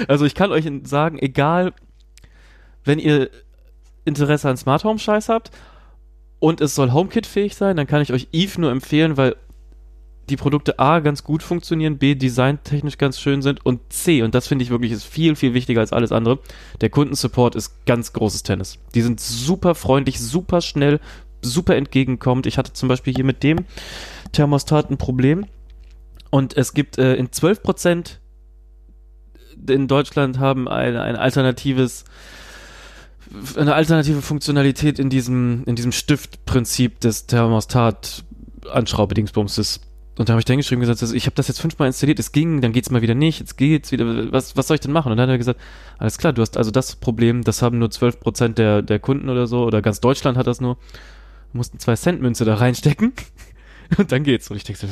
Also 0.09 0.25
ich 0.25 0.35
kann 0.35 0.51
euch 0.51 0.69
sagen, 0.85 1.19
egal, 1.21 1.73
wenn 2.85 2.99
ihr 2.99 3.31
Interesse 4.05 4.49
an 4.49 4.57
Smart 4.57 4.85
Home 4.85 4.99
Scheiß 4.99 5.29
habt 5.29 5.51
und 6.39 6.61
es 6.61 6.75
soll 6.75 6.93
HomeKit 6.93 7.27
fähig 7.27 7.55
sein, 7.57 7.77
dann 7.77 7.87
kann 7.87 8.03
ich 8.03 8.13
euch 8.13 8.29
Eve 8.33 8.61
nur 8.61 8.71
empfehlen, 8.71 9.17
weil 9.17 9.37
die 10.29 10.37
Produkte 10.37 10.79
A 10.79 11.01
ganz 11.01 11.23
gut 11.23 11.43
funktionieren, 11.43 11.99
B 11.99 12.15
designtechnisch 12.15 12.99
ganz 12.99 13.21
schön 13.21 13.43
sind 13.43 13.65
und 13.65 13.81
C, 13.93 14.23
und 14.23 14.35
das 14.35 14.49
finde 14.49 14.65
ich 14.65 14.71
wirklich 14.71 14.93
ist 14.93 15.05
viel, 15.05 15.37
viel 15.37 15.55
wichtiger 15.55 15.81
als 15.81 15.93
alles 15.93 16.11
andere, 16.11 16.41
der 16.81 16.91
Kundensupport 16.91 17.55
ist 17.55 17.87
ganz 17.87 18.13
großes 18.13 18.43
Tennis. 18.43 18.79
Die 18.95 19.03
sind 19.03 19.21
super 19.21 19.75
freundlich, 19.75 20.19
super 20.19 20.61
schnell, 20.61 21.01
super 21.43 21.77
entgegenkommend. 21.77 22.47
Ich 22.47 22.59
hatte 22.59 22.73
zum 22.73 22.89
Beispiel 22.89 23.15
hier 23.15 23.25
mit 23.25 23.43
dem 23.43 23.65
Thermostat 24.33 24.91
ein 24.91 24.99
Problem 24.99 25.47
und 26.37 26.55
es 26.55 26.75
gibt 26.75 26.99
äh, 26.99 27.15
in 27.15 27.29
12% 27.29 28.19
in 29.69 29.89
Deutschland 29.89 30.39
haben 30.39 30.69
ein, 30.69 30.97
ein 30.97 31.17
alternatives 31.17 32.05
eine 33.57 33.75
alternative 33.75 34.21
Funktionalität 34.21 34.99
in 34.99 35.09
diesem 35.09 35.65
in 35.65 35.77
diesem 35.77 35.93
Stiftprinzip 35.93 37.01
des 37.01 37.27
Thermostat 37.27 38.25
Anschraubedingsbumses 38.71 39.81
und 40.19 40.29
da 40.29 40.35
habe 40.35 40.41
ich 40.41 40.45
dann 40.45 40.59
geschrieben 40.59 40.83
gesagt, 40.83 41.03
ich 41.15 41.25
habe 41.25 41.37
das 41.37 41.49
jetzt 41.49 41.61
fünfmal 41.61 41.89
installiert, 41.89 42.19
es 42.19 42.33
ging, 42.33 42.61
dann 42.61 42.73
geht's 42.73 42.91
mal 42.91 43.01
wieder 43.01 43.15
nicht, 43.15 43.41
jetzt 43.41 43.57
geht's 43.57 43.91
wieder, 43.91 44.31
was, 44.31 44.59
was 44.59 44.67
soll 44.67 44.75
ich 44.75 44.81
denn 44.83 44.93
machen? 44.93 45.13
Und 45.13 45.17
dann 45.17 45.29
hat 45.29 45.35
er 45.35 45.39
gesagt, 45.39 45.61
alles 45.97 46.19
klar, 46.19 46.35
du 46.35 46.43
hast 46.43 46.59
also 46.59 46.71
das 46.71 46.97
Problem, 46.97 47.45
das 47.45 47.63
haben 47.63 47.79
nur 47.79 47.89
12% 47.89 48.55
der, 48.55 48.83
der 48.83 48.99
Kunden 48.99 49.31
oder 49.31 49.47
so, 49.47 49.65
oder 49.65 49.81
ganz 49.81 50.01
Deutschland 50.01 50.37
hat 50.37 50.47
das 50.47 50.61
nur, 50.61 50.77
du 51.53 51.59
musst 51.59 51.73
eine 51.73 51.81
2-Cent-Münze 51.81 52.45
da 52.45 52.57
reinstecken 52.57 53.13
und 53.99 54.13
dann 54.13 54.23
geht's. 54.23 54.51
Und 54.51 54.57
ich 54.57 54.65
denke, 54.65 54.87
so, 54.87 54.89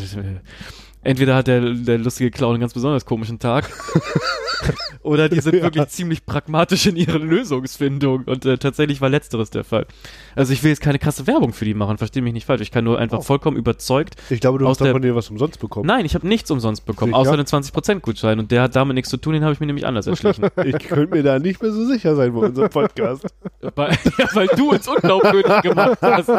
entweder 1.05 1.37
hat 1.37 1.47
der, 1.47 1.61
der 1.75 1.99
lustige 1.99 2.31
Clown 2.31 2.55
einen 2.55 2.61
ganz 2.61 2.75
besonders 2.75 3.05
komischen 3.05 3.39
Tag 3.39 3.71
oder 5.03 5.29
die 5.29 5.41
sind 5.41 5.53
wirklich 5.55 5.87
ziemlich 5.89 6.25
pragmatisch 6.27 6.87
in 6.87 6.97
ihrer 6.97 7.19
Lösungsfindung 7.19 8.25
und 8.25 8.45
äh, 8.47 8.59
tatsächlich 8.59 9.01
war 9.01 9.09
letzteres 9.11 9.51
der 9.51 9.65
Fall. 9.65 9.87
Also 10.35 10.53
ich 10.53 10.63
will 10.63 10.71
jetzt 10.71 10.81
keine 10.81 10.99
krasse 10.99 11.27
Werbung 11.27 11.53
für 11.53 11.65
die 11.65 11.75
machen, 11.75 11.99
verstehe 11.99 12.23
mich 12.23 12.33
nicht 12.33 12.47
falsch. 12.47 12.63
Ich 12.63 12.71
kann 12.71 12.85
nur 12.85 12.99
einfach 12.99 13.19
Oh. 13.19 13.23
vollkommen 13.23 13.57
überzeugt. 13.57 14.15
Ich 14.31 14.41
glaube, 14.41 14.59
du 14.59 14.67
hast 14.69 14.81
der- 14.81 14.93
von 14.93 15.03
dir 15.03 15.15
was 15.15 15.31
umsonst 15.31 15.61
bekommen. 15.61 15.87
Nein, 15.87 16.05
ich 16.05 16.15
habe 16.15 16.27
nichts 16.27 16.51
umsonst 16.51 16.85
bekommen, 16.87 17.13
Sicher? 17.13 17.19
außer 17.21 17.33
einen 17.35 17.45
20% 17.47 18.01
Gutschein 18.01 18.39
und 18.39 18.51
der 18.51 18.63
hat 18.63 18.75
damit 18.77 18.95
nichts 18.95 19.11
zu 19.11 19.17
tun, 19.19 19.35
den 19.35 19.45
habe 19.45 19.53
ich 19.53 19.61
mir 19.61 19.67
nämlich 19.67 19.87
anders 19.87 20.07
erschlichen. 20.07 20.47
Ich 20.65 20.79
könnte 20.89 21.15
mir 21.15 21.23
da 21.23 21.39
nicht 21.39 21.61
mehr 21.63 21.73
so 21.73 21.87
sicher 21.87 22.17
sein 22.17 22.33
bei 22.33 22.41
unserem 22.47 22.71
Podcast. 22.71 23.27
weil, 23.75 23.91
ja, 24.19 24.29
weil 24.35 24.47
du 24.49 24.71
uns 24.71 24.89
unglaubwürdig 24.89 25.63
gemacht 25.63 25.99
hast. 26.01 26.31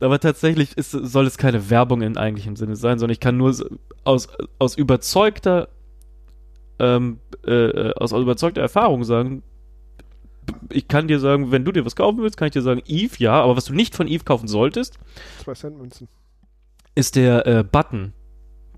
Aber 0.00 0.18
tatsächlich 0.20 0.76
ist, 0.76 0.90
soll 0.92 1.26
es 1.26 1.36
keine 1.36 1.68
Werbung 1.70 2.02
in 2.02 2.16
eigentlichem 2.16 2.56
Sinne 2.56 2.76
sein, 2.78 2.98
sondern 2.98 3.12
ich 3.12 3.20
kann 3.20 3.36
nur 3.36 3.54
aus, 4.04 4.28
aus 4.58 4.76
überzeugter 4.76 5.68
ähm, 6.78 7.18
äh, 7.44 7.92
aus 7.92 8.12
überzeugter 8.12 8.60
Erfahrung 8.60 9.04
sagen, 9.04 9.42
ich 10.70 10.88
kann 10.88 11.08
dir 11.08 11.20
sagen, 11.20 11.50
wenn 11.50 11.64
du 11.64 11.72
dir 11.72 11.84
was 11.84 11.96
kaufen 11.96 12.18
willst, 12.18 12.36
kann 12.36 12.46
ich 12.46 12.52
dir 12.52 12.62
sagen, 12.62 12.82
Eve, 12.86 13.16
ja, 13.18 13.42
aber 13.42 13.56
was 13.56 13.66
du 13.66 13.74
nicht 13.74 13.94
von 13.94 14.08
Eve 14.08 14.24
kaufen 14.24 14.48
solltest, 14.48 14.98
Zwei 15.42 15.54
Cent 15.54 15.76
Münzen. 15.76 16.08
ist 16.94 17.16
der 17.16 17.46
äh, 17.46 17.64
Button, 17.64 18.12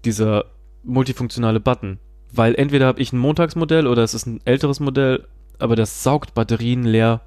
dieser 0.04 0.46
multifunktionale 0.82 1.60
Button. 1.60 1.98
Weil 2.32 2.54
entweder 2.54 2.86
habe 2.86 3.00
ich 3.00 3.12
ein 3.12 3.18
Montagsmodell 3.18 3.86
oder 3.86 4.02
es 4.02 4.14
ist 4.14 4.26
ein 4.26 4.40
älteres 4.44 4.80
Modell, 4.80 5.26
aber 5.58 5.76
das 5.76 6.02
saugt 6.02 6.34
Batterien 6.34 6.84
leer 6.84 7.20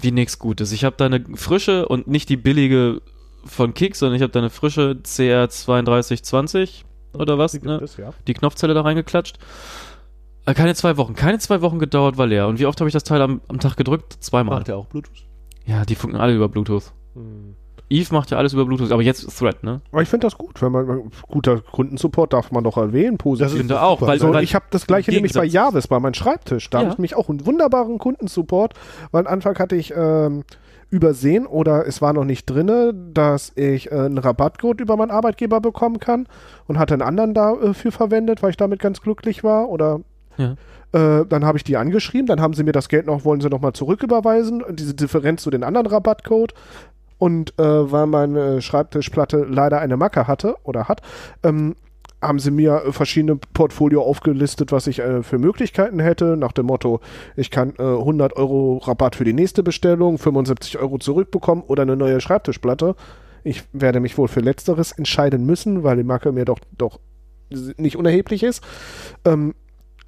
wie 0.00 0.10
nichts 0.10 0.38
Gutes. 0.38 0.72
Ich 0.72 0.84
habe 0.84 0.96
da 0.96 1.06
eine 1.06 1.24
frische 1.36 1.86
und 1.86 2.08
nicht 2.08 2.28
die 2.28 2.36
billige 2.36 3.00
von 3.44 3.74
Kick, 3.74 3.96
sondern 3.96 4.16
ich 4.16 4.22
habe 4.22 4.32
da 4.32 4.38
eine 4.40 4.50
frische 4.50 4.96
CR3220 5.04 6.84
oder 7.14 7.38
was, 7.38 7.60
ne? 7.60 7.78
Das, 7.78 7.96
ja. 7.96 8.10
die 8.26 8.34
Knopfzelle 8.34 8.74
da 8.74 8.82
reingeklatscht. 8.82 9.38
Äh, 10.46 10.54
Keine 10.54 10.74
zwei 10.74 10.96
Wochen. 10.96 11.14
Keine 11.14 11.38
zwei 11.38 11.60
Wochen 11.60 11.78
gedauert, 11.78 12.18
war 12.18 12.26
leer. 12.26 12.48
Und 12.48 12.58
wie 12.58 12.66
oft 12.66 12.80
habe 12.80 12.88
ich 12.88 12.92
das 12.94 13.04
Teil 13.04 13.20
am, 13.22 13.40
am 13.48 13.60
Tag 13.60 13.76
gedrückt? 13.76 14.16
Zweimal. 14.20 14.58
Macht 14.58 14.68
er 14.68 14.76
auch 14.76 14.86
Bluetooth? 14.86 15.12
Ja, 15.66 15.84
die 15.84 15.94
funken 15.94 16.16
alle 16.16 16.34
über 16.34 16.48
Bluetooth. 16.48 16.92
Hm. 17.14 17.54
Eve 17.90 18.14
macht 18.14 18.30
ja 18.30 18.38
alles 18.38 18.54
über 18.54 18.64
Bluetooth, 18.64 18.90
aber 18.90 19.02
jetzt 19.02 19.28
Thread, 19.38 19.62
ne? 19.62 19.82
Aber 19.92 20.00
ich 20.00 20.08
finde 20.08 20.26
das 20.26 20.38
gut, 20.38 20.62
wenn 20.62 20.72
man 20.72 21.10
guter 21.28 21.60
Kundensupport 21.60 22.32
darf 22.32 22.50
man 22.50 22.64
doch 22.64 22.78
erwähnen, 22.78 23.14
Ich 23.14 23.18
positiv. 23.18 23.52
finde 23.58 23.82
auch, 23.82 24.00
weil, 24.00 24.18
So, 24.18 24.32
weil 24.32 24.42
ich 24.42 24.54
habe 24.54 24.64
das 24.70 24.86
gleiche 24.86 25.10
nämlich 25.10 25.34
bei 25.34 25.44
Javis, 25.44 25.88
bei 25.88 26.00
meinem 26.00 26.14
Schreibtisch. 26.14 26.70
Da 26.70 26.78
Ja. 26.78 26.84
habe 26.84 26.94
ich 26.94 26.98
mich 26.98 27.14
auch 27.16 27.28
einen 27.28 27.44
wunderbaren 27.44 27.98
Kundensupport, 27.98 28.72
weil 29.10 29.26
am 29.26 29.32
Anfang 29.32 29.58
hatte 29.58 29.76
ich 29.76 29.92
ähm, 29.94 30.44
übersehen 30.92 31.46
oder 31.46 31.86
es 31.86 32.02
war 32.02 32.12
noch 32.12 32.24
nicht 32.24 32.44
drinne, 32.46 32.92
dass 32.94 33.50
ich 33.56 33.90
äh, 33.90 33.94
einen 33.94 34.18
Rabattcode 34.18 34.80
über 34.80 34.96
meinen 34.96 35.10
Arbeitgeber 35.10 35.60
bekommen 35.60 35.98
kann 35.98 36.28
und 36.66 36.78
hatte 36.78 36.92
einen 36.94 37.02
anderen 37.02 37.32
dafür 37.34 37.90
verwendet, 37.92 38.42
weil 38.42 38.50
ich 38.50 38.58
damit 38.58 38.78
ganz 38.78 39.00
glücklich 39.00 39.42
war 39.42 39.70
oder 39.70 40.00
Ja. 40.36 40.52
äh, 40.92 41.24
dann 41.26 41.44
habe 41.46 41.56
ich 41.56 41.64
die 41.64 41.78
angeschrieben, 41.78 42.26
dann 42.26 42.42
haben 42.42 42.52
sie 42.52 42.62
mir 42.62 42.72
das 42.72 42.90
Geld 42.90 43.06
noch, 43.06 43.24
wollen 43.24 43.40
sie 43.40 43.48
nochmal 43.48 43.72
zurücküberweisen, 43.72 44.62
diese 44.70 44.94
Differenz 44.94 45.42
zu 45.42 45.50
den 45.50 45.64
anderen 45.64 45.86
Rabattcode. 45.86 46.52
Und 47.18 47.58
äh, 47.58 47.92
weil 47.92 48.06
meine 48.06 48.60
Schreibtischplatte 48.60 49.46
leider 49.48 49.78
eine 49.80 49.96
Macke 49.96 50.26
hatte 50.26 50.56
oder 50.64 50.88
hat, 50.88 51.00
ähm, 51.44 51.76
haben 52.22 52.38
sie 52.38 52.50
mir 52.50 52.84
äh, 52.86 52.92
verschiedene 52.92 53.36
Portfolio 53.36 54.02
aufgelistet, 54.02 54.72
was 54.72 54.86
ich 54.86 55.00
äh, 55.00 55.22
für 55.22 55.38
Möglichkeiten 55.38 55.98
hätte, 56.00 56.36
nach 56.36 56.52
dem 56.52 56.66
Motto, 56.66 57.00
ich 57.36 57.50
kann 57.50 57.74
äh, 57.78 57.82
100 57.82 58.36
Euro 58.36 58.78
Rabatt 58.78 59.16
für 59.16 59.24
die 59.24 59.32
nächste 59.32 59.62
Bestellung, 59.62 60.18
75 60.18 60.78
Euro 60.78 60.98
zurückbekommen 60.98 61.64
oder 61.64 61.82
eine 61.82 61.96
neue 61.96 62.20
Schreibtischplatte. 62.20 62.94
Ich 63.44 63.64
werde 63.72 64.00
mich 64.00 64.16
wohl 64.16 64.28
für 64.28 64.40
Letzteres 64.40 64.92
entscheiden 64.92 65.44
müssen, 65.44 65.82
weil 65.82 65.96
die 65.96 66.04
Macke 66.04 66.30
mir 66.32 66.44
doch, 66.44 66.60
doch 66.78 67.00
nicht 67.76 67.96
unerheblich 67.96 68.44
ist. 68.44 68.62
Ähm, 69.24 69.54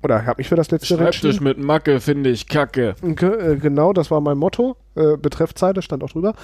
oder 0.02 0.26
habe 0.26 0.38
mich 0.38 0.48
für 0.48 0.56
das 0.56 0.70
Letztere 0.70 1.04
Schreibtisch 1.04 1.40
mit 1.40 1.58
Macke 1.58 1.98
finde 1.98 2.30
ich 2.30 2.46
kacke. 2.46 2.94
Ge 3.02 3.52
äh, 3.52 3.56
genau, 3.56 3.92
das 3.92 4.10
war 4.10 4.20
mein 4.20 4.38
Motto. 4.38 4.76
Äh, 4.94 5.16
Betreffzeile 5.16 5.82
stand 5.82 6.04
auch 6.04 6.10
drüber. 6.10 6.34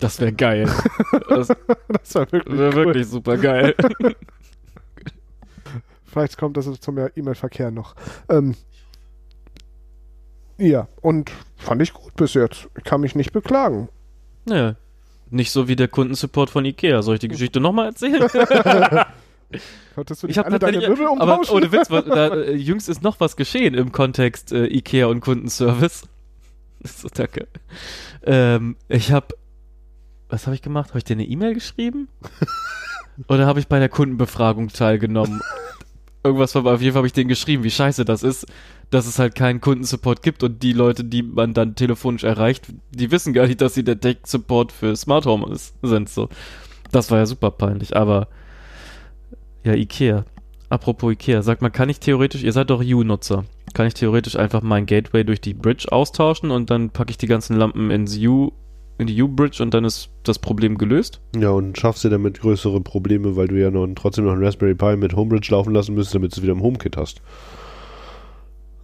Das 0.00 0.18
wäre 0.20 0.32
geil. 0.32 0.68
Das 1.28 1.48
Das 2.02 2.14
war 2.14 2.32
wirklich 2.32 2.58
wäre 2.58 2.70
cool. 2.70 2.86
wirklich 2.86 3.06
super 3.06 3.36
geil. 3.36 3.74
Vielleicht 6.12 6.36
kommt 6.36 6.58
das 6.58 6.68
zum 6.80 6.98
E-Mail-Verkehr 6.98 7.70
noch. 7.70 7.94
Ähm, 8.28 8.54
ja, 10.58 10.86
und 11.00 11.30
fand 11.56 11.80
ich 11.80 11.94
gut 11.94 12.14
bis 12.16 12.34
jetzt. 12.34 12.68
Ich 12.76 12.84
kann 12.84 13.00
mich 13.00 13.14
nicht 13.14 13.32
beklagen. 13.32 13.88
Ja. 14.46 14.76
Nicht 15.30 15.50
so 15.50 15.68
wie 15.68 15.76
der 15.76 15.88
Kundensupport 15.88 16.50
von 16.50 16.66
Ikea. 16.66 17.00
Soll 17.00 17.14
ich 17.14 17.20
die 17.20 17.28
Geschichte 17.28 17.60
nochmal 17.60 17.86
erzählen? 17.86 18.22
Hattest 19.96 20.22
du 20.22 20.26
Ich 20.26 20.36
nicht 20.36 20.38
habe 20.38 20.48
alle 20.48 20.58
deine 20.58 20.86
Möbel 20.86 21.06
aber 21.06 21.38
umtauschen? 21.40 21.56
ohne 21.56 21.72
Witz, 21.72 21.88
da, 21.88 22.28
äh, 22.28 22.54
jüngst 22.54 22.90
ist 22.90 23.02
noch 23.02 23.18
was 23.18 23.36
geschehen 23.36 23.72
im 23.72 23.90
Kontext 23.92 24.52
äh, 24.52 24.66
Ikea 24.66 25.06
und 25.06 25.20
Kundenservice. 25.20 26.06
so 26.84 27.08
danke. 27.08 27.48
Ähm, 28.22 28.76
ich 28.88 29.12
habe, 29.12 29.28
was 30.28 30.46
habe 30.46 30.54
ich 30.54 30.62
gemacht? 30.62 30.90
Habe 30.90 30.98
ich 30.98 31.04
dir 31.04 31.14
eine 31.14 31.24
E-Mail 31.24 31.54
geschrieben? 31.54 32.08
Oder 33.28 33.46
habe 33.46 33.60
ich 33.60 33.68
bei 33.68 33.78
der 33.78 33.88
Kundenbefragung 33.88 34.68
teilgenommen? 34.68 35.40
Irgendwas 36.24 36.54
war, 36.54 36.64
auf 36.66 36.80
jeden 36.80 36.92
Fall 36.92 37.00
habe 37.00 37.06
ich 37.06 37.12
denen 37.12 37.28
geschrieben, 37.28 37.64
wie 37.64 37.70
scheiße 37.70 38.04
das 38.04 38.22
ist, 38.22 38.46
dass 38.90 39.06
es 39.06 39.18
halt 39.18 39.34
keinen 39.34 39.60
Kundensupport 39.60 40.22
gibt 40.22 40.42
und 40.44 40.62
die 40.62 40.72
Leute, 40.72 41.02
die 41.02 41.22
man 41.22 41.52
dann 41.52 41.74
telefonisch 41.74 42.22
erreicht, 42.22 42.66
die 42.90 43.10
wissen 43.10 43.32
gar 43.32 43.46
nicht, 43.46 43.60
dass 43.60 43.74
sie 43.74 43.82
der 43.82 43.98
Tech-Support 43.98 44.70
für 44.70 44.94
Smart 44.94 45.26
Home 45.26 45.52
ist, 45.52 45.74
sind. 45.82 46.08
So, 46.08 46.28
das 46.92 47.10
war 47.10 47.18
ja 47.18 47.26
super 47.26 47.50
peinlich. 47.50 47.96
Aber 47.96 48.28
ja, 49.64 49.74
Ikea. 49.74 50.24
Apropos 50.68 51.12
Ikea, 51.12 51.42
sagt 51.42 51.60
mal, 51.60 51.70
kann 51.70 51.90
ich 51.90 52.00
theoretisch, 52.00 52.42
ihr 52.42 52.52
seid 52.52 52.70
doch 52.70 52.80
U-Nutzer, 52.80 53.44
kann 53.74 53.86
ich 53.86 53.94
theoretisch 53.94 54.36
einfach 54.36 54.62
mein 54.62 54.86
Gateway 54.86 55.22
durch 55.22 55.40
die 55.40 55.52
Bridge 55.52 55.92
austauschen 55.92 56.50
und 56.50 56.70
dann 56.70 56.88
packe 56.88 57.10
ich 57.10 57.18
die 57.18 57.26
ganzen 57.26 57.56
Lampen 57.56 57.90
ins 57.90 58.16
U, 58.16 58.52
in 58.98 59.06
die 59.06 59.20
U-Bridge 59.22 59.62
und 59.62 59.72
dann 59.74 59.84
ist 59.84 60.10
das 60.22 60.38
Problem 60.38 60.78
gelöst? 60.78 61.20
Ja, 61.36 61.50
und 61.50 61.78
schaffst 61.78 62.04
dir 62.04 62.10
damit 62.10 62.40
größere 62.40 62.80
Probleme, 62.80 63.36
weil 63.36 63.48
du 63.48 63.58
ja 63.60 63.70
noch, 63.70 63.86
trotzdem 63.94 64.24
noch 64.26 64.32
einen 64.32 64.44
Raspberry 64.44 64.74
Pi 64.74 64.96
mit 64.96 65.14
Homebridge 65.16 65.48
laufen 65.50 65.72
lassen 65.74 65.94
müsstest, 65.94 66.14
damit 66.14 66.32
du 66.32 66.36
es 66.36 66.42
wieder 66.42 66.52
im 66.52 66.62
HomeKit 66.62 66.96
hast. 66.96 67.20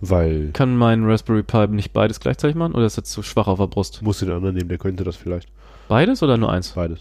Weil, 0.01 0.51
Kann 0.53 0.77
mein 0.77 1.05
Raspberry 1.05 1.43
Pi 1.43 1.67
nicht 1.69 1.93
beides 1.93 2.21
gleichzeitig 2.21 2.57
machen 2.57 2.75
oder 2.75 2.87
ist 2.87 2.97
jetzt 2.97 3.11
zu 3.11 3.23
schwach 3.23 3.49
auf 3.49 3.59
der 3.59 3.67
Brust? 3.67 4.01
musst 4.03 4.23
du 4.23 4.27
den 4.27 4.35
anderen 4.37 4.55
nehmen, 4.57 4.69
der 4.69 4.79
könnte 4.79 5.05
das 5.05 5.17
vielleicht. 5.17 5.51
Beides 5.89 6.23
oder 6.23 6.37
nur 6.37 6.53
eins? 6.53 6.71
Beides. 6.71 7.01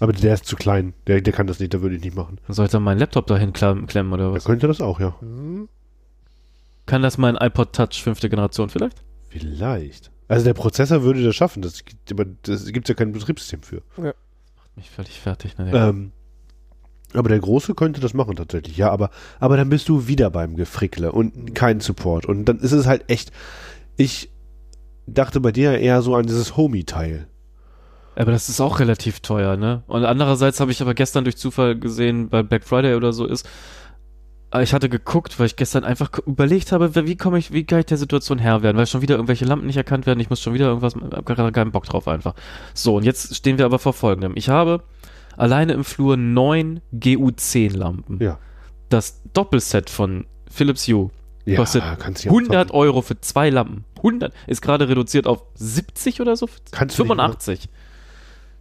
Aber 0.00 0.12
der 0.12 0.34
ist 0.34 0.46
zu 0.46 0.56
klein. 0.56 0.92
Der, 1.06 1.20
der 1.20 1.32
kann 1.32 1.46
das 1.46 1.60
nicht, 1.60 1.72
da 1.72 1.80
würde 1.80 1.96
ich 1.96 2.02
nicht 2.04 2.16
machen. 2.16 2.38
Soll 2.48 2.66
ich 2.66 2.72
dann 2.72 2.82
meinen 2.82 2.98
Laptop 2.98 3.26
dahin 3.26 3.52
klemmen 3.52 4.12
oder 4.12 4.24
Der 4.24 4.32
was? 4.34 4.44
könnte 4.44 4.66
das 4.66 4.80
auch, 4.80 5.00
ja. 5.00 5.14
Hm, 5.20 5.68
Kann 6.86 7.02
das 7.02 7.16
mein 7.16 7.36
iPod 7.36 7.72
Touch 7.72 8.02
fünfte 8.02 8.28
Generation 8.28 8.68
vielleicht? 8.68 9.02
Vielleicht. 9.30 10.10
Also 10.34 10.46
der 10.46 10.54
Prozessor 10.54 11.04
würde 11.04 11.22
das 11.22 11.36
schaffen, 11.36 11.62
das 11.62 11.84
gibt, 11.84 12.10
aber 12.10 12.24
das 12.42 12.66
gibt 12.66 12.88
ja 12.88 12.96
kein 12.96 13.12
Betriebssystem 13.12 13.62
für. 13.62 13.82
Mich 14.74 14.90
völlig 14.90 15.20
fertig. 15.20 15.56
Ne? 15.58 15.70
Ja. 15.70 15.90
Ähm, 15.90 16.10
aber 17.12 17.28
der 17.28 17.38
Große 17.38 17.76
könnte 17.76 18.00
das 18.00 18.14
machen 18.14 18.34
tatsächlich, 18.34 18.76
ja, 18.76 18.90
aber, 18.90 19.10
aber 19.38 19.56
dann 19.56 19.68
bist 19.68 19.88
du 19.88 20.08
wieder 20.08 20.30
beim 20.30 20.56
Gefrickle 20.56 21.12
und 21.12 21.54
kein 21.54 21.78
Support. 21.78 22.26
Und 22.26 22.46
dann 22.46 22.58
ist 22.58 22.72
es 22.72 22.84
halt 22.84 23.04
echt. 23.06 23.30
Ich 23.96 24.28
dachte 25.06 25.38
bei 25.38 25.52
dir 25.52 25.78
eher 25.78 26.02
so 26.02 26.16
an 26.16 26.26
dieses 26.26 26.56
Homie-Teil. 26.56 27.28
Aber 28.16 28.32
das 28.32 28.48
ist 28.48 28.60
auch 28.60 28.80
relativ 28.80 29.20
teuer, 29.20 29.56
ne? 29.56 29.84
Und 29.86 30.04
andererseits 30.04 30.58
habe 30.58 30.72
ich 30.72 30.82
aber 30.82 30.94
gestern 30.94 31.22
durch 31.22 31.36
Zufall 31.36 31.78
gesehen, 31.78 32.28
bei 32.28 32.42
Black 32.42 32.64
Friday 32.64 32.96
oder 32.96 33.12
so 33.12 33.24
ist, 33.24 33.48
ich 34.62 34.72
hatte 34.72 34.88
geguckt, 34.88 35.38
weil 35.38 35.46
ich 35.46 35.56
gestern 35.56 35.84
einfach 35.84 36.10
überlegt 36.26 36.70
habe, 36.72 36.94
wie 36.94 37.16
komme 37.16 37.38
ich, 37.38 37.52
wie 37.52 37.64
kann 37.64 37.80
ich 37.80 37.86
der 37.86 37.98
Situation 37.98 38.38
Herr 38.38 38.62
werden, 38.62 38.76
weil 38.76 38.86
schon 38.86 39.02
wieder 39.02 39.16
irgendwelche 39.16 39.44
Lampen 39.44 39.66
nicht 39.66 39.76
erkannt 39.76 40.06
werden, 40.06 40.20
ich 40.20 40.30
muss 40.30 40.40
schon 40.40 40.54
wieder 40.54 40.66
irgendwas, 40.66 40.94
hab 40.94 41.26
gerade 41.26 41.50
keinen 41.52 41.72
Bock 41.72 41.84
drauf 41.84 42.06
einfach. 42.06 42.34
So, 42.72 42.96
und 42.96 43.04
jetzt 43.04 43.34
stehen 43.34 43.58
wir 43.58 43.64
aber 43.64 43.78
vor 43.78 43.92
folgendem. 43.92 44.32
Ich 44.36 44.48
habe 44.48 44.82
alleine 45.36 45.72
im 45.72 45.84
Flur 45.84 46.16
neun 46.16 46.80
GU10 46.92 47.76
Lampen. 47.76 48.22
Ja. 48.22 48.38
Das 48.88 49.22
Doppelset 49.32 49.90
von 49.90 50.26
Philips 50.48 50.86
Hue 50.86 51.10
Ja, 51.46 51.56
Kostet 51.56 51.82
kannst 51.98 52.24
du 52.24 52.28
ja 52.28 52.32
100 52.32 52.68
zocken. 52.68 52.80
Euro 52.80 53.02
für 53.02 53.20
zwei 53.20 53.50
Lampen. 53.50 53.84
100 53.96 54.32
ist 54.46 54.62
gerade 54.62 54.88
reduziert 54.88 55.26
auf 55.26 55.42
70 55.54 56.20
oder 56.20 56.36
so? 56.36 56.48
Kannst 56.70 56.98
du 56.98 57.02
nicht 57.02 57.08
85. 57.08 57.68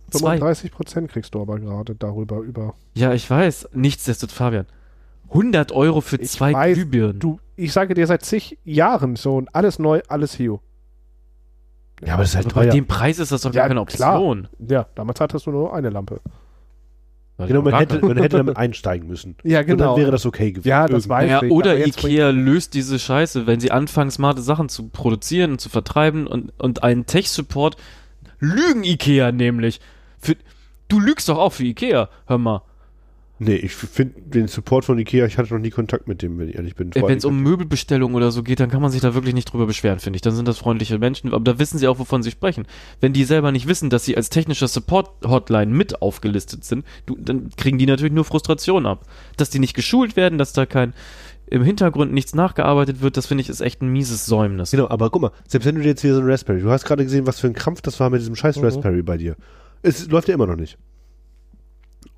Zwei. 0.09 0.37
35 0.37 0.71
Prozent 0.71 1.11
kriegst 1.11 1.35
du 1.35 1.41
aber 1.41 1.59
gerade 1.59 1.95
darüber 1.95 2.39
über. 2.39 2.73
Ja, 2.95 3.13
ich 3.13 3.29
weiß. 3.29 3.69
Nichtsdestotrotz, 3.73 4.37
Fabian. 4.37 4.65
100 5.33 5.71
Euro 5.71 6.01
für 6.01 6.17
Ich 6.17 6.29
zwei 6.29 6.53
weiß, 6.53 6.75
Glühbirnen. 6.75 7.19
Du, 7.19 7.39
ich 7.55 7.73
sage 7.73 7.93
dir 7.93 8.07
seit 8.07 8.23
zig 8.23 8.57
Jahren 8.63 9.15
so 9.15 9.35
und 9.37 9.53
alles 9.55 9.79
neu, 9.79 10.01
alles 10.07 10.37
Hue. 10.39 10.59
Ja, 12.05 12.13
aber 12.15 12.23
das 12.23 12.31
ist 12.31 12.35
halt 12.35 12.45
Aber 12.47 12.65
bei 12.65 12.67
dem 12.67 12.85
Preis 12.85 13.19
ist 13.19 13.31
das 13.31 13.41
doch 13.41 13.53
Ja, 13.53 13.61
gar 13.61 13.67
keine 13.69 13.85
klar. 13.85 14.15
Option. 14.15 14.47
Ja, 14.67 14.87
damals 14.95 15.19
hattest 15.21 15.45
du 15.45 15.51
nur 15.51 15.73
eine 15.73 15.89
Lampe. 15.89 16.21
Genau, 17.39 17.61
man 17.63 17.73
hätte, 17.75 17.99
man 18.05 18.17
hätte 18.17 18.37
damit 18.37 18.57
einsteigen 18.57 19.07
müssen. 19.07 19.35
Ja, 19.43 19.61
Und 19.61 19.77
dann 19.79 19.97
wäre 19.97 20.11
das 20.11 20.25
okay 20.25 20.51
gewesen. 20.51 20.67
Ja, 20.67 20.83
das 20.83 21.05
Irgendwie. 21.05 21.09
weiß 21.09 21.29
Ja, 21.31 21.41
ich. 21.43 21.51
oder 21.51 21.85
Ikea 21.85 22.29
löst 22.29 22.73
diese 22.73 22.99
Scheiße, 22.99 23.47
wenn 23.47 23.59
sie 23.59 23.71
anfangen, 23.71 24.11
smarte 24.11 24.41
Sachen 24.41 24.69
zu 24.69 24.89
produzieren 24.89 25.51
und 25.53 25.59
zu 25.59 25.69
vertreiben 25.69 26.27
und, 26.27 26.53
und 26.59 26.83
einen 26.83 27.05
Tech-Support 27.05 27.75
lügen 28.39 28.83
Ikea 28.83 29.31
nämlich. 29.31 29.81
Für, 30.19 30.35
Du 30.89 30.99
lügst 30.99 31.27
doch 31.27 31.39
auch 31.39 31.53
für 31.53 31.63
Ikea, 31.63 32.09
hör 32.27 32.37
mal. 32.37 32.61
Nee, 33.45 33.55
ich 33.55 33.73
finde 33.75 34.21
den 34.21 34.47
Support 34.47 34.85
von 34.85 34.97
Ikea, 34.97 35.25
ich 35.25 35.37
hatte 35.37 35.53
noch 35.53 35.59
nie 35.59 35.69
Kontakt 35.69 36.07
mit 36.07 36.21
dem, 36.21 36.37
wenn 36.39 36.49
ich 36.49 36.55
ehrlich 36.55 36.75
bin. 36.75 36.93
Wenn 36.93 37.17
es 37.17 37.25
um 37.25 37.41
Möbelbestellung 37.41 38.13
oder 38.15 38.31
so 38.31 38.43
geht, 38.43 38.59
dann 38.59 38.69
kann 38.69 38.81
man 38.81 38.91
sich 38.91 39.01
da 39.01 39.13
wirklich 39.13 39.33
nicht 39.33 39.51
drüber 39.51 39.65
beschweren, 39.65 39.99
finde 39.99 40.17
ich. 40.17 40.21
Dann 40.21 40.35
sind 40.35 40.47
das 40.47 40.57
freundliche 40.57 40.97
Menschen, 40.99 41.33
aber 41.33 41.43
da 41.43 41.59
wissen 41.59 41.77
sie 41.77 41.87
auch, 41.87 41.99
wovon 41.99 42.23
sie 42.23 42.31
sprechen. 42.31 42.65
Wenn 43.01 43.13
die 43.13 43.23
selber 43.23 43.51
nicht 43.51 43.67
wissen, 43.67 43.89
dass 43.89 44.05
sie 44.05 44.15
als 44.17 44.29
technischer 44.29 44.67
Support-Hotline 44.67 45.71
mit 45.73 46.01
aufgelistet 46.01 46.63
sind, 46.63 46.85
du, 47.05 47.15
dann 47.19 47.49
kriegen 47.57 47.77
die 47.77 47.85
natürlich 47.85 48.13
nur 48.13 48.25
Frustration 48.25 48.85
ab. 48.85 49.05
Dass 49.37 49.49
die 49.49 49.59
nicht 49.59 49.73
geschult 49.73 50.15
werden, 50.15 50.37
dass 50.37 50.53
da 50.53 50.65
kein 50.65 50.93
im 51.47 51.63
Hintergrund 51.63 52.13
nichts 52.13 52.33
nachgearbeitet 52.33 53.01
wird, 53.01 53.17
das 53.17 53.27
finde 53.27 53.41
ich 53.41 53.49
ist 53.49 53.61
echt 53.61 53.81
ein 53.81 53.89
mieses 53.89 54.25
Säumnis. 54.25 54.71
Genau, 54.71 54.89
aber 54.89 55.09
guck 55.09 55.21
mal, 55.21 55.31
selbst 55.47 55.65
wenn 55.65 55.75
du 55.75 55.81
dir 55.81 55.89
jetzt 55.89 56.01
hier 56.01 56.15
so 56.15 56.21
ein 56.21 56.25
Raspberry, 56.27 56.61
du 56.61 56.71
hast 56.71 56.85
gerade 56.85 57.03
gesehen, 57.03 57.27
was 57.27 57.39
für 57.39 57.47
ein 57.47 57.53
Krampf 57.53 57.81
das 57.81 57.99
war 57.99 58.09
mit 58.09 58.21
diesem 58.21 58.35
scheiß 58.35 58.57
Mhm. 58.57 58.63
Raspberry 58.63 59.01
bei 59.03 59.17
dir. 59.17 59.35
Es 59.83 60.07
läuft 60.07 60.29
ja 60.29 60.33
immer 60.33 60.47
noch 60.47 60.55
nicht. 60.55 60.77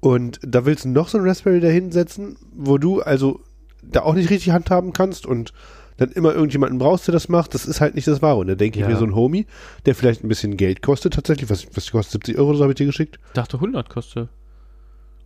Und 0.06 0.40
da 0.44 0.66
willst 0.66 0.86
du 0.86 0.90
noch 0.90 1.08
so 1.08 1.18
ein 1.18 1.28
Raspberry 1.28 1.60
da 1.60 1.68
hinsetzen, 1.68 2.38
wo 2.56 2.78
du 2.78 3.02
also 3.02 3.40
da 3.82 4.02
auch 4.04 4.14
nicht 4.14 4.30
richtig 4.30 4.54
handhaben 4.54 4.94
kannst 4.94 5.26
und 5.26 5.52
dann 5.98 6.12
immer 6.12 6.34
irgendjemanden 6.36 6.78
brauchst, 6.78 7.08
der 7.08 7.14
das 7.14 7.28
macht, 7.30 7.54
das 7.56 7.66
ist 7.66 7.82
halt 7.82 7.96
nicht 7.96 8.08
das 8.08 8.22
Wahre. 8.22 8.38
Und 8.40 8.48
da 8.48 8.56
denke 8.56 8.78
ich 8.78 8.84
Ja. 8.84 8.90
mir 8.90 8.98
so 8.98 9.06
ein 9.06 9.16
Homie, 9.16 9.48
der 9.86 9.96
vielleicht 9.96 10.24
ein 10.24 10.28
bisschen 10.28 10.58
Geld 10.58 10.82
kostet 10.84 11.14
tatsächlich, 11.14 11.50
was, 11.50 11.66
was 11.74 11.90
kostet 11.92 12.12
70 12.26 12.38
Euro, 12.38 12.54
so 12.54 12.62
habe 12.64 12.74
ich 12.74 12.78
dir 12.78 12.86
geschickt? 12.86 13.18
Ich 13.28 13.34
dachte 13.34 13.58
100 13.60 13.90
kostet. 13.90 14.30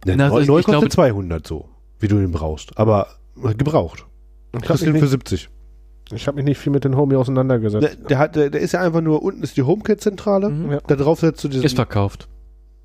Ja, 0.06 0.16
Na, 0.16 0.30
neu, 0.30 0.42
ich- 0.42 0.48
neu 0.48 0.62
kostet 0.62 0.72
glaube- 0.74 0.90
200 0.90 1.46
so, 1.46 1.68
wie 2.00 2.08
du 2.08 2.18
den 2.18 2.32
brauchst. 2.32 2.78
Aber 2.78 3.08
gebraucht. 3.58 4.06
Habe 4.54 4.66
Kostet 4.66 4.88
mich, 4.88 5.02
den 5.02 5.10
für 5.10 5.16
nicht- 5.18 5.28
70. 5.28 5.50
ich 6.14 6.28
hab 6.28 6.36
mich 6.36 6.46
nicht 6.46 6.58
viel 6.60 6.72
mit 6.72 6.84
den 6.86 6.96
Homie 6.96 7.16
auseinandergesetzt. 7.16 7.84
Der, 7.84 7.96
der, 7.96 8.18
hat, 8.18 8.36
der, 8.38 8.50
der 8.50 8.62
ist 8.62 8.72
ja 8.72 8.82
einfach 8.82 9.02
nur, 9.02 9.24
unten 9.24 9.44
ist 9.44 9.58
die 9.58 9.64
HomeKit-Zentrale, 9.64 10.50
Mhm. 10.50 10.72
Ja. 10.72 10.80
da 10.88 10.96
drauf 10.96 11.20
setzt 11.20 11.44
du 11.44 11.50
diesen... 11.50 11.66
Ist 11.66 11.76
verkauft. 11.76 12.28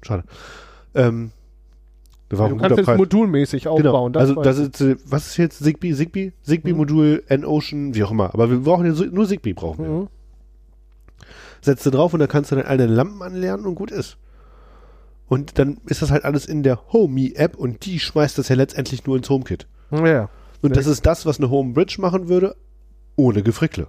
Schade. 0.02 0.24
Ähm, 0.94 1.30
das 2.28 2.38
war 2.38 2.46
auch 2.46 2.50
du 2.50 2.56
kannst 2.56 2.78
es 2.78 2.86
Preis. 2.86 2.98
modulmäßig 2.98 3.68
aufbauen. 3.68 4.12
Genau. 4.12 4.20
also 4.20 4.42
das 4.42 4.58
ist, 4.58 4.80
äh, 4.80 4.96
was 5.04 5.28
ist 5.28 5.36
jetzt 5.36 5.62
Zigbee? 5.62 5.92
Zigbee? 5.92 6.32
Zigbee-Modul, 6.42 7.22
N-Ocean, 7.28 7.94
wie 7.94 8.02
auch 8.02 8.10
immer. 8.10 8.32
Aber 8.32 8.50
wir 8.50 8.58
brauchen 8.58 8.86
ja 8.86 9.04
nur 9.10 9.26
Zigbee 9.26 9.52
brauchen 9.52 9.84
wir. 9.84 9.90
Mhm. 9.90 10.08
Setzt 11.60 11.84
du 11.86 11.90
drauf 11.90 12.12
und 12.12 12.20
dann 12.20 12.28
kannst 12.28 12.50
du 12.50 12.56
dann 12.56 12.66
alle 12.66 12.86
Lampen 12.86 13.22
anlernen 13.22 13.66
und 13.66 13.74
gut 13.74 13.90
ist. 13.90 14.16
Und 15.26 15.58
dann 15.58 15.78
ist 15.86 16.02
das 16.02 16.10
halt 16.10 16.24
alles 16.24 16.46
in 16.46 16.62
der 16.62 16.92
Homey-App 16.92 17.56
und 17.56 17.86
die 17.86 17.98
schmeißt 17.98 18.36
das 18.38 18.48
ja 18.48 18.56
letztendlich 18.56 19.06
nur 19.06 19.16
ins 19.16 19.30
HomeKit. 19.30 19.66
Ja. 19.90 20.28
Und 20.62 20.76
das 20.76 20.86
ist 20.86 21.04
das, 21.06 21.26
was 21.26 21.38
eine 21.38 21.50
Homebridge 21.50 21.96
machen 21.98 22.28
würde, 22.28 22.56
ohne 23.16 23.42
Gefrickle. 23.42 23.88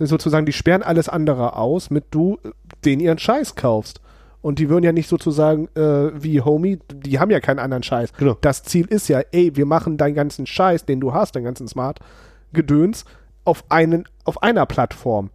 sozusagen, 0.00 0.44
die 0.46 0.52
sperren 0.52 0.82
alles 0.82 1.08
andere 1.08 1.56
aus, 1.56 1.90
mit 1.90 2.06
du 2.10 2.38
äh, 2.42 2.50
den 2.84 2.98
ihren 3.00 3.18
Scheiß 3.18 3.54
kaufst. 3.54 4.00
Und 4.44 4.58
die 4.58 4.68
würden 4.68 4.84
ja 4.84 4.92
nicht 4.92 5.08
sozusagen 5.08 5.68
äh, 5.74 6.10
wie 6.22 6.42
Homey, 6.42 6.78
die 6.92 7.18
haben 7.18 7.30
ja 7.30 7.40
keinen 7.40 7.58
anderen 7.60 7.82
Scheiß. 7.82 8.12
Genau. 8.12 8.36
Das 8.42 8.62
Ziel 8.62 8.84
ist 8.84 9.08
ja, 9.08 9.22
ey, 9.32 9.56
wir 9.56 9.64
machen 9.64 9.96
deinen 9.96 10.12
ganzen 10.14 10.44
Scheiß, 10.44 10.84
den 10.84 11.00
du 11.00 11.14
hast, 11.14 11.34
deinen 11.34 11.44
ganzen 11.44 11.66
Smart-Gedöns, 11.66 13.06
auf, 13.46 13.64
einen, 13.70 14.04
auf 14.24 14.42
einer 14.42 14.66
Plattform. 14.66 15.30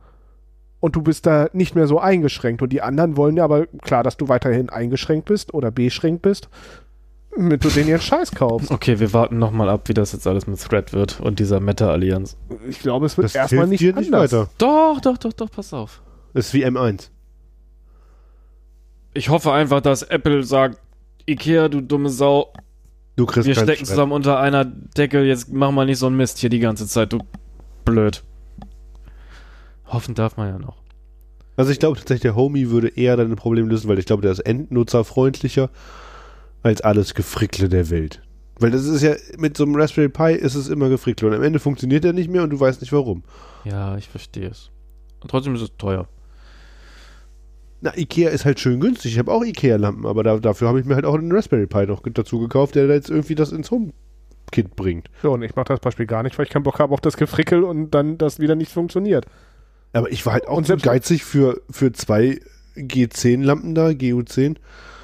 Und 0.79 0.95
du 0.95 1.01
bist 1.01 1.25
da 1.25 1.49
nicht 1.53 1.73
mehr 1.73 1.87
so 1.87 1.99
eingeschränkt. 1.99 2.61
Und 2.61 2.71
die 2.71 2.83
anderen 2.83 3.17
wollen 3.17 3.35
ja 3.35 3.45
aber 3.45 3.65
klar, 3.81 4.03
dass 4.03 4.15
du 4.15 4.27
weiterhin 4.27 4.69
eingeschränkt 4.69 5.25
bist 5.25 5.55
oder 5.55 5.71
beschränkt 5.71 6.21
bist, 6.21 6.47
damit 7.35 7.65
du 7.65 7.69
den 7.69 7.87
ihren 7.87 8.01
Scheiß 8.01 8.33
kaufst. 8.33 8.69
okay, 8.69 8.99
wir 8.99 9.11
warten 9.11 9.39
nochmal 9.39 9.69
ab, 9.69 9.89
wie 9.89 9.95
das 9.95 10.11
jetzt 10.11 10.27
alles 10.27 10.45
mit 10.45 10.59
Thread 10.61 10.93
wird 10.93 11.19
und 11.19 11.39
dieser 11.39 11.59
Meta-Allianz. 11.59 12.37
Ich 12.67 12.77
glaube, 12.77 13.07
es 13.07 13.17
wird 13.17 13.25
Das 13.25 13.33
erstmal 13.33 13.65
nicht, 13.65 13.81
nicht 13.81 13.97
anders. 13.97 14.31
weiter. 14.31 14.49
Doch, 14.59 15.01
doch, 15.01 15.17
doch, 15.17 15.33
doch, 15.33 15.49
pass 15.49 15.73
auf. 15.73 16.03
Das 16.35 16.45
ist 16.49 16.53
wie 16.53 16.63
M1. 16.63 17.09
Ich 19.19 19.27
hoffe 19.27 19.51
einfach, 19.51 19.81
dass 19.81 20.01
Apple 20.01 20.43
sagt, 20.45 20.79
Ikea, 21.27 21.67
du 21.67 21.81
dumme 21.81 22.09
Sau, 22.09 22.53
Du 23.17 23.25
kriegst 23.25 23.45
wir 23.47 23.53
stecken 23.53 23.73
Stress. 23.73 23.89
zusammen 23.89 24.13
unter 24.13 24.39
einer 24.39 24.63
Decke, 24.63 25.23
jetzt 25.25 25.51
mach 25.51 25.71
mal 25.71 25.85
nicht 25.85 25.97
so 25.97 26.05
einen 26.07 26.15
Mist 26.15 26.37
hier 26.37 26.49
die 26.49 26.59
ganze 26.59 26.87
Zeit, 26.87 27.11
du 27.11 27.19
blöd. 27.83 28.23
Hoffen 29.87 30.15
darf 30.15 30.37
man 30.37 30.47
ja 30.47 30.57
noch. 30.57 30.77
Also 31.57 31.69
ich 31.69 31.79
glaube 31.79 31.97
tatsächlich, 31.97 32.21
der 32.21 32.37
Homie 32.37 32.69
würde 32.69 32.87
eher 32.95 33.17
deine 33.17 33.35
Probleme 33.35 33.67
lösen, 33.67 33.89
weil 33.89 33.99
ich 33.99 34.05
glaube, 34.05 34.21
der 34.21 34.31
ist 34.31 34.39
endnutzerfreundlicher 34.39 35.69
als 36.63 36.79
alles 36.79 37.13
Gefrickle 37.13 37.67
der 37.67 37.89
Welt. 37.89 38.21
Weil 38.57 38.71
das 38.71 38.85
ist 38.85 39.01
ja, 39.01 39.15
mit 39.37 39.57
so 39.57 39.65
einem 39.65 39.75
Raspberry 39.75 40.07
Pi 40.07 40.31
ist 40.31 40.55
es 40.55 40.69
immer 40.69 40.87
Gefrickle 40.87 41.27
und 41.27 41.33
am 41.33 41.43
Ende 41.43 41.59
funktioniert 41.59 42.05
er 42.05 42.13
nicht 42.13 42.29
mehr 42.29 42.43
und 42.43 42.51
du 42.51 42.59
weißt 42.61 42.79
nicht 42.79 42.93
warum. 42.93 43.23
Ja, 43.65 43.97
ich 43.97 44.07
verstehe 44.07 44.47
es. 44.47 44.71
Und 45.19 45.29
trotzdem 45.29 45.55
ist 45.55 45.61
es 45.61 45.75
teuer. 45.77 46.07
Na, 47.81 47.95
Ikea 47.97 48.29
ist 48.29 48.43
halt 48.45 48.59
schön 48.59 48.79
günstig. 48.79 49.13
Ich 49.13 49.19
habe 49.19 49.31
auch 49.31 49.43
Ikea-Lampen, 49.43 50.05
aber 50.05 50.23
da, 50.23 50.37
dafür 50.37 50.67
habe 50.67 50.79
ich 50.79 50.85
mir 50.85 50.95
halt 50.95 51.05
auch 51.05 51.15
einen 51.15 51.31
Raspberry 51.31 51.65
Pi 51.67 51.85
noch 51.85 52.01
dazu 52.13 52.39
gekauft, 52.39 52.75
der 52.75 52.87
da 52.87 52.93
jetzt 52.93 53.09
irgendwie 53.09 53.35
das 53.35 53.51
ins 53.53 53.71
HomeKit 53.71 54.75
bringt. 54.75 55.09
So, 55.21 55.31
und 55.31 55.41
ich 55.43 55.55
mache 55.55 55.65
das 55.69 55.79
Beispiel 55.79 56.05
gar 56.05 56.23
nicht, 56.23 56.37
weil 56.37 56.45
ich 56.45 56.51
keinen 56.51 56.63
Bock 56.63 56.79
habe 56.79 56.93
auf 56.93 56.99
das 57.01 57.15
Gefrickel 57.15 57.63
und 57.63 57.91
dann 57.91 58.17
das 58.17 58.39
wieder 58.39 58.55
nicht 58.55 58.71
funktioniert. 58.71 59.25
Aber 59.93 60.11
ich 60.11 60.25
war 60.25 60.33
halt 60.33 60.47
auch 60.47 60.63
so 60.65 60.75
geizig 60.77 61.23
für, 61.23 61.61
für 61.69 61.91
zwei 61.93 62.39
G10-Lampen 62.75 63.75
da, 63.75 63.87
GU10, 63.87 64.55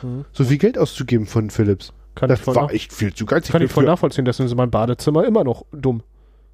Mhm. 0.03 0.25
so 0.33 0.43
viel 0.43 0.57
Geld 0.57 0.77
auszugeben 0.77 1.25
von 1.25 1.49
Philips. 1.49 1.93
Kann, 2.15 2.29
Das 2.29 2.45
war 2.45 2.71
echt 2.73 2.93
viel 2.93 3.13
zu 3.13 3.25
geizig. 3.25 3.51
kann 3.53 3.61
ich 3.61 3.71
voll 3.71 3.85
nachvollziehen, 3.85 4.25
deswegen 4.25 4.47
ist 4.47 4.55
mein 4.55 4.69
Badezimmer 4.69 5.25
immer 5.25 5.43
noch 5.43 5.65
dumm. 5.71 6.03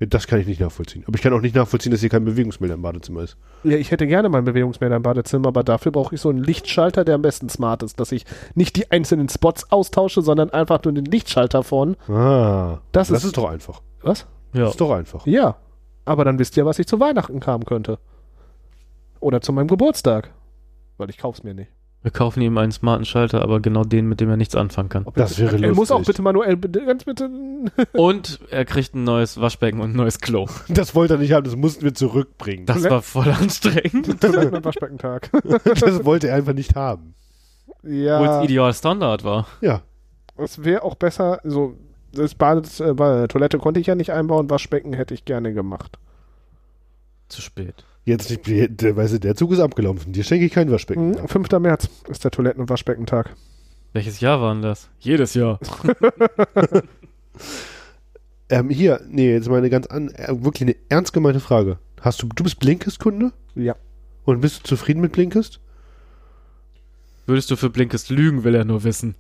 Das 0.08 0.28
kann 0.28 0.40
ich 0.40 0.48
nicht 0.48 0.60
nachvollziehen. 0.60 1.04
Aber 1.08 1.16
ich 1.16 1.22
kann 1.22 1.32
auch 1.34 1.42
nicht 1.42 1.56
nachvollziehen, 1.56 1.92
dass 1.92 2.02
hier 2.02 2.10
kein 2.10 2.26
Bewegungsmelder 2.26 2.76
im 2.76 2.82
Badezimmer 2.82 3.22
ist. 3.22 3.38
Ja, 3.64 3.78
ich 3.78 3.92
hätte 3.92 4.08
gerne 4.08 4.30
mein 4.30 4.44
Bewegungsmelder 4.46 4.96
im 4.96 5.04
Badezimmer, 5.04 5.50
aber 5.50 5.64
dafür 5.64 5.92
brauche 5.92 6.16
ich 6.16 6.22
so 6.22 6.30
einen 6.30 6.44
Lichtschalter, 6.44 7.06
der 7.06 7.16
am 7.16 7.22
besten 7.22 7.50
smart 7.50 7.84
ist, 7.84 8.00
dass 8.00 8.12
ich 8.12 8.26
nicht 8.56 8.76
die 8.78 8.90
einzelnen 8.92 9.30
Spots 9.30 9.72
austausche, 9.72 10.22
sondern 10.22 10.50
einfach 10.50 10.84
nur 10.84 10.94
den 10.94 11.06
Lichtschalter 11.06 11.64
von. 11.64 11.96
Ah, 12.08 12.80
Das 12.92 13.10
das, 13.10 13.20
ist- 13.20 13.24
ist, 13.26 13.38
doch 13.38 13.50
einfach. 13.50 13.82
Was? 14.02 14.26
Ja. 14.54 14.62
Das 14.64 14.72
ist 14.72 14.82
doch 14.82 14.92
einfach. 14.92 15.26
Ja. 15.28 15.58
Aber 16.06 16.26
dann 16.26 16.40
wisst 16.40 16.58
ihr, 16.58 16.66
was 16.66 16.80
ich 16.80 16.88
zu 16.88 17.00
Weihnachten 17.00 17.40
haben 17.46 17.64
könnte. 17.66 18.00
Oder 19.20 19.42
zu 19.42 19.54
meinem 19.54 19.68
Geburtstag. 19.68 20.32
Weil 20.98 21.10
ich 21.10 21.18
kauf's 21.18 21.44
mir 21.44 21.54
nicht. 21.54 21.70
Wir 22.04 22.10
kaufen 22.10 22.42
ihm 22.42 22.58
einen 22.58 22.72
smarten 22.72 23.06
Schalter, 23.06 23.44
aber 23.44 23.60
genau 23.60 23.84
den, 23.84 24.08
mit 24.08 24.22
dem 24.22 24.30
er 24.30 24.38
nichts 24.38 24.56
anfangen 24.56 24.90
kann. 24.90 25.06
Das 25.14 25.38
wäre 25.38 25.64
Er 25.64 25.76
muss 25.76 25.92
auch 25.92 26.00
lustig. 26.00 26.16
bitte 26.16 26.22
manuell, 26.24 26.58
ganz 26.58 27.04
bitte. 27.04 27.30
Und 27.94 28.40
er 28.50 28.66
kriegt 28.66 28.96
ein 28.96 29.04
neues 29.04 29.40
Waschbecken 29.40 29.82
und 29.82 29.92
ein 29.92 29.96
neues 29.98 30.20
Klo. 30.20 30.48
Das 30.68 30.96
wollte 30.96 31.16
er 31.16 31.20
nicht 31.20 31.32
haben, 31.32 31.44
das 31.44 31.56
mussten 31.56 31.84
wir 31.84 31.94
zurückbringen. 31.94 32.66
Das 32.66 32.90
war 32.90 33.04
voll 33.04 33.30
anstrengend. 33.30 34.08
Toiletten- 34.22 34.56
und 34.56 34.66
Waschbeckentag. 34.66 35.30
Das 35.64 36.04
wollte 36.04 36.30
er 36.30 36.36
einfach 36.36 36.54
nicht 36.54 36.76
haben. 36.76 37.14
Obwohl 37.68 37.94
ja. 37.94 38.40
es 38.40 38.46
ideal 38.46 38.74
Standard 38.74 39.24
war. 39.24 39.48
Ja. 39.62 39.82
Es 40.38 40.64
wäre 40.64 40.84
auch 40.84 40.96
besser, 40.96 41.40
so, 41.44 41.78
das 42.14 42.34
Bad, 42.34 42.80
äh, 42.80 43.28
Toilette 43.28 43.60
konnte 43.60 43.80
ich 43.80 43.88
ja 43.88 43.96
nicht 43.96 44.12
einbauen, 44.12 44.50
Waschbecken 44.50 44.94
hätte 44.94 45.14
ich 45.14 45.26
gerne 45.26 45.54
gemacht. 45.54 46.00
Zu 47.28 47.42
spät. 47.42 47.86
Jetzt 48.04 48.30
nicht, 48.30 48.82
der, 48.82 48.96
weißt 48.96 49.14
du, 49.14 49.20
der 49.20 49.36
Zug 49.36 49.52
ist 49.52 49.60
abgelaufen. 49.60 50.12
Dir 50.12 50.24
schenke 50.24 50.46
ich 50.46 50.52
kein 50.52 50.72
Waschbecken. 50.72 51.12
Mhm, 51.12 51.28
5. 51.28 51.52
März 51.60 51.90
ist 52.10 52.24
der 52.24 52.32
Toiletten- 52.32 52.62
und 52.62 52.70
Waschbeckentag. 52.70 53.36
Welches 53.94 54.20
Jahr 54.22 54.42
war 54.42 54.54
denn 54.54 54.64
das? 54.64 54.90
Jedes 55.00 55.34
Jahr. 55.34 55.60
Ähm, 58.52 58.70
hier, 58.70 59.00
nee, 59.08 59.32
jetzt 59.32 59.48
mal 59.48 59.60
eine 59.60 59.70
ganz 59.70 59.88
an, 59.88 60.10
äh, 60.10 60.28
wirklich 60.44 60.64
eine 60.64 60.76
ernst 60.90 61.14
gemeinte 61.14 61.40
Frage. 61.40 61.80
Hast 62.02 62.22
du, 62.22 62.28
du 62.28 62.44
bist 62.44 62.60
Blinkist-Kunde? 62.60 63.32
Ja. 63.56 63.78
Und 64.26 64.42
bist 64.42 64.60
du 64.60 64.64
zufrieden 64.64 65.00
mit 65.00 65.14
Blinkist? 65.14 65.62
Würdest 67.26 67.50
du 67.50 67.56
für 67.56 67.70
Blinkist 67.70 68.10
lügen, 68.10 68.44
will 68.44 68.54
er 68.56 68.66
nur 68.66 68.84
wissen. 68.84 69.16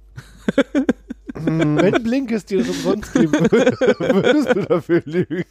Wenn 1.34 2.04
Blinkist 2.04 2.50
dir 2.50 2.58
das 2.58 2.68
umsonst 2.68 3.14
geben 3.14 3.32
würde, 3.32 3.78
würdest 4.00 4.54
du 4.54 4.66
dafür 4.66 5.02
lügen. 5.06 5.46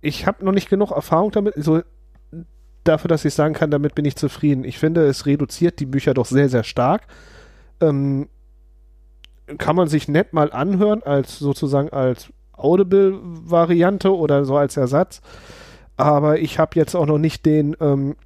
Ich 0.00 0.26
habe 0.26 0.44
noch 0.44 0.52
nicht 0.52 0.68
genug 0.68 0.90
Erfahrung 0.90 1.30
damit, 1.30 1.54
so 1.56 1.82
dafür, 2.84 3.08
dass 3.08 3.24
ich 3.24 3.34
sagen 3.34 3.54
kann, 3.54 3.70
damit 3.70 3.94
bin 3.94 4.04
ich 4.04 4.16
zufrieden. 4.16 4.64
Ich 4.64 4.78
finde, 4.78 5.06
es 5.06 5.26
reduziert 5.26 5.80
die 5.80 5.86
Bücher 5.86 6.14
doch 6.14 6.26
sehr, 6.26 6.48
sehr 6.48 6.64
stark. 6.64 7.02
Ähm, 7.80 8.28
kann 9.58 9.76
man 9.76 9.88
sich 9.88 10.08
nett 10.08 10.32
mal 10.32 10.52
anhören, 10.52 11.02
als 11.02 11.38
sozusagen 11.38 11.90
als 11.90 12.32
Audible-Variante 12.52 14.14
oder 14.14 14.44
so 14.44 14.56
als 14.56 14.76
Ersatz. 14.76 15.20
Aber 15.96 16.38
ich 16.38 16.58
habe 16.58 16.72
jetzt 16.74 16.94
auch 16.94 17.06
noch 17.06 17.18
nicht 17.18 17.46
den 17.46 17.76
ähm, 17.80 18.16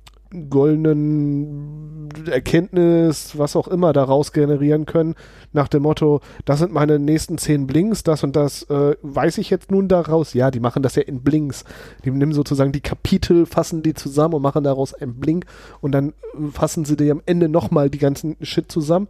goldenen 0.48 2.08
Erkenntnis, 2.30 3.36
was 3.36 3.56
auch 3.56 3.66
immer 3.66 3.92
daraus 3.92 4.32
generieren 4.32 4.86
können, 4.86 5.14
nach 5.52 5.68
dem 5.68 5.82
Motto, 5.82 6.20
das 6.44 6.60
sind 6.60 6.72
meine 6.72 6.98
nächsten 6.98 7.36
zehn 7.38 7.66
Blinks, 7.66 8.04
das 8.04 8.22
und 8.22 8.36
das 8.36 8.62
äh, 8.64 8.96
weiß 9.02 9.38
ich 9.38 9.50
jetzt 9.50 9.70
nun 9.70 9.88
daraus. 9.88 10.34
Ja, 10.34 10.50
die 10.50 10.60
machen 10.60 10.82
das 10.82 10.94
ja 10.94 11.02
in 11.02 11.22
Blinks. 11.22 11.64
Die 12.04 12.10
nehmen 12.10 12.32
sozusagen 12.32 12.70
die 12.72 12.80
Kapitel, 12.80 13.46
fassen 13.46 13.82
die 13.82 13.94
zusammen 13.94 14.34
und 14.34 14.42
machen 14.42 14.62
daraus 14.62 14.94
einen 14.94 15.14
Blink 15.14 15.46
und 15.80 15.92
dann 15.92 16.12
fassen 16.52 16.84
sie 16.84 16.96
die 16.96 17.10
am 17.10 17.22
Ende 17.26 17.48
nochmal 17.48 17.90
die 17.90 17.98
ganzen 17.98 18.36
Shit 18.40 18.70
zusammen. 18.70 19.08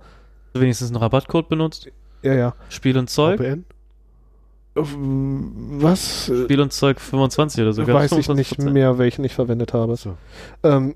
Wenigstens 0.54 0.88
einen 0.88 0.96
Rabattcode 0.96 1.48
benutzt. 1.48 1.90
Ja, 2.22 2.34
ja. 2.34 2.54
Spiel 2.70 2.96
und 2.96 3.10
Zeug. 3.10 3.38
VPN? 3.38 3.64
Was? 4.74 6.26
Spiel 6.26 6.60
und 6.60 6.72
Zeug 6.72 7.00
25 7.00 7.62
oder 7.62 7.72
so. 7.72 7.86
weiß 7.86 8.12
ich 8.12 8.28
nicht 8.28 8.58
mehr, 8.58 8.98
welchen 8.98 9.24
ich 9.24 9.34
verwendet 9.34 9.74
habe. 9.74 9.96
So. 9.96 10.16
Ähm, 10.62 10.94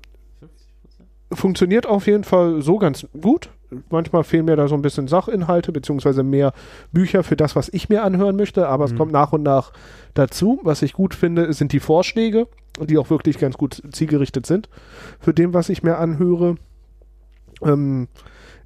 funktioniert 1.31 1.85
auf 1.87 2.07
jeden 2.07 2.23
Fall 2.23 2.61
so 2.61 2.77
ganz 2.77 3.07
gut. 3.19 3.49
Manchmal 3.89 4.23
fehlen 4.23 4.45
mir 4.45 4.55
da 4.55 4.67
so 4.67 4.75
ein 4.75 4.81
bisschen 4.81 5.07
Sachinhalte, 5.07 5.71
beziehungsweise 5.71 6.23
mehr 6.23 6.53
Bücher 6.91 7.23
für 7.23 7.35
das, 7.35 7.55
was 7.55 7.67
ich 7.69 7.89
mir 7.89 8.03
anhören 8.03 8.35
möchte, 8.35 8.67
aber 8.67 8.85
es 8.85 8.93
Mhm. 8.93 8.97
kommt 8.97 9.11
nach 9.11 9.33
und 9.33 9.43
nach 9.43 9.73
dazu. 10.13 10.59
Was 10.63 10.81
ich 10.81 10.93
gut 10.93 11.13
finde, 11.15 11.51
sind 11.53 11.73
die 11.73 11.79
Vorschläge, 11.79 12.47
die 12.79 12.97
auch 12.97 13.09
wirklich 13.09 13.37
ganz 13.39 13.57
gut 13.57 13.81
zielgerichtet 13.91 14.45
sind 14.45 14.69
für 15.19 15.33
dem, 15.33 15.53
was 15.53 15.69
ich 15.69 15.81
mir 15.83 15.97
anhöre. 15.97 16.55
Ähm, 17.63 18.07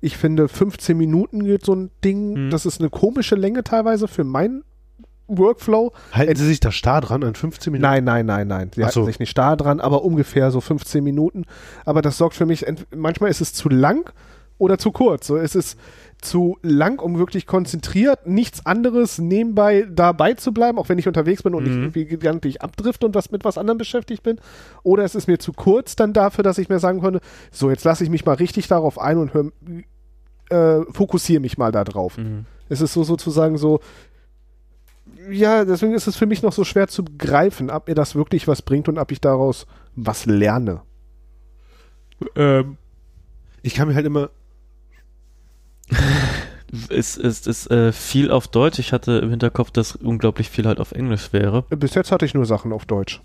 ich 0.02 0.18
finde, 0.18 0.48
15 0.48 0.98
Minuten 0.98 1.44
geht 1.44 1.65
so 1.65 1.73
ein 1.73 1.91
Ding, 2.03 2.45
Mhm. 2.48 2.49
das 2.49 2.65
ist 2.65 2.80
eine 2.80 2.90
komische 2.90 3.36
Länge 3.36 3.64
teilweise 3.64 4.07
für 4.07 4.23
meinen 4.23 4.64
Workflow. 5.30 5.91
Halten 6.11 6.35
Sie 6.35 6.45
sich 6.47 6.60
da 6.60 6.72
starr 6.72 7.01
dran 7.01 7.23
an 7.23 7.35
15 7.35 7.72
Minuten? 7.72 7.89
Nein, 7.89 8.03
nein, 8.03 8.26
nein, 8.26 8.47
nein. 8.47 8.72
Sie 8.73 8.81
Ach 8.81 8.88
halten 8.88 8.99
so. 9.01 9.06
sich 9.06 9.19
nicht 9.19 9.30
starr 9.30 9.56
dran, 9.57 9.80
aber 9.80 10.03
ungefähr 10.03 10.51
so 10.51 10.61
15 10.61 11.03
Minuten. 11.03 11.45
Aber 11.85 12.01
das 12.01 12.18
sorgt 12.18 12.35
für 12.35 12.45
mich, 12.45 12.65
manchmal 12.95 13.30
ist 13.30 13.41
es 13.41 13.53
zu 13.53 13.69
lang 13.69 14.11
oder 14.57 14.77
zu 14.77 14.91
kurz. 14.91 15.27
So 15.27 15.38
ist 15.38 15.56
es 15.56 15.77
zu 16.22 16.57
lang, 16.61 16.99
um 16.99 17.18
wirklich 17.18 17.47
konzentriert, 17.47 18.27
nichts 18.27 18.65
anderes 18.65 19.19
nebenbei 19.19 19.88
dabei 19.89 20.34
zu 20.34 20.51
bleiben, 20.51 20.77
auch 20.77 20.89
wenn 20.89 20.97
ich 20.97 21.07
unterwegs 21.07 21.43
bin 21.43 21.56
und 21.56 21.64
ich 21.65 21.72
Mhm. 21.72 21.77
irgendwie 21.84 22.06
gedanklich 22.06 22.61
abdrifte 22.61 23.06
und 23.06 23.15
was 23.15 23.31
mit 23.31 23.45
was 23.45 23.57
anderem 23.57 23.77
beschäftigt 23.77 24.22
bin. 24.23 24.38
Oder 24.84 25.06
es 25.06 25.15
ist 25.15 25.27
mir 25.27 25.39
zu 25.39 25.53
kurz 25.53 25.95
dann 25.95 26.11
dafür, 26.11 26.43
dass 26.43 26.57
ich 26.57 26.68
mir 26.68 26.80
sagen 26.80 26.99
könnte, 26.99 27.22
so 27.51 27.69
jetzt 27.69 27.85
lasse 27.85 28.03
ich 28.03 28.10
mich 28.10 28.26
mal 28.26 28.34
richtig 28.35 28.68
darauf 28.68 28.99
ein 28.99 29.18
und 29.18 29.34
hör, 29.34 29.45
äh, 30.49 30.84
fokussiere 30.91 31.39
mich 31.39 31.57
mal 31.57 31.72
da 31.72 31.84
drauf. 31.85 32.18
Mhm. 32.18 32.45
Es 32.68 32.81
ist 32.81 32.93
so 32.93 33.03
sozusagen 33.03 33.57
so, 33.57 33.80
ja, 35.30 35.65
deswegen 35.65 35.94
ist 35.94 36.07
es 36.07 36.15
für 36.15 36.26
mich 36.26 36.41
noch 36.41 36.53
so 36.53 36.64
schwer 36.64 36.88
zu 36.88 37.03
begreifen, 37.03 37.69
ob 37.69 37.88
mir 37.88 37.95
das 37.95 38.15
wirklich 38.15 38.48
was 38.48 38.61
bringt 38.61 38.88
und 38.90 38.98
ob 38.98 39.11
ich 39.11 39.22
daraus 39.22 39.68
was 39.95 40.26
lerne. 40.26 40.81
Ähm, 42.36 42.77
Ich 43.61 43.76
kann 43.76 43.88
mir 43.88 43.95
halt 43.95 44.06
immer. 44.06 44.30
es 46.90 47.18
ist, 47.18 47.48
ist 47.48 47.69
äh, 47.72 47.91
viel 47.91 48.31
auf 48.31 48.48
Deutsch. 48.48 48.80
Ich 48.80 48.94
hatte 48.94 49.19
im 49.19 49.30
Hinterkopf, 49.30 49.72
dass 49.72 49.95
unglaublich 49.95 50.49
viel 50.49 50.65
halt 50.65 50.80
auf 50.80 50.91
Englisch 50.91 51.34
wäre. 51.34 51.64
Bis 51.64 51.95
jetzt 51.95 52.11
hatte 52.11 52.26
ich 52.26 52.34
nur 52.34 52.45
Sachen 52.45 52.73
auf 52.73 52.86
Deutsch. 52.86 53.22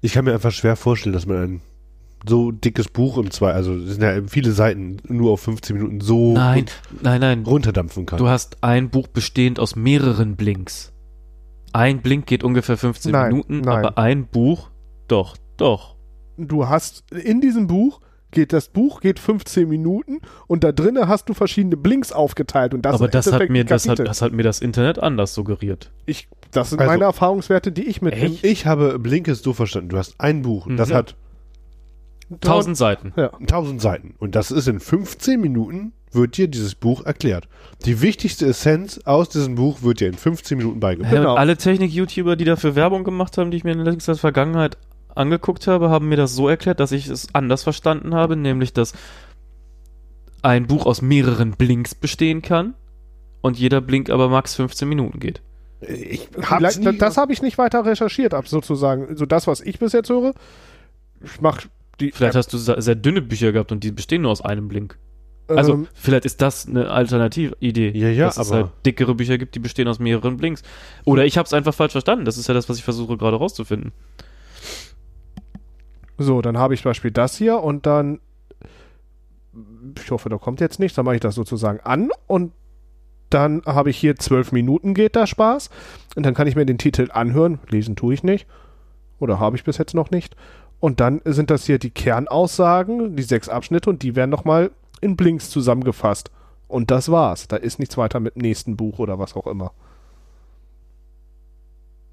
Ich 0.00 0.12
kann 0.12 0.24
mir 0.24 0.34
einfach 0.34 0.52
schwer 0.52 0.76
vorstellen, 0.76 1.14
dass 1.14 1.26
man 1.26 1.36
ein 1.36 1.60
so 2.28 2.50
dickes 2.50 2.88
Buch 2.88 3.18
im 3.18 3.30
zwei, 3.30 3.52
also 3.52 3.74
es 3.74 3.90
sind 3.92 4.02
ja 4.02 4.20
viele 4.26 4.52
Seiten 4.52 4.96
nur 5.08 5.32
auf 5.32 5.40
15 5.42 5.76
Minuten 5.76 6.00
so 6.00 6.32
Nein, 6.34 6.66
nein, 7.02 7.20
nein. 7.20 7.38
run- 7.40 7.46
runterdampfen 7.46 8.06
kann. 8.06 8.18
Du 8.18 8.28
hast 8.28 8.58
ein 8.62 8.90
Buch 8.90 9.08
bestehend 9.08 9.58
aus 9.60 9.76
mehreren 9.76 10.36
Blinks. 10.36 10.92
Ein 11.72 12.00
Blink 12.02 12.26
geht 12.26 12.44
ungefähr 12.44 12.76
15 12.76 13.12
Nein, 13.12 13.28
Minuten, 13.32 13.60
nein. 13.60 13.84
aber 13.84 13.98
ein 13.98 14.26
Buch, 14.26 14.70
doch, 15.08 15.36
doch. 15.56 15.96
Du 16.36 16.68
hast 16.68 17.04
in 17.12 17.40
diesem 17.40 17.66
Buch 17.66 18.00
geht 18.30 18.52
das 18.52 18.68
Buch 18.68 19.00
geht 19.00 19.20
15 19.20 19.68
Minuten 19.68 20.18
und 20.48 20.64
da 20.64 20.72
drinnen 20.72 21.06
hast 21.06 21.28
du 21.28 21.34
verschiedene 21.34 21.76
Blinks 21.76 22.10
aufgeteilt 22.10 22.74
und 22.74 22.82
das 22.84 22.94
aber 22.96 23.06
das 23.06 23.30
hat, 23.32 23.48
mir, 23.48 23.64
das, 23.64 23.88
hat, 23.88 24.00
das 24.00 24.22
hat 24.22 24.32
mir 24.32 24.42
das 24.42 24.60
Internet 24.60 24.98
anders 24.98 25.34
suggeriert. 25.34 25.92
ich, 26.06 26.26
das 26.50 26.70
sind 26.70 26.80
Also- 26.80 26.90
meine 26.90 27.04
Erfahrungswerte, 27.04 27.70
die 27.70 27.84
ich 27.84 28.02
mit 28.02 28.14
Echt? 28.14 28.44
ich 28.44 28.66
habe 28.66 28.98
Blinkist 28.98 29.44
so 29.44 29.52
verstanden. 29.52 29.90
Du 29.90 29.98
hast 29.98 30.14
ein 30.18 30.42
Buch, 30.42 30.66
das 30.76 30.88
Mhm. 30.88 30.94
hat 30.94 31.16
Tausend 32.40 32.76
Seiten. 32.76 33.12
Ja. 33.16 33.32
1000 33.40 33.80
Seiten. 33.80 34.14
Und 34.18 34.34
das 34.34 34.50
ist 34.50 34.68
in 34.68 34.80
15 34.80 35.40
Minuten 35.40 35.92
wird 36.12 36.36
dir 36.36 36.46
dieses 36.48 36.74
Buch 36.76 37.04
erklärt. 37.04 37.48
Die 37.84 38.00
wichtigste 38.00 38.46
Essenz 38.46 39.00
aus 39.04 39.28
diesem 39.30 39.56
Buch 39.56 39.82
wird 39.82 39.98
dir 40.00 40.06
in 40.08 40.14
15 40.14 40.56
Minuten 40.58 40.78
beigebracht. 40.80 41.12
Genau. 41.12 41.34
alle 41.34 41.56
Technik-YouTuber, 41.56 42.36
die 42.36 42.44
dafür 42.44 42.76
Werbung 42.76 43.02
gemacht 43.02 43.36
haben, 43.36 43.50
die 43.50 43.56
ich 43.56 43.64
mir 43.64 43.72
in 43.72 43.80
letzter 43.80 44.14
Vergangenheit 44.14 44.78
angeguckt 45.16 45.66
habe, 45.66 45.90
haben 45.90 46.08
mir 46.08 46.16
das 46.16 46.34
so 46.34 46.48
erklärt, 46.48 46.78
dass 46.80 46.92
ich 46.92 47.08
es 47.08 47.34
anders 47.34 47.64
verstanden 47.64 48.14
habe, 48.14 48.36
nämlich, 48.36 48.72
dass 48.72 48.92
ein 50.42 50.66
Buch 50.66 50.86
aus 50.86 51.02
mehreren 51.02 51.52
Blinks 51.52 51.94
bestehen 51.94 52.42
kann 52.42 52.74
und 53.40 53.58
jeder 53.58 53.80
Blink 53.80 54.10
aber 54.10 54.28
max 54.28 54.54
15 54.54 54.88
Minuten 54.88 55.18
geht. 55.18 55.42
Ich 55.80 56.28
Vielleicht- 56.38 56.80
nie- 56.80 56.96
das 56.98 57.16
habe 57.16 57.32
ich 57.32 57.42
nicht 57.42 57.58
weiter 57.58 57.84
recherchiert, 57.84 58.34
ab 58.34 58.48
sozusagen. 58.48 59.16
So 59.16 59.26
das, 59.26 59.46
was 59.46 59.60
ich 59.60 59.78
bis 59.78 59.92
jetzt 59.92 60.10
höre, 60.10 60.32
ich 61.22 61.40
mach 61.40 61.62
die. 62.00 62.10
Vielleicht 62.12 62.36
hast 62.36 62.52
du 62.52 62.58
sehr 62.58 62.94
dünne 62.94 63.22
Bücher 63.22 63.52
gehabt 63.52 63.72
und 63.72 63.82
die 63.84 63.90
bestehen 63.92 64.22
nur 64.22 64.30
aus 64.32 64.40
einem 64.40 64.68
Blink. 64.68 64.98
Also, 65.46 65.74
ähm, 65.74 65.88
vielleicht 65.94 66.24
ist 66.24 66.40
das 66.40 66.66
eine 66.66 66.90
Alternatividee. 66.90 67.90
Ja, 67.90 68.08
ja, 68.08 68.26
dass 68.26 68.38
es 68.38 68.50
aber- 68.50 68.62
halt 68.62 68.72
dickere 68.86 69.14
Bücher 69.14 69.36
gibt, 69.36 69.54
die 69.54 69.58
bestehen 69.58 69.88
aus 69.88 69.98
mehreren 69.98 70.38
Blinks. 70.38 70.62
Oder 71.04 71.26
ich 71.26 71.36
habe 71.36 71.44
es 71.46 71.52
einfach 71.52 71.74
falsch 71.74 71.92
verstanden. 71.92 72.24
Das 72.24 72.38
ist 72.38 72.48
ja 72.48 72.54
das, 72.54 72.68
was 72.68 72.78
ich 72.78 72.84
versuche 72.84 73.18
gerade 73.18 73.36
rauszufinden. 73.36 73.92
So, 76.16 76.40
dann 76.42 76.58
habe 76.58 76.74
ich 76.74 76.82
zum 76.82 76.90
Beispiel 76.90 77.10
das 77.10 77.36
hier 77.36 77.58
und 77.60 77.86
dann, 77.86 78.20
ich 80.02 80.10
hoffe, 80.10 80.28
da 80.28 80.38
kommt 80.38 80.60
jetzt 80.60 80.78
nichts, 80.78 80.94
dann 80.96 81.04
mache 81.04 81.16
ich 81.16 81.20
das 81.20 81.34
sozusagen 81.34 81.80
an 81.80 82.10
und 82.26 82.52
dann 83.30 83.62
habe 83.66 83.90
ich 83.90 83.96
hier 83.96 84.14
zwölf 84.16 84.52
Minuten 84.52 84.94
geht 84.94 85.16
da 85.16 85.26
Spaß 85.26 85.70
und 86.14 86.24
dann 86.24 86.34
kann 86.34 86.46
ich 86.46 86.54
mir 86.54 86.66
den 86.66 86.78
Titel 86.78 87.08
anhören, 87.12 87.58
lesen 87.68 87.96
tue 87.96 88.14
ich 88.14 88.22
nicht 88.22 88.46
oder 89.18 89.40
habe 89.40 89.56
ich 89.56 89.64
bis 89.64 89.76
jetzt 89.78 89.94
noch 89.94 90.10
nicht 90.12 90.36
und 90.84 91.00
dann 91.00 91.22
sind 91.24 91.48
das 91.48 91.64
hier 91.64 91.78
die 91.78 91.88
Kernaussagen, 91.88 93.16
die 93.16 93.22
sechs 93.22 93.48
Abschnitte 93.48 93.88
und 93.88 94.02
die 94.02 94.16
werden 94.16 94.28
nochmal 94.28 94.70
in 95.00 95.16
Blinks 95.16 95.48
zusammengefasst 95.48 96.30
und 96.68 96.90
das 96.90 97.10
war's, 97.10 97.48
da 97.48 97.56
ist 97.56 97.78
nichts 97.78 97.96
weiter 97.96 98.20
mit 98.20 98.34
dem 98.34 98.42
nächsten 98.42 98.76
Buch 98.76 98.98
oder 98.98 99.18
was 99.18 99.34
auch 99.34 99.46
immer. 99.46 99.72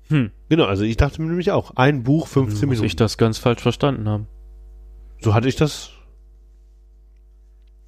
Hm. 0.07 0.31
Genau, 0.47 0.67
also 0.67 0.85
ich 0.85 0.95
dachte 0.95 1.21
mir 1.21 1.27
nämlich 1.27 1.51
auch, 1.51 1.71
ein 1.75 2.03
Buch 2.03 2.27
15 2.27 2.53
Muss 2.53 2.61
Minuten. 2.61 2.85
ich 2.85 2.95
das 2.95 3.17
ganz 3.17 3.39
falsch 3.39 3.61
verstanden 3.61 4.07
haben. 4.07 4.27
so 5.19 5.33
hatte 5.33 5.49
ich 5.49 5.57
das. 5.57 5.89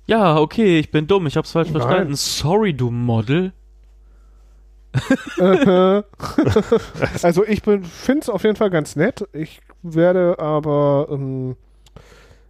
Ja, 0.05 0.37
okay, 0.37 0.79
ich 0.79 0.91
bin 0.91 1.07
dumm, 1.07 1.27
ich 1.27 1.37
hab's 1.37 1.53
falsch 1.53 1.69
Nein. 1.69 1.81
verstanden. 1.81 2.15
Sorry, 2.17 2.73
du 2.73 2.91
Model. 2.91 3.53
also 7.23 7.45
ich 7.45 7.61
finde 7.61 7.87
es 8.19 8.27
auf 8.29 8.43
jeden 8.43 8.57
Fall 8.57 8.69
ganz 8.69 8.97
nett. 8.97 9.25
Ich 9.31 9.61
werde 9.83 10.39
aber 10.39 11.07
ähm, 11.11 11.55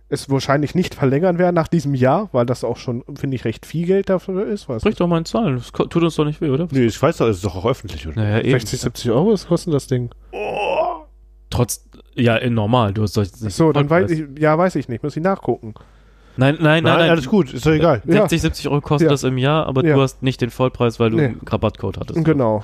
es 0.10 0.30
wahrscheinlich 0.30 0.76
nicht 0.76 0.94
verlängern 0.96 1.40
werden 1.40 1.56
nach 1.56 1.68
diesem 1.68 1.96
Jahr, 1.96 2.30
weil 2.32 2.46
das 2.46 2.64
auch 2.64 2.78
schon, 2.78 3.04
finde 3.16 3.36
ich, 3.36 3.46
recht 3.46 3.66
viel 3.66 3.88
Geld 3.88 4.10
dafür 4.10 4.46
ist. 4.46 4.64
Sprich 4.64 4.96
doch 4.96 5.08
mal 5.08 5.18
in 5.18 5.26
Zahlen. 5.26 5.56
Das 5.58 5.72
tut 5.72 5.96
uns 6.04 6.16
doch 6.16 6.26
nicht 6.26 6.40
weh, 6.42 6.50
oder? 6.50 6.68
Nee, 6.72 6.86
ich 6.86 7.02
weiß 7.02 7.18
doch, 7.18 7.28
es 7.28 7.38
ist 7.38 7.46
doch 7.46 7.56
auch 7.56 7.66
öffentlich, 7.66 8.08
oder? 8.08 8.22
Naja, 8.22 8.40
eben. 8.40 8.52
60, 8.52 8.80
70 8.82 9.12
Euro, 9.12 9.32
was 9.34 9.48
kostet 9.48 9.74
das 9.74 9.88
Ding? 9.88 10.12
Trotz, 11.50 11.86
ja, 12.16 12.36
in 12.38 12.54
normal. 12.54 12.94
Du 12.94 13.04
hast 13.04 13.16
doch 13.18 13.22
nicht 13.24 13.52
So, 13.52 13.72
dann 13.72 13.90
weiß 13.90 14.10
ich, 14.12 14.24
ja, 14.40 14.58
weiß 14.58 14.76
ich 14.76 14.88
nicht, 14.90 15.04
muss 15.04 15.16
ich 15.18 15.24
nachgucken. 15.24 15.74
Nein, 16.36 16.56
nein, 16.56 16.64
nein, 16.64 16.84
Nein, 16.84 16.98
nein. 17.00 17.10
alles 17.12 17.28
gut, 17.28 17.54
ist 17.54 17.66
doch 17.66 17.72
egal. 17.72 18.02
Ja. 18.06 18.22
60, 18.22 18.42
70 18.42 18.70
Euro 18.70 18.82
kostet 18.82 19.06
Ja. 19.08 19.12
das 19.12 19.24
im 19.24 19.38
Jahr, 19.38 19.68
aber 19.68 19.86
Ja. 19.86 19.96
du 19.96 20.02
hast 20.02 20.24
nicht 20.24 20.42
den 20.42 20.50
Vollpreis, 20.50 21.00
weil 21.00 21.12
du 21.12 21.18
Nee. 21.18 21.26
einen 21.26 21.42
Rabattcode 21.46 21.98
hattest. 22.00 22.24
Genau. 22.26 22.64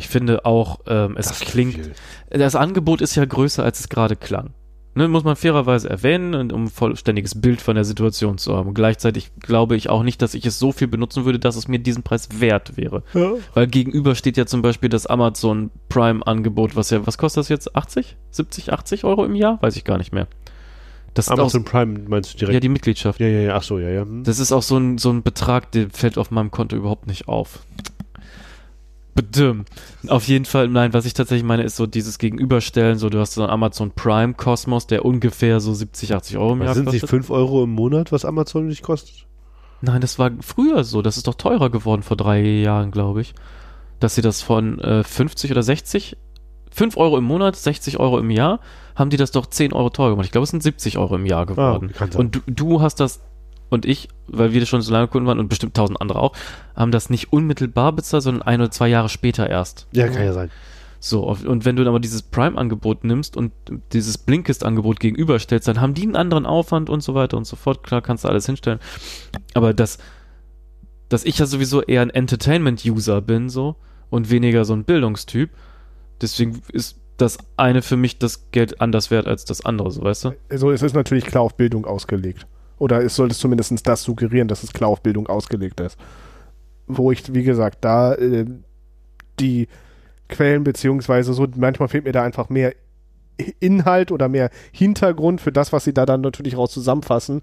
Ich 0.00 0.08
finde 0.08 0.46
auch, 0.46 0.80
ähm, 0.86 1.14
es 1.18 1.28
Das 1.28 1.40
klingt, 1.40 1.74
viel. 1.74 1.92
das 2.30 2.56
Angebot 2.56 3.02
ist 3.02 3.16
ja 3.16 3.24
größer, 3.26 3.62
als 3.62 3.80
es 3.80 3.90
gerade 3.90 4.16
klang. 4.16 4.54
Ne, 4.94 5.08
muss 5.08 5.24
man 5.24 5.36
fairerweise 5.36 5.90
erwähnen, 5.90 6.34
und 6.34 6.54
um 6.54 6.64
ein 6.64 6.68
vollständiges 6.68 7.38
Bild 7.38 7.60
von 7.60 7.74
der 7.74 7.84
Situation 7.84 8.38
zu 8.38 8.56
haben. 8.56 8.68
Und 8.68 8.74
gleichzeitig 8.74 9.30
glaube 9.40 9.76
ich 9.76 9.90
auch 9.90 10.02
nicht, 10.02 10.22
dass 10.22 10.32
ich 10.32 10.46
es 10.46 10.58
so 10.58 10.72
viel 10.72 10.88
benutzen 10.88 11.26
würde, 11.26 11.38
dass 11.38 11.54
es 11.54 11.68
mir 11.68 11.80
diesen 11.80 12.02
Preis 12.02 12.40
wert 12.40 12.78
wäre. 12.78 13.02
Weil 13.52 13.66
gegenüber 13.66 14.14
steht 14.14 14.38
ja 14.38 14.46
zum 14.46 14.62
Beispiel 14.62 14.88
das 14.88 15.06
Amazon 15.06 15.70
Prime-Angebot, 15.90 16.76
was 16.76 16.88
ja, 16.88 17.06
was 17.06 17.18
kostet 17.18 17.42
das 17.42 17.48
jetzt? 17.50 17.76
80? 17.76 18.16
70, 18.30 18.72
80 18.72 19.04
Euro 19.04 19.26
im 19.26 19.34
Jahr? 19.34 19.58
Weiß 19.60 19.76
ich 19.76 19.84
gar 19.84 19.98
nicht 19.98 20.12
mehr. 20.14 20.28
Das 21.12 21.26
ist 21.26 21.32
auch, 21.32 21.38
Amazon 21.38 21.64
Prime 21.64 22.00
meinst 22.08 22.32
du 22.32 22.38
direkt? 22.38 22.54
ja 22.54 22.60
die 22.60 22.70
Mitgliedschaft. 22.70 23.20
Ja, 23.20 23.26
ja, 23.26 23.40
ja, 23.40 23.54
ach 23.54 23.64
so, 23.64 23.78
ja, 23.78 23.90
ja. 23.90 24.00
hm. 24.00 24.24
Das 24.24 24.38
ist 24.38 24.50
auch 24.50 24.62
so 24.62 24.78
ein, 24.78 24.96
so 24.96 25.10
ein 25.10 25.22
Betrag, 25.22 25.70
der 25.72 25.90
fällt 25.90 26.16
auf 26.16 26.30
meinem 26.30 26.50
Konto 26.50 26.74
überhaupt 26.74 27.06
nicht 27.06 27.28
auf. 27.28 27.60
Bedüm. 29.22 29.64
Auf 30.08 30.26
jeden 30.28 30.46
Fall, 30.46 30.68
nein, 30.68 30.94
was 30.94 31.04
ich 31.04 31.12
tatsächlich 31.12 31.44
meine, 31.44 31.62
ist 31.62 31.76
so 31.76 31.86
dieses 31.86 32.18
Gegenüberstellen, 32.18 32.98
so 32.98 33.10
du 33.10 33.18
hast 33.20 33.34
so 33.34 33.42
einen 33.42 33.50
Amazon 33.50 33.90
Prime 33.90 34.34
Kosmos, 34.34 34.86
der 34.86 35.04
ungefähr 35.04 35.60
so 35.60 35.74
70, 35.74 36.14
80 36.14 36.38
Euro 36.38 36.54
im 36.54 36.60
Was 36.60 36.66
Jahr 36.66 36.74
sind 36.76 36.90
sie 36.90 37.00
kostet. 37.00 37.10
5 37.10 37.30
Euro 37.30 37.64
im 37.64 37.70
Monat, 37.70 38.12
was 38.12 38.24
Amazon 38.24 38.66
nicht 38.66 38.82
kostet? 38.82 39.26
Nein, 39.82 40.00
das 40.00 40.18
war 40.18 40.30
früher 40.40 40.84
so, 40.84 41.02
das 41.02 41.16
ist 41.16 41.26
doch 41.26 41.34
teurer 41.34 41.68
geworden 41.70 42.02
vor 42.02 42.16
drei 42.16 42.40
Jahren, 42.40 42.90
glaube 42.90 43.20
ich. 43.20 43.34
Dass 43.98 44.14
sie 44.14 44.22
das 44.22 44.40
von 44.40 44.78
äh, 44.80 45.04
50 45.04 45.50
oder 45.50 45.62
60, 45.62 46.16
5 46.70 46.96
Euro 46.96 47.18
im 47.18 47.24
Monat, 47.24 47.56
60 47.56 47.98
Euro 47.98 48.18
im 48.18 48.30
Jahr, 48.30 48.60
haben 48.94 49.10
die 49.10 49.16
das 49.16 49.32
doch 49.32 49.46
10 49.46 49.72
Euro 49.72 49.90
teurer 49.90 50.10
gemacht. 50.10 50.26
Ich 50.26 50.32
glaube, 50.32 50.44
es 50.44 50.50
sind 50.50 50.62
70 50.62 50.98
Euro 50.98 51.16
im 51.16 51.26
Jahr 51.26 51.44
geworden. 51.46 51.90
Ah, 51.92 51.98
kann 51.98 52.12
sein. 52.12 52.20
Und 52.20 52.36
du, 52.36 52.40
du 52.46 52.80
hast 52.80 53.00
das 53.00 53.20
und 53.70 53.86
ich, 53.86 54.08
weil 54.26 54.52
wir 54.52 54.66
schon 54.66 54.82
so 54.82 54.92
lange 54.92 55.08
Kunden 55.08 55.26
waren 55.26 55.38
und 55.38 55.48
bestimmt 55.48 55.74
tausend 55.74 56.00
andere 56.00 56.20
auch, 56.20 56.36
haben 56.76 56.92
das 56.92 57.08
nicht 57.08 57.32
unmittelbar 57.32 57.92
bezahlt, 57.92 58.24
sondern 58.24 58.42
ein 58.42 58.60
oder 58.60 58.70
zwei 58.70 58.88
Jahre 58.88 59.08
später 59.08 59.48
erst. 59.48 59.86
Ja, 59.92 60.08
kann 60.08 60.24
ja 60.24 60.32
sein. 60.32 60.50
So, 61.02 61.26
und 61.26 61.64
wenn 61.64 61.76
du 61.76 61.82
dann 61.82 61.88
aber 61.88 62.00
dieses 62.00 62.20
Prime-Angebot 62.20 63.04
nimmst 63.04 63.34
und 63.34 63.52
dieses 63.94 64.18
Blinkist-Angebot 64.18 65.00
gegenüberstellst, 65.00 65.66
dann 65.66 65.80
haben 65.80 65.94
die 65.94 66.02
einen 66.02 66.14
anderen 66.14 66.44
Aufwand 66.44 66.90
und 66.90 67.02
so 67.02 67.14
weiter 67.14 67.38
und 67.38 67.46
so 67.46 67.56
fort. 67.56 67.82
Klar, 67.82 68.02
kannst 68.02 68.24
du 68.24 68.28
alles 68.28 68.44
hinstellen. 68.44 68.80
Aber 69.54 69.72
dass, 69.72 69.96
dass 71.08 71.24
ich 71.24 71.38
ja 71.38 71.46
sowieso 71.46 71.80
eher 71.80 72.02
ein 72.02 72.10
Entertainment-User 72.10 73.22
bin, 73.22 73.48
so, 73.48 73.76
und 74.10 74.30
weniger 74.30 74.66
so 74.66 74.74
ein 74.74 74.84
Bildungstyp, 74.84 75.48
deswegen 76.20 76.60
ist 76.70 76.98
das 77.16 77.38
eine 77.56 77.80
für 77.80 77.96
mich 77.96 78.18
das 78.18 78.50
Geld 78.50 78.82
anders 78.82 79.10
wert 79.10 79.26
als 79.26 79.46
das 79.46 79.64
andere, 79.64 79.90
so, 79.90 80.02
weißt 80.02 80.24
du? 80.24 80.32
Also 80.50 80.70
es 80.70 80.82
ist 80.82 80.94
natürlich 80.94 81.24
klar 81.24 81.44
auf 81.44 81.56
Bildung 81.56 81.86
ausgelegt. 81.86 82.46
Oder 82.80 83.04
es 83.04 83.14
sollte 83.14 83.36
zumindest 83.36 83.86
das 83.86 84.02
suggerieren, 84.02 84.48
dass 84.48 84.62
es 84.62 84.72
klar 84.72 84.88
auf 84.88 85.02
Bildung 85.02 85.26
ausgelegt 85.26 85.80
ist. 85.80 85.98
Wo 86.86 87.12
ich, 87.12 87.34
wie 87.34 87.42
gesagt, 87.42 87.84
da 87.84 88.14
äh, 88.14 88.46
die 89.38 89.68
Quellen 90.28 90.64
beziehungsweise 90.64 91.34
so, 91.34 91.46
manchmal 91.56 91.88
fehlt 91.88 92.04
mir 92.04 92.12
da 92.12 92.22
einfach 92.22 92.48
mehr 92.48 92.72
Inhalt 93.60 94.10
oder 94.12 94.30
mehr 94.30 94.48
Hintergrund 94.72 95.42
für 95.42 95.52
das, 95.52 95.74
was 95.74 95.84
sie 95.84 95.92
da 95.92 96.06
dann 96.06 96.22
natürlich 96.22 96.56
raus 96.56 96.72
zusammenfassen. 96.72 97.42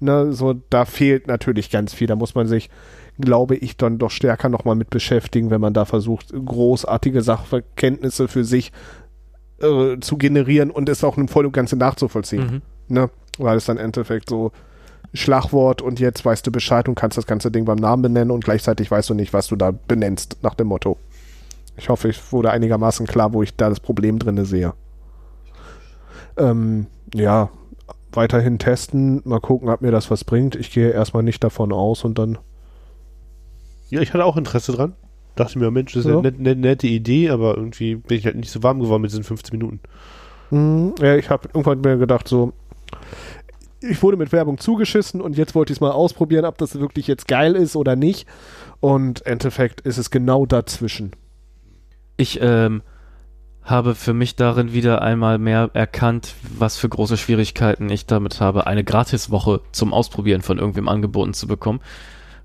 Ne, 0.00 0.32
so, 0.32 0.54
da 0.54 0.86
fehlt 0.86 1.26
natürlich 1.26 1.70
ganz 1.70 1.92
viel. 1.92 2.06
Da 2.06 2.16
muss 2.16 2.34
man 2.34 2.46
sich, 2.46 2.70
glaube 3.18 3.56
ich, 3.56 3.76
dann 3.76 3.98
doch 3.98 4.10
stärker 4.10 4.48
nochmal 4.48 4.74
mit 4.74 4.88
beschäftigen, 4.88 5.50
wenn 5.50 5.60
man 5.60 5.74
da 5.74 5.84
versucht, 5.84 6.32
großartige 6.32 7.20
Sachverkenntnisse 7.20 8.26
für 8.26 8.44
sich 8.44 8.72
äh, 9.60 9.98
zu 10.00 10.16
generieren 10.16 10.70
und 10.70 10.88
es 10.88 11.04
auch 11.04 11.18
im 11.18 11.28
Voll 11.28 11.44
und 11.44 11.52
Ganze 11.52 11.76
nachzuvollziehen. 11.76 12.62
Mhm. 12.88 12.94
Ne? 12.94 13.10
Weil 13.36 13.58
es 13.58 13.66
dann 13.66 13.76
im 13.76 13.84
Endeffekt 13.84 14.30
so 14.30 14.52
Schlagwort 15.14 15.80
und 15.82 16.00
jetzt 16.00 16.24
weißt 16.24 16.46
du 16.46 16.52
Bescheid 16.52 16.88
und 16.88 16.94
kannst 16.94 17.16
das 17.16 17.26
ganze 17.26 17.50
Ding 17.50 17.64
beim 17.64 17.78
Namen 17.78 18.02
benennen 18.02 18.30
und 18.30 18.44
gleichzeitig 18.44 18.90
weißt 18.90 19.08
du 19.10 19.14
nicht, 19.14 19.32
was 19.32 19.46
du 19.48 19.56
da 19.56 19.70
benennst, 19.72 20.38
nach 20.42 20.54
dem 20.54 20.66
Motto. 20.68 20.98
Ich 21.76 21.88
hoffe, 21.88 22.08
ich 22.08 22.32
wurde 22.32 22.50
einigermaßen 22.50 23.06
klar, 23.06 23.32
wo 23.32 23.42
ich 23.42 23.56
da 23.56 23.68
das 23.68 23.80
Problem 23.80 24.18
drinne 24.18 24.44
sehe. 24.44 24.74
Ähm, 26.36 26.86
ja, 27.14 27.50
weiterhin 28.12 28.58
testen, 28.58 29.22
mal 29.24 29.40
gucken, 29.40 29.68
ob 29.68 29.80
mir 29.80 29.90
das 29.90 30.10
was 30.10 30.24
bringt. 30.24 30.56
Ich 30.56 30.70
gehe 30.72 30.90
erstmal 30.90 31.22
nicht 31.22 31.42
davon 31.42 31.72
aus 31.72 32.04
und 32.04 32.18
dann. 32.18 32.38
Ja, 33.90 34.00
ich 34.00 34.12
hatte 34.12 34.24
auch 34.24 34.36
Interesse 34.36 34.72
dran. 34.72 34.94
Dachte 35.36 35.58
mir, 35.58 35.70
Mensch, 35.70 35.92
das 35.94 36.04
ist 36.04 36.10
Ja. 36.10 36.18
eine 36.18 36.32
net, 36.32 36.58
nette 36.58 36.86
Idee, 36.88 37.30
aber 37.30 37.56
irgendwie 37.56 37.94
bin 37.94 38.18
ich 38.18 38.24
halt 38.26 38.36
nicht 38.36 38.50
so 38.50 38.62
warm 38.62 38.80
geworden 38.80 39.02
mit 39.02 39.10
diesen 39.12 39.24
15 39.24 39.56
Minuten. 39.56 39.80
Hm, 40.50 40.94
ja, 41.00 41.14
ich 41.16 41.30
habe 41.30 41.48
irgendwann 41.48 41.80
mir 41.80 41.96
gedacht, 41.96 42.26
so, 42.28 42.52
ich 43.80 44.02
wurde 44.02 44.16
mit 44.16 44.32
Werbung 44.32 44.58
zugeschissen 44.58 45.20
und 45.20 45.36
jetzt 45.36 45.54
wollte 45.54 45.72
ich 45.72 45.76
es 45.76 45.80
mal 45.80 45.92
ausprobieren, 45.92 46.44
ob 46.44 46.58
das 46.58 46.78
wirklich 46.78 47.06
jetzt 47.06 47.28
geil 47.28 47.54
ist 47.54 47.76
oder 47.76 47.96
nicht. 47.96 48.26
Und 48.80 49.20
im 49.20 49.32
Endeffekt 49.32 49.80
ist 49.82 49.98
es 49.98 50.10
genau 50.10 50.46
dazwischen. 50.46 51.12
Ich 52.16 52.40
ähm, 52.42 52.82
habe 53.62 53.94
für 53.94 54.14
mich 54.14 54.34
darin 54.36 54.72
wieder 54.72 55.02
einmal 55.02 55.38
mehr 55.38 55.70
erkannt, 55.74 56.34
was 56.58 56.76
für 56.76 56.88
große 56.88 57.16
Schwierigkeiten 57.16 57.88
ich 57.90 58.06
damit 58.06 58.40
habe, 58.40 58.66
eine 58.66 58.82
Gratiswoche 58.82 59.60
zum 59.72 59.92
Ausprobieren 59.92 60.42
von 60.42 60.58
irgendwem 60.58 60.88
angeboten 60.88 61.34
zu 61.34 61.46
bekommen. 61.46 61.80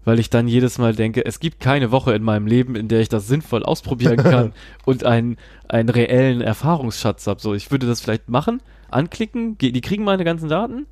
Weil 0.05 0.19
ich 0.19 0.29
dann 0.29 0.49
jedes 0.49 0.79
Mal 0.79 0.93
denke, 0.93 1.25
es 1.25 1.39
gibt 1.39 1.61
keine 1.61 1.89
Woche 1.89 2.13
in 2.13 2.23
meinem 2.23 2.45
Leben, 2.45 2.75
in 2.75 2.89
der 2.89 2.99
ich 2.99 3.07
das 3.07 3.25
sinnvoll 3.25 3.63
ausprobieren 3.63 4.17
kann 4.23 4.53
und 4.85 5.05
einen, 5.05 5.37
einen 5.69 5.87
reellen 5.87 6.41
Erfahrungsschatz 6.41 7.25
habe. 7.25 7.39
So, 7.39 7.53
ich 7.53 7.71
würde 7.71 7.87
das 7.87 8.01
vielleicht 8.01 8.27
machen, 8.27 8.61
anklicken, 8.91 9.57
die 9.57 9.81
kriegen 9.81 10.03
meine 10.03 10.25
ganzen 10.25 10.49
Daten 10.49 10.87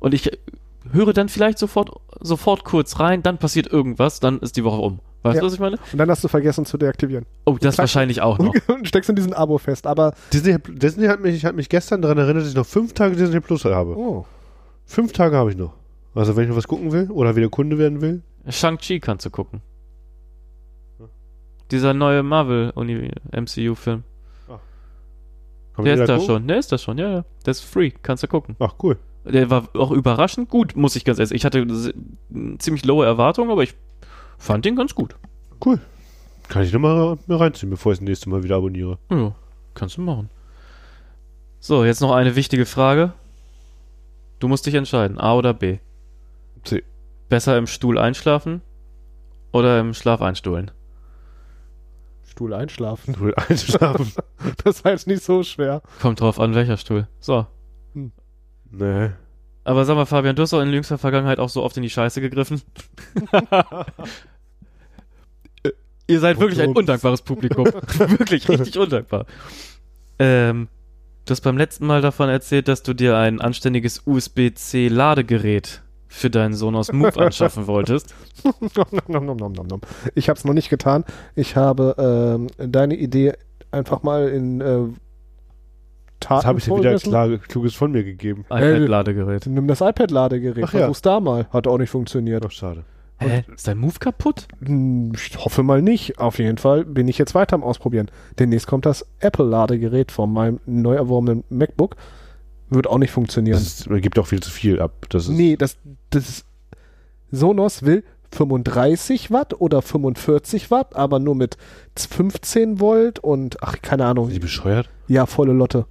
und 0.00 0.14
ich 0.14 0.30
höre 0.92 1.12
dann 1.12 1.28
vielleicht 1.28 1.58
sofort, 1.58 1.90
sofort 2.20 2.64
kurz 2.64 2.98
rein, 3.00 3.22
dann 3.22 3.38
passiert 3.38 3.66
irgendwas, 3.66 4.20
dann 4.20 4.38
ist 4.40 4.56
die 4.56 4.64
Woche 4.64 4.80
um. 4.80 5.00
Weißt 5.22 5.34
Ja. 5.36 5.40
du, 5.40 5.46
was 5.46 5.54
ich 5.54 5.60
meine? 5.60 5.78
Und 5.92 5.98
dann 5.98 6.08
hast 6.10 6.22
du 6.22 6.28
vergessen 6.28 6.64
zu 6.64 6.78
deaktivieren. 6.78 7.26
Oh, 7.44 7.52
das 7.52 7.60
Klasse. 7.60 7.78
wahrscheinlich 7.78 8.22
auch 8.22 8.38
noch. 8.38 8.54
Und 8.68 8.86
steckst 8.86 9.10
in 9.10 9.16
diesen 9.16 9.34
Abo 9.34 9.58
fest. 9.58 9.86
Aber, 9.86 10.14
Disney, 10.32 10.56
Disney 10.68 11.06
hat, 11.06 11.20
mich, 11.20 11.44
hat 11.44 11.56
mich 11.56 11.68
gestern 11.68 12.00
daran 12.02 12.18
erinnert, 12.18 12.42
dass 12.44 12.50
ich 12.50 12.54
noch 12.56 12.66
fünf 12.66 12.92
Tage 12.94 13.16
Disney 13.16 13.40
Plus 13.40 13.64
habe. 13.64 13.96
oh, 13.96 14.26
Fünf 14.86 15.12
Tage 15.12 15.36
habe 15.36 15.50
ich 15.50 15.56
noch. 15.56 15.74
Also 16.14 16.34
wenn 16.36 16.44
ich 16.44 16.48
noch 16.50 16.56
was 16.56 16.66
gucken 16.68 16.92
will 16.92 17.10
oder 17.10 17.36
wieder 17.36 17.48
Kunde 17.50 17.76
werden 17.78 18.00
will. 18.00 18.22
Shang-Chi 18.48 19.00
kannst 19.00 19.26
du 19.26 19.30
gucken. 19.30 19.60
Dieser 21.70 21.92
neue 21.92 22.22
Marvel-MCU-Film. 22.22 24.04
Man 25.76 25.84
Der 25.84 25.94
ist 25.94 26.08
da 26.08 26.14
gucken? 26.14 26.26
schon, 26.26 26.48
der 26.48 26.58
ist 26.58 26.72
da 26.72 26.78
schon, 26.78 26.98
ja, 26.98 27.10
ja. 27.10 27.24
Der 27.44 27.50
ist 27.50 27.60
free, 27.60 27.90
kannst 28.02 28.22
du 28.22 28.28
gucken. 28.28 28.56
Ach, 28.58 28.74
cool. 28.82 28.96
Der 29.30 29.50
war 29.50 29.68
auch 29.74 29.90
überraschend 29.90 30.48
gut, 30.48 30.76
muss 30.76 30.96
ich 30.96 31.04
ganz 31.04 31.18
ehrlich. 31.18 31.32
Ich 31.34 31.44
hatte 31.44 31.66
ziemlich 32.58 32.84
lowe 32.84 33.04
Erwartungen, 33.04 33.50
aber 33.50 33.62
ich 33.62 33.74
fand 34.38 34.64
den 34.64 34.76
ganz 34.76 34.94
gut. 34.94 35.16
Cool. 35.64 35.80
Kann 36.48 36.62
ich 36.62 36.72
nochmal 36.72 37.18
reinziehen, 37.28 37.70
bevor 37.70 37.92
ich 37.92 37.98
das 37.98 38.08
nächste 38.08 38.30
Mal 38.30 38.42
wieder 38.42 38.56
abonniere. 38.56 38.98
Ja, 39.10 39.34
kannst 39.74 39.96
du 39.98 40.02
machen. 40.02 40.30
So, 41.60 41.84
jetzt 41.84 42.00
noch 42.00 42.12
eine 42.12 42.36
wichtige 42.36 42.64
Frage. 42.66 43.12
Du 44.38 44.48
musst 44.48 44.64
dich 44.66 44.74
entscheiden, 44.74 45.18
A 45.18 45.34
oder 45.34 45.52
B. 45.52 45.78
C. 46.64 46.84
Besser 47.28 47.58
im 47.58 47.66
Stuhl 47.66 47.98
einschlafen 47.98 48.62
oder 49.52 49.80
im 49.80 49.92
Schlaf 49.92 50.22
einstuhlen? 50.22 50.70
Stuhl 52.26 52.54
einschlafen. 52.54 53.18
Will 53.20 53.34
einschlafen. 53.34 54.12
Das 54.64 54.84
war 54.84 54.92
jetzt 54.92 55.08
nicht 55.08 55.24
so 55.24 55.42
schwer. 55.42 55.82
Kommt 56.00 56.20
drauf 56.20 56.38
an, 56.38 56.54
welcher 56.54 56.76
Stuhl. 56.76 57.08
So. 57.18 57.46
Nee. 58.70 59.10
Aber 59.64 59.84
sag 59.84 59.96
mal, 59.96 60.06
Fabian, 60.06 60.34
du 60.34 60.42
hast 60.42 60.52
doch 60.52 60.62
in 60.62 60.72
jüngster 60.72 60.96
Vergangenheit 60.96 61.38
auch 61.38 61.50
so 61.50 61.62
oft 61.62 61.76
in 61.76 61.82
die 61.82 61.90
Scheiße 61.90 62.20
gegriffen. 62.20 62.62
Ihr 66.06 66.20
seid 66.20 66.40
wirklich 66.40 66.60
ein 66.62 66.74
undankbares 66.74 67.20
Publikum. 67.20 67.66
wirklich 67.98 68.48
richtig 68.48 68.78
undankbar. 68.78 69.26
Ähm, 70.18 70.68
du 71.26 71.32
hast 71.32 71.42
beim 71.42 71.58
letzten 71.58 71.86
Mal 71.86 72.00
davon 72.00 72.30
erzählt, 72.30 72.66
dass 72.66 72.82
du 72.82 72.94
dir 72.94 73.18
ein 73.18 73.42
anständiges 73.42 74.02
USB-C-Ladegerät 74.06 75.82
für 76.08 76.30
deinen 76.30 76.54
Sonos 76.54 76.90
Move 76.90 77.14
anschaffen 77.20 77.66
wolltest. 77.66 78.14
Nom, 78.42 79.26
nom, 79.26 79.36
nom, 79.36 79.52
nom, 79.52 79.66
nom. 79.66 79.80
Ich 80.14 80.30
habe 80.30 80.38
es 80.38 80.46
noch 80.46 80.54
nicht 80.54 80.70
getan. 80.70 81.04
Ich 81.34 81.56
habe 81.56 81.94
ähm, 81.98 82.46
deine 82.56 82.96
Idee 82.96 83.34
einfach 83.70 84.02
mal 84.02 84.28
in 84.28 84.62
äh, 84.62 84.84
Taten 86.20 86.38
Das 86.40 86.46
habe 86.46 86.58
ich 86.58 86.64
dir 86.64 86.76
wieder 86.78 86.96
klar, 86.98 87.38
kluges 87.38 87.74
von 87.74 87.92
mir 87.92 88.04
gegeben. 88.04 88.44
iPad-Ladegerät. 88.50 89.46
Nimm 89.46 89.68
das 89.68 89.80
iPad-Ladegerät. 89.80 90.64
Ach 90.64 90.72
ja. 90.72 90.78
Versuch's 90.80 91.02
da 91.02 91.20
mal. 91.20 91.46
Hat 91.50 91.66
auch 91.66 91.78
nicht 91.78 91.90
funktioniert. 91.90 92.44
Doch, 92.44 92.50
schade. 92.50 92.84
Hä? 93.20 93.44
Ist 93.52 93.66
dein 93.66 93.78
Move 93.78 93.98
kaputt? 93.98 94.46
Hm, 94.64 95.12
Ich 95.14 95.36
hoffe 95.38 95.62
mal 95.62 95.82
nicht. 95.82 96.18
Auf 96.18 96.38
jeden 96.38 96.58
Fall 96.58 96.84
bin 96.84 97.08
ich 97.08 97.18
jetzt 97.18 97.34
weiter 97.34 97.54
am 97.54 97.64
Ausprobieren. 97.64 98.10
Demnächst 98.38 98.66
kommt 98.68 98.86
das 98.86 99.04
Apple-Ladegerät 99.20 100.12
von 100.12 100.32
meinem 100.32 100.60
neu 100.66 100.94
erworbenen 100.94 101.42
MacBook. 101.50 101.96
Wird 102.70 102.86
auch 102.86 102.98
nicht 102.98 103.10
funktionieren. 103.10 103.58
Das 103.58 103.80
ist, 103.80 103.88
gibt 104.02 104.18
auch 104.18 104.26
viel 104.26 104.40
zu 104.40 104.50
viel 104.50 104.80
ab. 104.80 105.06
Das 105.08 105.24
ist, 105.24 105.30
nee, 105.30 105.56
das, 105.56 105.78
das 106.10 106.28
ist, 106.28 106.46
Sonos 107.30 107.82
will 107.82 108.04
35 108.32 109.30
Watt 109.30 109.60
oder 109.60 109.82
45 109.82 110.70
Watt, 110.70 110.94
aber 110.94 111.18
nur 111.18 111.34
mit 111.34 111.56
15 111.96 112.78
Volt 112.78 113.18
und, 113.18 113.62
ach, 113.62 113.76
keine 113.82 114.04
Ahnung. 114.04 114.26
Sind 114.26 114.34
die 114.34 114.40
bescheuert? 114.40 114.90
Ja, 115.08 115.26
volle 115.26 115.52
Lotte. 115.52 115.86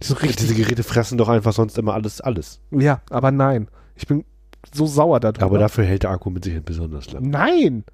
Ist 0.00 0.10
Diese 0.10 0.22
richtig. 0.22 0.56
Geräte 0.56 0.82
fressen 0.82 1.18
doch 1.18 1.28
einfach 1.28 1.52
sonst 1.52 1.78
immer 1.78 1.94
alles, 1.94 2.20
alles. 2.20 2.60
Ja, 2.70 3.00
aber 3.10 3.30
nein. 3.30 3.68
Ich 3.94 4.06
bin 4.06 4.24
so 4.72 4.86
sauer 4.86 5.20
darüber. 5.20 5.46
Aber 5.46 5.58
dafür 5.58 5.84
hält 5.84 6.02
der 6.02 6.10
Akku 6.10 6.30
mit 6.30 6.44
Sicherheit 6.44 6.64
besonders 6.64 7.10
lang. 7.12 7.30
Nein! 7.30 7.84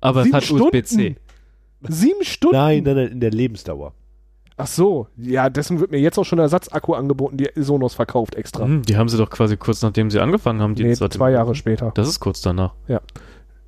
Aber 0.00 0.20
es 0.20 0.24
Sieben 0.26 0.36
hat 0.36 0.50
USB-C. 0.50 1.16
Sieben 1.88 2.24
Stunden? 2.24 2.56
Nein, 2.56 2.82
nein, 2.84 2.96
nein, 2.96 3.08
in 3.08 3.20
der 3.20 3.30
Lebensdauer. 3.30 3.92
Ach 4.56 4.66
so, 4.66 5.08
ja, 5.16 5.48
dessen 5.50 5.80
wird 5.80 5.90
mir 5.90 5.98
jetzt 5.98 6.18
auch 6.18 6.24
schon 6.24 6.36
der 6.36 6.44
Ersatzakku 6.44 6.94
angeboten, 6.94 7.36
die 7.36 7.48
Sonos 7.56 7.94
verkauft 7.94 8.34
extra. 8.34 8.64
Hm, 8.64 8.82
die 8.82 8.96
haben 8.96 9.08
sie 9.08 9.16
doch 9.16 9.30
quasi 9.30 9.56
kurz 9.56 9.82
nachdem 9.82 10.10
sie 10.10 10.20
angefangen 10.20 10.60
haben. 10.60 10.74
Die 10.74 10.84
nee, 10.84 10.94
zwei 10.94 11.30
Jahre 11.30 11.54
später. 11.54 11.90
Das 11.94 12.08
ist 12.08 12.20
kurz 12.20 12.42
danach. 12.42 12.74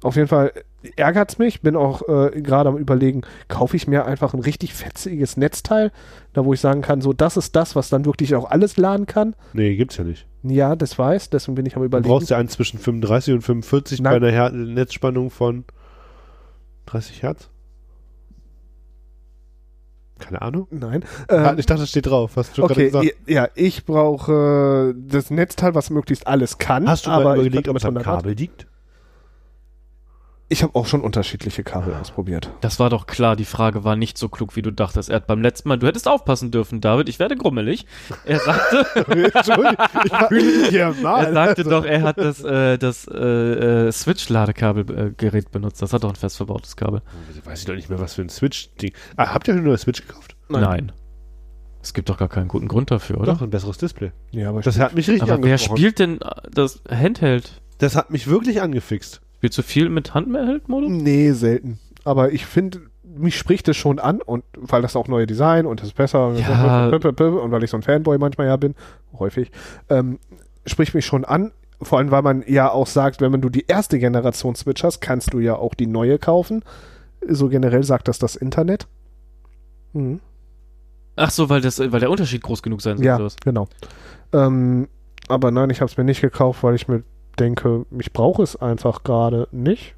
Auf 0.05 0.17
jeden 0.17 0.29
Fall 0.29 0.53
ärgert's 0.97 1.39
mich, 1.39 1.63
bin 1.63 1.77
auch 1.77 2.03
äh, 2.09 2.43
gerade 2.43 2.69
am 2.69 2.77
überlegen, 2.77 3.23
kaufe 3.49 3.75
ich 3.75 3.89
mir 3.89 4.05
einfach 4.05 4.35
ein 4.35 4.41
richtig 4.41 4.75
fetziges 4.75 5.39
Netzteil, 5.39 5.93
da 6.35 6.45
wo 6.45 6.53
ich 6.53 6.61
sagen 6.61 6.83
kann, 6.83 7.01
so 7.01 7.15
das 7.15 7.39
ist 7.39 7.57
das, 7.57 7.75
was 7.75 7.89
dann 7.89 8.05
wirklich 8.05 8.35
auch 8.35 8.51
alles 8.51 8.77
laden 8.77 9.07
kann. 9.07 9.35
Nee, 9.55 9.77
gibt's 9.77 9.97
ja 9.97 10.05
nicht. 10.05 10.27
Ja, 10.43 10.77
das 10.77 10.99
weiß, 10.99 11.31
deswegen 11.31 11.55
bin 11.55 11.65
ich 11.65 11.75
am 11.75 11.81
Du 11.81 11.87
überlegen. 11.87 12.09
brauchst 12.11 12.29
ja 12.29 12.37
einen 12.37 12.51
zwischen 12.51 12.79
35 12.79 13.33
und 13.33 13.41
45 13.41 14.03
Nein. 14.03 14.11
bei 14.13 14.17
einer 14.19 14.31
Her 14.31 14.51
Netzspannung 14.51 15.31
von 15.31 15.65
30 16.85 17.23
Hertz? 17.23 17.49
Keine 20.19 20.43
Ahnung. 20.43 20.69
Nein. 20.71 21.05
Ah, 21.29 21.51
Ähm, 21.53 21.59
ich 21.59 21.67
dachte, 21.67 21.81
das 21.81 21.91
steht 21.91 22.07
drauf. 22.07 22.37
Hast 22.37 22.51
du 22.51 22.57
schon 22.57 22.69
gerade 22.69 22.81
okay, 22.89 23.07
gesagt. 23.09 23.29
ja, 23.29 23.49
ich 23.55 23.85
brauche 23.85 24.95
das 24.97 25.31
Netzteil, 25.31 25.75
was 25.75 25.91
möglichst 25.91 26.27
alles 26.27 26.59
kann. 26.59 26.87
Hast 26.89 27.07
du 27.07 27.11
aber 27.11 27.25
mal 27.37 27.39
überlegt, 27.47 27.69
ob 27.69 27.77
es 27.77 27.85
am 27.85 27.97
100 27.97 28.07
Watt- 28.07 28.23
Kabel 28.23 28.35
liegt? 28.35 28.67
Ich 30.49 30.63
habe 30.63 30.75
auch 30.75 30.87
schon 30.87 31.01
unterschiedliche 31.01 31.65
Kabel 31.65 31.95
ausprobiert. 31.95 32.51
Das 32.61 32.79
war 32.79 32.91
doch 32.91 33.07
klar, 33.07 33.35
die 33.35 33.47
Frage 33.47 33.83
war 33.83 33.97
nicht 33.97 34.19
so 34.19 34.29
klug, 34.29 34.57
wie 34.57 34.63
du 34.63 34.71
dachtest. 34.71 35.09
Er 35.09 35.17
hat 35.17 35.27
beim 35.27 35.41
letzten 35.41 35.71
Mal, 35.71 35.79
du 35.79 35.87
hättest 35.87 36.07
aufpassen 36.07 36.51
dürfen, 36.51 36.83
David, 36.83 37.09
ich 37.09 37.19
werde 37.19 37.35
grummelig. 37.35 37.87
Er 38.27 38.39
sagte, 38.41 38.85
Entschuldigung, 39.35 39.87
ich 40.05 40.13
fühle 40.29 40.43
mich 40.61 40.69
hier 40.69 40.95
er 41.03 41.33
sagte 41.33 41.65
doch, 41.65 41.85
er 41.87 42.03
hat 42.03 42.19
das, 42.19 42.45
äh, 42.45 42.77
das 42.77 43.09
äh, 43.09 43.87
äh, 43.89 43.93
Switch-Ladekabelgerät 43.93 45.51
benutzt. 45.51 45.81
Das 45.81 45.93
hat 45.95 46.05
doch 46.05 46.11
ein 46.11 46.17
fest 46.17 46.37
verbautes 46.37 46.77
Kabel. 46.77 47.01
Weiß 47.45 47.61
ich 47.61 47.67
doch 47.67 47.75
nicht 47.75 47.89
mehr, 47.89 47.99
was 47.99 48.15
für 48.15 48.23
ein 48.23 48.29
Switch-Ding. 48.29 48.93
Ah, 49.17 49.33
habt 49.33 49.49
ihr 49.49 49.55
eine 49.55 49.63
neue 49.63 49.79
Switch 49.79 50.07
gekauft? 50.07 50.37
Nein. 50.49 50.93
Es 51.83 51.95
gibt 51.95 52.09
doch 52.09 52.17
gar 52.19 52.29
keinen 52.29 52.49
guten 52.49 52.69
Grund 52.69 52.91
dafür, 52.91 53.19
oder? 53.21 53.33
Doch, 53.35 53.43
ein 53.43 53.51
besseres 53.51 53.79
Display. 53.79 54.13
Ja, 54.31 54.51
aber 54.51 54.61
Das 54.61 54.79
hat 54.79 54.95
mich 54.95 55.09
richtig 55.09 55.23
Aber 55.23 55.43
wer 55.43 55.53
angesprochen. 55.53 55.77
spielt 55.79 55.99
denn 55.99 56.21
äh, 56.21 56.31
das 56.51 56.83
Handheld? 56.91 57.61
Das 57.79 57.97
hat 57.97 58.11
mich 58.11 58.27
wirklich 58.27 58.63
angefixt. 58.63 59.21
Spielst 59.45 59.59
du 59.59 59.63
viel 59.63 59.91
mit 59.91 60.15
Handheld-Modus? 60.15 60.89
Nee, 60.91 61.33
selten. 61.33 61.79
Aber 62.03 62.33
ich 62.33 62.47
finde, 62.47 62.81
mich 63.03 63.37
spricht 63.37 63.69
es 63.69 63.77
schon 63.77 63.99
an 63.99 64.23
und 64.23 64.43
weil 64.57 64.81
das 64.81 64.97
auch 64.97 65.07
neue 65.07 65.27
Design 65.27 65.67
und 65.67 65.81
das 65.81 65.89
ist 65.89 65.97
besser 65.97 66.33
Ja. 66.33 66.87
und 66.89 67.51
weil 67.53 67.63
ich 67.63 67.69
so 67.69 67.77
ein 67.77 67.83
Fanboy 67.83 68.17
manchmal 68.17 68.47
ja 68.47 68.57
bin, 68.57 68.75
häufig, 69.19 69.51
ähm, 69.91 70.19
spricht 70.65 70.95
mich 70.95 71.05
schon 71.05 71.27
an. 71.27 71.53
Vor 71.83 71.99
allem, 71.99 72.11
weil 72.11 72.23
man 72.23 72.43
ja 72.47 72.71
auch 72.71 72.87
sagt, 72.87 73.21
wenn 73.21 73.33
man 73.33 73.43
du 73.43 73.51
die 73.51 73.67
erste 73.69 73.99
Generation 73.99 74.55
Switch 74.55 74.83
hast, 74.83 75.03
kannst 75.03 75.35
du 75.35 75.41
ja 75.41 75.57
auch 75.57 75.75
die 75.75 75.89
neue 75.89 76.19
kaufen. 76.19 76.63
So 77.29 77.51
generell 77.51 77.85
sagt 77.85 78.09
das 78.09 78.19
das 78.19 78.37
Internet. 78.37 78.87
Mhm. 79.93 80.21
Ach 81.17 81.31
so, 81.31 81.51
weil, 81.51 81.61
das, 81.61 81.81
weil 81.81 82.01
der 82.01 82.11
Unterschied 82.11 82.43
groß 82.43 82.63
genug 82.63 82.81
sein 82.81 82.97
soll. 82.97 83.05
Ja, 83.05 83.19
genau. 83.45 83.69
Ähm, 84.33 84.89
aber 85.29 85.51
nein, 85.51 85.69
ich 85.69 85.83
habe 85.83 85.91
es 85.91 85.99
mir 85.99 86.05
nicht 86.05 86.23
gekauft, 86.23 86.63
weil 86.63 86.75
ich 86.77 86.89
mir 86.89 87.03
denke, 87.37 87.87
ich 87.99 88.13
brauche 88.13 88.43
es 88.43 88.57
einfach 88.57 89.03
gerade 89.05 89.49
nicht. 89.53 89.95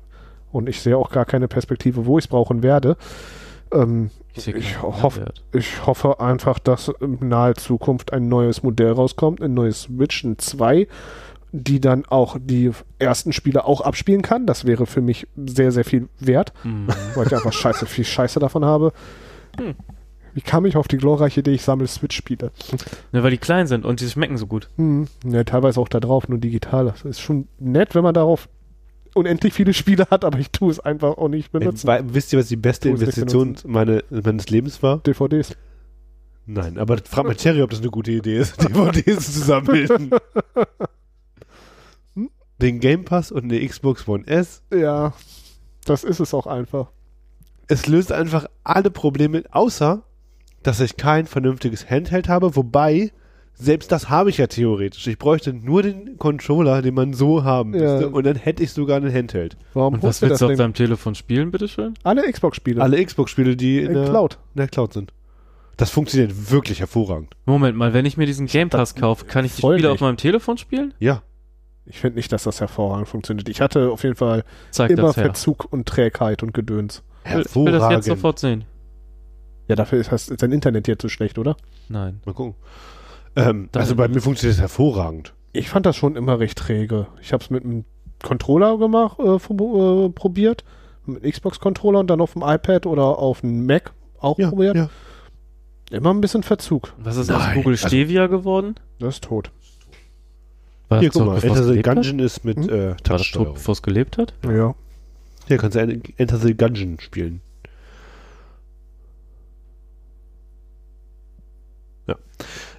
Und 0.52 0.68
ich 0.68 0.80
sehe 0.80 0.96
auch 0.96 1.10
gar 1.10 1.24
keine 1.26 1.48
Perspektive, 1.48 2.06
wo 2.06 2.18
ich 2.18 2.24
es 2.24 2.28
brauchen 2.28 2.62
werde. 2.62 2.96
Ähm, 3.72 4.10
Ich 4.34 4.44
keinen 4.46 4.82
hoff- 4.82 5.20
ich 5.52 5.86
hoffe 5.86 6.20
einfach, 6.20 6.58
dass 6.58 6.88
in 7.00 7.18
naher 7.28 7.54
Zukunft 7.56 8.12
ein 8.12 8.28
neues 8.28 8.62
Modell 8.62 8.92
rauskommt, 8.92 9.42
ein 9.42 9.54
neues 9.54 9.82
Switch, 9.82 10.24
ein 10.24 10.38
2, 10.38 10.86
die 11.52 11.80
dann 11.80 12.04
auch 12.06 12.36
die 12.40 12.70
ersten 12.98 13.32
Spiele 13.32 13.64
auch 13.64 13.80
abspielen 13.80 14.22
kann. 14.22 14.46
Das 14.46 14.64
wäre 14.64 14.86
für 14.86 15.00
mich 15.00 15.26
sehr, 15.36 15.72
sehr 15.72 15.84
viel 15.84 16.08
wert, 16.20 16.52
Mhm. 16.64 16.88
weil 17.14 17.26
ich 17.26 17.34
einfach 17.34 17.52
scheiße 17.52 17.86
viel 17.86 18.04
Scheiße 18.04 18.38
davon 18.40 18.64
habe. 18.64 18.92
Hm. 19.58 19.74
Wie 20.36 20.42
kam 20.42 20.66
ich 20.66 20.76
auf 20.76 20.86
die 20.86 20.98
glorreiche 20.98 21.40
Idee, 21.40 21.52
ich 21.52 21.62
sammle 21.62 21.86
Switch-Spiele? 21.86 22.52
Ne, 23.10 23.22
weil 23.22 23.30
die 23.30 23.38
klein 23.38 23.66
sind 23.66 23.86
und 23.86 24.00
die 24.00 24.06
schmecken 24.08 24.36
so 24.36 24.46
gut. 24.46 24.68
Hm, 24.76 25.08
ja, 25.24 25.44
teilweise 25.44 25.80
auch 25.80 25.88
da 25.88 25.98
drauf, 25.98 26.28
nur 26.28 26.36
digital. 26.38 26.84
Das 26.84 27.02
ist 27.06 27.20
schon 27.20 27.48
nett, 27.58 27.94
wenn 27.94 28.02
man 28.02 28.12
darauf 28.12 28.46
unendlich 29.14 29.54
viele 29.54 29.72
Spiele 29.72 30.08
hat, 30.10 30.26
aber 30.26 30.38
ich 30.38 30.50
tue 30.50 30.70
es 30.70 30.78
einfach 30.78 31.16
auch 31.16 31.28
nicht 31.28 31.52
benutzen. 31.52 31.86
Wei- 31.88 32.02
Wisst 32.04 32.34
ihr, 32.34 32.38
was 32.38 32.48
die 32.48 32.56
beste 32.56 32.90
Investition 32.90 33.56
meine, 33.64 34.04
meines 34.10 34.50
Lebens 34.50 34.82
war? 34.82 34.98
DVDs. 34.98 35.56
Nein, 36.44 36.76
aber 36.76 36.98
frag 36.98 37.24
mal 37.24 37.34
Terry, 37.34 37.62
ob 37.62 37.70
das 37.70 37.80
eine 37.80 37.88
gute 37.90 38.12
Idee 38.12 38.36
ist, 38.36 38.60
DVDs 38.62 39.32
zu 39.32 39.40
sammeln. 39.40 40.10
Den 42.60 42.80
Game 42.80 43.04
Pass 43.04 43.32
und 43.32 43.44
eine 43.44 43.66
Xbox 43.66 44.06
One 44.08 44.26
S. 44.26 44.62
Ja, 44.70 45.12
das 45.86 46.04
ist 46.04 46.20
es 46.20 46.32
auch 46.34 46.46
einfach. 46.46 46.90
Es 47.68 47.86
löst 47.86 48.12
einfach 48.12 48.46
alle 48.64 48.90
Probleme, 48.90 49.42
außer, 49.50 50.02
dass 50.66 50.80
ich 50.80 50.96
kein 50.96 51.26
vernünftiges 51.26 51.88
Handheld 51.88 52.28
habe, 52.28 52.56
wobei, 52.56 53.12
selbst 53.54 53.90
das 53.92 54.10
habe 54.10 54.30
ich 54.30 54.38
ja 54.38 54.46
theoretisch. 54.46 55.06
Ich 55.06 55.18
bräuchte 55.18 55.52
nur 55.52 55.82
den 55.82 56.18
Controller, 56.18 56.82
den 56.82 56.94
man 56.94 57.12
so 57.14 57.44
haben 57.44 57.74
Ja. 57.74 57.80
müsste, 57.80 58.08
und 58.10 58.24
dann 58.26 58.36
hätte 58.36 58.62
ich 58.62 58.72
sogar 58.72 58.98
ein 58.98 59.12
Handheld. 59.12 59.56
Warum 59.74 59.94
Und 59.94 60.02
was 60.02 60.20
willst 60.22 60.40
du 60.42 60.46
auf 60.46 60.56
deinem 60.56 60.74
Telefon 60.74 61.14
spielen, 61.14 61.50
bitteschön? 61.50 61.94
Alle 62.02 62.30
Xbox-Spiele. 62.30 62.82
Alle 62.82 63.04
Xbox-Spiele, 63.04 63.56
die 63.56 63.80
in, 63.80 63.86
in 63.88 63.94
der, 63.94 64.04
Cloud. 64.08 64.38
in 64.54 64.58
der 64.58 64.68
Cloud 64.68 64.92
sind. 64.92 65.12
Das 65.76 65.90
funktioniert 65.90 66.50
wirklich 66.50 66.80
hervorragend. 66.80 67.34
Moment 67.44 67.76
mal, 67.76 67.92
wenn 67.92 68.06
ich 68.06 68.16
mir 68.16 68.26
diesen 68.26 68.46
Game 68.46 68.70
Pass 68.70 68.94
kaufe, 68.94 69.26
kann 69.26 69.44
ich 69.44 69.54
die 69.56 69.60
Spiele 69.62 69.76
nicht. 69.76 69.86
auf 69.86 70.00
meinem 70.00 70.16
Telefon 70.16 70.56
spielen? 70.58 70.94
Ja. 70.98 71.22
Ich 71.84 71.98
finde 72.00 72.16
nicht, 72.16 72.32
dass 72.32 72.44
das 72.44 72.60
hervorragend 72.60 73.08
funktioniert. 73.08 73.48
Ich 73.48 73.60
hatte 73.60 73.90
auf 73.90 74.02
jeden 74.02 74.16
Fall 74.16 74.42
Zeig 74.70 74.90
immer. 74.90 75.12
Verzug 75.12 75.70
und 75.70 75.86
Trägheit 75.86 76.42
und 76.42 76.52
Gedöns. 76.52 77.02
Will, 77.24 77.44
ich 77.46 77.54
will 77.54 77.72
das 77.72 77.90
jetzt 77.92 78.06
sofort 78.06 78.38
sehen. 78.38 78.64
Ja, 79.68 79.76
dafür 79.76 79.98
ist, 80.00 80.12
ist 80.12 80.42
dein 80.42 80.52
Internet 80.52 80.86
hier 80.86 80.98
zu 80.98 81.08
schlecht, 81.08 81.38
oder? 81.38 81.56
Nein. 81.88 82.20
Mal 82.24 82.32
gucken. 82.34 82.54
Ähm, 83.34 83.68
also 83.74 83.94
bei 83.96 84.08
mir 84.08 84.20
funktioniert 84.20 84.54
es 84.56 84.60
hervorragend. 84.60 85.32
Ich 85.52 85.68
fand 85.68 85.86
das 85.86 85.96
schon 85.96 86.16
immer 86.16 86.38
recht 86.38 86.58
träge. 86.58 87.06
Ich 87.20 87.32
habe 87.32 87.42
es 87.42 87.50
mit 87.50 87.64
einem 87.64 87.84
Controller 88.22 88.78
gemacht, 88.78 89.18
äh, 89.18 89.34
äh, 89.36 90.08
probiert. 90.10 90.64
Mit 91.06 91.22
einem 91.22 91.32
Xbox-Controller 91.32 92.00
und 92.00 92.08
dann 92.08 92.20
auf 92.20 92.32
dem 92.32 92.42
iPad 92.42 92.86
oder 92.86 93.18
auf 93.18 93.40
dem 93.42 93.66
Mac 93.66 93.92
auch 94.18 94.36
probiert. 94.36 94.76
ja. 94.76 94.88
Immer 95.90 96.12
ein 96.12 96.20
bisschen 96.20 96.42
Verzug. 96.42 96.92
Was 96.98 97.16
ist 97.16 97.30
aus 97.30 97.38
Nein, 97.38 97.56
Google 97.58 97.74
also- 97.74 97.86
Stevia 97.86 98.26
geworden? 98.26 98.74
Das 98.98 99.14
ist 99.16 99.24
tot. 99.24 99.50
War 100.88 100.98
Hier, 101.00 101.10
das 101.10 101.18
guck 101.18 101.26
mal, 101.26 101.42
Enter 101.42 101.64
the? 101.64 101.82
Gungeon 101.82 102.18
ist 102.18 102.44
mit 102.44 102.56
Hm? 102.58 102.68
äh, 102.68 102.70
War 102.70 102.78
das 102.88 102.96
tot, 102.96 103.04
Touchsteuerung. 103.06 103.54
bevor 103.54 103.72
es 103.72 103.82
gelebt 103.82 104.18
hat? 104.18 104.34
Ja. 104.44 104.74
Hier 105.46 105.58
kannst 105.58 105.76
du 105.76 105.80
Enter 106.16 106.38
the 106.38 106.56
Gungeon 106.56 106.98
spielen. 107.00 107.40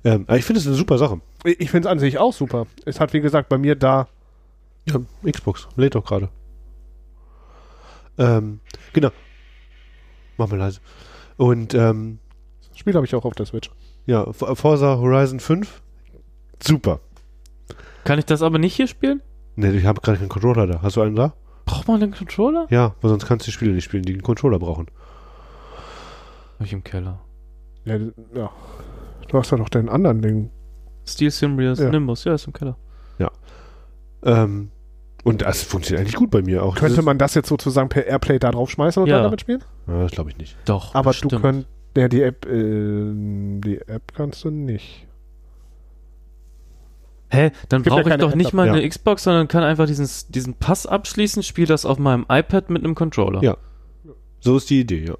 Ähm, 0.08 0.24
aber 0.28 0.38
ich 0.38 0.46
finde 0.46 0.62
es 0.62 0.68
eine 0.68 0.76
super 0.76 0.98
Sache. 0.98 1.20
Ich 1.44 1.60
ich 1.60 1.70
finde 1.72 1.88
es 1.88 1.92
an 1.92 2.00
sich 2.00 2.18
auch 2.18 2.32
super. 2.32 2.66
Es 2.86 3.00
hat, 3.02 3.12
wie 3.14 3.20
gesagt, 3.20 3.50
bei 3.50 3.58
mir 3.58 3.76
da. 3.76 4.08
Ja, 4.86 5.02
Xbox. 5.30 5.68
Lädt 5.76 5.96
doch 5.96 6.06
gerade. 6.06 6.30
Ähm, 8.18 8.60
genau. 8.94 9.10
Mach 10.38 10.48
mal 10.50 10.58
leise. 10.58 10.80
Und 11.36 11.74
ähm, 11.74 12.20
Das 12.70 12.78
Spiel 12.80 12.96
habe 12.96 13.06
ich 13.06 13.14
auch 13.16 13.26
auf 13.26 13.36
der 13.36 13.46
Switch. 13.46 13.70
ja, 14.06 14.32
Forza 14.32 14.98
Horizon 14.98 15.40
5. 15.40 15.82
Super. 16.64 17.00
Kann 18.06 18.18
ich 18.18 18.26
das 18.26 18.42
aber 18.42 18.60
nicht 18.60 18.76
hier 18.76 18.88
spielen? 18.88 19.22
Ne, 19.56 19.74
ich 19.74 19.86
habe 19.86 20.00
gerade 20.02 20.20
keinen 20.20 20.30
Controller 20.30 20.68
da. 20.68 20.82
Hast 20.82 20.96
du 20.96 21.02
einen 21.02 21.16
da? 21.16 21.34
Braucht 21.66 21.88
man 21.88 22.02
einen 22.02 22.14
Controller? 22.14 22.68
Ja, 22.70 22.96
weil 23.02 23.10
sonst 23.10 23.26
kannst 23.26 23.46
du 23.46 23.50
die 23.50 23.54
Spiele 23.54 23.74
nicht 23.74 23.84
spielen, 23.84 24.04
die 24.04 24.14
einen 24.14 24.22
Controller 24.24 24.58
brauchen. 24.60 24.88
Hab 26.60 26.66
ich 26.66 26.72
im 26.74 26.84
Keller. 26.84 27.20
Ja, 27.84 27.98
ja. 28.34 28.50
Du 29.30 29.38
hast 29.38 29.52
ja 29.52 29.58
noch 29.58 29.70
den 29.70 29.90
anderen 29.90 30.22
Ding. 30.22 30.50
Steel 31.06 31.32
Simbrius 31.32 31.80
Ja. 31.80 31.90
Nimbus, 31.90 32.24
ja, 32.24 32.34
ist 32.34 32.48
im 32.48 32.54
Keller. 32.54 32.78
Ähm, 34.24 34.72
und 35.24 35.44
das 35.44 35.62
funktioniert 35.62 36.02
eigentlich 36.02 36.16
gut 36.16 36.32
bei 36.32 36.42
mir 36.42 36.64
auch. 36.64 36.76
Könnte 36.76 37.04
man 37.04 37.20
das 37.20 37.36
jetzt 37.36 37.48
sozusagen 37.50 37.88
per 37.88 38.08
Airplay 38.08 38.40
da 38.40 38.50
drauf 38.50 38.72
schmeißen 38.72 39.04
und 39.04 39.08
Ja. 39.08 39.18
dann 39.18 39.26
damit 39.26 39.42
spielen? 39.42 39.60
ist- 39.60 39.68
Ja, 39.88 40.02
das 40.02 40.12
glaube 40.12 40.32
ich 40.32 40.38
nicht. 40.38 40.58
Doch. 40.66 40.96
Aber 40.96 41.12
bestimmt. 41.12 41.34
du 41.34 41.40
könnt. 41.40 41.68
Ja, 41.96 42.08
die 42.08 42.24
App, 42.24 42.46
äh, 42.48 42.50
die 42.54 43.80
App 43.86 44.14
kannst 44.16 44.44
du 44.44 44.50
nicht. 44.50 45.06
Hä? 47.30 47.52
Dann 47.70 47.84
Gibt 47.84 47.96
ja 47.96 48.02
brauche 48.02 48.10
ich 48.14 48.18
doch 48.20 48.36
nicht 48.36 48.54
mal 48.54 48.68
eine 48.70 48.82
Ja. 48.82 48.90
Xbox, 48.90 49.24
sondern 49.24 49.48
kann 49.48 49.64
einfach 49.64 49.86
diesen, 49.86 50.10
diesen 50.30 50.56
Pass 50.56 50.88
abschließen, 50.88 51.44
spiele 51.44 51.68
das 51.68 51.86
auf 51.86 52.00
meinem 52.00 52.26
iPad 52.30 52.70
mit 52.72 52.84
einem 52.84 52.96
Controller. 52.96 53.44
Ja. 53.44 53.58
So 54.40 54.58
ist 54.58 54.70
die 54.70 54.80
Idee, 54.82 55.06
ja. 55.06 55.16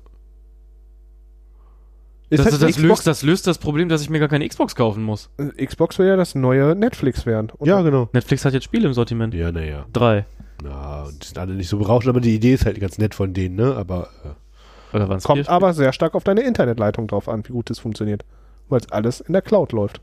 Ist 2.30 2.40
Das, 2.40 2.52
halt 2.52 2.62
das, 2.62 2.76
das, 2.76 2.78
löst, 2.80 3.08
das 3.08 3.24
löst 3.24 3.48
das 3.48 3.58
Problem, 3.58 3.88
dass 3.88 4.02
ich 4.02 4.10
mir 4.10 4.20
gar 4.20 4.28
keine 4.28 4.48
Xbox 4.48 4.76
kaufen 4.76 5.02
muss. 5.04 5.30
Äh, 5.38 5.66
Xbox 5.66 5.98
will 5.98 6.08
ja 6.08 6.18
das 6.18 6.36
neue 6.36 6.76
Netflix 6.76 7.26
werden. 7.26 7.52
Ja, 7.64 7.82
genau. 7.82 8.10
Netflix 8.12 8.44
hat 8.44 8.54
jetzt 8.54 8.66
Spiele 8.66 8.86
im 8.88 8.94
Sortiment. 8.94 9.34
Ja, 9.34 9.52
naja. 9.52 9.86
Drei. 9.94 10.26
Na, 10.62 11.04
und 11.04 11.24
die 11.24 11.28
sind 11.28 11.38
alle 11.38 11.54
nicht 11.54 11.70
so 11.70 11.78
berauschend, 11.78 12.10
aber 12.10 12.20
die 12.20 12.36
Idee 12.36 12.54
ist 12.56 12.66
halt 12.66 12.80
ganz 12.82 12.98
nett 12.98 13.16
von 13.16 13.34
denen, 13.34 13.56
ne? 13.56 13.76
Aber 13.76 14.10
äh, 14.26 14.96
Oder 14.96 15.08
waren 15.08 15.18
es 15.20 15.24
Kommt 15.24 15.48
aber 15.48 15.74
sehr 15.74 15.94
stark 15.94 16.16
auf 16.16 16.24
deine 16.26 16.42
Internetleitung 16.42 17.08
drauf 17.08 17.30
an, 17.30 17.48
wie 17.48 17.54
gut 17.54 17.70
es 17.70 17.80
funktioniert. 17.80 18.26
Weil 18.68 18.82
es 18.82 18.92
alles 18.92 19.22
in 19.22 19.32
der 19.34 19.42
Cloud 19.42 19.72
läuft. 19.72 20.02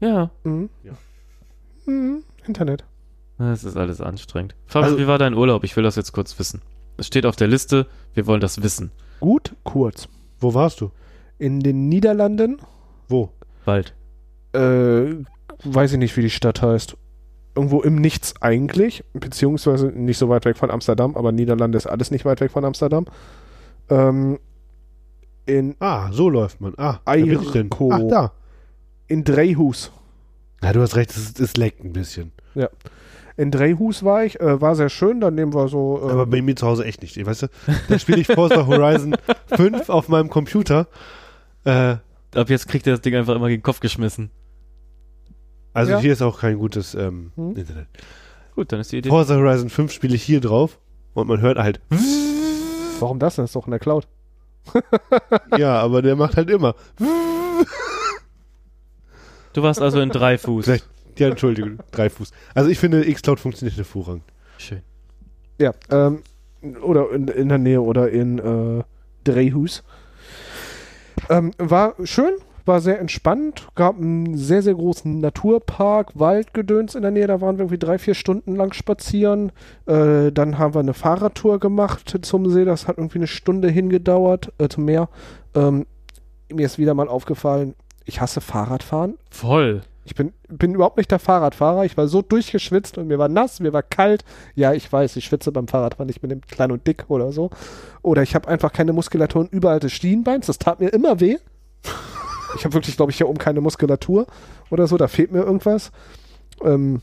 Ja. 0.00 0.30
Mhm. 0.44 0.70
Ja. 0.82 0.92
Mhm. 1.86 2.22
Internet. 2.46 2.84
Das 3.38 3.64
ist 3.64 3.76
alles 3.76 4.00
anstrengend. 4.00 4.54
Fabian, 4.66 4.92
Also- 4.92 5.02
wie 5.02 5.06
war 5.08 5.18
dein 5.18 5.34
Urlaub? 5.34 5.64
Ich 5.64 5.76
will 5.76 5.84
das 5.84 5.96
jetzt 5.96 6.12
kurz 6.12 6.38
wissen. 6.38 6.62
Es 6.96 7.06
steht 7.06 7.26
auf 7.26 7.36
der 7.36 7.48
Liste, 7.48 7.86
wir 8.14 8.26
wollen 8.26 8.40
das 8.40 8.62
wissen. 8.62 8.90
Gut, 9.20 9.54
kurz. 9.64 10.08
Wo 10.40 10.54
warst 10.54 10.80
du? 10.80 10.90
In 11.38 11.60
den 11.60 11.88
Niederlanden, 11.88 12.58
Wo? 13.08 13.30
Bald. 13.64 13.94
äh, 14.54 15.14
weiß 15.64 15.92
ich 15.92 15.98
nicht, 15.98 16.16
wie 16.16 16.22
die 16.22 16.30
Stadt 16.30 16.62
heißt. 16.62 16.96
Irgendwo 17.54 17.80
im 17.80 17.96
Nichts 17.96 18.34
eigentlich, 18.42 19.02
beziehungsweise 19.14 19.86
nicht 19.88 20.18
so 20.18 20.28
weit 20.28 20.44
weg 20.44 20.56
von 20.58 20.70
Amsterdam, 20.70 21.16
aber 21.16 21.32
Niederlande 21.32 21.78
ist 21.78 21.86
alles 21.86 22.10
nicht 22.10 22.24
weit 22.26 22.40
weg 22.40 22.50
von 22.50 22.64
Amsterdam. 22.66 23.06
Ähm, 23.88 24.38
in, 25.46 25.74
Ah, 25.78 26.10
so 26.12 26.28
läuft 26.28 26.60
man. 26.60 26.74
Ah. 26.76 26.98
Eirko. 27.06 27.90
Ach, 27.92 28.00
da. 28.08 28.32
in 29.08 29.24
Drehhus. 29.24 29.90
Ja, 30.62 30.72
du 30.72 30.80
hast 30.80 30.96
recht, 30.96 31.10
es, 31.10 31.38
es 31.38 31.56
leckt 31.56 31.82
ein 31.84 31.92
bisschen. 31.92 32.32
In 33.38 33.50
Drehhus 33.50 34.02
war 34.02 34.24
ich, 34.24 34.40
äh, 34.40 34.60
war 34.60 34.74
sehr 34.74 34.88
schön, 34.88 35.20
dann 35.20 35.34
nehmen 35.34 35.52
wir 35.52 35.68
so. 35.68 36.00
Äh, 36.02 36.10
Aber 36.10 36.26
bei 36.26 36.40
mir 36.40 36.56
zu 36.56 36.66
Hause 36.66 36.84
echt 36.86 37.02
nicht. 37.02 37.24
Weißt 37.24 37.42
du, 37.42 37.46
da 37.88 37.98
spiele 37.98 38.20
ich 38.20 38.26
Forza 38.28 38.66
Horizon 38.66 39.14
5 39.54 39.88
auf 39.90 40.08
meinem 40.08 40.30
Computer. 40.30 40.86
Äh, 41.64 41.96
Ab 42.34 42.50
jetzt 42.50 42.68
kriegt 42.68 42.86
er 42.86 42.94
das 42.94 43.00
Ding 43.02 43.14
einfach 43.14 43.34
immer 43.34 43.48
gegen 43.48 43.60
den 43.60 43.64
Kopf 43.64 43.80
geschmissen. 43.80 44.30
also 45.72 45.92
Ja. 45.92 45.98
hier 46.00 46.12
ist 46.12 46.22
auch 46.22 46.40
kein 46.40 46.58
gutes 46.58 46.94
ähm, 46.94 47.32
Hm. 47.36 47.56
Internet. 47.56 47.86
Gut, 48.54 48.72
dann 48.72 48.80
ist 48.80 48.92
die 48.92 48.98
Idee. 48.98 49.08
Forza 49.10 49.34
Horizon 49.36 49.68
5 49.70 49.92
spiele 49.92 50.14
ich 50.14 50.22
hier 50.22 50.40
drauf 50.40 50.78
und 51.14 51.28
man 51.28 51.40
hört 51.40 51.58
halt, 51.58 51.80
warum 53.00 53.18
das 53.18 53.36
denn? 53.36 53.44
Das 53.44 53.50
ist 53.50 53.56
doch 53.56 53.66
in 53.66 53.70
der 53.70 53.80
Cloud. 53.80 54.06
ja, 55.58 55.78
aber 55.80 56.00
der 56.02 56.16
macht 56.16 56.36
halt 56.36 56.48
immer. 56.50 56.74
Du 59.52 59.62
warst 59.62 59.80
also 59.80 60.00
in 60.00 60.10
drei 60.10 60.38
Fuß. 60.38 60.64
Vielleicht- 60.64 60.88
Ja, 61.18 61.28
Entschuldigung, 61.28 61.78
drei 61.92 62.10
Fuß. 62.10 62.30
Also 62.54 62.70
ich 62.70 62.78
finde, 62.78 63.02
Xcloud 63.12 63.40
funktioniert 63.40 63.76
hervorragend. 63.76 64.24
Schön. 64.58 64.82
Ja, 65.58 65.72
ähm, 65.90 66.22
oder 66.82 67.10
in, 67.12 67.28
in 67.28 67.48
der 67.48 67.58
Nähe 67.58 67.80
oder 67.80 68.10
in 68.10 68.38
äh, 68.38 68.82
Drehhus. 69.24 69.82
Ähm, 71.30 71.52
war 71.58 71.94
schön, 72.04 72.34
war 72.66 72.80
sehr 72.80 73.00
entspannt, 73.00 73.68
gab 73.74 73.96
einen 73.96 74.36
sehr, 74.36 74.62
sehr 74.62 74.74
großen 74.74 75.20
Naturpark, 75.20 76.18
Waldgedöns 76.18 76.94
in 76.94 77.02
der 77.02 77.10
Nähe, 77.10 77.26
da 77.26 77.40
waren 77.40 77.56
wir 77.56 77.62
irgendwie 77.62 77.78
drei, 77.78 77.98
vier 77.98 78.14
Stunden 78.14 78.56
lang 78.56 78.72
spazieren. 78.74 79.52
Äh, 79.86 80.32
dann 80.32 80.58
haben 80.58 80.74
wir 80.74 80.80
eine 80.80 80.94
Fahrradtour 80.94 81.58
gemacht 81.60 82.14
zum 82.22 82.50
See, 82.50 82.64
das 82.64 82.88
hat 82.88 82.98
irgendwie 82.98 83.18
eine 83.18 83.26
Stunde 83.26 83.68
hingedauert, 83.68 84.52
äh, 84.58 84.68
zum 84.68 84.84
Meer. 84.84 85.08
Ähm, 85.54 85.86
mir 86.52 86.66
ist 86.66 86.78
wieder 86.78 86.94
mal 86.94 87.08
aufgefallen, 87.08 87.74
ich 88.04 88.20
hasse 88.20 88.40
Fahrradfahren. 88.40 89.16
Voll. 89.30 89.82
Ich 90.06 90.14
bin, 90.14 90.32
bin 90.48 90.72
überhaupt 90.72 90.98
nicht 90.98 91.10
der 91.10 91.18
Fahrradfahrer. 91.18 91.84
Ich 91.84 91.96
war 91.96 92.06
so 92.06 92.22
durchgeschwitzt 92.22 92.96
und 92.96 93.08
mir 93.08 93.18
war 93.18 93.28
nass, 93.28 93.58
mir 93.58 93.72
war 93.72 93.82
kalt. 93.82 94.24
Ja, 94.54 94.72
ich 94.72 94.90
weiß, 94.90 95.16
ich 95.16 95.24
schwitze 95.24 95.50
beim 95.50 95.66
Fahrradfahren. 95.66 96.08
Ich 96.08 96.20
bin 96.20 96.40
klein 96.42 96.70
und 96.70 96.86
dick 96.86 97.06
oder 97.08 97.32
so. 97.32 97.50
Oder 98.02 98.22
ich 98.22 98.36
habe 98.36 98.46
einfach 98.46 98.72
keine 98.72 98.92
Muskulatur 98.92 99.48
überall 99.50 99.80
des 99.80 99.92
Schienbeins. 99.92 100.46
Das 100.46 100.58
tat 100.58 100.78
mir 100.78 100.90
immer 100.90 101.18
weh. 101.18 101.38
Ich 102.54 102.64
habe 102.64 102.74
wirklich, 102.74 102.96
glaube 102.96 103.10
ich, 103.10 103.16
hier 103.16 103.28
oben 103.28 103.38
keine 103.38 103.60
Muskulatur 103.60 104.28
oder 104.70 104.86
so. 104.86 104.96
Da 104.96 105.08
fehlt 105.08 105.32
mir 105.32 105.42
irgendwas. 105.42 105.90
Ähm, 106.62 107.02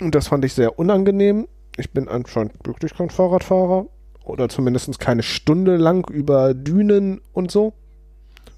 und 0.00 0.12
das 0.12 0.26
fand 0.26 0.44
ich 0.44 0.54
sehr 0.54 0.76
unangenehm. 0.76 1.46
Ich 1.76 1.92
bin 1.92 2.08
anscheinend 2.08 2.54
wirklich 2.66 2.94
kein 2.94 3.10
Fahrradfahrer. 3.10 3.86
Oder 4.24 4.48
zumindest 4.48 4.98
keine 4.98 5.22
Stunde 5.22 5.76
lang 5.76 6.08
über 6.10 6.52
Dünen 6.52 7.20
und 7.32 7.52
so. 7.52 7.74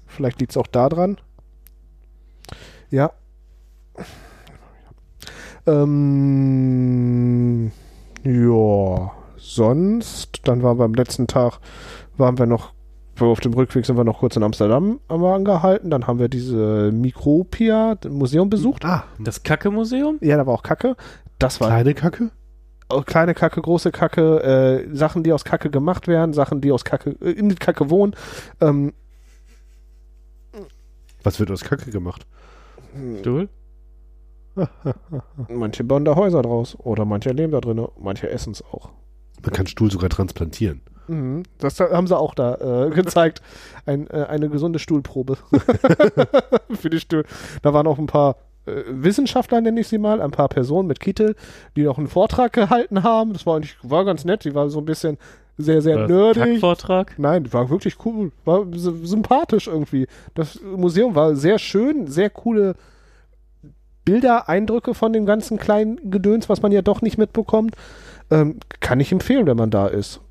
Vielleicht 0.07 0.39
liegt 0.39 0.53
es 0.53 0.57
auch 0.57 0.65
daran. 0.65 1.17
Ja. 2.89 3.11
Ähm, 6.37 7.71
ja, 8.23 9.11
sonst, 9.37 10.47
dann 10.47 10.63
waren 10.63 10.77
wir 10.79 10.85
am 10.85 10.93
letzten 10.93 11.27
Tag, 11.27 11.59
waren 12.17 12.37
wir 12.37 12.45
noch, 12.45 12.73
auf 13.19 13.39
dem 13.41 13.53
Rückweg 13.53 13.85
sind 13.85 13.97
wir 13.97 14.03
noch 14.03 14.19
kurz 14.19 14.35
in 14.35 14.43
Amsterdam 14.43 14.99
angehalten, 15.09 15.89
dann 15.89 16.07
haben 16.07 16.19
wir 16.19 16.29
diese 16.29 16.91
Mikropia 16.93 17.97
Museum 18.07 18.49
besucht. 18.49 18.85
Ah, 18.85 19.03
Das 19.19 19.43
Kacke-Museum? 19.43 20.19
Ja, 20.21 20.37
da 20.37 20.45
war 20.45 20.53
auch 20.53 20.63
Kacke. 20.63 20.95
Das 21.39 21.59
war 21.59 21.69
kleine 21.69 21.93
Kacke? 21.93 22.31
auch 22.89 23.05
kleine 23.05 23.33
Kacke, 23.33 23.61
große 23.61 23.91
Kacke, 23.91 24.43
äh, 24.43 24.95
Sachen, 24.95 25.23
die 25.23 25.33
aus 25.33 25.43
Kacke 25.43 25.69
gemacht 25.69 26.07
werden, 26.07 26.33
Sachen, 26.33 26.61
die 26.61 26.71
aus 26.71 26.85
Kacke, 26.85 27.17
äh, 27.21 27.31
in 27.31 27.53
Kacke 27.55 27.89
wohnen. 27.89 28.15
Ähm, 28.61 28.93
Was 31.23 31.39
wird 31.39 31.51
aus 31.51 31.65
Kacke 31.65 31.91
gemacht? 31.91 32.25
Stuhl? 33.19 33.49
manche 35.49 35.83
bauen 35.83 36.05
da 36.05 36.15
Häuser 36.15 36.41
draus 36.41 36.75
oder 36.79 37.05
manche 37.05 37.29
leben 37.29 37.51
da 37.51 37.61
drin, 37.61 37.85
manche 37.99 38.29
essen 38.29 38.53
es 38.53 38.63
auch. 38.63 38.89
Man 39.43 39.53
kann 39.53 39.67
Stuhl 39.67 39.91
sogar 39.91 40.09
transplantieren. 40.09 40.81
Mhm. 41.07 41.43
Das 41.59 41.79
haben 41.79 42.07
sie 42.07 42.17
auch 42.17 42.33
da 42.33 42.87
äh, 42.87 42.89
gezeigt. 42.93 43.41
Ein, 43.85 44.07
äh, 44.07 44.25
eine 44.27 44.49
gesunde 44.49 44.79
Stuhlprobe. 44.79 45.37
Für 46.71 46.89
die 46.89 46.99
Stuhl. 46.99 47.23
Da 47.61 47.73
waren 47.73 47.87
auch 47.87 47.97
ein 47.97 48.07
paar 48.07 48.37
äh, 48.65 48.83
Wissenschaftler, 48.87 49.61
nenne 49.61 49.79
ich 49.79 49.87
sie 49.87 49.97
mal, 49.97 50.21
ein 50.21 50.31
paar 50.31 50.49
Personen 50.49 50.87
mit 50.87 50.99
Kittel, 50.99 51.35
die 51.75 51.83
noch 51.83 51.97
einen 51.97 52.07
Vortrag 52.07 52.53
gehalten 52.53 53.03
haben. 53.03 53.33
Das 53.33 53.45
war 53.45 53.55
eigentlich 53.55 53.77
war 53.83 54.05
ganz 54.05 54.25
nett. 54.25 54.43
Die 54.43 54.55
war 54.55 54.69
so 54.69 54.79
ein 54.79 54.85
bisschen 54.85 55.17
sehr, 55.57 55.81
sehr 55.81 55.97
War 56.01 56.07
nerdig. 56.07 56.43
Kackvortrag? 56.43 57.13
Nein, 57.17 57.51
war 57.51 57.69
wirklich 57.69 57.97
cool. 58.05 58.31
War 58.45 58.65
sy- 58.73 59.05
sympathisch 59.05 59.67
irgendwie. 59.67 60.07
Das 60.35 60.59
Museum 60.61 61.15
war 61.15 61.35
sehr 61.35 61.57
schön, 61.59 62.07
sehr 62.07 62.29
coole 62.29 62.75
Bilder, 64.05 64.47
Eindrücke 64.47 64.93
von 64.93 65.11
dem 65.13 65.25
ganzen 65.25 65.57
kleinen 65.57 66.09
Gedöns, 66.11 66.47
was 66.47 66.61
man 66.61 66.71
ja 66.71 66.81
doch 66.81 67.01
nicht 67.01 67.17
mitbekommt. 67.17 67.75
Ähm, 68.31 68.57
kann 68.79 68.99
ich 68.99 69.11
empfehlen, 69.11 69.45
wenn 69.47 69.57
man 69.57 69.69
da 69.69 69.87
ist. 69.87 70.21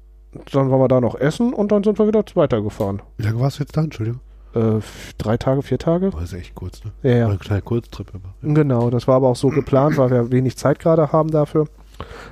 Dann 0.53 0.71
waren 0.71 0.81
wir 0.81 0.89
da 0.89 1.01
noch 1.01 1.15
essen 1.15 1.53
und 1.53 1.73
dann 1.73 1.83
sind 1.83 1.99
wir 1.99 2.07
wieder 2.07 2.25
weitergefahren. 2.35 3.03
Wie 3.17 3.25
lange 3.25 3.41
warst 3.41 3.59
du 3.59 3.63
jetzt 3.63 3.77
da? 3.77 3.83
Entschuldigung. 3.83 4.21
Äh, 4.55 4.81
drei 5.19 5.37
Tage, 5.37 5.63
vier 5.63 5.79
Tage? 5.79 6.13
War 6.15 6.21
das 6.21 6.33
echt 6.33 6.55
kurz, 6.55 6.83
ne? 6.85 6.93
Ja, 7.03 7.17
ja. 7.19 7.25
War 7.27 7.33
ein 7.33 7.39
kleiner 7.39 7.63
Kurztrip, 7.63 8.09
aber. 8.15 8.35
Genau, 8.55 8.89
das 8.91 9.07
war 9.09 9.17
aber 9.17 9.29
auch 9.29 9.37
so 9.37 9.49
geplant, 9.49 9.99
weil 9.99 10.11
wir 10.11 10.31
wenig 10.31 10.57
Zeit 10.57 10.79
gerade 10.79 11.13
haben 11.13 11.31
dafür. 11.31 11.67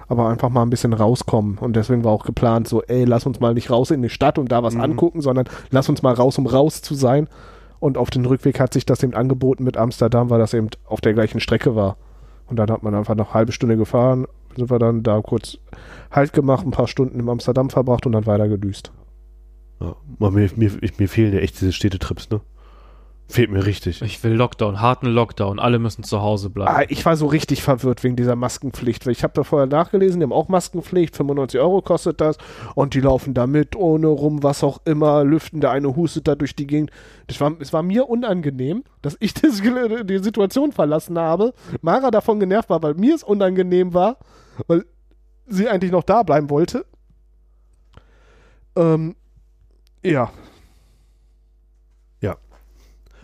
Aber 0.08 0.28
einfach 0.28 0.50
mal 0.50 0.62
ein 0.62 0.70
bisschen 0.70 0.92
rauskommen. 0.92 1.58
Und 1.58 1.74
deswegen 1.76 2.04
war 2.04 2.12
auch 2.12 2.24
geplant, 2.24 2.68
so, 2.68 2.82
ey, 2.82 3.04
lass 3.04 3.26
uns 3.26 3.40
mal 3.40 3.54
nicht 3.54 3.70
raus 3.70 3.90
in 3.90 4.02
die 4.02 4.10
Stadt 4.10 4.38
und 4.38 4.52
da 4.52 4.62
was 4.62 4.74
Mhm. 4.74 4.80
angucken, 4.82 5.20
sondern 5.20 5.48
lass 5.70 5.88
uns 5.88 6.02
mal 6.02 6.14
raus, 6.14 6.38
um 6.38 6.46
raus 6.46 6.82
zu 6.82 6.94
sein. 6.94 7.28
Und 7.80 7.98
auf 7.98 8.10
den 8.10 8.24
Rückweg 8.24 8.60
hat 8.60 8.72
sich 8.72 8.86
das 8.86 9.02
eben 9.02 9.14
angeboten 9.14 9.64
mit 9.64 9.76
Amsterdam, 9.76 10.30
weil 10.30 10.38
das 10.38 10.54
eben 10.54 10.68
auf 10.86 11.00
der 11.00 11.14
gleichen 11.14 11.40
Strecke 11.40 11.74
war. 11.74 11.96
Und 12.46 12.56
dann 12.56 12.70
hat 12.70 12.82
man 12.82 12.94
einfach 12.94 13.14
noch 13.14 13.28
eine 13.28 13.34
halbe 13.34 13.52
Stunde 13.52 13.76
gefahren, 13.76 14.26
sind 14.56 14.70
wir 14.70 14.78
dann 14.78 15.02
da 15.02 15.20
kurz 15.20 15.58
Halt 16.10 16.32
gemacht, 16.32 16.64
ein 16.64 16.70
paar 16.70 16.86
Stunden 16.86 17.18
in 17.18 17.28
Amsterdam 17.28 17.70
verbracht 17.70 18.06
und 18.06 18.12
dann 18.12 18.26
weiter 18.26 18.48
gedüst. 18.48 18.92
Ja. 19.80 19.96
Mir, 20.18 20.48
mir, 20.56 20.70
mir 20.98 21.08
fehlen 21.08 21.32
ja 21.34 21.40
echt 21.40 21.60
diese 21.60 21.72
Städtetrips, 21.72 22.30
ne? 22.30 22.40
Fehlt 23.26 23.51
mir 23.51 23.64
richtig. 23.64 24.02
Ich 24.02 24.22
will 24.22 24.32
Lockdown, 24.32 24.82
harten 24.82 25.06
Lockdown. 25.06 25.59
Alle 25.59 25.78
müssen 25.78 26.05
zu 26.05 26.20
Hause 26.20 26.51
bleiben. 26.51 26.70
Ah, 26.74 26.84
ich 26.88 27.05
war 27.06 27.16
so 27.16 27.26
richtig 27.26 27.62
verwirrt 27.62 28.05
wegen 28.05 28.16
dieser 28.16 28.36
Maskenpflicht. 28.36 29.06
Weil 29.06 29.12
ich 29.12 29.22
habe 29.22 29.32
da 29.34 29.44
vorher 29.44 29.66
nachgelesen, 29.66 30.20
die 30.20 30.24
haben 30.24 30.32
auch 30.32 30.48
Maskenpflicht, 30.48 31.16
95 31.16 31.59
Euro 31.59 31.80
kostet 31.80 32.20
das. 32.20 32.36
Und 32.74 32.92
die 32.92 33.01
laufen 33.01 33.32
da 33.32 33.46
mit, 33.46 33.76
ohne 33.76 34.09
rum, 34.09 34.42
was 34.42 34.62
auch 34.62 34.82
immer, 34.84 35.24
lüften. 35.24 35.62
Der 35.62 35.70
eine 35.70 35.96
hustet 35.96 36.28
da 36.28 36.34
durch 36.34 36.55
die 36.55 36.66
Gegend. 36.66 36.90
Das 37.26 37.40
war, 37.40 37.52
es 37.60 37.72
war 37.72 37.82
mir 37.82 38.09
unangenehm, 38.09 38.84
dass 39.01 39.16
ich 39.20 39.32
das, 39.40 39.62
die 39.62 40.18
Situation 40.18 40.72
verlassen 40.72 41.18
habe. 41.18 41.55
Mara 41.80 42.10
davon 42.10 42.38
genervt 42.40 42.68
war, 42.68 42.82
weil 42.82 42.94
mir 42.94 43.14
es 43.14 43.22
unangenehm 43.22 43.94
war, 43.94 44.18
weil 44.66 44.84
sie 45.46 45.68
eigentlich 45.68 45.92
noch 45.92 46.05
da 46.05 46.22
bleiben 46.22 46.51
wollte. 46.51 46.84
Ähm, 48.76 49.16
ja, 50.02 50.30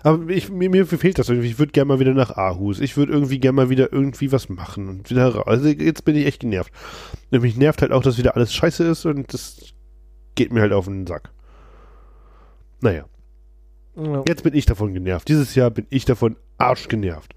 Aber 0.03 0.29
ich, 0.31 0.51
mir, 0.51 0.71
mir 0.71 0.87
fehlt 0.87 1.19
das 1.19 1.29
irgendwie. 1.29 1.49
Ich 1.49 1.59
würde 1.59 1.73
gerne 1.73 1.89
mal 1.89 2.01
wieder 2.01 2.15
nach 2.15 2.37
Aarhus. 2.37 2.81
Ich 2.81 2.97
würde 2.97 3.13
irgendwie 3.13 3.39
gerne 3.39 3.57
mal 3.57 3.71
wieder 3.71 3.93
irgendwie 3.93 4.33
was 4.33 4.49
machen 4.49 4.89
und 4.89 5.11
wieder 5.11 5.29
raus. 5.29 5.47
Also 5.47 5.69
jetzt 5.69 6.05
bin 6.05 6.17
ich 6.17 6.27
echt 6.27 6.41
genervt. 6.41 6.73
Und 7.31 7.43
mich 7.43 7.57
nervt 7.57 7.83
halt 7.83 7.93
auch, 7.93 8.03
dass 8.03 8.19
wieder 8.19 8.35
alles 8.37 8.55
scheiße 8.55 8.85
ist 8.85 9.05
und 9.05 9.33
das 9.33 9.75
geht 10.35 10.53
mir 10.53 10.63
halt 10.63 10.73
auf 10.73 10.87
den 10.87 11.07
Sack. 11.07 11.31
Naja, 12.81 13.05
ja. 13.97 14.23
jetzt 14.27 14.43
bin 14.43 14.55
ich 14.55 14.65
davon 14.65 14.95
genervt. 14.95 15.29
Dieses 15.29 15.55
Jahr 15.55 15.71
bin 15.71 15.87
ich 15.91 16.07
davon 16.07 16.37
arschgenervt. 16.57 17.35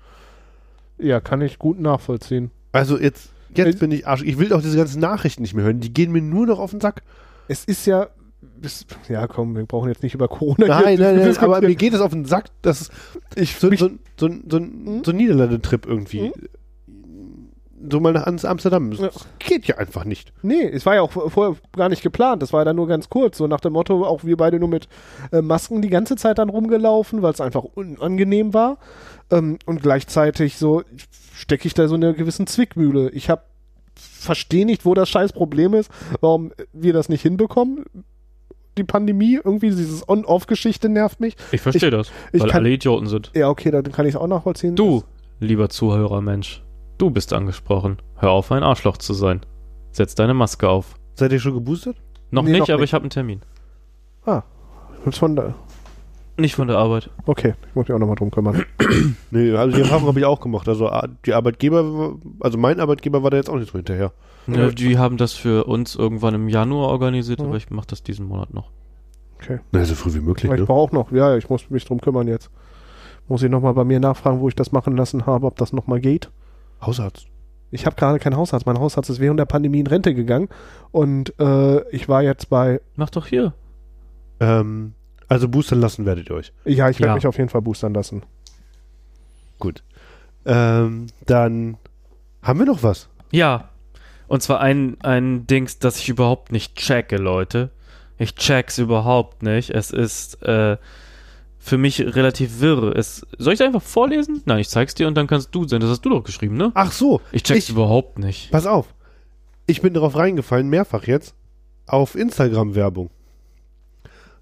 ja, 0.98 1.20
kann 1.20 1.42
ich 1.42 1.60
gut 1.60 1.80
nachvollziehen. 1.80 2.52
Also 2.72 2.98
jetzt, 2.98 3.32
jetzt 3.56 3.76
Äh, 3.76 3.80
bin 3.80 3.92
ich 3.92 4.08
arsch. 4.08 4.24
Ich 4.24 4.38
will 4.38 4.54
auch 4.54 4.62
diese 4.62 4.78
ganzen 4.78 5.02
Nachrichten 5.02 5.42
nicht 5.42 5.54
mehr 5.54 5.66
hören. 5.66 5.82
Die 5.82 5.94
gehen 5.94 6.12
mir 6.12 6.22
nur 6.22 6.46
noch 6.48 6.60
auf 6.60 6.72
den 6.72 6.80
Sack. 6.80 7.02
Es 7.50 7.66
ist 7.66 7.86
ja. 7.86 8.08
Ja, 9.10 9.28
komm, 9.28 9.56
wir 9.56 9.66
brauchen 9.66 9.90
jetzt 9.90 10.04
nicht 10.04 10.14
über 10.16 10.28
Corona 10.28 10.68
Nein, 10.68 11.00
nein, 11.00 11.18
nein, 11.18 11.38
aber 11.38 11.62
mir 11.62 11.76
geht 11.76 11.94
es 11.94 12.00
auf 12.02 12.12
den 12.12 12.26
Sack, 12.26 12.46
dass 12.62 12.90
ich 13.36 13.56
so, 13.56 13.70
so, 13.76 13.90
so, 14.20 14.30
so, 14.50 14.58
Hm? 14.60 15.02
so 15.06 15.12
ein 15.12 15.18
Niederlande-Trip 15.18 15.86
irgendwie. 15.86 16.32
So 17.90 18.00
mal 18.00 18.14
nach 18.14 18.26
Am- 18.28 18.38
Amsterdam. 18.42 18.92
Das 18.92 19.28
geht 19.40 19.66
ja 19.66 19.78
einfach 19.78 20.06
nicht. 20.06 20.32
Nee, 20.42 20.64
es 20.64 20.86
war 20.86 20.96
ja 20.96 21.02
auch 21.02 21.12
vorher 21.12 21.58
gar 21.76 21.90
nicht 21.90 22.02
geplant. 22.02 22.42
Das 22.42 22.54
war 22.54 22.62
ja 22.62 22.66
dann 22.66 22.78
nur 22.78 22.88
ganz 22.88 23.10
kurz. 23.10 23.38
So 23.38 23.48
nach 23.48 23.60
dem 23.60 23.74
Motto, 23.74 24.06
auch 24.06 24.24
wir 24.24 24.38
beide 24.38 24.58
nur 24.58 24.70
mit 24.70 24.88
äh, 25.34 25.42
Masken 25.42 25.82
die 25.82 25.90
ganze 25.90 26.16
Zeit 26.16 26.38
dann 26.38 26.48
rumgelaufen, 26.50 27.22
weil 27.22 27.34
es 27.34 27.42
einfach 27.42 27.64
unangenehm 27.66 28.54
war. 28.54 28.78
Ähm, 29.32 29.60
und 29.66 29.82
gleichzeitig 29.84 30.58
so 30.58 30.84
stecke 31.34 31.68
ich 31.68 31.74
da 31.74 31.90
so 31.90 31.96
in 31.96 32.04
einer 32.06 32.14
gewissen 32.14 32.48
Zwickmühle. 32.48 33.10
Ich 33.10 33.30
habe 33.30 33.42
verstehe 33.96 34.66
nicht, 34.66 34.86
wo 34.86 34.94
das 34.94 35.10
scheiß 35.10 35.34
Problem 35.34 35.74
ist, 35.74 35.92
warum 36.22 36.54
wir 36.72 36.94
das 36.94 37.10
nicht 37.10 37.22
hinbekommen. 37.24 37.84
Die 38.78 38.84
Pandemie, 38.84 39.40
irgendwie 39.44 39.70
dieses 39.70 40.08
On-Off-Geschichte 40.10 40.90
nervt 40.90 41.20
mich. 41.20 41.36
Ich 41.52 41.62
verstehe 41.62 41.92
das, 41.92 42.12
ich 42.32 42.42
weil 42.42 42.50
kann- 42.50 42.60
alle 42.62 42.70
Idioten 42.72 43.08
sind. 43.08 43.32
Ja, 43.36 43.50
okay, 43.50 43.70
dann 43.72 43.84
kann 43.92 44.06
ich 44.08 44.16
es 44.16 44.20
auch 44.20 44.28
nachvollziehen. 44.28 44.76
Du, 44.76 45.04
lieber 45.40 45.70
Zuhörermensch, 45.70 46.64
du 46.98 47.10
bist 47.12 47.34
angesprochen. 47.34 47.98
Hör 48.18 48.32
auf, 48.32 48.52
ein 48.52 48.64
Arschloch 48.64 48.98
zu 48.98 49.14
sein. 49.14 49.42
Setz 49.92 50.16
deine 50.16 50.34
Maske 50.34 50.68
auf. 50.70 50.96
Seid 51.14 51.32
ihr 51.32 51.40
schon 51.40 51.54
geboostert? 51.54 51.98
Noch 52.32 52.44
Nee, 52.44 52.52
nicht, 52.52 52.60
noch 52.62 52.70
aber 52.70 52.80
nicht. 52.82 52.90
ich 52.90 52.94
habe 52.96 53.04
einen 53.04 53.10
Termin. 53.12 53.42
Das 54.26 55.18
von 55.18 55.36
da. 55.36 55.54
Nicht 56.36 56.56
von 56.56 56.68
der 56.68 56.78
Arbeit. 56.78 57.10
Okay, 57.26 57.54
ich 57.70 57.76
muss 57.76 57.88
mich 57.88 57.96
auch 57.96 58.00
nochmal 58.00 58.16
drum 58.16 58.32
kümmern. 58.32 58.64
Nee, 59.32 59.52
also 59.56 59.76
die 59.76 59.82
Erfahrung 59.82 60.08
habe 60.08 60.20
ich 60.20 60.26
auch 60.26 60.40
gemacht. 60.40 60.68
Also 60.68 60.88
ah, 60.88 61.08
die 61.26 61.34
Arbeitgeber, 61.34 62.16
also 62.40 62.58
mein 62.58 62.80
Arbeitgeber 62.80 63.24
war 63.24 63.32
da 63.32 63.38
jetzt 63.38 63.50
auch 63.50 63.56
nicht 63.58 63.72
so 63.72 63.78
hinterher. 63.78 64.12
Ja, 64.48 64.70
die 64.70 64.98
haben 64.98 65.18
das 65.18 65.34
für 65.34 65.66
uns 65.66 65.96
irgendwann 65.96 66.36
im 66.36 66.50
Januar 66.50 66.90
organisiert, 66.90 67.40
Mhm. 67.40 67.46
aber 67.48 67.58
ich 67.58 67.70
mache 67.70 67.88
das 67.88 68.04
diesen 68.04 68.28
Monat 68.28 68.54
noch. 68.54 68.70
Na, 69.72 69.84
so 69.84 69.96
früh 69.96 70.14
wie 70.14 70.20
möglich, 70.22 70.52
ich 70.52 70.60
ne? 70.60 70.66
brauche 70.66 70.80
auch 70.80 70.92
noch, 70.92 71.12
ja, 71.12 71.36
ich 71.36 71.50
muss 71.50 71.70
mich 71.70 71.84
drum 71.86 72.00
kümmern 72.00 72.28
jetzt. 72.28 72.50
Muss 73.28 73.44
ich 73.44 73.50
nochmal 73.50 73.74
bei 73.74 73.84
mir 73.84 74.00
nachfragen, 74.00 74.40
wo 74.40 74.48
ich 74.48 74.56
das 74.56 74.72
machen 74.72 74.96
lassen 74.96 75.26
habe, 75.26 75.48
ob 75.48 75.58
das 75.58 75.74
nochmal 75.74 76.00
geht. 76.00 76.30
Hausarzt. 76.82 77.28
Ich 77.72 77.86
habe 77.86 77.96
gerade 77.96 78.20
keinen 78.20 78.38
Hausarzt. 78.38 78.66
Mein 78.66 78.80
Hausarzt 78.80 79.10
ist 79.10 79.20
während 79.20 79.40
der 79.40 79.46
Pandemie 79.46 79.80
in 79.80 79.88
Rente 79.88 80.14
gegangen 80.14 80.48
und 80.92 81.38
äh, 81.40 81.90
ich 81.90 82.08
war 82.08 82.22
jetzt 82.22 82.50
bei, 82.50 82.82
Mach 82.96 83.10
doch 83.10 83.28
hier. 83.28 83.54
Ähm, 84.40 84.94
also 85.28 85.48
boostern 85.48 85.80
lassen 85.82 86.06
werdet 86.06 86.30
ihr 86.30 86.36
euch. 86.36 86.52
ja, 86.66 86.90
ich 86.90 87.00
werde 87.00 87.10
Ja. 87.12 87.16
mich 87.16 87.28
auf 87.28 87.38
jeden 87.38 87.50
Fall 87.50 87.62
boostern 87.62 87.94
lassen. 87.94 88.24
Gut. 89.60 89.84
Ähm, 90.46 91.08
dann 91.26 91.78
haben 92.42 92.60
wir 92.60 92.66
noch 92.66 92.84
was. 92.84 93.08
Ja. 93.32 93.70
Und 94.28 94.42
zwar 94.42 94.60
ein, 94.62 94.98
ein 95.02 95.48
Dings, 95.48 95.80
das 95.80 96.00
ich 96.00 96.10
überhaupt 96.10 96.52
nicht 96.52 96.76
checke, 96.76 97.18
Leute. 97.18 97.70
Ich 98.18 98.36
check's 98.36 98.78
überhaupt 98.78 99.44
nicht. 99.44 99.70
Es 99.70 99.92
ist 99.92 100.42
äh, 100.44 100.78
für 101.60 101.78
mich 101.78 102.00
relativ 102.02 102.60
wirr. 102.60 102.96
Es, 102.96 103.26
soll 103.38 103.54
ich 103.54 103.60
es 103.60 103.66
einfach 103.66 103.82
vorlesen? 103.82 104.42
Nein, 104.46 104.60
ich 104.60 104.70
zeig's 104.70 104.96
dir 104.96 105.08
und 105.08 105.16
dann 105.16 105.28
kannst 105.28 105.54
du 105.56 105.68
sein. 105.68 105.80
Das 105.82 105.90
hast 105.90 106.02
du 106.02 106.10
doch 106.10 106.24
geschrieben, 106.24 106.58
ne? 106.58 106.72
Ach 106.74 106.92
so, 106.92 107.22
Ich 107.32 107.44
check's 107.44 107.66
ich- 107.66 107.70
überhaupt 107.70 108.20
nicht. 108.20 108.52
pass 108.52 108.66
auf. 108.66 108.94
Ich 109.66 109.82
bin 109.82 109.94
darauf 109.94 110.16
reingefallen, 110.18 110.68
mehrfach 110.70 111.06
jetzt, 111.08 111.36
auf 111.88 112.16
Instagram-Werbung. 112.16 113.10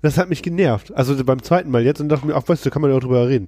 Das 0.02 0.18
hat 0.18 0.30
mich 0.30 0.42
genervt. 0.42 0.94
Also 0.96 1.22
beim 1.24 1.44
zweiten 1.44 1.70
Mal 1.70 1.84
jetzt 1.84 2.02
und 2.02 2.10
dachte 2.10 2.26
mir, 2.26 2.36
ach 2.36 2.48
weißt 2.48 2.66
du, 2.66 2.70
kann 2.70 2.82
man 2.82 2.92
ja 2.92 2.98
auch 2.98 3.02
drüber 3.02 3.28
reden. 3.28 3.48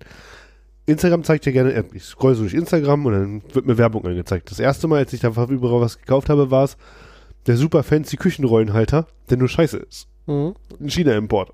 Instagram 0.85 1.23
zeigt 1.23 1.45
ja 1.45 1.51
gerne, 1.51 1.85
ich 1.93 2.03
scroll 2.03 2.35
so 2.35 2.41
durch 2.41 2.53
Instagram 2.53 3.05
und 3.05 3.13
dann 3.13 3.41
wird 3.53 3.65
mir 3.65 3.77
Werbung 3.77 4.05
angezeigt. 4.05 4.51
Das 4.51 4.59
erste 4.59 4.87
Mal, 4.87 4.99
als 4.99 5.13
ich 5.13 5.21
da 5.21 5.29
überall 5.29 5.81
was 5.81 5.97
gekauft 5.97 6.29
habe, 6.29 6.51
war 6.51 6.65
es 6.65 6.77
der 7.47 7.57
super 7.57 7.83
fancy 7.83 8.17
Küchenrollenhalter, 8.17 9.07
der 9.29 9.37
nur 9.37 9.47
scheiße 9.47 9.77
ist. 9.77 10.07
Mhm. 10.27 10.55
Ein 10.79 10.89
China-Import. 10.89 11.53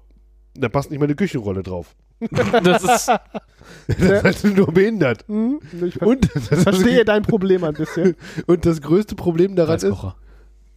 Da 0.55 0.69
passt 0.69 0.89
nicht 0.89 0.99
mal 0.99 1.05
eine 1.05 1.15
Küchenrolle 1.15 1.63
drauf. 1.63 1.95
Das 2.63 2.83
ist, 2.83 3.11
Das 3.99 4.43
ist 4.43 4.55
nur 4.55 4.71
behindert. 4.71 5.27
Mhm. 5.29 5.59
Ich 5.85 6.01
Und 6.01 6.29
das, 6.35 6.63
verstehe 6.63 7.05
dein 7.05 7.21
Problem 7.21 7.63
ein 7.63 7.73
bisschen. 7.75 8.15
und 8.47 8.65
das 8.65 8.81
größte 8.81 9.15
Problem 9.15 9.55
daran 9.55 9.77
ist, 9.77 10.05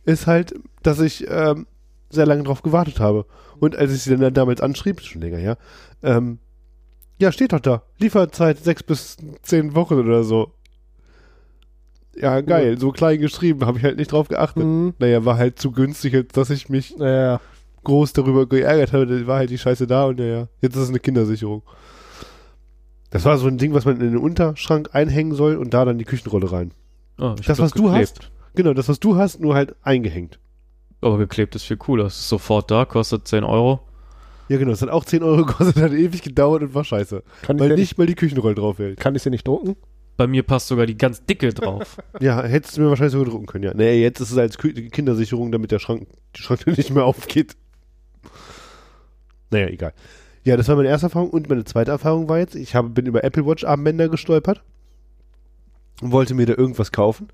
ist 0.04 0.26
halt, 0.26 0.54
dass 0.82 1.00
ich 1.00 1.26
ähm, 1.28 1.66
sehr 2.10 2.26
lange 2.26 2.44
drauf 2.44 2.62
gewartet 2.62 3.00
habe. 3.00 3.26
Und 3.62 3.76
als 3.76 3.92
ich 3.94 4.02
sie 4.02 4.16
dann 4.16 4.34
damals 4.34 4.60
anschrieb, 4.60 4.98
ist 4.98 5.06
schon 5.06 5.22
länger 5.22 5.36
her, 5.38 5.56
ähm, 6.02 6.40
ja, 7.20 7.30
steht 7.30 7.52
doch 7.52 7.60
da. 7.60 7.84
Lieferzeit 7.98 8.58
sechs 8.58 8.82
bis 8.82 9.16
zehn 9.42 9.76
Wochen 9.76 9.94
oder 10.00 10.24
so. 10.24 10.50
Ja, 12.16 12.40
geil. 12.40 12.76
So 12.76 12.90
klein 12.90 13.20
geschrieben, 13.20 13.64
habe 13.64 13.78
ich 13.78 13.84
halt 13.84 13.98
nicht 13.98 14.10
drauf 14.10 14.26
geachtet. 14.26 14.64
Mhm. 14.64 14.94
Naja, 14.98 15.24
war 15.24 15.36
halt 15.38 15.60
zu 15.60 15.70
günstig, 15.70 16.28
dass 16.32 16.50
ich 16.50 16.68
mich 16.70 16.96
Ja, 16.98 17.40
groß 17.84 18.12
darüber 18.14 18.46
geärgert 18.48 18.92
habe. 18.92 19.06
Da 19.06 19.26
war 19.28 19.38
halt 19.38 19.50
die 19.50 19.58
Scheiße 19.58 19.86
da 19.86 20.06
und 20.06 20.18
naja, 20.18 20.48
jetzt 20.60 20.74
ist 20.74 20.82
es 20.82 20.88
eine 20.88 20.98
Kindersicherung. 20.98 21.62
Das 23.10 23.24
war 23.24 23.38
so 23.38 23.46
ein 23.46 23.58
Ding, 23.58 23.74
was 23.74 23.84
man 23.84 24.00
in 24.00 24.10
den 24.10 24.16
Unterschrank 24.16 24.90
einhängen 24.92 25.36
soll 25.36 25.54
und 25.54 25.72
da 25.72 25.84
dann 25.84 25.98
die 25.98 26.04
Küchenrolle 26.04 26.50
rein. 26.50 26.72
Oh, 27.16 27.36
ich 27.38 27.46
Das, 27.46 27.60
was 27.60 27.70
du 27.70 27.84
geklebt. 27.84 28.08
hast? 28.18 28.32
Genau, 28.56 28.74
das, 28.74 28.88
was 28.88 28.98
du 28.98 29.14
hast, 29.14 29.38
nur 29.38 29.54
halt 29.54 29.76
eingehängt. 29.82 30.40
Aber 31.02 31.18
geklebt 31.18 31.54
ist 31.56 31.64
viel 31.64 31.76
cooler. 31.76 32.06
Es 32.06 32.16
ist 32.16 32.28
sofort 32.28 32.70
da, 32.70 32.84
kostet 32.86 33.28
10 33.28 33.44
Euro. 33.44 33.80
Ja, 34.48 34.56
genau, 34.58 34.70
das 34.70 34.82
hat 34.82 34.88
auch 34.88 35.04
10 35.04 35.22
Euro 35.22 35.36
gekostet, 35.46 35.76
hat 35.82 35.92
ewig 35.92 36.22
gedauert 36.22 36.62
und 36.62 36.74
war 36.74 36.84
scheiße. 36.84 37.22
kann, 37.42 37.58
Weil 37.60 37.74
nicht 37.74 37.98
mal 37.98 38.06
die 38.06 38.14
Küchenrolle 38.14 38.54
drauf 38.54 38.78
hält. 38.78 38.98
kann 39.00 39.14
ich 39.14 39.22
sie 39.22 39.30
nicht 39.30 39.46
drucken? 39.46 39.76
Bei 40.16 40.26
mir 40.26 40.42
passt 40.42 40.68
sogar 40.68 40.86
die 40.86 40.96
ganz 40.96 41.24
dicke 41.24 41.52
drauf. 41.52 41.96
Ja, 42.20 42.42
hättest 42.42 42.76
du 42.76 42.82
mir 42.82 42.88
wahrscheinlich 42.90 43.12
sogar 43.12 43.28
drucken 43.28 43.46
können, 43.46 43.64
ja. 43.64 43.72
Nee, 43.74 44.00
jetzt 44.02 44.20
ist 44.20 44.30
es 44.30 44.38
als 44.38 44.58
Kü- 44.58 44.90
Kindersicherung, 44.90 45.50
damit 45.52 45.70
der 45.72 45.78
Schrank, 45.78 46.06
die 46.36 46.42
Schranktür 46.42 46.72
nicht 46.76 46.90
mehr 46.90 47.04
aufgeht. 47.04 47.56
Naja, 49.50 49.66
egal. 49.68 49.92
Ja, 50.44 50.56
das 50.56 50.68
war 50.68 50.76
meine 50.76 50.88
erste 50.88 51.06
Erfahrung 51.06 51.30
und 51.30 51.48
meine 51.48 51.64
zweite 51.64 51.90
Erfahrung 51.90 52.28
war 52.28 52.38
jetzt, 52.38 52.54
ich 52.56 52.74
habe, 52.74 52.88
bin 52.88 53.06
über 53.06 53.22
Apple 53.24 53.46
Watch 53.46 53.64
Armbänder 53.64 54.08
gestolpert 54.08 54.62
und 56.00 56.12
wollte 56.12 56.34
mir 56.34 56.46
da 56.46 56.54
irgendwas 56.54 56.90
kaufen 56.92 57.28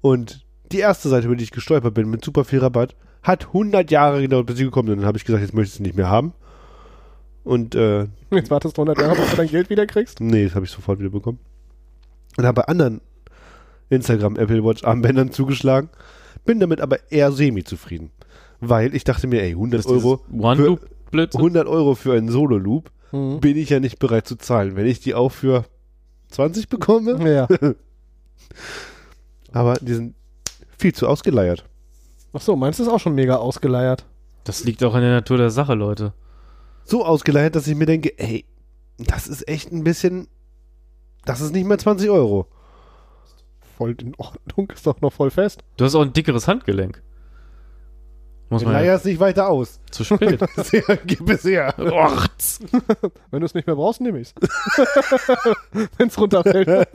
und 0.00 0.44
die 0.70 0.78
erste 0.78 1.08
Seite, 1.08 1.26
über 1.26 1.36
die 1.36 1.44
ich 1.44 1.50
gestolpert 1.50 1.94
bin, 1.94 2.08
mit 2.08 2.24
super 2.24 2.44
viel 2.44 2.60
Rabatt, 2.60 2.94
hat 3.22 3.46
100 3.48 3.90
Jahre 3.90 4.20
gedauert, 4.22 4.46
bis 4.46 4.56
sie 4.56 4.64
gekommen 4.64 4.88
sind. 4.88 4.98
Dann 4.98 5.06
habe 5.06 5.18
ich 5.18 5.24
gesagt, 5.24 5.42
jetzt 5.42 5.54
möchte 5.54 5.68
ich 5.68 5.74
es 5.74 5.80
nicht 5.80 5.96
mehr 5.96 6.08
haben. 6.08 6.32
Und 7.44 7.74
äh, 7.74 8.06
Jetzt 8.30 8.50
wartest 8.50 8.76
du 8.78 8.82
100 8.82 8.98
Jahre, 9.04 9.16
bis 9.16 9.30
du 9.30 9.36
dein 9.36 9.48
Geld 9.48 9.68
wieder 9.70 9.86
kriegst? 9.86 10.20
Nee, 10.20 10.44
das 10.44 10.54
habe 10.54 10.64
ich 10.64 10.70
sofort 10.70 10.98
wieder 11.00 11.10
bekommen. 11.10 11.38
Und 12.36 12.44
habe 12.46 12.62
bei 12.62 12.68
anderen 12.68 13.00
Instagram 13.90 14.36
Apple 14.36 14.64
Watch 14.64 14.84
Armbändern 14.84 15.32
zugeschlagen. 15.32 15.90
Bin 16.44 16.60
damit 16.60 16.80
aber 16.80 16.98
eher 17.10 17.30
semi-zufrieden. 17.32 18.10
Weil 18.60 18.94
ich 18.94 19.04
dachte 19.04 19.26
mir, 19.26 19.42
ey, 19.42 19.50
100 19.50 19.86
Euro, 19.86 20.24
One 20.32 20.62
Loop 20.62 20.88
Blödsinn. 21.10 21.40
100 21.40 21.66
Euro 21.66 21.94
für 21.94 22.14
einen 22.14 22.28
Solo-Loop 22.28 22.90
Mhm. 23.12 23.40
bin 23.40 23.58
ich 23.58 23.68
ja 23.68 23.78
nicht 23.78 23.98
bereit 23.98 24.26
zu 24.26 24.36
zahlen. 24.36 24.74
Wenn 24.74 24.86
ich 24.86 25.00
die 25.00 25.14
auch 25.14 25.28
für 25.28 25.66
20 26.30 26.70
bekomme, 26.70 27.18
Ja. 27.30 27.46
aber 29.52 29.74
die 29.74 29.92
sind 29.94 30.14
viel 30.82 30.94
zu 30.94 31.08
ausgeleiert. 31.08 31.64
Ach 32.32 32.40
so, 32.40 32.56
meinst 32.56 32.78
du 32.78 32.82
ist 32.82 32.88
auch 32.88 32.98
schon 32.98 33.14
mega 33.14 33.36
ausgeleiert? 33.36 34.04
Das 34.44 34.64
liegt 34.64 34.82
auch 34.82 34.94
in 34.94 35.00
der 35.02 35.12
Natur 35.12 35.38
der 35.38 35.50
Sache, 35.50 35.74
Leute. 35.74 36.12
So 36.84 37.04
ausgeleiert, 37.04 37.54
dass 37.54 37.68
ich 37.68 37.76
mir 37.76 37.86
denke, 37.86 38.18
ey, 38.18 38.44
das 38.98 39.28
ist 39.28 39.46
echt 39.48 39.70
ein 39.70 39.84
bisschen, 39.84 40.26
das 41.24 41.40
ist 41.40 41.52
nicht 41.52 41.66
mal 41.66 41.78
20 41.78 42.10
Euro. 42.10 42.48
Voll 43.78 43.94
in 44.00 44.14
Ordnung, 44.18 44.70
ist 44.70 44.86
doch 44.86 45.00
noch 45.00 45.12
voll 45.12 45.30
fest. 45.30 45.62
Du 45.76 45.84
hast 45.84 45.94
auch 45.94 46.02
ein 46.02 46.12
dickeres 46.12 46.48
Handgelenk. 46.48 47.00
Muss 48.50 48.62
Ich 48.62 48.66
man 48.66 48.74
leier 48.74 48.84
ja 48.86 48.94
es 48.96 49.04
nicht 49.04 49.20
weiter 49.20 49.48
aus. 49.48 49.80
zu 49.92 50.04
spät. 50.04 50.40
Bisher, 50.56 50.98
gib 51.06 51.28
es 51.30 51.44
her. 51.44 51.74
Wenn 53.30 53.40
du 53.40 53.46
es 53.46 53.54
nicht 53.54 53.66
mehr 53.66 53.76
brauchst, 53.76 54.00
nehme 54.00 54.18
ich's. 54.20 54.34
Wenn 55.96 56.08
es 56.08 56.18
runterfällt. 56.18 56.88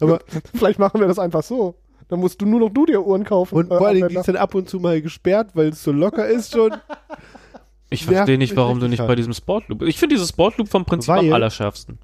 Aber 0.00 0.20
Vielleicht 0.54 0.78
machen 0.78 1.00
wir 1.00 1.08
das 1.08 1.18
einfach 1.18 1.42
so. 1.42 1.74
Dann 2.10 2.20
musst 2.20 2.40
du 2.42 2.46
nur 2.46 2.60
noch 2.60 2.68
du 2.70 2.84
dir 2.86 3.04
Uhren 3.06 3.24
kaufen. 3.24 3.54
Und 3.54 3.70
Äh, 3.70 3.78
vor 3.78 3.92
Dingen, 3.92 4.08
die 4.08 4.16
ist 4.16 4.26
dann 4.28 4.36
ab 4.36 4.54
und 4.54 4.68
zu 4.68 4.80
mal 4.80 5.00
gesperrt, 5.00 5.50
weil 5.54 5.68
es 5.68 5.82
so 5.82 5.92
locker 5.92 6.26
ist 6.26 6.52
schon. 6.52 6.72
Ich 7.88 8.04
verstehe 8.04 8.38
nicht, 8.38 8.54
warum 8.56 8.78
du 8.80 8.88
nicht 8.88 9.04
bei 9.06 9.14
diesem 9.16 9.32
Sportloop. 9.32 9.82
Ich 9.82 9.98
finde 9.98 10.14
dieses 10.16 10.28
Sportloop 10.28 10.68
vom 10.68 10.84
Prinzip 10.84 11.10
am 11.10 11.24
Weil- 11.26 11.32
allerschärfsten. 11.32 11.98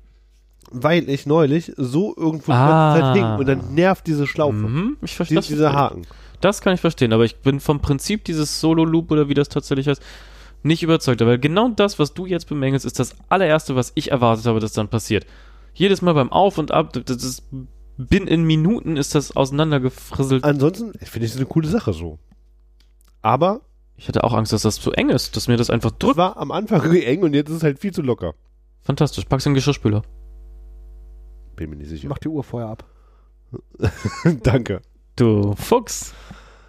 Weil 0.72 1.08
ich 1.08 1.26
neulich 1.26 1.72
so 1.76 2.12
irgendwo 2.16 2.50
die 2.50 2.58
Ah. 2.58 3.12
hing 3.14 3.24
und 3.36 3.46
dann 3.46 3.74
nervt 3.74 4.06
diese 4.08 4.26
Schlaufe. 4.26 4.56
Mhm, 4.56 4.96
ich 5.02 5.10
Die, 5.12 5.16
verstehe 5.16 5.36
das. 5.36 5.46
dieser 5.46 5.72
Haken. 5.72 6.02
Das 6.40 6.60
kann 6.60 6.74
ich 6.74 6.80
verstehen, 6.80 7.12
aber 7.12 7.24
ich 7.24 7.36
bin 7.36 7.60
vom 7.60 7.80
Prinzip 7.80 8.24
dieses 8.24 8.60
Solo-Loop 8.60 9.10
oder 9.12 9.28
wie 9.28 9.34
das 9.34 9.48
tatsächlich 9.48 9.86
heißt, 9.86 10.02
nicht 10.64 10.82
überzeugt. 10.82 11.20
Weil 11.24 11.38
genau 11.38 11.68
das, 11.68 12.00
was 12.00 12.14
du 12.14 12.26
jetzt 12.26 12.48
bemängelst, 12.48 12.84
ist 12.84 12.98
das 12.98 13.14
allererste, 13.28 13.76
was 13.76 13.92
ich 13.94 14.10
erwartet 14.10 14.46
habe, 14.46 14.58
dass 14.58 14.72
dann 14.72 14.88
passiert. 14.88 15.24
Jedes 15.72 16.02
Mal 16.02 16.14
beim 16.14 16.32
Auf 16.32 16.58
und 16.58 16.72
Ab, 16.72 16.92
das 17.04 17.22
ist, 17.22 17.44
bin 17.96 18.26
in 18.26 18.44
Minuten 18.44 18.96
ist 18.96 19.14
das 19.14 19.34
auseinandergefrisselt. 19.36 20.44
Ansonsten 20.44 20.92
finde 20.98 21.26
ich 21.26 21.32
es 21.32 21.36
eine 21.36 21.46
coole 21.46 21.68
Sache 21.68 21.92
so. 21.92 22.18
Aber 23.22 23.60
Ich 23.96 24.08
hatte 24.08 24.22
auch 24.24 24.34
Angst, 24.34 24.52
dass 24.52 24.62
das 24.62 24.76
zu 24.80 24.92
eng 24.92 25.08
ist, 25.08 25.36
dass 25.36 25.48
mir 25.48 25.56
das 25.56 25.70
einfach 25.70 25.90
es 25.92 25.98
drückt. 25.98 26.16
war 26.16 26.36
am 26.36 26.50
Anfang 26.50 26.92
eng 26.94 27.22
und 27.22 27.34
jetzt 27.34 27.48
ist 27.48 27.56
es 27.56 27.62
halt 27.62 27.78
viel 27.78 27.92
zu 27.92 28.02
locker. 28.02 28.34
Fantastisch, 28.82 29.24
pack's 29.24 29.46
in 29.46 29.52
den 29.52 29.56
Geschirrspüler. 29.56 30.02
Bin 31.56 31.70
mir 31.70 31.76
nicht 31.76 31.88
sicher. 31.88 32.08
Mach 32.08 32.18
die 32.18 32.28
Uhr 32.28 32.44
vorher 32.44 32.68
ab. 32.68 32.84
Danke. 34.42 34.82
Du 35.16 35.54
Fuchs. 35.56 36.12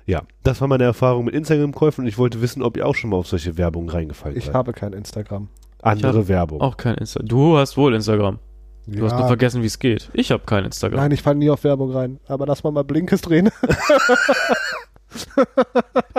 Ja, 0.06 0.24
das 0.44 0.62
war 0.62 0.70
meine 0.70 0.86
Erfahrung 0.86 1.26
mit 1.26 1.36
Instagram-Käufen 1.36 2.04
und 2.06 2.08
ich 2.08 2.18
wollte 2.18 2.41
wissen, 2.41 2.64
ob 2.64 2.78
ihr 2.78 2.88
auch 2.88 2.95
schon 2.95 3.10
mal 3.10 3.18
auf 3.18 3.28
solche 3.28 3.58
Werbung 3.58 3.90
reingefallen 3.90 4.38
Ich 4.38 4.45
seid. 4.45 4.54
habe 4.56 4.72
kein 4.72 4.94
Instagram. 4.94 5.49
Andere 5.82 6.20
hab 6.20 6.28
Werbung. 6.30 6.62
Auch 6.62 6.78
kein 6.78 6.95
Instagram. 6.95 7.28
Du 7.28 7.58
hast 7.58 7.76
wohl 7.76 7.94
Instagram. 7.94 8.40
Du 8.88 9.04
hast 9.04 9.12
nur 9.12 9.22
Ja. 9.22 9.28
vergessen, 9.28 9.62
wie 9.62 9.68
es 9.68 9.80
geht. 9.80 10.10
Ich 10.14 10.32
habe 10.32 10.44
kein 10.46 10.64
Instagram. 10.66 11.00
Nein, 11.00 11.12
ich 11.12 11.22
falle 11.22 11.38
nie 11.38 11.50
auf 11.50 11.64
Werbung 11.66 11.92
rein. 11.92 12.20
Aber 12.28 12.46
lass 12.46 12.64
mal 12.64 12.72
mal 12.72 12.84
Blinkes 12.84 13.22
drehen. 13.22 13.50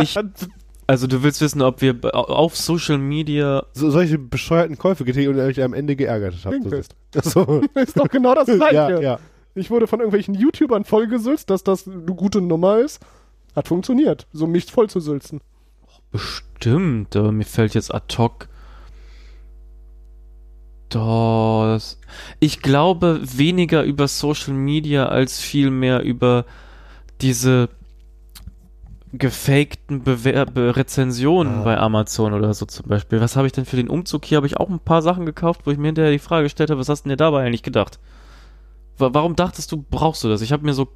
Ich, 0.00 0.16
also 0.86 1.06
du 1.06 1.22
willst 1.22 1.40
wissen, 1.40 1.60
ob 1.62 1.82
wir 1.82 1.96
auf 2.14 2.56
Social 2.56 2.98
Media 2.98 3.64
So, 3.74 3.90
solche 3.90 4.18
bescheuerten 4.18 4.78
Käufe 4.78 5.04
getätigt 5.04 5.28
und 5.30 5.38
euch 5.38 5.62
am 5.62 5.74
Ende 5.74 5.94
geärgert 5.96 6.34
habt. 6.44 6.50
Blinkist. 6.60 6.94
So. 7.22 7.62
ist 7.74 7.98
doch 7.98 8.08
genau 8.08 8.34
das 8.34 8.46
Gleiche. 8.46 8.74
ja, 8.74 9.00
ja. 9.00 9.18
Ich 9.54 9.70
wurde 9.70 9.86
von 9.86 9.98
irgendwelchen 10.00 10.34
YouTubern 10.34 10.84
vollgesülzt, 10.84 11.50
dass 11.50 11.64
das 11.64 11.86
eine 11.86 11.98
gute 12.14 12.40
Nummer 12.40 12.78
ist. 12.78 13.00
Hat 13.56 13.68
funktioniert, 13.68 14.26
so 14.32 14.46
mich 14.46 14.70
voll 14.70 14.88
zu 14.88 15.00
sülzen. 15.00 15.40
Bestimmt, 16.12 17.14
aber 17.16 17.32
mir 17.32 17.44
fällt 17.44 17.74
jetzt 17.74 17.92
ad 17.94 18.16
hoc. 18.16 18.48
Das. 20.88 21.98
Ich 22.40 22.62
glaube 22.62 23.20
weniger 23.22 23.82
über 23.82 24.08
Social 24.08 24.54
Media 24.54 25.06
als 25.06 25.38
vielmehr 25.40 26.02
über 26.02 26.44
diese 27.20 27.68
gefakten 29.12 30.02
Bewerbe 30.02 30.76
Rezensionen 30.76 31.60
Ah. 31.60 31.62
bei 31.62 31.78
Amazon 31.78 32.34
oder 32.34 32.52
so 32.52 32.66
zum 32.66 32.88
Beispiel. 32.88 33.20
Was 33.20 33.36
habe 33.36 33.46
ich 33.46 33.52
denn 33.52 33.64
für 33.64 33.76
den 33.76 33.88
Umzug 33.88 34.24
hier? 34.24 34.36
Habe 34.36 34.46
ich 34.46 34.58
auch 34.58 34.68
ein 34.68 34.80
paar 34.80 35.00
Sachen 35.02 35.24
gekauft, 35.26 35.62
wo 35.64 35.70
ich 35.70 35.78
mir 35.78 35.86
hinterher 35.88 36.10
die 36.12 36.18
Frage 36.18 36.44
gestellt 36.44 36.70
habe, 36.70 36.80
was 36.80 36.88
hast 36.88 37.02
du 37.04 37.08
denn 37.08 37.16
dir 37.16 37.24
dabei 37.24 37.44
eigentlich 37.44 37.62
gedacht? 37.62 37.98
Wa- 38.98 39.10
Warum 39.12 39.34
dachtest 39.34 39.72
du, 39.72 39.82
brauchst 39.90 40.24
du 40.24 40.28
das? 40.28 40.42
Ich 40.42 40.52
habe 40.52 40.64
mir 40.66 40.74
so 40.74 40.88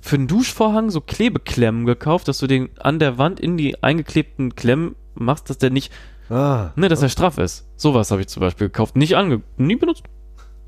für 0.00 0.14
einen 0.14 0.28
Duschvorhang 0.28 0.90
so 0.90 1.00
Klebeklemmen 1.00 1.86
gekauft, 1.86 2.28
dass 2.28 2.38
du 2.38 2.46
den 2.46 2.68
an 2.78 3.00
der 3.00 3.18
Wand 3.18 3.40
in 3.40 3.56
die 3.56 3.82
eingeklebten 3.82 4.54
Klemmen 4.54 4.94
machst, 5.18 5.50
dass 5.50 5.58
der 5.58 5.70
nicht, 5.70 5.92
Ah. 6.30 6.70
ne, 6.76 6.88
dass 6.88 7.02
er 7.02 7.08
straff 7.08 7.38
ist. 7.38 7.66
Sowas 7.76 8.10
habe 8.10 8.20
ich 8.20 8.28
zum 8.28 8.40
Beispiel 8.40 8.68
gekauft. 8.68 8.96
Nicht 8.96 9.16
ange, 9.16 9.42
nie 9.56 9.76
benutzt. 9.76 10.04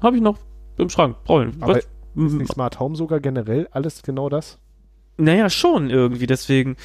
Habe 0.01 0.17
ich 0.17 0.23
noch 0.23 0.39
im 0.79 0.89
Schrank. 0.89 1.17
Brauche 1.25 1.47
ich. 1.47 1.63
Aber 1.63 1.81
nicht 2.15 2.53
Smart 2.53 2.81
Home 2.81 2.97
sogar 2.97 3.21
generell 3.21 3.69
alles 3.71 4.03
genau 4.03 4.29
das? 4.29 4.59
Naja, 5.17 5.51
schon 5.51 5.91
irgendwie. 5.91 6.27
Deswegen 6.27 6.77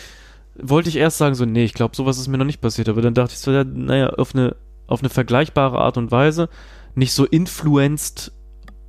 wollte 0.58 0.90
ich 0.90 0.98
erst 0.98 1.18
sagen, 1.18 1.36
so, 1.36 1.46
nee, 1.46 1.64
ich 1.64 1.74
glaube, 1.74 1.96
sowas 1.96 2.18
ist 2.18 2.28
mir 2.28 2.38
noch 2.38 2.46
nicht 2.46 2.62
passiert. 2.62 2.90
Aber 2.90 3.02
dann 3.02 3.14
dachte 3.14 3.34
ich 3.34 3.40
so, 3.40 3.52
ja, 3.52 3.64
naja, 3.64 4.10
auf 4.10 4.36
eine, 4.36 4.56
auf 4.88 5.00
eine 5.00 5.10
vergleichbare 5.10 5.80
Art 5.80 5.98
und 5.98 6.12
Weise. 6.12 6.50
Nicht 6.96 7.14
so 7.14 7.26
influenced 7.26 8.32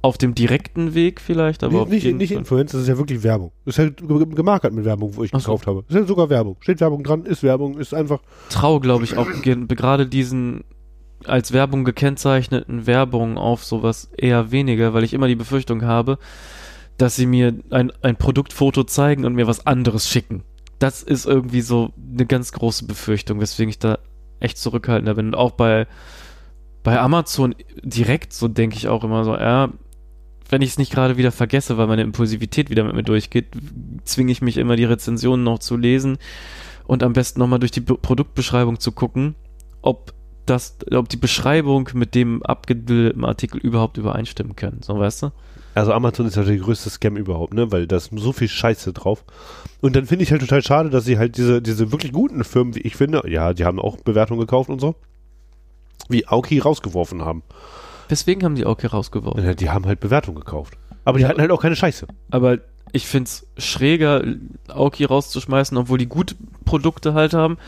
auf 0.06 0.16
dem 0.18 0.34
direkten 0.34 0.94
Weg 0.94 1.20
vielleicht, 1.20 1.62
aber 1.62 1.82
auf 1.82 1.88
nicht, 1.88 2.04
jeden 2.04 2.18
nicht 2.18 2.30
Fall. 2.30 2.38
Influencer, 2.38 2.78
das 2.78 2.82
ist 2.84 2.88
ja 2.88 2.96
wirklich 2.98 3.22
Werbung. 3.22 3.52
Das 3.64 3.78
ist 3.78 3.84
ja 3.84 3.90
ge- 3.90 4.26
gemarkert 4.34 4.72
mit 4.72 4.84
Werbung, 4.84 5.14
wo 5.16 5.24
ich 5.24 5.34
Ach 5.34 5.40
so. 5.40 5.46
gekauft 5.52 5.66
habe. 5.66 5.84
Das 5.88 5.96
ist 5.96 6.00
ja 6.02 6.06
sogar 6.06 6.30
Werbung. 6.30 6.56
Steht 6.60 6.80
Werbung 6.80 7.02
dran, 7.04 7.24
ist 7.26 7.42
Werbung, 7.42 7.78
ist 7.78 7.92
einfach. 7.92 8.20
traue, 8.48 8.80
glaube 8.80 9.04
ich, 9.04 9.16
auch 9.16 9.26
ge- 9.42 9.66
gerade 9.68 10.06
diesen 10.06 10.64
als 11.24 11.52
Werbung 11.52 11.84
gekennzeichneten 11.84 12.86
Werbung 12.86 13.36
auf 13.38 13.64
sowas 13.64 14.10
eher 14.16 14.50
weniger, 14.52 14.94
weil 14.94 15.02
ich 15.04 15.12
immer 15.14 15.28
die 15.28 15.34
Befürchtung 15.34 15.82
habe, 15.84 16.18
dass 16.98 17.16
sie 17.16 17.26
mir 17.26 17.54
ein, 17.70 17.92
ein 18.02 18.16
Produktfoto 18.16 18.84
zeigen 18.84 19.24
und 19.24 19.34
mir 19.34 19.46
was 19.46 19.66
anderes 19.66 20.08
schicken. 20.08 20.42
Das 20.78 21.02
ist 21.02 21.26
irgendwie 21.26 21.62
so 21.62 21.90
eine 22.14 22.26
ganz 22.26 22.52
große 22.52 22.86
Befürchtung, 22.86 23.40
weswegen 23.40 23.70
ich 23.70 23.78
da 23.78 23.98
echt 24.40 24.58
zurückhaltender 24.58 25.14
bin. 25.14 25.28
Und 25.28 25.34
auch 25.34 25.52
bei, 25.52 25.86
bei 26.82 27.00
Amazon 27.00 27.54
direkt, 27.82 28.32
so 28.34 28.46
denke 28.46 28.76
ich 28.76 28.86
auch 28.88 29.02
immer 29.02 29.24
so, 29.24 29.34
ja, 29.34 29.70
wenn 30.48 30.62
ich 30.62 30.70
es 30.70 30.78
nicht 30.78 30.92
gerade 30.92 31.16
wieder 31.16 31.32
vergesse, 31.32 31.76
weil 31.76 31.86
meine 31.86 32.02
Impulsivität 32.02 32.70
wieder 32.70 32.84
mit 32.84 32.94
mir 32.94 33.02
durchgeht, 33.02 33.46
zwinge 34.04 34.32
ich 34.32 34.42
mich 34.42 34.56
immer, 34.56 34.76
die 34.76 34.84
Rezensionen 34.84 35.44
noch 35.44 35.58
zu 35.58 35.76
lesen 35.76 36.18
und 36.86 37.02
am 37.02 37.12
besten 37.12 37.40
nochmal 37.40 37.58
durch 37.58 37.72
die 37.72 37.80
Be 37.80 37.96
Produktbeschreibung 37.96 38.78
zu 38.78 38.92
gucken, 38.92 39.34
ob 39.82 40.14
das, 40.46 40.76
ob 40.92 41.08
die 41.08 41.16
Beschreibung 41.16 41.90
mit 41.94 42.14
dem 42.14 42.42
abgebildeten 42.42 43.24
Artikel 43.24 43.58
überhaupt 43.58 43.98
übereinstimmen 43.98 44.54
können. 44.54 44.80
So, 44.82 44.98
weißt 44.98 45.24
du? 45.24 45.32
Also 45.74 45.92
Amazon 45.92 46.26
ist 46.26 46.36
ja 46.36 46.44
der 46.44 46.56
größte 46.56 46.88
Scam 46.88 47.16
überhaupt, 47.16 47.52
ne? 47.52 47.70
Weil 47.70 47.86
da 47.86 47.96
ist 47.96 48.10
so 48.14 48.32
viel 48.32 48.48
Scheiße 48.48 48.92
drauf. 48.92 49.24
Und 49.82 49.94
dann 49.94 50.06
finde 50.06 50.22
ich 50.22 50.30
halt 50.30 50.40
total 50.40 50.62
schade, 50.62 50.88
dass 50.88 51.04
sie 51.04 51.18
halt 51.18 51.36
diese, 51.36 51.60
diese 51.60 51.92
wirklich 51.92 52.12
guten 52.12 52.44
Firmen, 52.44 52.74
wie 52.74 52.80
ich 52.80 52.96
finde, 52.96 53.22
ja, 53.26 53.52
die 53.52 53.64
haben 53.64 53.78
auch 53.78 53.96
Bewertungen 53.98 54.40
gekauft 54.40 54.70
und 54.70 54.80
so, 54.80 54.94
wie 56.08 56.26
Aoki 56.26 56.60
rausgeworfen 56.60 57.24
haben. 57.24 57.42
Deswegen 58.10 58.44
haben 58.44 58.54
die 58.54 58.64
auch 58.66 58.80
hier 58.80 58.90
rausgeworfen. 58.90 59.44
Ja, 59.44 59.54
Die 59.54 59.70
haben 59.70 59.86
halt 59.86 60.00
Bewertungen 60.00 60.38
gekauft. 60.38 60.74
Aber 61.04 61.18
die 61.18 61.22
Ja. 61.22 61.28
hatten 61.28 61.40
halt 61.40 61.50
auch 61.50 61.60
keine 61.62 61.76
Scheiße. 61.76 62.06
Aber 62.30 62.58
ich 62.92 63.06
find's 63.06 63.46
schräger, 63.58 64.22
Aoki 64.68 65.04
rauszuschmeißen, 65.04 65.76
obwohl 65.76 65.98
die 65.98 66.06
gute 66.08 66.34
Produkte 66.64 67.14
halt 67.14 67.34
haben, 67.34 67.58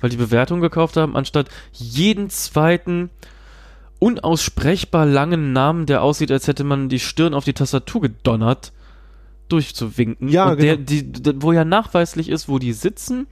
weil 0.00 0.10
die 0.10 0.16
Bewertung 0.16 0.60
gekauft 0.60 0.96
haben, 0.96 1.16
anstatt 1.16 1.48
jeden 1.72 2.28
zweiten 2.30 3.10
unaussprechbar 3.98 5.06
langen 5.06 5.52
Namen, 5.52 5.86
der 5.86 6.02
aussieht, 6.02 6.30
als 6.30 6.46
hätte 6.48 6.64
man 6.64 6.88
die 6.88 7.00
Stirn 7.00 7.34
auf 7.34 7.44
die 7.44 7.54
Tastatur 7.54 8.02
gedonnert, 8.02 8.72
durchzuwinken. 9.48 10.28
Ja, 10.28 10.50
und 10.50 10.60
der, 10.60 10.76
genau. 10.76 10.86
die, 10.86 11.12
d- 11.12 11.34
wo 11.38 11.52
ja 11.52 11.64
nachweislich 11.64 12.28
ist, 12.28 12.48
wo 12.48 12.58
die 12.58 12.72
sitzen. 12.72 13.26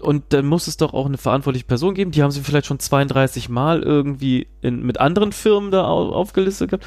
Und 0.00 0.24
dann 0.30 0.46
muss 0.46 0.66
es 0.66 0.76
doch 0.76 0.92
auch 0.94 1.06
eine 1.06 1.16
verantwortliche 1.18 1.64
Person 1.66 1.94
geben. 1.94 2.10
Die 2.10 2.22
haben 2.22 2.30
sie 2.30 2.42
vielleicht 2.42 2.66
schon 2.66 2.78
32 2.78 3.48
Mal 3.48 3.82
irgendwie 3.82 4.46
in, 4.60 4.84
mit 4.84 5.00
anderen 5.00 5.32
Firmen 5.32 5.70
da 5.70 5.86
au, 5.86 6.10
aufgelistet 6.12 6.70
gehabt. 6.70 6.86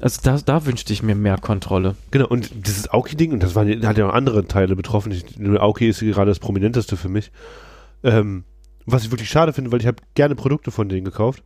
Also 0.00 0.20
da, 0.22 0.36
da 0.44 0.66
wünschte 0.66 0.92
ich 0.92 1.02
mir 1.02 1.14
mehr 1.14 1.38
Kontrolle. 1.38 1.96
Genau, 2.10 2.26
und 2.26 2.50
dieses 2.66 2.88
Aoki-Ding, 2.90 3.32
und 3.32 3.42
das 3.42 3.54
waren, 3.54 3.68
ja- 3.68 3.88
hat 3.88 3.96
ja 3.98 4.08
auch 4.08 4.12
andere 4.12 4.46
Teile 4.46 4.76
betroffen. 4.76 5.12
Ich, 5.12 5.38
nur 5.38 5.60
Aoki 5.62 5.88
ist 5.88 6.00
gerade 6.00 6.30
das 6.30 6.40
prominenteste 6.40 6.96
für 6.96 7.08
mich. 7.08 7.30
Ähm, 8.02 8.44
was 8.84 9.04
ich 9.04 9.10
wirklich 9.10 9.30
schade 9.30 9.52
finde, 9.52 9.70
weil 9.72 9.80
ich 9.80 9.86
habe 9.86 9.98
gerne 10.14 10.34
Produkte 10.34 10.70
von 10.70 10.88
denen 10.88 11.04
gekauft. 11.04 11.42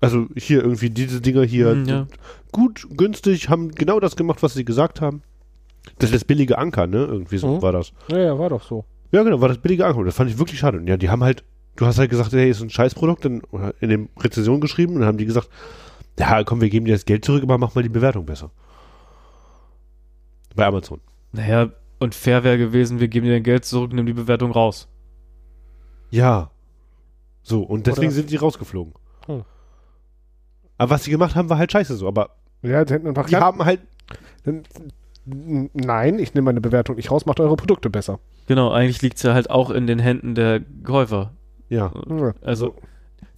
Also 0.00 0.26
hier 0.36 0.62
irgendwie 0.62 0.90
diese 0.90 1.20
Dinger 1.20 1.42
hier 1.42 1.70
Hm, 1.72 1.84
ja. 1.86 2.06
gut, 2.52 2.86
günstig, 2.96 3.48
haben 3.48 3.72
genau 3.72 3.98
das 3.98 4.14
gemacht, 4.14 4.42
was 4.44 4.54
sie 4.54 4.64
gesagt 4.64 5.00
haben. 5.00 5.22
Das 5.98 6.10
ist 6.10 6.14
das 6.14 6.24
billige 6.24 6.58
Anker, 6.58 6.86
ne? 6.86 6.98
Irgendwie 6.98 7.38
so 7.38 7.56
Mhm. 7.56 7.62
war 7.62 7.72
das. 7.72 7.92
Ja, 8.10 8.18
ja, 8.18 8.38
war 8.38 8.50
doch 8.50 8.62
so. 8.62 8.84
Ja, 9.10 9.22
genau, 9.22 9.40
war 9.40 9.48
das 9.48 9.58
billige. 9.58 9.86
Und 9.94 10.04
das 10.06 10.14
fand 10.14 10.30
ich 10.30 10.38
wirklich 10.38 10.58
schade. 10.60 10.78
Und 10.78 10.86
ja, 10.86 10.96
die 10.96 11.08
haben 11.08 11.24
halt, 11.24 11.44
du 11.76 11.86
hast 11.86 11.98
halt 11.98 12.10
gesagt, 12.10 12.32
hey, 12.32 12.50
ist 12.50 12.60
ein 12.60 12.70
Scheißprodukt, 12.70 13.24
dann 13.24 13.40
oder 13.50 13.74
in 13.80 13.88
dem 13.88 14.08
Rezension 14.18 14.60
geschrieben 14.60 14.94
und 14.94 15.00
dann 15.00 15.08
haben 15.08 15.18
die 15.18 15.26
gesagt, 15.26 15.48
ja, 16.18 16.42
komm, 16.44 16.60
wir 16.60 16.68
geben 16.68 16.84
dir 16.86 16.92
das 16.94 17.04
Geld 17.04 17.24
zurück, 17.24 17.42
aber 17.42 17.58
mach 17.58 17.74
mal 17.74 17.82
die 17.82 17.88
Bewertung 17.88 18.26
besser. 18.26 18.50
Bei 20.56 20.66
Amazon. 20.66 21.00
Naja, 21.32 21.70
und 22.00 22.14
fair 22.14 22.42
wäre 22.44 22.58
gewesen, 22.58 23.00
wir 23.00 23.08
geben 23.08 23.26
dir 23.26 23.32
dein 23.32 23.42
Geld 23.42 23.64
zurück, 23.64 23.92
nimm 23.92 24.06
die 24.06 24.12
Bewertung 24.12 24.50
raus. 24.50 24.88
Ja. 26.10 26.50
So, 27.42 27.62
und 27.62 27.86
deswegen 27.86 28.08
Oder- 28.08 28.14
sind 28.16 28.30
die 28.30 28.36
rausgeflogen. 28.36 28.94
Hm. 29.26 29.44
Aber 30.76 30.90
was 30.90 31.04
sie 31.04 31.10
gemacht 31.10 31.34
haben, 31.34 31.48
war 31.50 31.58
halt 31.58 31.72
scheiße 31.72 31.96
so. 31.96 32.06
Aber 32.08 32.30
Ja, 32.62 32.84
die 32.84 32.94
hätten 32.94 33.06
einfach 33.06 33.26
die 33.26 33.36
haben 33.36 33.64
halt, 33.64 33.80
Nein, 35.74 36.18
ich 36.18 36.34
nehme 36.34 36.46
meine 36.46 36.60
Bewertung 36.60 36.96
nicht 36.96 37.10
raus, 37.10 37.26
macht 37.26 37.40
eure 37.40 37.56
Produkte 37.56 37.90
besser. 37.90 38.18
Genau, 38.46 38.70
eigentlich 38.70 39.02
liegt's 39.02 39.22
ja 39.22 39.34
halt 39.34 39.50
auch 39.50 39.70
in 39.70 39.86
den 39.86 39.98
Händen 39.98 40.34
der 40.34 40.60
Käufer. 40.84 41.32
ja. 41.68 41.92
Also, 42.42 42.74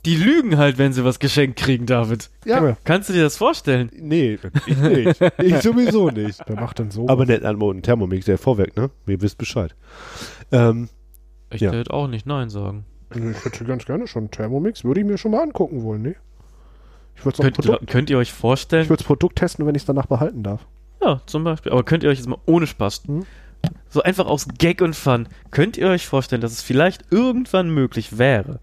die 0.07 0.17
lügen 0.17 0.57
halt, 0.57 0.79
wenn 0.79 0.95
sie 0.95 1.05
was 1.05 1.19
geschenkt 1.19 1.59
kriegen, 1.59 1.85
David. 1.85 2.31
Ja. 2.47 2.77
Kannst 2.85 3.09
du 3.11 3.12
dir 3.12 3.23
das 3.23 3.37
vorstellen? 3.37 3.91
Nee, 4.01 4.39
ich 4.67 4.77
nicht. 4.79 5.21
ich 5.39 5.57
sowieso 5.62 6.09
nicht. 6.09 6.41
Wer 6.47 6.57
macht 6.59 6.79
denn 6.79 6.91
so? 6.91 7.07
Aber 7.07 7.27
nett 7.27 7.45
an 7.45 7.61
ein 7.61 7.83
Thermomix, 7.83 8.25
der 8.25 8.39
Vorwerk, 8.39 8.77
ne? 8.77 8.89
Ihr 9.07 9.21
wisst 9.21 9.37
Bescheid. 9.37 9.75
Ähm, 10.53 10.89
Ich 11.51 11.61
Ja. 11.61 11.71
hätte 11.73 11.93
auch 11.93 12.07
nicht 12.09 12.25
Nein 12.25 12.49
sagen. 12.49 12.85
ich 13.15 13.45
hätte 13.45 13.65
ganz 13.65 13.85
gerne 13.85 14.07
schon 14.07 14.23
einen 14.23 14.31
Thermomix, 14.31 14.85
würde 14.85 15.01
ich 15.01 15.07
mir 15.07 15.19
schon 15.19 15.33
mal 15.33 15.43
angucken 15.43 15.83
wollen, 15.83 16.01
ne? 16.03 16.15
Ich 17.17 17.25
würde 17.27 17.43
Könnt, 17.43 17.57
Produkt, 17.57 17.87
könnt 17.89 18.09
ihr 18.09 18.17
euch 18.17 18.33
vorstellen? 18.33 18.85
ich 18.85 18.89
würd's 18.91 19.03
Produkt 19.05 19.37
testen, 19.37 19.67
wenn 19.67 19.75
ich 19.75 19.83
es 19.83 19.87
danach 19.87 20.07
behalten 20.07 20.43
darf. 20.43 20.67
Ja, 21.03 21.21
zum 21.27 21.45
Beispiel. 21.45 21.73
Aber 21.73 21.85
könnt 21.85 22.03
ihr 22.03 22.11
euch 22.11 22.19
jetzt 22.19 22.29
mal 22.29 22.39
ohne 22.47 22.67
Spaß, 22.67 23.03
Hm? 23.07 23.25
so 23.89 24.03
einfach 24.03 24.27
aus 24.27 24.47
Gag 24.59 24.81
und 24.81 24.97
Fun, 24.97 25.29
könnt 25.51 25.77
ihr 25.77 25.89
euch 25.89 26.07
vorstellen, 26.07 26.41
dass 26.41 26.53
es 26.53 26.63
vielleicht 26.63 27.05
irgendwann 27.11 27.71
möglich 27.71 28.19
wäre, 28.19 28.61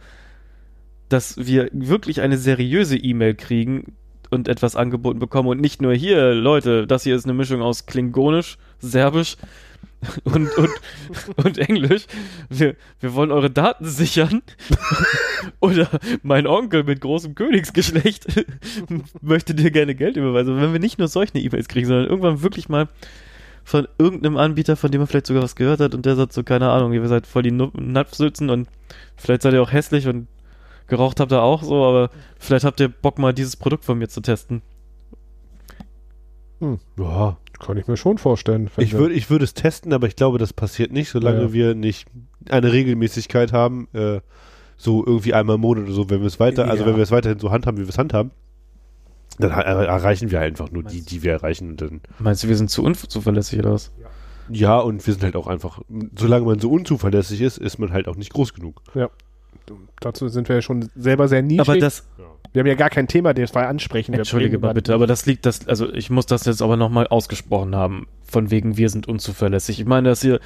dass 1.10 1.38
wir 1.38 1.70
wirklich 1.72 2.22
eine 2.22 2.38
seriöse 2.38 2.98
E-Mail 2.98 3.36
kriegen 3.36 3.94
und 4.30 4.48
etwas 4.48 4.76
angeboten 4.76 5.20
bekommen 5.20 5.50
und 5.50 5.62
nicht 5.62 5.82
nur 5.82 5.94
hier, 5.94 6.34
Leute, 6.34 6.88
das 6.88 7.04
hier 7.04 7.16
ist 7.16 7.26
eine 7.26 7.34
Mischung 7.34 7.62
aus 7.62 7.86
Klingonisch, 7.86 8.58
Serbisch 8.80 9.38
und, 10.24 10.56
und, 10.58 10.70
und 11.38 11.58
Englisch. 11.58 12.06
Wir, 12.50 12.76
wir 13.00 13.14
wollen 13.14 13.32
eure 13.32 13.50
Daten 13.50 13.86
sichern. 13.86 14.42
Oder 15.60 15.90
mein 16.24 16.48
Onkel 16.48 16.84
mit 16.84 17.02
großem 17.02 17.36
Königsgeschlecht 17.36 18.46
möchte 19.22 19.56
dir 19.56 19.72
gerne 19.72 19.96
Geld 19.96 20.18
überweisen. 20.18 20.62
Wenn 20.62 20.74
wir 20.74 20.80
nicht 20.80 21.00
nur 21.00 21.08
solche 21.08 21.38
E-Mails 21.38 21.68
kriegen, 21.68 21.88
sondern 21.88 22.08
irgendwann 22.08 22.42
wirklich 22.42 22.70
mal 22.70 22.88
von 23.64 23.88
irgendeinem 23.98 24.38
Anbieter, 24.38 24.78
von 24.78 24.92
dem 24.92 25.02
man 25.02 25.08
vielleicht 25.08 25.28
sogar 25.28 25.44
was 25.44 25.56
gehört 25.56 25.82
hat 25.82 25.94
und 25.94 26.06
der 26.06 26.16
sagt 26.16 26.32
so, 26.32 26.44
keine 26.44 26.70
Ahnung, 26.70 26.94
ihr 26.94 27.06
seid 27.08 27.28
voll 27.28 27.44
die 27.44 27.52
Napfsülzen 27.52 28.50
und 28.50 28.70
vielleicht 29.18 29.42
seid 29.42 29.54
ihr 29.54 29.62
auch 29.62 29.74
hässlich 29.74 30.08
und 30.08 30.28
geraucht 30.88 31.20
habt 31.20 31.34
ihr 31.34 31.42
auch 31.42 31.64
so, 31.64 31.84
aber 31.84 32.10
vielleicht 32.40 32.64
habt 32.64 32.80
ihr 32.80 32.88
Bock 32.88 33.20
mal 33.20 33.34
dieses 33.34 33.58
Produkt 33.58 33.84
von 33.84 33.98
mir 33.98 34.08
zu 34.08 34.22
testen. 34.22 34.62
ja. 36.98 37.38
Kann 37.60 37.78
ich 37.78 37.88
mir 37.88 37.98
schon 37.98 38.18
vorstellen. 38.18 38.70
Ich 38.78 38.94
würde 38.94 39.14
ich 39.16 39.30
würde 39.30 39.44
es 39.46 39.54
testen, 39.54 39.92
aber 39.94 40.08
ich 40.08 40.16
glaube, 40.16 40.38
das 40.38 40.54
passiert 40.54 40.92
nicht, 40.92 41.10
solange 41.10 41.42
Ja. 41.44 41.54
wir 41.54 41.76
nicht 41.76 42.08
eine 42.50 42.72
Regelmäßigkeit 42.72 43.52
haben, 43.54 43.88
äh, 43.94 44.20
so 44.78 45.04
irgendwie 45.06 45.34
einmal 45.34 45.56
im 45.56 45.62
Monat 45.62 45.86
oder 45.86 45.94
so, 45.94 46.10
wenn 46.10 46.20
wir 46.20 46.28
es 46.28 46.40
weiter, 46.40 46.68
also 46.70 46.84
Ja. 46.84 46.90
wenn 46.90 46.96
wir 46.98 47.04
es 47.04 47.12
weiterhin 47.12 47.40
so 47.40 47.50
handhaben, 47.52 47.78
wie 47.80 47.84
wir 47.86 47.90
es 47.90 47.98
handhaben, 47.98 48.32
dann 49.40 49.52
äh, 49.52 49.56
erreichen 49.86 50.30
wir 50.32 50.40
einfach 50.42 50.72
nur 50.72 50.84
die, 50.84 51.02
die 51.02 51.24
wir 51.24 51.32
erreichen. 51.34 51.72
Und 51.72 51.82
dann, 51.82 52.02
Meinst 52.20 52.44
du, 52.44 52.48
wir 52.48 52.56
sind 52.58 52.70
zu 52.70 52.84
unzuverlässig 52.84 53.60
oder 53.60 53.74
was? 53.74 53.92
ja, 54.50 54.78
und 54.80 55.06
wir 55.06 55.14
sind 55.14 55.24
halt 55.24 55.36
auch 55.36 55.48
einfach, 55.48 55.82
solange 56.18 56.46
man 56.46 56.60
so 56.60 56.72
unzuverlässig 56.72 57.42
ist, 57.42 57.58
ist 57.58 57.80
man 57.80 57.92
halt 57.92 58.08
auch 58.08 58.16
nicht 58.16 58.32
groß 58.34 58.54
genug. 58.54 58.82
Ja. 58.94 59.10
Dazu 60.00 60.28
sind 60.30 60.48
wir 60.48 60.58
ja 60.58 60.62
schon 60.62 60.90
selber 60.96 61.28
sehr 61.28 61.42
nischig. 61.42 61.60
Aber 61.62 61.78
das, 61.78 62.08
wir 62.54 62.62
haben 62.62 62.68
ja 62.68 62.76
gar 62.76 62.90
kein 62.90 63.08
Thema, 63.08 63.34
das 63.34 63.54
wir 63.54 63.68
ansprechen. 63.68 64.14
Entschuldige 64.14 64.60
mal 64.60 64.74
bitte, 64.74 64.94
aber 64.94 65.08
das 65.08 65.26
liegt, 65.26 65.46
das, 65.46 65.68
also 65.68 65.92
ich 65.92 66.10
muss 66.10 66.26
das 66.26 66.46
jetzt 66.46 66.62
aber 66.62 66.78
nochmal 66.78 67.08
ausgesprochen 67.08 67.76
haben, 67.76 68.08
von 68.26 68.52
wegen 68.52 68.78
wir 68.78 68.90
sind 68.90 69.08
unzuverlässig. 69.08 69.80
Ich 69.80 69.86
meine, 69.86 70.10
das 70.10 70.22
hier, 70.22 70.40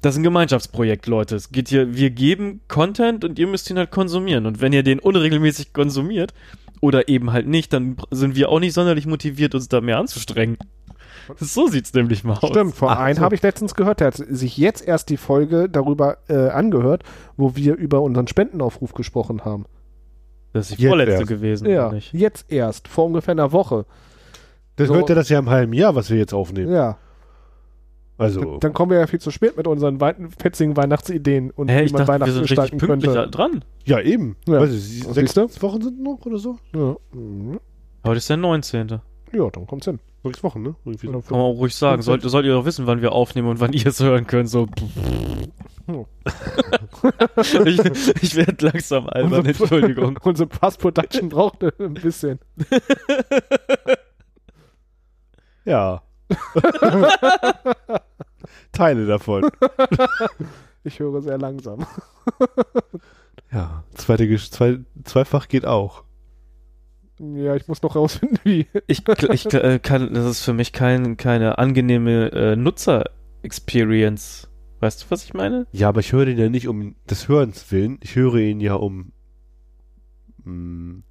das 0.00 0.14
ist 0.14 0.20
ein 0.20 0.24
Gemeinschaftsprojekt, 0.24 1.06
Leute. 1.06 1.34
Es 1.34 1.50
geht 1.50 1.68
hier, 1.68 1.96
wir 1.96 2.10
geben 2.10 2.60
Content 2.68 3.24
und 3.24 3.38
ihr 3.38 3.46
müsst 3.46 3.70
ihn 3.70 3.78
halt 3.78 3.90
konsumieren. 3.90 4.46
Und 4.46 4.60
wenn 4.60 4.72
ihr 4.72 4.82
den 4.82 4.98
unregelmäßig 4.98 5.72
konsumiert 5.72 6.34
oder 6.80 7.08
eben 7.08 7.32
halt 7.32 7.46
nicht, 7.46 7.72
dann 7.72 7.96
sind 8.10 8.36
wir 8.36 8.50
auch 8.50 8.60
nicht 8.60 8.74
sonderlich 8.74 9.06
motiviert, 9.06 9.54
uns 9.54 9.68
da 9.68 9.80
mehr 9.80 9.98
anzustrengen. 9.98 10.58
So 11.36 11.66
sieht's 11.68 11.92
nämlich 11.94 12.24
mal 12.24 12.36
aus. 12.38 12.48
Stimmt, 12.50 12.74
vor 12.74 12.90
Ach 12.90 12.98
einen 12.98 13.16
so. 13.16 13.22
habe 13.22 13.34
ich 13.34 13.42
letztens 13.42 13.74
gehört, 13.74 14.00
der 14.00 14.08
hat 14.08 14.14
sich 14.16 14.56
jetzt 14.58 14.86
erst 14.86 15.08
die 15.10 15.16
Folge 15.16 15.68
darüber 15.68 16.18
äh, 16.28 16.48
angehört, 16.50 17.02
wo 17.36 17.56
wir 17.56 17.74
über 17.76 18.00
unseren 18.02 18.26
Spendenaufruf 18.28 18.92
gesprochen 18.94 19.44
haben. 19.44 19.64
Das 20.52 20.70
ist 20.70 20.78
die 20.78 20.82
Jetzt 20.82 20.90
vorletzte 20.90 21.14
erst. 21.14 21.26
gewesen, 21.28 21.68
Ja, 21.68 21.92
jetzt 22.12 22.50
erst, 22.52 22.88
vor 22.88 23.06
ungefähr 23.06 23.32
einer 23.32 23.52
Woche. 23.52 23.86
Das 24.76 24.88
So. 24.88 24.94
hört 24.94 25.08
ja 25.08 25.14
das 25.14 25.28
ja 25.28 25.38
im 25.38 25.50
halben 25.50 25.72
Jahr, 25.72 25.94
was 25.94 26.10
wir 26.10 26.16
jetzt 26.18 26.32
aufnehmen. 26.34 26.72
Ja, 26.72 26.96
Also, 28.18 28.58
dann 28.58 28.72
kommen 28.72 28.92
wir 28.92 28.98
ja 29.00 29.06
viel 29.08 29.20
zu 29.20 29.30
spät 29.32 29.56
mit 29.56 29.66
unseren 29.66 30.00
wei 30.00 30.14
fetzigen 30.38 30.76
Weihnachtsideen 30.76 31.50
und 31.50 31.68
Hä, 31.68 31.80
wie 31.80 31.84
ich 31.86 31.92
man 31.92 32.00
dachte, 32.00 32.08
wir 32.08 32.14
Weihnachten 32.14 32.32
sind 32.32 32.42
richtig 32.42 32.56
gestalten 32.58 32.78
pünktlich 32.86 33.12
könnte. 33.14 33.30
dran. 33.30 33.64
ja, 33.84 34.00
eben. 34.00 34.36
Ja. 34.46 34.60
Weiß 34.60 34.70
ich, 34.72 35.04
Und 35.06 35.14
sechs 35.14 35.36
Wochen 35.62 35.82
sind 35.82 36.00
noch 36.00 36.24
oder 36.24 36.38
so? 36.38 36.56
Ja. 36.74 36.96
Mhm. 37.12 37.58
Heute 38.06 38.18
ist 38.18 38.30
der 38.30 38.36
19. 38.36 39.00
ja, 39.32 39.50
dann 39.50 39.66
kommt's 39.66 39.86
hin. 39.86 39.98
Sechs 40.24 40.42
Wochen, 40.42 40.62
ne? 40.62 40.74
Irgendwie 40.86 41.08
Kann 41.08 41.22
man 41.28 41.40
auch 41.40 41.52
ruhig 41.52 41.74
sagen. 41.74 42.00
Sollt, 42.00 42.22
sollt 42.22 42.46
ihr 42.46 42.54
doch 42.54 42.64
wissen, 42.64 42.86
wann 42.86 43.02
wir 43.02 43.12
aufnehmen 43.12 43.48
und 43.48 43.60
wann 43.60 43.74
ihr 43.74 43.86
es 43.86 44.00
hören 44.00 44.26
könnt. 44.26 44.48
So. 44.48 44.68
Hm. 45.86 46.06
ich 47.66 48.22
ich 48.22 48.34
werde 48.34 48.64
langsam 48.64 49.06
albern, 49.06 49.44
Entschuldigung. 49.44 50.18
Unsere 50.22 50.48
Post-Production 50.48 51.28
braucht 51.28 51.62
ein 51.62 51.94
bisschen. 51.94 52.38
Ja. 55.66 56.02
Teile 58.72 59.06
davon. 59.06 59.50
Ich 60.82 60.98
höre 60.98 61.22
sehr 61.22 61.38
langsam. 61.38 61.86
Ja. 63.50 63.84
Zweite, 63.94 64.36
zwei, 64.36 64.80
zweifach 65.04 65.48
geht 65.48 65.64
auch. 65.64 66.04
Ja, 67.20 67.54
ich 67.54 67.68
muss 67.68 67.80
noch 67.82 67.94
rausfinden, 67.96 68.38
wie. 68.44 68.66
Ich, 68.86 69.02
ich 69.32 69.52
äh, 69.54 69.78
kann, 69.80 70.12
das 70.14 70.26
ist 70.26 70.42
für 70.42 70.52
mich 70.52 70.72
kein, 70.72 71.16
keine 71.16 71.58
angenehme 71.58 72.32
äh, 72.32 72.56
Nutzer-Experience. 72.56 74.48
Weißt 74.80 75.02
du, 75.02 75.06
was 75.10 75.24
ich 75.24 75.32
meine? 75.34 75.66
Ja, 75.72 75.88
aber 75.88 76.00
ich 76.00 76.12
höre 76.12 76.26
den 76.26 76.38
ja 76.38 76.48
nicht 76.48 76.68
um 76.68 76.96
des 77.08 77.28
Hörens 77.28 77.70
willen. 77.70 77.98
Ich 78.02 78.16
höre 78.16 78.34
ihn 78.36 78.60
ja 78.60 78.74
um. 78.74 79.12
mm, 80.44 81.02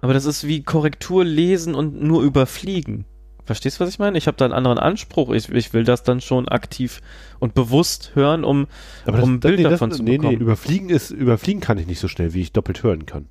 Aber 0.00 0.14
das 0.14 0.24
ist 0.24 0.46
wie 0.46 0.62
Korrektur 0.62 1.24
lesen 1.24 1.74
und 1.74 2.00
nur 2.00 2.22
überfliegen. 2.22 3.04
Verstehst 3.44 3.80
du, 3.80 3.84
was 3.84 3.90
ich 3.90 3.98
meine? 3.98 4.16
Ich 4.16 4.28
habe 4.28 4.36
da 4.36 4.44
einen 4.44 4.54
anderen 4.54 4.78
Anspruch. 4.78 5.30
Ich, 5.32 5.48
ich 5.48 5.72
will 5.72 5.82
das 5.82 6.04
dann 6.04 6.20
schon 6.20 6.48
aktiv 6.48 7.00
und 7.40 7.54
bewusst 7.54 8.12
hören, 8.14 8.44
um. 8.44 8.68
Aber 9.04 9.22
Um 9.22 9.34
ein 9.34 9.40
Bild 9.40 9.64
davon 9.64 9.90
zu 9.90 10.02
nee, 10.04 10.12
Nee, 10.12 10.18
bekommen. 10.18 10.40
überfliegen 10.40 10.88
ist, 10.88 11.10
überfliegen 11.10 11.60
kann 11.60 11.76
ich 11.78 11.86
nicht 11.88 11.98
so 12.00 12.06
schnell, 12.06 12.32
wie 12.32 12.42
ich 12.42 12.52
doppelt 12.52 12.82
hören 12.84 13.06
kann. 13.06 13.26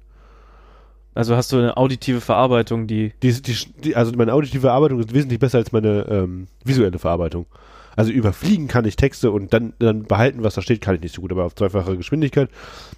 Also 1.15 1.36
hast 1.36 1.52
du 1.52 1.57
eine 1.57 1.76
auditive 1.77 2.22
Verarbeitung, 2.22 2.88
die. 2.88 3.14
Die, 3.23 3.41
die, 3.41 3.56
die, 3.84 3.95
also 3.95 4.11
meine 4.15 4.34
auditive 4.34 4.61
Verarbeitung 4.61 4.99
ist 4.99 5.14
wesentlich 5.14 5.40
besser 5.40 5.57
als 5.57 5.72
meine 5.72 6.06
ähm, 6.10 6.48
visuelle 6.64 6.99
Verarbeitung. 6.99 7.45
Also 7.95 8.11
überfliegen 8.11 8.68
kann 8.68 8.86
ich 8.86 8.95
Texte 8.95 9.31
und 9.31 9.52
dann, 9.53 9.73
dann 9.80 10.03
behalten, 10.03 10.44
was 10.44 10.53
da 10.56 10.61
steht, 10.61 10.80
kann 10.80 10.95
ich 10.95 11.02
nicht 11.02 11.14
so 11.15 11.22
gut. 11.22 11.31
Aber 11.31 11.44
auf 11.45 11.56
zweifache 11.56 11.98
Geschwindigkeit 11.98 12.49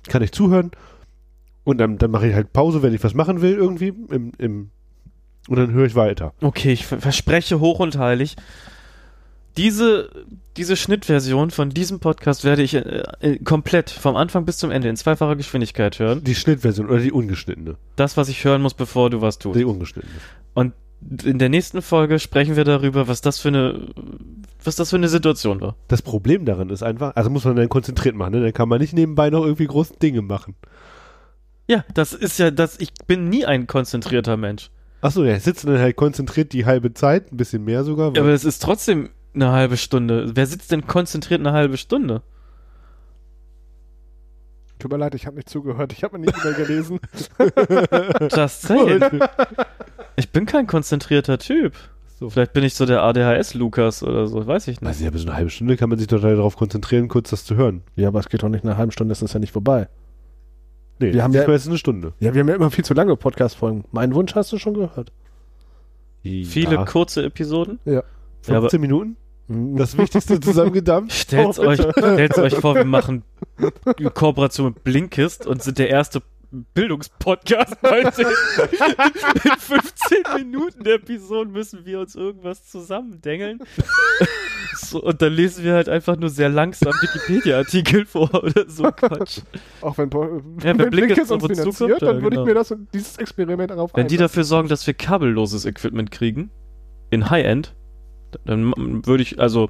kann 0.07 0.21
ich 0.21 0.31
zuhören 0.31 0.71
und 1.63 1.79
dann, 1.79 1.97
dann 1.97 2.11
mache 2.11 2.27
ich 2.27 2.35
halt 2.35 2.53
Pause, 2.53 2.83
wenn 2.83 2.93
ich 2.93 3.03
was 3.03 3.13
machen 3.15 3.41
will 3.41 3.53
irgendwie 3.55 3.93
im, 4.09 4.31
im 4.37 4.69
und 5.47 5.57
dann 5.57 5.71
höre 5.71 5.87
ich 5.87 5.95
weiter. 5.95 6.33
Okay, 6.41 6.71
ich 6.73 6.85
ver- 6.85 6.99
verspreche 6.99 7.59
hoch 7.59 7.79
und 7.79 7.97
heilig. 7.97 8.35
Diese, 9.57 10.09
diese 10.55 10.75
Schnittversion 10.77 11.51
von 11.51 11.69
diesem 11.69 11.99
Podcast 11.99 12.43
werde 12.43 12.61
ich 12.61 12.73
äh, 12.73 13.03
äh, 13.19 13.37
komplett 13.39 13.89
vom 13.89 14.15
Anfang 14.15 14.45
bis 14.45 14.57
zum 14.57 14.71
Ende 14.71 14.87
in 14.87 14.95
zweifacher 14.95 15.35
Geschwindigkeit 15.35 15.99
hören. 15.99 16.23
Die 16.23 16.35
Schnittversion 16.35 16.87
oder 16.89 16.99
die 16.99 17.11
ungeschnittene. 17.11 17.75
Das, 17.95 18.17
was 18.17 18.29
ich 18.29 18.43
hören 18.43 18.61
muss, 18.61 18.73
bevor 18.73 19.09
du 19.09 19.21
was 19.21 19.39
tust. 19.39 19.59
Die 19.59 19.65
ungeschnittene. 19.65 20.13
Und 20.53 20.73
in 21.23 21.39
der 21.39 21.49
nächsten 21.49 21.81
Folge 21.81 22.19
sprechen 22.19 22.55
wir 22.55 22.63
darüber, 22.63 23.07
was 23.07 23.21
das 23.21 23.39
für 23.39 23.49
eine, 23.49 23.87
was 24.63 24.75
das 24.75 24.91
für 24.91 24.97
eine 24.97 25.09
Situation 25.09 25.59
war. 25.59 25.75
Das 25.87 26.01
Problem 26.01 26.45
daran 26.45 26.69
ist 26.69 26.83
einfach, 26.83 27.15
also 27.15 27.29
muss 27.29 27.43
man 27.43 27.55
dann 27.55 27.69
konzentriert 27.69 28.15
machen, 28.15 28.33
ne? 28.33 28.41
dann 28.41 28.53
kann 28.53 28.69
man 28.69 28.79
nicht 28.79 28.93
nebenbei 28.93 29.29
noch 29.29 29.43
irgendwie 29.43 29.67
große 29.67 29.95
Dinge 29.97 30.21
machen. 30.21 30.55
Ja, 31.67 31.83
das 31.93 32.13
ist 32.13 32.37
ja 32.37 32.51
das, 32.51 32.79
ich 32.79 32.93
bin 33.07 33.29
nie 33.29 33.45
ein 33.45 33.67
konzentrierter 33.67 34.37
Mensch. 34.37 34.69
Achso, 35.01 35.23
ja, 35.23 35.39
sitzen 35.39 35.67
dann 35.67 35.79
halt 35.79 35.95
konzentriert 35.95 36.53
die 36.53 36.65
halbe 36.65 36.93
Zeit, 36.93 37.31
ein 37.31 37.37
bisschen 37.37 37.63
mehr 37.63 37.83
sogar. 37.83 38.07
Aber 38.09 38.29
es 38.29 38.45
ist 38.45 38.61
trotzdem 38.61 39.09
eine 39.33 39.51
halbe 39.51 39.77
Stunde. 39.77 40.31
Wer 40.35 40.45
sitzt 40.45 40.71
denn 40.71 40.87
konzentriert 40.87 41.39
eine 41.39 41.51
halbe 41.53 41.77
Stunde? 41.77 42.21
Tut 44.79 44.91
mir 44.91 44.97
leid, 44.97 45.13
ich 45.13 45.27
habe 45.27 45.35
nicht 45.35 45.49
zugehört. 45.49 45.93
Ich 45.93 46.03
habe 46.03 46.17
mir 46.17 46.25
nicht 46.25 46.43
mehr 46.43 46.53
gelesen. 46.53 46.99
Just 48.35 48.63
saying. 48.63 49.03
Ich 50.15 50.31
bin 50.31 50.45
kein 50.47 50.65
konzentrierter 50.65 51.37
Typ. 51.37 51.73
So. 52.19 52.29
Vielleicht 52.29 52.53
bin 52.53 52.63
ich 52.63 52.73
so 52.75 52.85
der 52.85 53.03
ADHS-Lukas 53.03 54.03
oder 54.03 54.27
so, 54.27 54.45
weiß 54.45 54.67
ich 54.67 54.81
nicht. 54.81 54.87
Also 54.87 55.03
ja, 55.03 55.09
aber 55.09 55.19
so 55.19 55.27
eine 55.27 55.35
halbe 55.35 55.49
Stunde 55.49 55.77
kann 55.77 55.89
man 55.89 55.97
sich 55.99 56.07
total 56.07 56.35
darauf 56.35 56.55
konzentrieren, 56.55 57.07
kurz 57.07 57.29
das 57.29 57.45
zu 57.45 57.55
hören. 57.55 57.83
ja, 57.95 58.07
aber 58.07 58.19
es 58.19 58.29
geht 58.29 58.43
doch 58.43 58.49
nicht 58.49 58.63
eine 58.63 58.77
halbe 58.77 58.91
Stunde, 58.91 59.11
ist 59.11 59.21
das 59.21 59.33
ja 59.33 59.39
nicht 59.39 59.53
vorbei. 59.53 59.87
Nee, 60.99 61.13
Wir 61.13 61.23
haben 61.23 61.33
ja- 61.33 61.47
jetzt 61.49 61.67
eine 61.67 61.77
Stunde. 61.77 62.13
Ja, 62.19 62.33
wir 62.33 62.41
haben 62.41 62.47
ja 62.47 62.55
immer 62.55 62.69
viel 62.69 62.85
zu 62.85 62.93
lange 62.93 63.15
Podcast-Folgen. 63.15 63.85
Meinen 63.91 64.13
Wunsch 64.13 64.35
hast 64.35 64.51
du 64.51 64.57
schon 64.59 64.75
gehört. 64.75 65.11
Viele 66.23 66.75
ja, 66.75 66.85
kurze 66.85 67.23
Episoden. 67.25 67.79
15 68.43 68.79
Minuten? 68.81 69.17
Das 69.75 69.97
Wichtigste 69.97 70.39
zusammengedampft? 70.39 71.13
Stellt 71.17 71.59
Oh, 71.59 71.63
euch, 71.63 71.79
stellt's 71.79 72.37
euch 72.37 72.55
vor, 72.55 72.75
wir 72.75 72.85
machen 72.85 73.23
Kooperation 74.13 74.67
mit 74.67 74.83
Blinkist 74.83 75.45
und 75.45 75.61
sind 75.61 75.77
der 75.77 75.89
erste 75.89 76.21
Bildungspodcast 76.73 77.77
heute. 77.81 78.21
In 78.23 79.57
15 79.57 80.17
Minuten 80.37 80.83
der 80.83 80.95
Episode 80.95 81.49
müssen 81.49 81.85
wir 81.85 81.99
uns 81.99 82.15
irgendwas 82.15 82.67
zusammendengeln. 82.67 83.59
So, 84.75 85.01
und 85.01 85.21
dann 85.21 85.33
lesen 85.33 85.63
wir 85.63 85.73
halt 85.73 85.89
einfach 85.89 86.17
nur 86.17 86.29
sehr 86.29 86.49
langsam 86.49 86.93
Wikipedia-Artikel 86.93 88.05
vor 88.05 88.33
oder 88.33 88.69
so 88.69 88.83
Quatsch. 88.83 89.39
Auch 89.81 89.97
wenn, 89.97 90.09
ja, 90.09 90.19
wenn 90.57 90.79
wenn 90.79 90.89
Blinkist 90.89 91.31
uns 91.31 91.43
finanziert, 91.43 91.73
zukommt, 91.73 92.01
ja, 92.01 92.07
dann 92.07 92.21
würde 92.21 92.35
genau. 92.35 92.41
ich 92.41 92.47
mir 92.47 92.53
das, 92.53 92.75
dieses 92.93 93.17
Experiment 93.17 93.71
darauf 93.71 93.91
Wenn 93.93 94.07
die 94.07 94.15
einlassen. 94.15 94.33
dafür 94.33 94.43
sorgen, 94.43 94.69
dass 94.69 94.85
wir 94.85 94.93
kabelloses 94.93 95.65
Equipment 95.65 96.11
kriegen, 96.11 96.51
in 97.09 97.29
High-End, 97.29 97.75
dann 98.45 99.05
würde 99.05 99.23
ich 99.23 99.39
also 99.39 99.69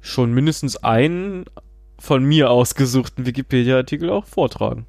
schon 0.00 0.32
mindestens 0.32 0.76
einen 0.76 1.44
von 1.98 2.24
mir 2.24 2.50
ausgesuchten 2.50 3.26
Wikipedia-Artikel 3.26 4.10
auch 4.10 4.26
vortragen. 4.26 4.86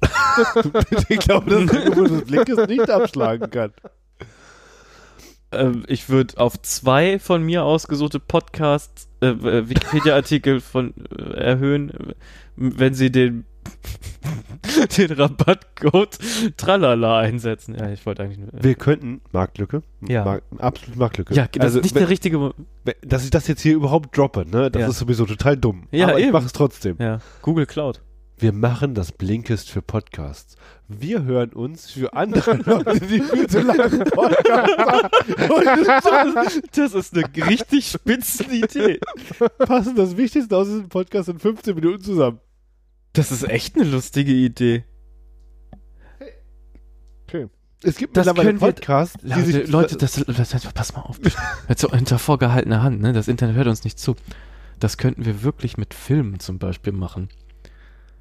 ich 1.08 1.18
glaube, 1.18 1.50
das 1.50 1.62
ist 1.64 1.72
irgendwo 1.72 2.04
das 2.04 2.22
Blinkes 2.24 2.66
nicht 2.68 2.90
abschlagen 2.90 3.50
kann. 3.50 3.72
Ähm, 5.50 5.84
ich 5.86 6.08
würde 6.08 6.38
auf 6.38 6.60
zwei 6.62 7.18
von 7.18 7.42
mir 7.42 7.64
ausgesuchte 7.64 8.20
Podcasts, 8.20 9.08
äh, 9.20 9.28
äh, 9.28 9.68
Wikipedia-Artikel 9.68 10.60
von 10.60 10.94
äh, 11.16 11.34
erhöhen, 11.34 12.14
wenn 12.56 12.94
sie 12.94 13.10
den 13.10 13.44
den 14.96 15.12
Rabattcode 15.12 16.18
Tralala 16.56 17.18
einsetzen. 17.18 17.74
Ja, 17.74 17.90
ich 17.90 18.04
wollte 18.06 18.22
eigentlich 18.22 18.38
nur. 18.38 18.48
Wir 18.52 18.74
könnten, 18.74 19.20
Marktlücke, 19.32 19.82
Ja. 20.06 20.24
Mark, 20.24 20.42
absolut 20.58 20.96
Marktlücke. 20.96 21.34
ja, 21.34 21.48
das 21.52 21.62
also, 21.64 21.78
ist 21.78 21.84
nicht 21.84 21.94
wenn- 21.94 22.02
der 22.02 22.10
richtige. 22.10 22.52
Wenn- 22.84 22.94
dass 23.02 23.24
ich 23.24 23.30
das 23.30 23.46
jetzt 23.48 23.62
hier 23.62 23.74
überhaupt 23.74 24.16
droppe, 24.16 24.46
ne, 24.48 24.70
das 24.70 24.80
Ja. 24.82 24.88
ist 24.88 24.98
sowieso 24.98 25.26
total 25.26 25.56
dumm. 25.56 25.84
Ja, 25.90 26.08
Aber 26.08 26.18
ich 26.18 26.24
eben. 26.24 26.32
mache 26.32 26.46
es 26.46 26.52
trotzdem. 26.52 26.96
Ja, 26.98 27.18
Google 27.42 27.66
Cloud. 27.66 28.00
Wir 28.40 28.52
machen 28.52 28.94
das 28.94 29.10
Blinkist 29.10 29.68
für 29.68 29.82
Podcasts. 29.82 30.54
Wir 30.86 31.24
hören 31.24 31.52
uns 31.52 31.90
für 31.90 32.12
andere 32.14 32.54
Leute, 32.64 33.00
die 33.00 33.20
viel 33.20 33.48
zu 33.48 33.60
lange 33.62 34.04
Podcasts 34.04 36.06
haben. 36.10 36.34
Das 36.74 36.94
ist 36.94 37.16
eine 37.16 37.24
richtig 37.48 37.88
spitze 37.88 38.44
Idee. 38.44 39.00
Passen 39.58 39.96
das 39.96 40.16
Wichtigste 40.16 40.56
aus 40.56 40.68
diesem 40.68 40.88
Podcast 40.88 41.28
in 41.30 41.38
15 41.40 41.74
Minuten 41.74 42.00
zusammen. 42.02 42.38
Das 43.18 43.32
ist 43.32 43.42
echt 43.48 43.76
eine 43.76 43.84
lustige 43.84 44.32
Idee. 44.32 44.84
Okay. 47.26 47.48
Es 47.82 47.96
gibt 47.96 48.16
Das 48.16 48.26
mittlerweile 48.26 48.48
können 48.48 48.60
wir- 48.60 48.68
Podcasts, 48.72 49.16
die 49.22 49.28
Leute. 49.28 49.70
Leute 49.70 49.96
das, 49.96 50.14
das, 50.26 50.72
pass 50.72 50.94
mal 50.94 51.02
auf. 51.02 51.20
Jetzt 51.68 51.80
so 51.80 51.90
hinter 51.90 52.18
vorgehaltener 52.18 52.82
Hand, 52.82 53.00
ne? 53.00 53.12
Das 53.12 53.28
Internet 53.28 53.56
hört 53.56 53.66
uns 53.68 53.84
nicht 53.84 53.98
zu. 53.98 54.16
Das 54.80 54.96
könnten 54.96 55.24
wir 55.24 55.42
wirklich 55.42 55.76
mit 55.76 55.94
Filmen 55.94 56.40
zum 56.40 56.58
Beispiel 56.58 56.92
machen. 56.92 57.28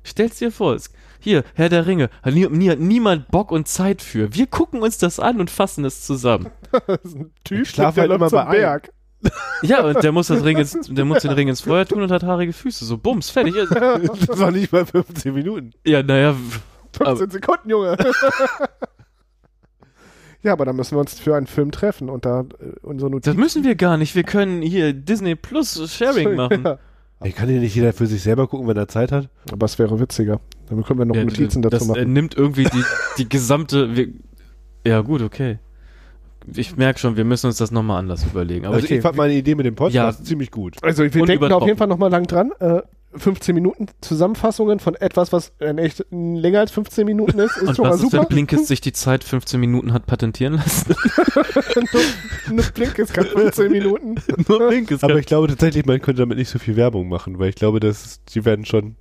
Stell's 0.03 0.37
dir 0.37 0.51
vor, 0.51 0.73
es, 0.75 0.89
hier, 1.19 1.43
Herr 1.55 1.69
der 1.69 1.85
Ringe, 1.85 2.09
hat, 2.21 2.33
nie, 2.33 2.47
nie, 2.47 2.75
niemand 2.75 3.27
Bock 3.29 3.51
und 3.51 3.67
Zeit 3.67 4.01
für. 4.01 4.33
Wir 4.33 4.47
gucken 4.47 4.81
uns 4.81 4.97
das 4.97 5.19
an 5.19 5.39
und 5.39 5.49
fassen 5.49 5.85
es 5.85 6.05
zusammen. 6.05 6.49
Das 6.87 6.99
ist 7.03 7.15
ein 7.15 7.31
Typ, 7.43 7.61
Ich 7.63 7.69
schlaf 7.69 7.95
der 7.95 8.03
halt 8.03 8.11
immer 8.13 8.29
bei. 8.29 8.45
Berg. 8.57 8.91
Ja, 9.63 9.83
und 9.83 10.03
der 10.03 10.11
muss, 10.11 10.27
das 10.27 10.43
Ring 10.43 10.57
ins, 10.57 10.77
der 10.89 11.03
muss 11.05 11.23
den 11.23 11.31
Ring 11.31 11.47
ins 11.47 11.61
Feuer 11.61 11.85
tun 11.85 12.01
und 12.03 12.11
hat 12.11 12.23
haarige 12.23 12.53
Füße. 12.53 12.85
So, 12.85 12.97
bums, 12.97 13.29
fertig. 13.29 13.55
Das 13.69 14.39
war 14.39 14.51
nicht 14.51 14.71
mal 14.71 14.85
15 14.85 15.33
Minuten. 15.33 15.71
Ja, 15.85 16.03
naja, 16.03 16.35
15 16.95 17.31
Sekunden, 17.31 17.69
Junge. 17.69 17.97
ja, 20.43 20.53
aber 20.53 20.65
dann 20.65 20.75
müssen 20.75 20.95
wir 20.95 20.99
uns 20.99 21.19
für 21.19 21.35
einen 21.35 21.47
Film 21.47 21.71
treffen 21.71 22.09
und 22.09 22.25
da 22.25 22.41
äh, 22.41 22.73
unsere 22.83 23.09
das 23.09 23.13
Notizen. 23.15 23.39
müssen 23.39 23.63
wir 23.63 23.75
gar 23.75 23.97
nicht. 23.97 24.15
Wir 24.15 24.23
können 24.23 24.61
hier 24.61 24.93
Disney 24.93 25.35
Plus 25.35 25.91
Sharing 25.91 26.35
machen. 26.35 26.63
Ja, 26.63 26.77
Ey, 27.19 27.31
kann 27.31 27.49
ja 27.49 27.59
nicht 27.59 27.73
jeder 27.75 27.93
für 27.93 28.05
sich 28.05 28.21
selber 28.21 28.47
gucken, 28.47 28.67
wenn 28.67 28.77
er 28.77 28.87
Zeit 28.87 29.11
hat? 29.11 29.29
aber 29.51 29.65
es 29.65 29.79
wäre 29.79 29.99
witziger. 29.99 30.39
Dann 30.69 30.83
können 30.83 30.99
wir 30.99 31.05
noch 31.05 31.15
Ja, 31.15 31.23
Notizen 31.25 31.63
dazu 31.63 31.77
das 31.77 31.83
äh, 31.85 31.87
machen. 31.87 32.13
nimmt 32.13 32.35
irgendwie 32.37 32.65
die, 32.65 32.83
die 33.17 33.27
gesamte. 33.27 33.95
Wir, 33.95 34.09
ja, 34.85 35.01
gut, 35.01 35.23
okay. 35.23 35.57
Ich 36.55 36.77
merke 36.77 36.99
schon, 36.99 37.17
wir 37.17 37.25
müssen 37.25 37.47
uns 37.47 37.57
das 37.57 37.71
nochmal 37.71 37.99
anders 37.99 38.23
überlegen. 38.23 38.65
Aber 38.65 38.75
also 38.75 38.85
ich, 38.85 38.91
ich 38.91 39.01
fand 39.01 39.17
meine 39.17 39.33
Idee 39.33 39.55
mit 39.55 39.65
dem 39.65 39.75
Podcast 39.75 40.19
Ja. 40.19 40.25
ziemlich 40.25 40.51
gut. 40.51 40.77
Also 40.81 41.03
wir 41.03 41.09
denken 41.09 41.49
da 41.49 41.55
auf 41.55 41.65
jeden 41.65 41.77
Fall 41.77 41.87
nochmal 41.87 42.09
lang 42.09 42.25
dran. 42.25 42.51
Äh, 42.59 42.81
15 43.15 43.55
Minuten 43.55 43.87
Zusammenfassungen 44.01 44.79
von 44.79 44.95
etwas, 44.95 45.31
was 45.31 45.51
in 45.59 45.77
echt 45.77 46.05
länger 46.11 46.59
als 46.59 46.71
15 46.71 47.05
Minuten 47.05 47.39
ist, 47.39 47.57
ist 47.57 47.67
und 47.69 47.75
schon 47.75 47.83
mal 47.85 47.91
was 47.91 47.97
ist, 47.97 48.11
super. 48.11 48.23
wenn 48.23 48.27
Blinkist 48.27 48.67
sich 48.67 48.81
die 48.81 48.93
Zeit 48.93 49.23
15 49.23 49.59
Minuten 49.59 49.93
hat 49.93 50.05
patentieren 50.05 50.53
lassen? 50.55 50.93
Nur 52.51 52.65
Blinkist 52.73 53.13
kann 53.13 53.25
15 53.25 53.71
Minuten. 53.71 54.15
Nur 54.47 54.67
Blinkist. 54.67 55.03
Aber 55.03 55.17
ich 55.17 55.25
glaube 55.25 55.47
tatsächlich, 55.47 55.85
man 55.85 56.01
könnte 56.01 56.21
damit 56.21 56.37
nicht 56.37 56.49
so 56.49 56.59
viel 56.59 56.75
Werbung 56.75 57.07
machen, 57.09 57.39
weil 57.39 57.49
ich 57.49 57.55
glaube, 57.55 57.79
dass 57.79 58.23
die 58.25 58.45
werden 58.45 58.65
schon, 58.65 58.95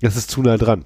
das 0.00 0.16
ist 0.16 0.30
zu 0.30 0.42
nah 0.42 0.56
dran. 0.56 0.84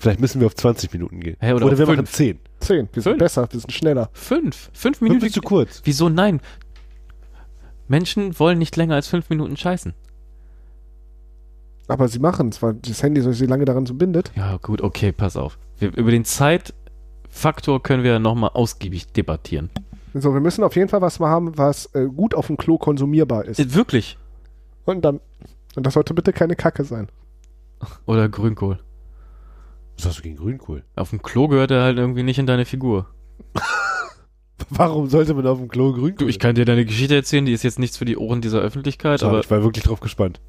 Vielleicht 0.00 0.18
müssen 0.18 0.40
wir 0.40 0.46
auf 0.46 0.54
20 0.54 0.90
Minuten 0.94 1.20
gehen. 1.20 1.36
Hey, 1.40 1.52
oder 1.52 1.66
oder 1.66 1.76
wir 1.78 1.86
machen 1.86 2.06
fünf. 2.06 2.10
10. 2.10 2.38
10. 2.60 2.88
Wir 2.90 3.02
sind 3.02 3.12
Fünf. 3.12 3.18
besser, 3.18 3.46
wir 3.50 3.60
sind 3.60 3.70
schneller. 3.70 4.08
Fünf. 4.14 4.70
Fünf 4.72 4.96
Fünf 4.96 5.00
Minuten. 5.02 5.26
ist 5.26 5.34
zu 5.34 5.42
kurz. 5.42 5.82
Wieso 5.84 6.08
nein? 6.08 6.40
Menschen 7.86 8.38
wollen 8.38 8.58
nicht 8.58 8.74
länger 8.76 8.94
als 8.94 9.08
fünf 9.08 9.28
Minuten 9.28 9.58
scheißen. 9.58 9.92
Aber 11.88 12.08
sie 12.08 12.18
machen 12.18 12.48
es, 12.48 12.62
weil 12.62 12.74
das 12.80 13.02
Handy 13.02 13.20
sich 13.20 13.46
lange 13.46 13.66
daran 13.66 13.84
so 13.84 13.92
bindet. 13.92 14.32
Ja, 14.36 14.56
gut, 14.56 14.80
okay, 14.80 15.12
pass 15.12 15.36
auf. 15.36 15.58
Wir, 15.78 15.94
über 15.94 16.10
den 16.10 16.24
Zeitfaktor 16.24 17.82
können 17.82 18.02
wir 18.02 18.18
nochmal 18.20 18.52
ausgiebig 18.54 19.12
debattieren. 19.12 19.68
So, 20.14 20.32
wir 20.32 20.40
müssen 20.40 20.64
auf 20.64 20.76
jeden 20.76 20.88
Fall 20.88 21.02
was 21.02 21.18
mal 21.18 21.28
haben, 21.28 21.58
was 21.58 21.94
äh, 21.94 22.06
gut 22.06 22.34
auf 22.34 22.46
dem 22.46 22.56
Klo 22.56 22.78
konsumierbar 22.78 23.44
ist. 23.44 23.60
Äh, 23.60 23.74
wirklich. 23.74 24.16
Und 24.86 25.04
dann, 25.04 25.20
und 25.76 25.84
das 25.84 25.92
sollte 25.92 26.14
bitte 26.14 26.32
keine 26.32 26.56
Kacke 26.56 26.84
sein. 26.84 27.08
Oder 28.06 28.30
Grünkohl. 28.30 28.78
Was 30.00 30.06
hast 30.06 30.18
du 30.20 30.22
gegen 30.22 30.36
Grünkohl? 30.36 30.82
Auf 30.96 31.10
dem 31.10 31.20
Klo 31.20 31.46
gehört 31.46 31.70
er 31.70 31.82
halt 31.82 31.98
irgendwie 31.98 32.22
nicht 32.22 32.38
in 32.38 32.46
deine 32.46 32.64
Figur. 32.64 33.06
Warum 34.70 35.08
sollte 35.10 35.34
man 35.34 35.46
auf 35.46 35.58
dem 35.58 35.68
Klo 35.68 35.92
Grünkohl? 35.92 36.26
Du, 36.26 36.26
ich 36.26 36.38
kann 36.38 36.54
dir 36.54 36.64
deine 36.64 36.86
Geschichte 36.86 37.14
erzählen, 37.14 37.44
die 37.44 37.52
ist 37.52 37.64
jetzt 37.64 37.78
nichts 37.78 37.98
für 37.98 38.06
die 38.06 38.16
Ohren 38.16 38.40
dieser 38.40 38.60
Öffentlichkeit, 38.60 39.20
Schade, 39.20 39.30
aber 39.30 39.40
ich 39.40 39.50
war 39.50 39.62
wirklich 39.62 39.84
drauf 39.84 40.00
gespannt. 40.00 40.40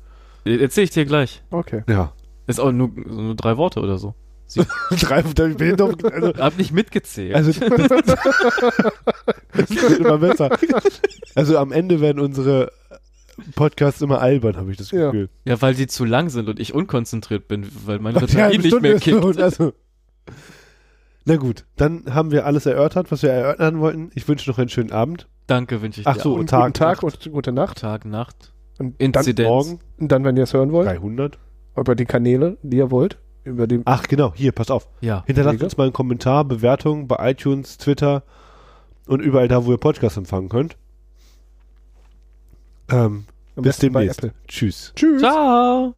erzähle 0.45 0.85
ich 0.85 0.91
dir 0.91 1.03
gleich. 1.03 1.43
Okay. 1.51 1.83
Ja. 1.89 2.13
Ist 2.47 2.61
auch 2.61 2.71
nur, 2.71 2.91
nur 2.91 3.35
drei 3.35 3.57
Worte 3.57 3.81
oder 3.81 3.97
so. 3.97 4.15
Drei, 4.99 5.21
ich 5.21 5.57
bin 5.57 5.77
doch, 5.77 5.93
also, 6.03 6.33
Hab 6.37 6.57
nicht 6.57 6.73
mitgezählt. 6.73 7.35
also 7.35 7.51
das, 7.57 7.87
das 9.53 9.69
wird 9.69 9.99
immer 9.99 10.17
besser. 10.17 10.49
Also 11.35 11.57
am 11.57 11.71
Ende 11.71 12.01
werden 12.01 12.19
unsere 12.19 12.69
Podcasts 13.55 14.01
immer 14.01 14.21
albern, 14.21 14.57
habe 14.57 14.71
ich 14.71 14.77
das 14.77 14.91
Ja. 14.91 15.07
Gefühl. 15.11 15.29
ja, 15.45 15.61
weil 15.61 15.73
sie 15.75 15.87
zu 15.87 16.05
lang 16.05 16.29
sind 16.29 16.49
und 16.49 16.59
ich 16.59 16.73
unkonzentriert 16.73 17.47
bin, 17.47 17.67
weil 17.85 17.99
Batterie 17.99 18.41
halben 18.41 18.57
nicht 18.57 18.67
Stunde 18.67 18.89
mehr 18.89 18.95
ist 18.97 19.05
so, 19.05 19.19
kickt. 19.31 19.41
Also, 19.41 19.73
na 21.25 21.35
gut, 21.37 21.65
dann 21.75 22.05
haben 22.13 22.31
wir 22.31 22.45
alles 22.45 22.65
erörtert, 22.65 23.11
was 23.11 23.21
wir 23.23 23.29
erörtern 23.31 23.79
wollten. 23.79 24.09
Ich 24.15 24.27
wünsche 24.27 24.49
noch 24.49 24.57
einen 24.57 24.69
schönen 24.69 24.91
Abend. 24.91 25.27
Danke, 25.47 25.81
wünsche 25.81 26.01
ich 26.01 26.07
Ach 26.07 26.15
dir. 26.15 26.21
so, 26.21 26.33
auch. 26.35 26.39
Und 26.39 26.49
Tag, 26.49 26.61
guten 26.65 26.73
Tag 26.73 27.03
Nacht. 27.03 27.25
und 27.27 27.31
gute 27.33 27.51
Nacht. 27.51 27.77
Tag, 27.79 28.05
Nacht. 28.05 28.53
Und 28.79 28.95
dann, 28.99 29.07
Inzidenz. 29.07 29.47
Morgen 29.47 29.79
und 29.99 30.11
dann, 30.11 30.23
wenn 30.23 30.35
ihr 30.37 30.43
es 30.43 30.53
hören 30.53 30.71
wollt, 30.71 30.87
300. 30.87 31.37
über 31.77 31.95
die 31.95 32.05
Kanäle, 32.05 32.57
die 32.63 32.77
ihr 32.77 32.89
wollt, 32.89 33.19
über 33.43 33.67
die 33.67 33.81
Ach 33.85 34.03
genau, 34.07 34.33
hier, 34.35 34.51
pass 34.51 34.71
auf. 34.71 34.87
Ja. 35.01 35.23
Hinterlasst 35.27 35.55
Wege. 35.55 35.65
uns 35.65 35.77
mal 35.77 35.83
einen 35.83 35.93
Kommentar, 35.93 36.45
Bewertung 36.45 37.07
bei 37.07 37.31
iTunes, 37.31 37.77
Twitter 37.77 38.23
und 39.05 39.19
überall 39.19 39.47
da, 39.47 39.65
wo 39.65 39.71
ihr 39.71 39.77
Podcasts 39.77 40.17
empfangen 40.17 40.49
könnt. 40.49 40.77
Ähm, 42.89 43.25
am 43.55 43.63
bis 43.63 43.77
demnächst. 43.77 44.27
Tschüss. 44.47 44.93
Tschüss. 44.95 45.21
Ciao. 45.21 45.89